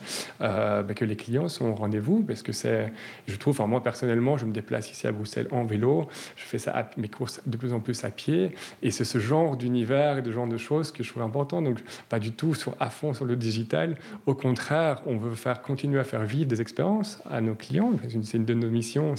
euh, 0.41 0.83
bah, 0.83 0.95
que 0.95 1.05
les 1.05 1.17
clients 1.17 1.49
sont 1.49 1.67
au 1.67 1.75
rendez-vous 1.75 2.23
parce 2.23 2.43
que 2.43 2.53
c'est, 2.53 2.93
je 3.27 3.37
trouve, 3.37 3.53
enfin, 3.59 3.69
moi 3.69 3.83
personnellement, 3.83 4.37
je 4.37 4.47
me 4.47 4.53
déplace 4.53 4.91
ici 4.91 5.07
à 5.07 5.13
Bruxelles 5.13 5.49
en 5.51 5.65
vélo, 5.65 6.09
je 6.37 6.45
fais 6.45 6.59
ça 6.59 6.91
mes 6.97 7.09
courses 7.09 7.41
de 7.47 7.57
plus 7.57 7.73
en 7.73 7.81
plus 7.81 8.05
à 8.05 8.11
pied, 8.11 8.55
et 8.83 8.91
c'est 8.91 9.05
ce 9.05 9.19
genre 9.19 9.57
d'univers 9.57 10.19
et 10.19 10.23
de 10.23 10.33
genre 10.33 10.49
de 10.49 10.57
choses 10.57 10.93
que 10.93 11.03
je 11.03 11.11
trouve 11.11 11.23
important. 11.23 11.63
Donc, 11.63 11.79
pas 12.09 12.19
du 12.19 12.33
tout 12.33 12.55
sur, 12.55 12.75
à 12.81 12.91
fond 12.91 13.15
sur 13.15 13.25
le 13.25 13.37
digital. 13.37 13.97
Au 14.27 14.35
contraire, 14.35 15.03
on 15.07 15.17
veut 15.17 15.35
faire 15.35 15.63
continuer 15.63 16.01
à 16.01 16.05
faire 16.05 16.25
vivre 16.25 16.47
des 16.47 16.61
expériences 16.61 17.21
à 17.31 17.41
nos 17.41 17.55
clients. 17.55 17.93
C'est 18.23 18.37
une, 18.37 18.45
de 18.45 18.55
nos 18.55 18.69
missions. 18.69 19.15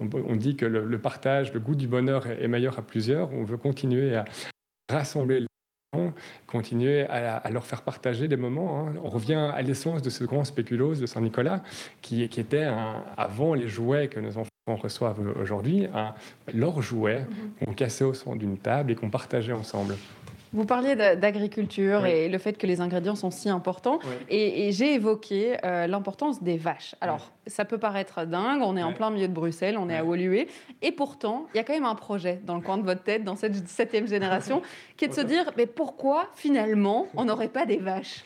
On, 0.00 0.36
dit 0.36 0.56
que 0.56 0.66
le, 0.66 0.98
partage, 0.98 1.52
le 1.52 1.60
goût 1.60 1.74
du 1.74 1.86
bonheur 1.86 2.26
est 2.26 2.48
meilleur 2.48 2.78
à 2.78 2.82
plusieurs. 2.82 3.32
On 3.32 3.44
veut 3.44 3.56
continuer 3.56 4.16
à 4.16 4.24
rassembler 4.92 5.40
les 5.40 5.46
gens, 5.94 6.12
continuer 6.46 7.02
à, 7.06 7.36
à 7.36 7.50
leur 7.50 7.64
faire 7.64 7.82
partager 7.82 8.28
des 8.28 8.36
moments. 8.36 8.86
hein. 8.88 8.94
On 9.02 9.08
revient 9.08 9.50
à 9.54 9.60
l'essence 9.62 10.02
de 10.02 10.10
ce 10.10 10.24
grand 10.24 10.44
spéculoos 10.44 10.94
de 10.96 11.06
Saint-Nicolas, 11.06 11.62
qui, 12.00 12.28
qui 12.28 12.40
était 12.40 12.64
un- 12.64 13.02
avant 13.16 13.54
les 13.54 13.68
jouets 13.68 14.08
que 14.08 14.20
nos 14.20 14.36
enfants 14.38 14.48
reçoivent 14.68 15.20
aujourd'hui, 15.40 15.86
un- 15.94 16.14
leurs 16.54 16.80
jouets 16.82 17.26
qu'on 17.64 17.72
cassait 17.74 18.04
au 18.04 18.14
son 18.14 18.36
d'une 18.36 18.58
table 18.58 18.92
et 18.92 18.94
qu'on 18.94 19.10
partageait 19.10 19.52
ensemble. 19.52 19.96
Vous 20.52 20.66
parliez 20.66 20.96
d'a- 20.96 21.16
d'agriculture 21.16 22.00
Oui. 22.02 22.10
et 22.10 22.28
le 22.28 22.38
fait 22.38 22.54
que 22.58 22.66
les 22.66 22.80
ingrédients 22.80 23.14
sont 23.14 23.30
si 23.30 23.48
importants. 23.48 23.98
Oui. 24.04 24.14
Et, 24.28 24.68
et 24.68 24.72
j'ai 24.72 24.94
évoqué 24.94 25.56
euh, 25.64 25.86
l'importance 25.86 26.42
des 26.42 26.56
vaches. 26.58 26.94
Alors, 27.00 27.32
ça 27.46 27.64
peut 27.64 27.78
paraître 27.78 28.24
dingue, 28.26 28.60
on 28.62 28.76
est 28.76 28.82
en 28.82 28.92
plein 28.92 29.10
milieu 29.10 29.28
de 29.28 29.32
Bruxelles, 29.32 29.76
on 29.78 29.88
est 29.88 29.96
à 29.96 30.04
Woluwe. 30.04 30.46
Et 30.82 30.92
pourtant, 30.92 31.46
il 31.54 31.56
y 31.56 31.60
a 31.60 31.64
quand 31.64 31.72
même 31.74 31.84
un 31.86 31.94
projet 31.94 32.40
dans 32.44 32.54
le 32.56 32.60
coin 32.62 32.76
de 32.78 32.82
votre 32.84 33.02
tête, 33.02 33.24
dans 33.24 33.36
cette 33.36 33.66
septième 33.68 34.06
génération, 34.06 34.62
qui 34.96 35.06
est 35.06 35.08
de 35.08 35.14
se 35.14 35.20
dire, 35.22 35.50
mais 35.56 35.66
pourquoi 35.66 36.28
finalement 36.34 37.06
on 37.16 37.24
n'aurait 37.24 37.48
pas 37.48 37.64
des 37.66 37.78
vaches? 37.78 38.24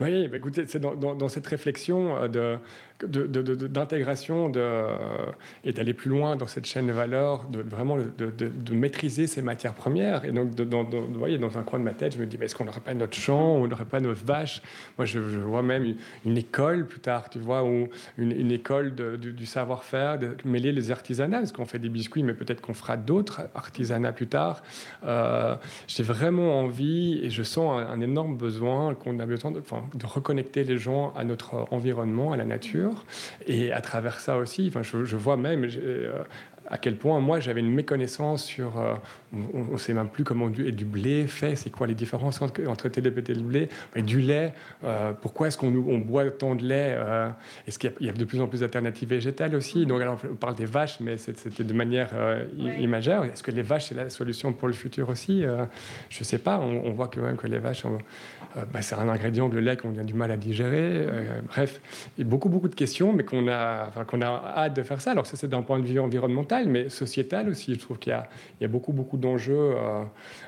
Oui, 0.00 0.28
écoutez, 0.34 0.66
c'est 0.66 0.80
dans, 0.80 1.28
cette 1.28 1.46
réflexion 1.46 2.16
euh, 2.16 2.28
de, 2.28 3.66
d'intégration 3.68 4.48
de, 4.50 4.60
euh, 4.60 4.96
et 5.64 5.72
d'aller 5.72 5.94
plus 5.94 6.10
loin 6.10 6.36
dans 6.36 6.46
cette 6.46 6.66
chaîne 6.66 6.86
de 6.86 6.92
valeur, 6.92 7.44
de 7.48 7.62
vraiment 7.62 7.96
de, 7.96 8.74
maîtriser 8.74 9.26
ces 9.26 9.40
matières 9.40 9.74
premières. 9.74 10.24
Et 10.26 10.32
donc, 10.32 10.54
dans, 10.54 10.84
vous 10.84 11.18
voyez, 11.18 11.38
dans 11.38 11.56
un 11.56 11.62
coin 11.62 11.78
de 11.78 11.84
ma 11.84 11.94
tête, 11.94 12.14
je 12.14 12.18
me 12.18 12.26
dis, 12.26 12.36
mais 12.38 12.46
est-ce 12.46 12.54
qu'on 12.54 12.66
n'aurait 12.66 12.80
pas 12.80 12.92
notre 12.92 13.16
champ, 13.16 13.56
on 13.56 13.66
n'aurait 13.66 13.86
pas 13.86 14.00
nos 14.00 14.12
vaches 14.12 14.60
Moi, 14.98 15.06
je, 15.06 15.18
vois 15.18 15.62
même 15.62 15.94
une, 16.24 16.36
école 16.36 16.86
plus 16.86 17.00
tard, 17.00 17.30
tu 17.30 17.38
vois, 17.38 17.64
ou 17.64 17.88
une, 18.18 18.52
école 18.52 18.94
du 18.94 19.46
savoir-faire, 19.46 20.18
de 20.18 20.36
mêler 20.44 20.72
les 20.72 20.90
artisanats, 20.90 21.38
parce 21.38 21.52
qu'on 21.52 21.66
fait 21.66 21.78
des 21.78 21.88
biscuits, 21.88 22.22
mais 22.22 22.34
peut-être 22.34 22.60
qu'on 22.60 22.74
fera 22.74 22.98
d'autres 22.98 23.48
artisanats 23.54 24.12
plus 24.12 24.28
tard. 24.28 24.62
Euh, 25.04 25.56
J'ai 25.86 26.02
vraiment 26.02 26.60
envie, 26.60 27.20
et 27.22 27.30
je 27.30 27.42
sens 27.42 27.80
un, 27.80 27.86
un 27.86 28.00
énorme 28.02 28.36
besoin, 28.36 28.94
qu'on 28.94 29.18
a 29.18 29.26
besoin 29.26 29.45
de, 29.50 29.62
reconnecter 30.06 30.64
les 30.64 30.78
gens 30.78 31.12
à 31.16 31.24
notre 31.24 31.66
environnement, 31.72 32.32
à 32.32 32.36
la 32.36 32.44
nature. 32.44 33.04
Et 33.46 33.72
à 33.72 33.80
travers 33.80 34.20
ça 34.20 34.36
aussi, 34.36 34.66
enfin, 34.68 34.82
je, 34.82 35.16
vois 35.16 35.36
même 35.36 35.68
à 36.68 36.78
quel 36.78 36.96
point 36.96 37.20
moi 37.20 37.40
j'avais 37.40 37.60
une 37.60 37.72
méconnaissance 37.72 38.44
sur. 38.44 38.78
euh, 38.80 38.94
on 39.52 39.64
ne 39.72 39.76
sait 39.76 39.92
même 39.92 40.08
plus 40.08 40.24
comment 40.24 40.48
du, 40.48 40.66
et 40.66 40.72
du 40.72 40.84
blé 40.84 41.26
fait, 41.26 41.56
c'est 41.56 41.68
quoi 41.70 41.86
les 41.86 41.94
différences 41.94 42.40
entre, 42.40 42.66
entre 42.68 42.88
TDP 42.88 43.28
et 43.30 43.34
le 43.34 43.40
blé, 43.42 43.68
mais 43.94 44.02
du 44.02 44.20
lait. 44.20 44.52
euh, 44.84 45.12
pourquoi 45.20 45.48
est-ce 45.48 45.58
qu'on 45.58 45.66
on 45.74 45.98
boit 45.98 46.30
tant 46.30 46.54
de 46.54 46.64
lait 46.64 46.94
euh, 46.96 47.28
Est-ce 47.66 47.78
qu'il 47.78 47.90
y, 47.90 47.92
a- 47.92 47.96
il 48.00 48.06
y 48.06 48.10
a 48.10 48.12
de 48.12 48.24
plus 48.24 48.40
en 48.40 48.46
plus 48.46 48.60
d'alternatives 48.60 49.08
végétales 49.08 49.54
aussi? 49.54 49.84
Donc 49.84 50.00
alors, 50.00 50.18
on 50.30 50.36
parle 50.36 50.54
des 50.54 50.64
vaches, 50.64 51.00
mais 51.00 51.16
c'était 51.18 51.64
de 51.64 51.72
manière 51.74 52.10
i- 52.56 52.82
imaginaire. 52.82 53.24
Est-ce 53.24 53.42
que 53.42 53.50
les 53.50 53.62
vaches 53.62 53.86
c'est 53.88 53.94
la 53.94 54.08
solution 54.08 54.52
pour 54.52 54.68
le 54.68 54.74
futur 54.74 55.08
aussi? 55.10 55.42
Je 55.42 56.20
ne 56.20 56.24
sais 56.24 56.38
pas. 56.38 56.58
On, 56.60 56.86
on 56.86 56.92
voit 56.92 57.10
quand 57.12 57.20
même 57.20 57.36
que 57.36 57.46
les 57.48 57.58
vaches, 57.58 57.84
bah, 58.72 58.80
c'est 58.80 58.94
un 58.94 59.08
ingrédient 59.08 59.48
de 59.50 59.58
lait 59.58 59.76
qu'on 59.76 59.98
a 59.98 60.04
du 60.04 60.14
mal 60.14 60.30
à 60.30 60.36
digérer. 60.36 61.06
Bref, 61.48 61.80
il 62.16 62.24
y 62.24 62.26
a 62.26 62.30
beaucoup 62.30 62.48
beaucoup 62.48 62.68
de 62.68 62.74
questions, 62.74 63.12
mais 63.12 63.24
qu'on 63.24 63.48
a, 63.48 63.86
enfin, 63.88 64.04
qu'on 64.04 64.22
a 64.22 64.26
hâte 64.56 64.74
de 64.74 64.82
faire 64.82 65.00
ça. 65.00 65.10
Alors 65.10 65.26
ça 65.26 65.36
c'est 65.36 65.48
d'un 65.48 65.62
point 65.62 65.78
de 65.80 65.84
vue 65.86 65.98
environnemental, 66.00 66.55
mais 66.64 66.88
sociétal 66.88 67.48
aussi. 67.50 67.74
Je 67.74 67.78
trouve 67.80 67.98
qu'il 67.98 68.10
y 68.10 68.14
a, 68.14 68.26
il 68.58 68.62
y 68.62 68.64
a 68.64 68.68
beaucoup 68.68 68.92
beaucoup 68.92 69.18
d'enjeux 69.18 69.74
euh, 69.76 70.02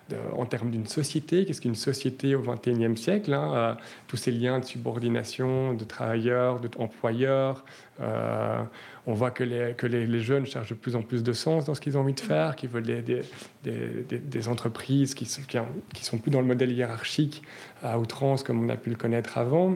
de- 0.09 0.17
en 0.37 0.47
termes 0.47 0.71
d'une 0.71 0.87
société. 0.87 1.45
Qu'est-ce 1.45 1.61
qu'une 1.61 1.75
société 1.75 2.35
au 2.35 2.41
XXIe 2.43 2.97
siècle 2.97 3.35
hein, 3.35 3.53
euh, 3.55 3.75
Tous 4.07 4.17
ces 4.17 4.31
liens 4.31 4.59
de 4.61 4.65
subordination, 4.65 5.75
de 5.75 5.85
travailleurs, 5.85 6.61
d'employeurs. 6.61 7.65
Euh, 8.01 8.63
on 9.07 9.13
voit 9.15 9.31
que, 9.31 9.43
les, 9.43 9.75
que 9.75 9.87
les, 9.87 10.07
les 10.07 10.21
jeunes 10.21 10.47
cherchent 10.47 10.69
de 10.69 10.75
plus 10.75 10.95
en 10.95 11.03
plus 11.03 11.23
de 11.23 11.33
sens 11.33 11.65
dans 11.65 11.75
ce 11.75 11.81
qu'ils 11.81 11.97
ont 11.97 12.01
envie 12.03 12.13
de 12.15 12.21
faire, 12.21 12.55
qu'ils 12.57 12.69
veulent 12.69 12.83
des, 12.85 13.03
des, 13.03 13.23
des- 13.65 14.05
des- 14.09 14.19
des 14.19 14.49
entreprises 14.49 15.15
qui 15.15 15.25
sont, 15.27 15.43
qui, 15.43 15.59
qui 15.95 16.05
sont 16.05 16.19
plus 16.19 16.31
dans 16.31 16.41
le 16.41 16.47
modèle 16.47 16.71
hiérarchique 16.73 17.43
à 17.83 17.99
outrance 17.99 18.43
comme 18.43 18.65
on 18.65 18.69
a 18.69 18.77
pu 18.77 18.91
le 18.91 18.97
connaître 18.97 19.37
avant. 19.39 19.75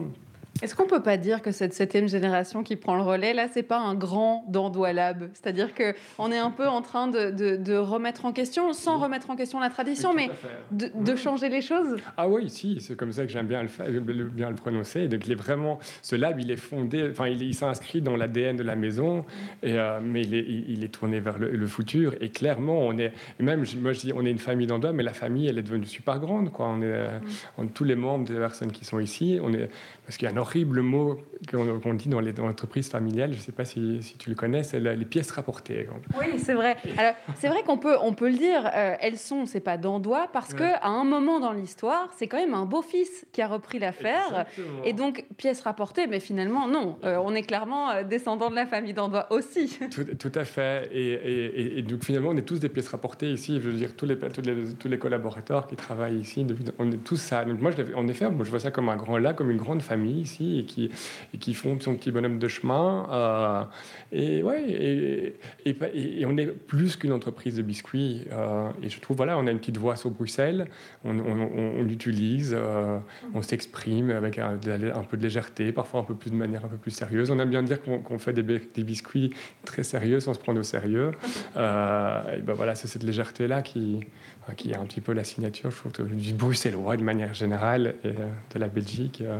Est-ce 0.61 0.75
qu'on 0.75 0.85
peut 0.85 1.01
pas 1.01 1.17
dire 1.17 1.41
que 1.41 1.51
cette 1.51 1.73
septième 1.73 2.07
génération 2.07 2.61
qui 2.63 2.75
prend 2.75 2.95
le 2.95 3.01
relais, 3.01 3.33
là, 3.33 3.47
c'est 3.51 3.63
pas 3.63 3.79
un 3.79 3.95
grand 3.95 4.45
Dandois 4.47 4.93
Lab 4.93 5.29
C'est-à-dire 5.33 5.73
que 5.73 5.93
on 6.19 6.31
est 6.31 6.37
un 6.37 6.51
peu 6.51 6.67
en 6.67 6.81
train 6.81 7.07
de, 7.07 7.31
de- 7.31 7.55
de 7.57 7.75
remettre 7.75 8.25
en 8.25 8.31
question, 8.31 8.71
sans 8.71 8.99
remettre 8.99 9.29
en 9.31 9.35
question 9.35 9.59
la 9.59 9.69
tradition, 9.69 10.13
mais 10.13 10.29
de, 10.71 10.89
de 10.95 11.15
changer 11.15 11.49
les 11.49 11.61
choses? 11.61 11.97
Ah 12.17 12.29
oui, 12.29 12.49
si, 12.49 12.79
c'est 12.81 12.95
comme 12.95 13.11
ça 13.11 13.25
que 13.25 13.31
j'aime 13.31 13.47
bien 13.47 13.63
le, 13.63 14.23
bien 14.25 14.49
le 14.49 14.55
prononcer. 14.55 15.07
Donc, 15.07 15.25
il 15.25 15.31
est 15.31 15.35
vraiment, 15.35 15.79
ce 16.03 16.15
lab, 16.15 16.39
il 16.39 16.51
est 16.51 16.55
fondé, 16.55 17.09
enfin, 17.11 17.27
il, 17.27 17.53
s'inscrit 17.55 18.01
dans 18.01 18.15
l'ADN 18.15 18.55
de 18.55 18.63
la 18.63 18.75
maison, 18.75 19.25
et, 19.63 19.73
euh, 19.77 19.99
mais 20.01 20.21
il 20.21 20.33
est, 20.35 20.45
il, 20.47 20.69
il 20.69 20.83
est 20.83 20.89
tourné 20.93 21.19
vers 21.19 21.39
le, 21.39 21.49
le 21.49 21.67
futur. 21.67 22.13
Et 22.21 22.29
clairement, 22.29 22.77
on 22.79 22.97
est, 22.99 23.11
même, 23.39 23.65
je- 23.65 23.77
moi, 23.77 23.91
je 23.93 23.99
dis, 24.01 24.13
on 24.15 24.23
est 24.25 24.31
une 24.31 24.37
famille 24.39 24.67
d'Andois, 24.67 24.93
mais 24.93 25.03
la 25.03 25.13
famille, 25.13 25.47
elle 25.47 25.57
est 25.57 25.63
devenue 25.63 25.85
super 25.87 26.19
grande, 26.19 26.51
quoi. 26.51 26.67
On 26.67 26.81
est, 26.81 26.85
euh, 26.85 27.19
on- 27.57 27.67
tous 27.67 27.83
les 27.83 27.95
membres 27.95 28.27
des 28.27 28.35
personnes 28.35 28.71
qui 28.71 28.85
sont 28.85 28.99
ici, 28.99 29.39
on 29.41 29.51
est, 29.53 29.67
parce 30.05 30.17
qu'il 30.17 30.27
y 30.27 30.31
a 30.31 30.33
l'horrible 30.33 30.81
mot 30.81 31.17
qu'on 31.51 31.93
dit 31.93 32.09
dans 32.09 32.19
les 32.19 32.33
dans 32.33 32.45
l'entreprise 32.47 32.89
familiale, 32.89 33.31
je 33.33 33.37
ne 33.37 33.41
sais 33.41 33.51
pas 33.51 33.65
si, 33.65 34.01
si 34.01 34.17
tu 34.17 34.29
le 34.29 34.35
connais, 34.35 34.63
c'est 34.63 34.79
les 34.79 35.05
pièces 35.05 35.31
rapportées. 35.31 35.87
Oui, 36.19 36.39
c'est 36.39 36.53
vrai. 36.53 36.77
Alors, 36.97 37.13
c'est 37.35 37.47
vrai 37.49 37.63
qu'on 37.65 37.77
peut, 37.77 37.95
on 38.01 38.13
peut 38.13 38.29
le 38.29 38.37
dire, 38.37 38.69
euh, 38.73 38.95
elles 39.01 39.17
sont, 39.17 39.45
c'est 39.45 39.59
pas 39.59 39.77
d'Andois, 39.77 40.27
parce 40.31 40.53
que 40.53 40.63
à 40.63 40.87
un 40.87 41.03
moment 41.03 41.39
dans 41.39 41.51
l'histoire, 41.51 42.09
c'est 42.17 42.27
quand 42.27 42.37
même 42.37 42.53
un 42.53 42.65
beau-fils 42.65 43.25
qui 43.31 43.41
a 43.41 43.47
repris 43.47 43.79
l'affaire. 43.79 44.45
Et 44.83 44.93
donc, 44.93 45.25
pièce 45.37 45.61
rapportée, 45.61 46.07
mais 46.07 46.19
finalement, 46.19 46.67
non. 46.67 46.97
Euh, 47.03 47.17
on 47.23 47.33
est 47.35 47.43
clairement 47.43 47.91
euh, 47.91 48.03
descendant 48.03 48.49
de 48.49 48.55
la 48.55 48.65
famille 48.65 48.93
d'Andois 48.93 49.27
aussi. 49.31 49.77
Tout, 49.91 50.05
tout 50.17 50.31
à 50.35 50.45
fait. 50.45 50.89
Et, 50.91 51.13
et- 51.13 51.45
et- 51.61 51.79
et 51.79 51.81
donc 51.81 52.03
finalement, 52.03 52.29
on 52.29 52.37
est 52.37 52.41
tous 52.41 52.59
des 52.59 52.69
pièces 52.69 52.89
rapportées 52.89 53.31
ici. 53.31 53.59
Je 53.61 53.69
veux 53.69 53.73
dire, 53.73 53.95
tous 53.95 54.05
les, 54.05 54.17
tous 54.17 54.41
les, 54.41 54.73
tous 54.75 54.87
les 54.87 54.97
collaborateurs 54.99 55.67
qui 55.67 55.75
travaillent 55.75 56.19
ici, 56.19 56.45
on 56.79 56.91
est 56.91 56.97
tous 57.03 57.17
ça. 57.17 57.45
Donc 57.45 57.61
moi, 57.61 57.71
je, 57.71 57.93
en 57.95 58.07
effet, 58.07 58.29
moi, 58.29 58.43
je 58.45 58.49
vois 58.49 58.59
ça 58.59 58.71
comme 58.71 58.89
un 58.89 58.95
grand 58.95 59.17
lac, 59.17 59.35
comme 59.35 59.51
une 59.51 59.57
grande 59.57 59.81
famille 59.81 59.92
ici, 60.01 60.59
et 60.59 60.63
qui, 60.65 60.89
et 61.33 61.37
qui 61.37 61.53
font 61.53 61.79
son 61.79 61.95
petit 61.95 62.11
bonhomme 62.11 62.39
de 62.39 62.47
chemin. 62.47 63.07
euh, 63.11 63.63
et 64.11 64.43
ouais, 64.43 64.63
et, 65.65 66.25
on 66.25 66.37
est 66.37 66.47
plus 66.47 66.95
qu'une 66.95 67.11
entreprise 67.13 67.55
de 67.55 67.61
biscuits. 67.61 68.25
euh, 68.31 68.69
et 68.81 68.89
je 68.89 68.99
trouve, 68.99 69.17
voilà, 69.17 69.37
on 69.37 69.47
a 69.47 69.51
une 69.51 69.59
petite 69.59 69.77
voix 69.77 69.95
sur 69.95 70.09
Bruxelles, 70.11 70.67
on, 71.03 71.81
l'utilise, 71.83 72.55
euh, 72.57 72.97
on 73.33 73.41
s'exprime 73.41 74.09
avec 74.11 74.39
un, 74.39 74.57
peu 75.09 75.17
de 75.17 75.23
légèreté, 75.23 75.71
parfois 75.71 76.01
un 76.01 76.03
peu 76.03 76.15
plus 76.15 76.31
de 76.31 76.35
manière 76.35 76.65
un 76.65 76.69
peu 76.69 76.77
plus 76.77 76.91
sérieuse. 76.91 77.31
On 77.31 77.39
aime 77.39 77.49
bien 77.49 77.63
dire 77.63 77.79
qu'on 77.81 78.19
fait 78.19 78.33
des, 78.33 78.43
bi- 78.43 78.67
des 78.73 78.83
biscuits 78.83 79.31
très 79.65 79.83
sérieux 79.83 80.19
sans 80.19 80.33
se 80.33 80.39
prendre 80.39 80.59
au 80.59 80.63
sérieux. 80.63 81.11
Et 81.55 82.41
ben 82.41 82.53
voilà, 82.53 82.75
c'est 82.75 82.87
cette 82.87 83.03
légèreté-là 83.03 83.61
qui, 83.61 83.99
qui 84.57 84.71
est 84.71 84.75
un 84.75 84.85
petit 84.85 85.01
peu 85.01 85.13
la 85.13 85.23
signature, 85.23 85.71
je 85.71 85.89
trouve, 85.89 86.07
du 86.15 86.33
bruxellois 86.33 86.97
de 86.97 87.03
manière 87.03 87.33
générale 87.33 87.95
et 88.03 88.07
euh, 88.09 88.11
de 88.53 88.59
la 88.59 88.67
Belgique. 88.67 89.21
euh, 89.21 89.39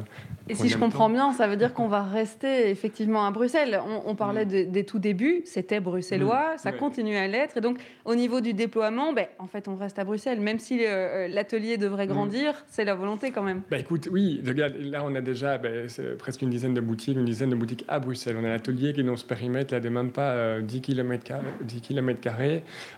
Et 0.50 0.56
si 0.56 0.70
je 0.70 0.78
comprends 0.78 1.10
bien, 1.10 1.32
ça 1.34 1.48
veut 1.48 1.56
dire 1.58 1.74
qu'on 1.74 1.88
va 1.88 2.04
rester 2.04 2.70
effectivement 2.70 3.26
à 3.26 3.32
Bruxelles. 3.32 3.80
On, 3.88 4.12
on 4.12 4.16
parlait 4.16 4.46
de- 4.46 4.64
des 4.64 4.84
tout 4.86 5.00
débuts, 5.00 5.42
c'était 5.46 5.80
bruxellois, 5.80 6.54
Mm. 6.56 6.58
ça 6.58 6.72
Ouais. 6.72 6.78
continue 6.78 7.16
à 7.18 7.28
l'être. 7.28 7.58
Et 7.58 7.62
donc, 7.62 7.80
au 8.06 8.16
niveau 8.16 8.42
du 8.42 8.54
déploiement, 8.54 9.14
ben, 9.14 9.28
en 9.40 9.48
fait, 9.48 9.68
on 9.68 9.76
reste 9.76 10.00
à 10.00 10.04
Bruxelles. 10.04 10.40
Même 10.42 10.60
si 10.60 10.80
euh, 10.86 11.28
l'atelier 11.28 11.78
devrait 11.78 12.06
Mm. 12.08 12.10
grandir, 12.10 12.66
c'est 12.68 12.86
la 12.86 12.96
volonté 12.96 13.32
quand 13.32 13.44
même. 13.44 13.62
Bah 13.70 13.78
écoute, 13.80 14.10
oui, 14.12 14.42
regarde, 14.46 14.76
là 14.80 15.02
on 15.06 15.14
a 15.16 15.22
déjà 15.22 15.58
ben, 15.58 15.88
presque 16.18 16.42
une 16.42 16.50
dizaine 16.50 16.74
de 16.74 16.82
boutiques, 16.82 17.18
une 17.18 17.26
dizaine 17.26 17.50
de 17.50 17.56
boutiques 17.56 17.86
à 17.88 18.00
Bruxelles. 18.00 18.36
On 18.40 18.44
a 18.46 18.50
l'atelier 18.50 18.94
qui 18.94 19.02
est 19.02 19.04
dans 19.04 19.16
ce 19.18 19.26
périmètre 19.26 19.74
là 19.74 19.80
de 19.80 19.90
même 19.90 20.12
pas 20.12 20.32
euh, 20.32 20.62
10 20.62 20.82
km, 20.82 21.34
10 21.62 21.82
km 21.82 22.20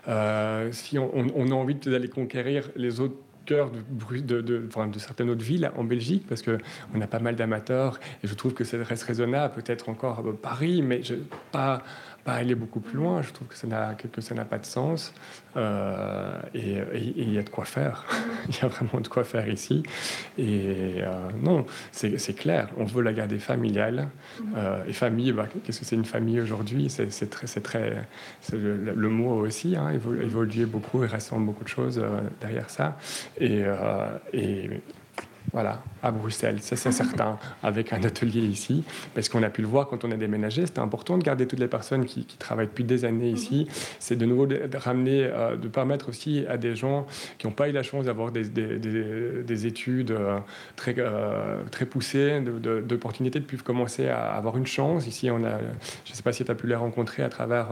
Euh, 0.08 0.68
si 0.72 0.98
on, 0.98 1.10
on- 1.16 1.26
on 1.34 1.50
a 1.50 1.54
envie 1.54 1.74
d'aller 1.96 2.08
conquérir 2.08 2.68
les 2.76 3.00
autres 3.00 3.16
cœurs 3.46 3.70
de, 3.70 4.20
de, 4.20 4.40
de, 4.40 4.58
de 4.92 4.98
certaines 4.98 5.30
autres 5.30 5.44
villes 5.44 5.70
en 5.76 5.84
Belgique, 5.84 6.24
parce 6.28 6.42
qu'on 6.42 7.00
a 7.00 7.06
pas 7.06 7.20
mal 7.20 7.36
d'amateurs, 7.36 7.98
et 8.22 8.26
je 8.26 8.34
trouve 8.34 8.52
que 8.54 8.64
ça 8.64 8.76
reste 8.82 9.04
raisonnable, 9.04 9.54
peut-être 9.54 9.88
encore 9.88 10.18
à 10.18 10.32
Paris, 10.36 10.82
mais 10.82 11.02
je, 11.02 11.14
pas, 11.52 11.82
pas 12.26 12.32
aller 12.34 12.56
beaucoup 12.56 12.80
plus 12.80 12.96
loin. 12.96 13.22
Je 13.22 13.32
trouve 13.32 13.46
que 13.46 13.54
ça 13.56 13.66
n'a 13.68 13.94
que, 13.94 14.20
ça 14.20 14.34
n'a 14.34 14.44
pas 14.44 14.58
de 14.58 14.66
sens. 14.66 15.14
Euh, 15.56 16.38
et 16.54 16.76
il 17.16 17.32
y 17.32 17.38
a 17.38 17.42
de 17.42 17.48
quoi 17.48 17.64
faire. 17.64 18.04
Il 18.48 18.54
y 18.56 18.64
a 18.64 18.68
vraiment 18.68 19.00
de 19.00 19.08
quoi 19.08 19.24
faire 19.24 19.48
ici. 19.48 19.82
Et 20.36 20.96
euh, 21.02 21.28
non, 21.40 21.64
c'est 21.92 22.34
clair. 22.36 22.68
On 22.76 22.84
veut 22.84 23.02
la 23.02 23.12
garder 23.12 23.38
familiale. 23.38 24.08
Euh, 24.56 24.84
et 24.86 24.92
famille, 24.92 25.32
bah, 25.32 25.46
qu'est-ce 25.64 25.80
que 25.80 25.86
c'est 25.86 25.96
une 25.96 26.04
famille 26.04 26.40
aujourd'hui? 26.40 26.90
C'est 26.90 27.30
très, 27.30 27.46
c'est 27.46 27.62
très, 27.62 28.06
le, 28.52 28.76
le 28.94 29.08
mot 29.08 29.34
aussi 29.46 29.76
hein, 29.76 29.90
évo- 29.92 30.20
évolué 30.20 30.66
beaucoup 30.66 31.02
et 31.04 31.06
rassemble 31.06 31.46
beaucoup 31.46 31.64
de 31.64 31.68
choses 31.68 32.02
derrière 32.40 32.68
ça. 32.70 32.98
Et, 33.40 33.62
et 34.32 34.70
voilà, 35.52 35.82
à 36.06 36.10
Bruxelles, 36.12 36.58
ça 36.62 36.76
c'est 36.76 36.92
certain, 36.92 37.38
avec 37.62 37.92
un 37.92 38.02
atelier 38.04 38.40
ici, 38.42 38.84
parce 39.14 39.28
qu'on 39.28 39.42
a 39.42 39.50
pu 39.50 39.62
le 39.62 39.68
voir 39.68 39.88
quand 39.88 40.04
on 40.04 40.10
a 40.12 40.16
déménagé, 40.16 40.64
c'était 40.66 40.78
important 40.80 41.18
de 41.18 41.24
garder 41.24 41.46
toutes 41.46 41.58
les 41.58 41.66
personnes 41.68 42.04
qui, 42.04 42.24
qui 42.24 42.36
travaillent 42.36 42.66
depuis 42.68 42.84
des 42.84 43.04
années 43.04 43.30
ici, 43.30 43.66
c'est 43.98 44.16
de 44.16 44.24
nouveau 44.24 44.46
de, 44.46 44.66
de 44.66 44.76
ramener, 44.76 45.24
euh, 45.24 45.56
de 45.56 45.68
permettre 45.68 46.08
aussi 46.08 46.44
à 46.48 46.56
des 46.58 46.76
gens 46.76 47.06
qui 47.38 47.46
n'ont 47.46 47.52
pas 47.52 47.68
eu 47.68 47.72
la 47.72 47.82
chance 47.82 48.04
d'avoir 48.04 48.30
des, 48.30 48.44
des- 48.44 48.78
des- 48.78 49.42
des 49.42 49.66
études 49.66 50.12
euh, 50.12 50.38
très, 50.76 50.94
euh, 50.98 51.62
très 51.70 51.86
poussées, 51.86 52.40
de- 52.40 52.58
de- 52.58 52.80
d'opportunités 52.80 53.40
de, 53.40 53.44
pouvoir 53.44 53.64
commencer 53.64 54.08
à 54.08 54.32
avoir 54.34 54.56
une 54.56 54.66
chance. 54.66 55.06
Ici, 55.08 55.30
on 55.30 55.42
a, 55.44 55.58
je 56.04 56.12
ne 56.12 56.16
sais 56.16 56.22
pas 56.22 56.32
si 56.32 56.44
tu 56.44 56.50
as 56.50 56.54
pu 56.54 56.66
les 56.68 56.74
rencontrer 56.76 57.22
à 57.24 57.28
travers 57.28 57.66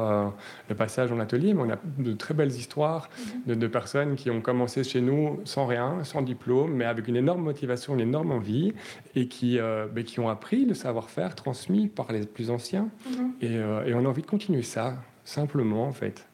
le 0.69 0.75
passage 0.75 1.13
en 1.13 1.21
atelier, 1.21 1.55
mais 1.55 1.63
on 1.63 1.71
a 1.71 1.77
de 1.99 2.13
très 2.15 2.35
belles 2.35 2.51
histoires 2.53 3.09
de, 3.47 3.55
de 3.55 3.67
personnes 3.69 4.17
qui 4.17 4.31
ont 4.31 4.41
commencé 4.41 4.83
chez 4.83 5.01
nous 5.01 5.41
sans 5.45 5.67
rien, 5.67 6.03
sans 6.03 6.23
diplôme, 6.23 6.73
mais 6.75 6.85
avec 6.85 7.07
une 7.09 7.17
énorme 7.17 7.43
motivation, 7.43 7.95
une 7.95 8.01
énorme 8.01 8.24
envie, 8.31 8.73
et 9.15 9.29
qui, 9.29 9.59
euh, 9.59 9.87
ben, 9.93 10.05
qui 10.05 10.21
ont 10.21 10.29
appris 10.29 10.65
le 10.65 10.75
savoir-faire 10.75 11.35
transmis 11.35 11.89
par 11.89 12.13
les 12.13 12.27
plus 12.27 12.51
anciens. 12.51 12.89
Et, 13.41 13.57
euh, 13.57 13.85
et 13.87 13.95
on 13.95 14.05
a 14.05 14.09
envie 14.09 14.23
de 14.23 14.27
continuer 14.27 14.63
ça, 14.63 14.97
simplement, 15.25 15.87
en 15.87 15.93
fait. 15.93 16.27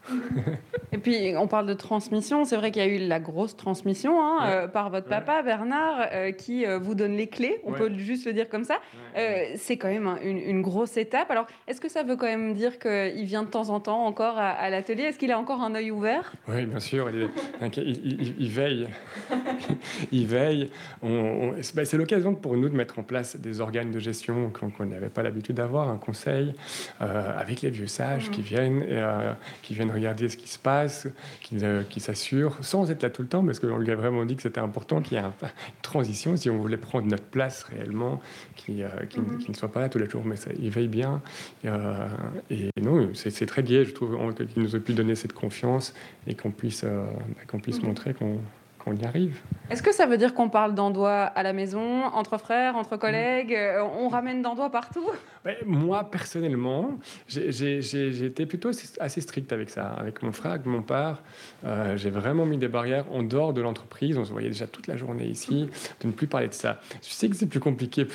Et 0.92 0.98
puis, 0.98 1.34
on 1.36 1.46
parle 1.46 1.66
de 1.66 1.74
transmission. 1.74 2.44
C'est 2.44 2.56
vrai 2.56 2.70
qu'il 2.70 2.82
y 2.82 2.84
a 2.84 2.88
eu 2.88 3.06
la 3.06 3.20
grosse 3.20 3.56
transmission 3.56 4.20
hein, 4.20 4.38
Ouais. 4.40 4.54
euh, 4.64 4.68
par 4.68 4.90
votre 4.90 5.06
papa, 5.08 5.42
Bernard, 5.42 6.08
euh, 6.12 6.32
qui 6.32 6.66
euh, 6.66 6.78
vous 6.78 6.94
donne 6.94 7.16
les 7.16 7.28
clés. 7.28 7.60
On 7.64 7.72
Ouais. 7.72 7.78
peut 7.78 7.94
juste 7.96 8.26
le 8.26 8.32
dire 8.32 8.48
comme 8.48 8.64
ça. 8.64 8.78
C'est 9.56 9.76
quand 9.76 9.88
même 9.88 10.06
un- 10.06 10.18
une, 10.22 10.38
une 10.38 10.62
grosse 10.62 10.96
étape. 10.96 11.30
Alors, 11.30 11.46
est-ce 11.68 11.80
que 11.80 11.88
ça 11.88 12.02
veut 12.02 12.16
quand 12.16 12.26
même 12.26 12.54
dire 12.54 12.78
qu'il 12.78 13.24
vient 13.24 13.42
de 13.42 13.48
temps 13.48 13.70
en 13.70 13.80
temps 13.80 14.04
encore 14.04 14.38
à, 14.38 14.48
à 14.50 14.70
l'atelier? 14.70 15.04
Est-ce 15.04 15.18
qu'il 15.18 15.30
a 15.32 15.38
encore 15.38 15.60
un 15.62 15.74
œil 15.74 15.90
ouvert? 15.90 16.32
Oui, 16.48 16.64
bien 16.66 16.80
sûr, 16.80 17.08
il, 17.10 17.22
est- 17.22 17.76
il- 17.76 18.20
il- 18.22 18.34
il 18.40 18.50
veille. 18.50 18.88
il 20.12 20.26
veille. 20.26 20.70
On- 21.02 21.08
on- 21.10 21.54
c'est 21.62 21.84
c'est 21.84 21.96
l'occasion 21.96 22.34
pour 22.34 22.56
nous 22.56 22.68
de 22.68 22.76
mettre 22.76 22.98
en 22.98 23.02
place 23.02 23.36
des 23.36 23.60
organes 23.60 23.90
de 23.90 23.98
gestion 23.98 24.50
qu'on 24.50 24.84
n'avait 24.86 25.08
pas 25.08 25.22
l'habitude 25.22 25.56
d'avoir, 25.56 25.88
un 25.88 25.96
conseil, 25.96 26.54
avec 27.00 27.62
les 27.62 27.70
vieux 27.70 27.86
sages 27.86 28.30
qui, 28.30 28.42
viennent, 28.42 28.82
et, 28.82 29.02
qui 29.62 29.74
viennent 29.74 29.89
regarder 29.90 30.28
ce 30.28 30.36
qui 30.36 30.48
se 30.48 30.58
passe, 30.58 31.06
qui, 31.40 31.56
euh, 31.62 31.82
qui 31.88 32.00
s'assurent, 32.00 32.56
sans 32.62 32.90
être 32.90 33.02
là 33.02 33.10
tout 33.10 33.22
le 33.22 33.28
temps, 33.28 33.44
parce 33.44 33.58
qu'on 33.60 33.78
lui 33.78 33.90
a 33.90 33.96
vraiment 33.96 34.24
dit 34.24 34.36
que 34.36 34.42
c'était 34.42 34.60
important 34.60 35.00
qu'il 35.02 35.18
y 35.18 35.20
ait 35.20 35.24
un- 35.24 35.32
une 35.42 35.82
transition, 35.82 36.36
si 36.36 36.48
on 36.50 36.58
voulait 36.58 36.76
prendre 36.76 37.06
notre 37.06 37.24
place 37.24 37.62
réellement, 37.64 38.20
qui, 38.56 38.82
euh, 38.82 38.88
qui, 39.08 39.20
qui 39.44 39.50
ne 39.50 39.56
soit 39.56 39.70
pas 39.72 39.80
là 39.80 39.88
tous 39.88 39.98
les 39.98 40.08
jours, 40.08 40.22
mais 40.24 40.36
ça, 40.36 40.50
il 40.58 40.70
veille 40.70 40.88
bien. 40.88 41.20
Euh, 41.64 42.08
et 42.50 42.70
non, 42.80 43.10
c'est 43.14 43.46
très 43.46 43.62
gai, 43.62 43.84
je 43.84 43.92
trouve, 43.92 44.16
qu'il 44.34 44.62
nous 44.62 44.76
ait 44.76 44.80
pu 44.80 44.92
donner 44.92 45.14
cette 45.14 45.32
confiance 45.32 45.94
et 46.26 46.34
qu'on 46.34 46.50
puisse, 46.50 46.82
euh, 46.84 47.04
bah, 47.52 47.58
puisse 47.62 47.82
montrer 47.82 48.14
qu'on 48.14 48.38
qu'on 48.82 48.94
y 48.96 49.04
arrive. 49.04 49.38
Est-ce 49.68 49.82
que 49.82 49.92
ça 49.92 50.06
veut 50.06 50.16
dire 50.16 50.32
qu'on 50.32 50.48
parle 50.48 50.74
d'endois 50.74 51.24
à 51.24 51.42
la 51.42 51.52
maison, 51.52 52.02
entre 52.14 52.38
frères, 52.38 52.76
entre 52.76 52.96
collègues 52.96 53.52
euh, 53.54 53.82
On 53.82 54.08
ramène 54.08 54.40
d'endois 54.40 54.70
partout? 54.70 55.04
Ben, 55.42 55.56
moi, 55.64 56.04
personnellement, 56.10 56.98
j'ai- 57.26 57.78
été 58.26 58.44
plutôt 58.44 58.70
assez- 59.00 59.20
strict 59.22 59.50
avec 59.54 59.70
ça. 59.70 59.88
Avec 59.92 60.22
mon 60.22 60.32
frère, 60.32 60.52
avec 60.52 60.66
mon 60.66 60.82
père, 60.82 61.22
euh, 61.64 61.96
j'ai 61.96 62.10
vraiment 62.10 62.44
mis 62.44 62.58
des 62.58 62.68
barrières 62.68 63.06
en 63.10 63.22
dehors 63.22 63.54
de 63.54 63.62
l'entreprise. 63.62 64.18
On 64.18 64.24
se 64.26 64.32
voyait 64.32 64.50
déjà 64.50 64.66
toute 64.66 64.86
la 64.86 64.98
journée 64.98 65.26
ici, 65.26 65.70
de 66.02 66.06
ne 66.06 66.12
plus 66.12 66.26
parler 66.26 66.48
de 66.48 66.52
ça. 66.52 66.80
Je 67.02 67.08
sais 67.08 67.28
que 67.30 67.36
c'est 67.36 67.46
plus 67.46 67.60
compliqué 67.60 68.06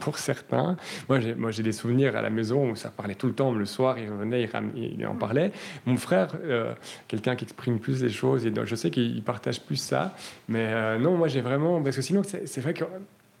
pour, 0.00 0.16
certains. 0.18 0.76
Moi, 1.08 1.50
j'ai 1.50 1.62
des 1.62 1.72
souvenirs 1.72 2.16
à 2.16 2.22
la 2.22 2.30
maison 2.30 2.70
où 2.70 2.76
ça 2.76 2.90
parlait 2.90 3.14
tout 3.14 3.26
le 3.26 3.34
temps. 3.34 3.52
Le 3.52 3.66
soir, 3.66 3.98
il 3.98 4.10
revenait, 4.10 4.48
il, 4.74 5.06
en 5.06 5.16
parlait. 5.16 5.52
Mon 5.84 5.98
frère, 5.98 6.34
euh, 6.44 6.72
quelqu'un 7.08 7.36
qui 7.36 7.44
exprime 7.44 7.78
plus 7.78 8.02
les 8.02 8.08
choses, 8.08 8.46
et 8.46 8.52
je 8.64 8.74
sais 8.74 8.90
qu'il 8.90 9.22
partage 9.22 9.60
plus 9.60 9.76
ça. 9.76 10.14
Mais 10.48 10.66
euh, 10.72 10.98
non, 10.98 11.16
moi, 11.18 11.28
j'ai 11.28 11.42
vraiment... 11.42 11.82
Parce 11.82 11.96
que 11.96 12.02
sinon, 12.02 12.22
c'est 12.22 12.46
c'est 12.48 12.60
vrai 12.62 12.72
que 12.72 12.84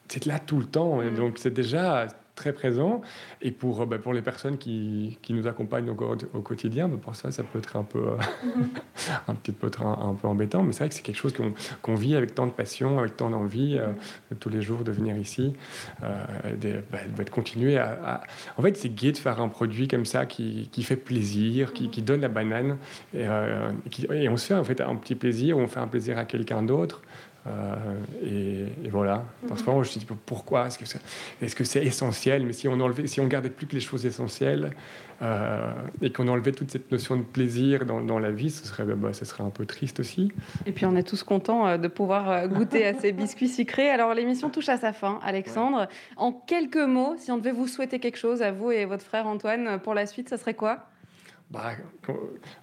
c'est 0.08 0.26
là 0.26 0.38
tout 0.38 0.58
le 0.58 0.66
temps. 0.66 1.00
et 1.00 1.10
donc, 1.10 1.38
c'est 1.38 1.52
déjà 1.54 2.06
très 2.34 2.52
présent. 2.52 3.00
Et 3.42 3.50
pour, 3.50 3.82
euh, 3.82 3.86
bah, 3.86 3.98
pour 3.98 4.12
les 4.12 4.22
personnes 4.22 4.58
qui, 4.58 5.18
qui 5.22 5.32
nous 5.34 5.46
accompagnent 5.46 5.90
au, 5.90 5.96
au 6.34 6.40
quotidien, 6.40 6.88
bah, 6.88 6.96
pour 7.00 7.14
ça, 7.16 7.30
ça 7.30 7.42
peut 7.42 7.58
être 7.58 7.76
un 7.76 7.84
peu, 7.84 7.98
euh, 8.08 8.16
un 9.28 9.34
petit 9.34 9.52
peu, 9.52 9.70
un, 9.80 10.08
un 10.10 10.14
peu 10.14 10.28
embêtant. 10.28 10.62
Mais 10.62 10.72
c'est 10.72 10.80
vrai 10.80 10.88
que 10.88 10.94
c'est 10.94 11.02
quelque 11.02 11.16
chose 11.16 11.32
qu'on 11.32 11.52
qu'on 11.82 11.94
vit 11.94 12.14
avec 12.16 12.34
tant 12.34 12.46
de 12.46 12.52
passion, 12.52 12.98
avec 12.98 13.16
tant 13.16 13.30
d'envie, 13.30 13.78
euh, 13.78 13.88
tous 14.40 14.48
les 14.48 14.62
jours 14.62 14.84
de 14.84 14.92
venir 14.92 15.16
ici, 15.16 15.54
euh, 16.02 16.24
de, 16.60 16.82
bah, 16.90 16.98
de 17.24 17.30
continuer 17.30 17.78
à, 17.78 17.98
à- 18.04 18.20
En 18.58 18.62
fait, 18.62 18.76
c'est 18.76 18.88
gai 18.94 19.12
de 19.12 19.16
faire 19.18 19.40
un 19.40 19.48
produit 19.48 19.88
comme 19.88 20.04
ça 20.04 20.26
qui, 20.26 20.68
qui 20.72 20.82
fait 20.82 20.96
plaisir, 20.96 21.72
qui, 21.72 21.90
qui 21.90 22.02
donne 22.02 22.20
la 22.20 22.28
banane. 22.28 22.78
Et, 23.14 23.26
qui- 23.90 24.06
et 24.12 24.28
on 24.28 24.36
se 24.36 24.46
fait 24.46 24.54
en 24.54 24.64
fait 24.64 24.80
un 24.80 24.96
petit 24.96 25.14
plaisir, 25.14 25.56
on 25.58 25.66
fait 25.68 25.80
un 25.80 25.86
plaisir 25.88 26.18
à 26.18 26.24
quelqu'un 26.24 26.62
d'autre. 26.62 27.02
Euh, 27.46 27.74
et, 28.22 28.86
et 28.86 28.88
voilà. 28.90 29.24
Parfois, 29.48 29.82
je 29.82 29.90
me 29.90 29.98
dis 29.98 30.06
pourquoi 30.24 30.66
Est-ce 30.66 30.78
que 30.78 30.86
c'est 30.86 31.00
est 31.42 31.46
-ce 31.46 31.64
c'est 31.64 31.84
essentiel? 31.84 32.46
Mais 32.46 32.52
si 32.52 32.68
on 32.68 32.80
enlevait, 32.80 33.06
si 33.06 33.20
on 33.20 33.26
gardait 33.26 33.50
plus 33.50 33.66
que 33.66 33.74
les 33.74 33.80
choses 33.80 34.06
essentielles 34.06 34.70
euh, 35.20 35.72
et 36.00 36.10
qu'on 36.10 36.28
enlevait 36.28 36.52
toute 36.52 36.70
cette 36.70 36.90
notion 36.90 37.16
de 37.16 37.22
plaisir 37.22 37.84
dans, 37.84 38.00
dans 38.00 38.18
la 38.18 38.30
vie, 38.30 38.50
ce 38.50 38.66
serait, 38.66 38.84
bah, 38.84 39.12
ce 39.12 39.24
serait 39.24 39.44
un 39.44 39.50
peu 39.50 39.66
triste 39.66 40.00
aussi. 40.00 40.32
Et 40.64 40.72
puis 40.72 40.86
on 40.86 40.96
est 40.96 41.06
tous 41.06 41.22
contents 41.22 41.66
euh, 41.66 41.76
de 41.76 41.88
pouvoir 41.88 42.48
goûter 42.48 42.86
à 42.86 42.94
ces 42.94 43.12
biscuits 43.22 43.48
sucrés. 43.48 43.90
Alors 43.90 44.14
l'émission 44.14 44.48
touche 44.48 44.70
à 44.70 44.78
sa 44.78 44.92
fin, 44.92 45.20
Alexandre. 45.22 45.88
En 46.16 46.32
quelques 46.32 46.76
mots, 46.76 47.14
si 47.18 47.30
on 47.30 47.36
devait 47.36 47.52
vous 47.52 47.68
souhaiter 47.68 47.98
quelque 47.98 48.18
chose 48.18 48.40
à 48.42 48.52
vous 48.52 48.70
et 48.70 48.86
votre 48.86 49.04
frère 49.04 49.26
Antoine 49.26 49.78
pour 49.80 49.94
la 49.94 50.06
suite, 50.06 50.28
ça 50.30 50.38
serait 50.38 50.54
quoi? 50.54 50.86
Bah, 51.50 51.72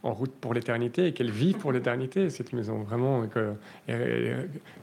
en 0.03 0.13
route 0.13 0.31
pour 0.31 0.53
l'éternité 0.53 1.07
et 1.07 1.13
qu'elle 1.13 1.31
vive 1.31 1.57
pour 1.57 1.71
l'éternité, 1.71 2.29
cette 2.29 2.51
maison. 2.51 2.79
Vraiment, 2.79 3.23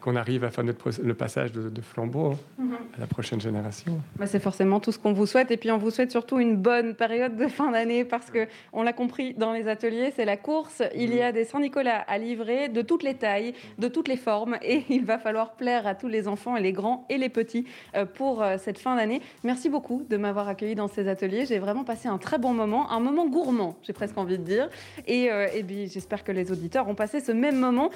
qu'on 0.01 0.16
arrive 0.16 0.45
à 0.45 0.51
faire 0.51 0.65
notre, 0.65 0.91
le 1.03 1.15
passage 1.15 1.53
de, 1.53 1.81
flambeau 1.81 2.35
mhm. 2.59 2.75
à 2.97 3.01
la 3.01 3.07
prochaine 3.07 3.41
génération. 3.41 4.01
Bah, 4.16 4.27
c'est 4.27 4.41
forcément 4.41 4.81
tout 4.81 4.93
ce 4.93 4.99
qu'on 4.99 5.12
vous 5.12 5.27
souhaite. 5.27 5.51
Et 5.51 5.57
puis, 5.57 5.70
on 5.70 5.79
vous 5.79 5.91
souhaite 5.91 6.11
surtout 6.11 6.39
une 6.39 6.57
bonne 6.57 6.95
période 6.95 7.37
de 7.37 7.49
fin 7.49 7.70
d'année 7.70 8.05
parce 8.05 8.31
que, 8.31 8.47
on 8.73 8.83
l'a 8.83 8.93
compris 8.93 9.35
dans 9.35 9.53
les 9.53 9.69
ateliers, 9.69 10.12
c'est 10.15 10.25
la 10.25 10.37
course. 10.37 10.83
Il 10.95 11.15
y 11.15 11.20
a 11.20 11.33
des 11.33 11.45
Saint-Nicolas 11.45 11.99
à 11.99 12.19
livrer 12.19 12.69
de 12.69 12.83
toutes 12.83 13.03
les 13.03 13.15
tailles, 13.15 13.55
de 13.79 13.89
toutes 13.89 14.09
les 14.09 14.16
formes. 14.16 14.57
Et 14.62 14.85
il 14.89 15.05
va 15.05 15.19
falloir 15.19 15.53
plaire 15.53 15.87
à 15.87 15.95
tous 15.95 16.09
les 16.09 16.29
enfants 16.29 16.57
et 16.57 16.62
les 16.62 16.73
grands 16.73 17.05
et 17.11 17.19
les 17.19 17.29
petits 17.29 17.66
euh, 17.95 18.07
pour 18.07 18.43
euh, 18.43 18.57
cette 18.59 18.79
fin 18.79 18.97
d'année. 18.97 19.20
Merci 19.45 19.69
beaucoup 19.69 20.05
de 20.09 20.16
m'avoir 20.16 20.49
accueilli 20.49 20.75
dans 20.75 20.89
ces 20.89 21.09
ateliers. 21.09 21.47
J'ai 21.47 21.59
vraiment 21.59 21.85
passé 21.85 22.09
un 22.09 22.19
très 22.19 22.39
bon 22.39 22.55
moment, 22.55 22.91
un 22.91 23.01
moment 23.01 23.27
gourmand, 23.27 23.77
j'ai 23.89 23.94
presque 23.94 24.19
envie 24.19 24.36
de 24.36 24.44
dire. 24.44 24.69
Et, 25.06 25.32
euh, 25.32 25.48
et 25.55 25.65
j'espère 25.86 26.23
que 26.23 26.31
les 26.31 26.52
auditeurs 26.52 26.86
ont 26.89 26.94
passé 26.94 27.20
ce 27.20 27.32
même 27.32 27.59
moment. 27.59 27.86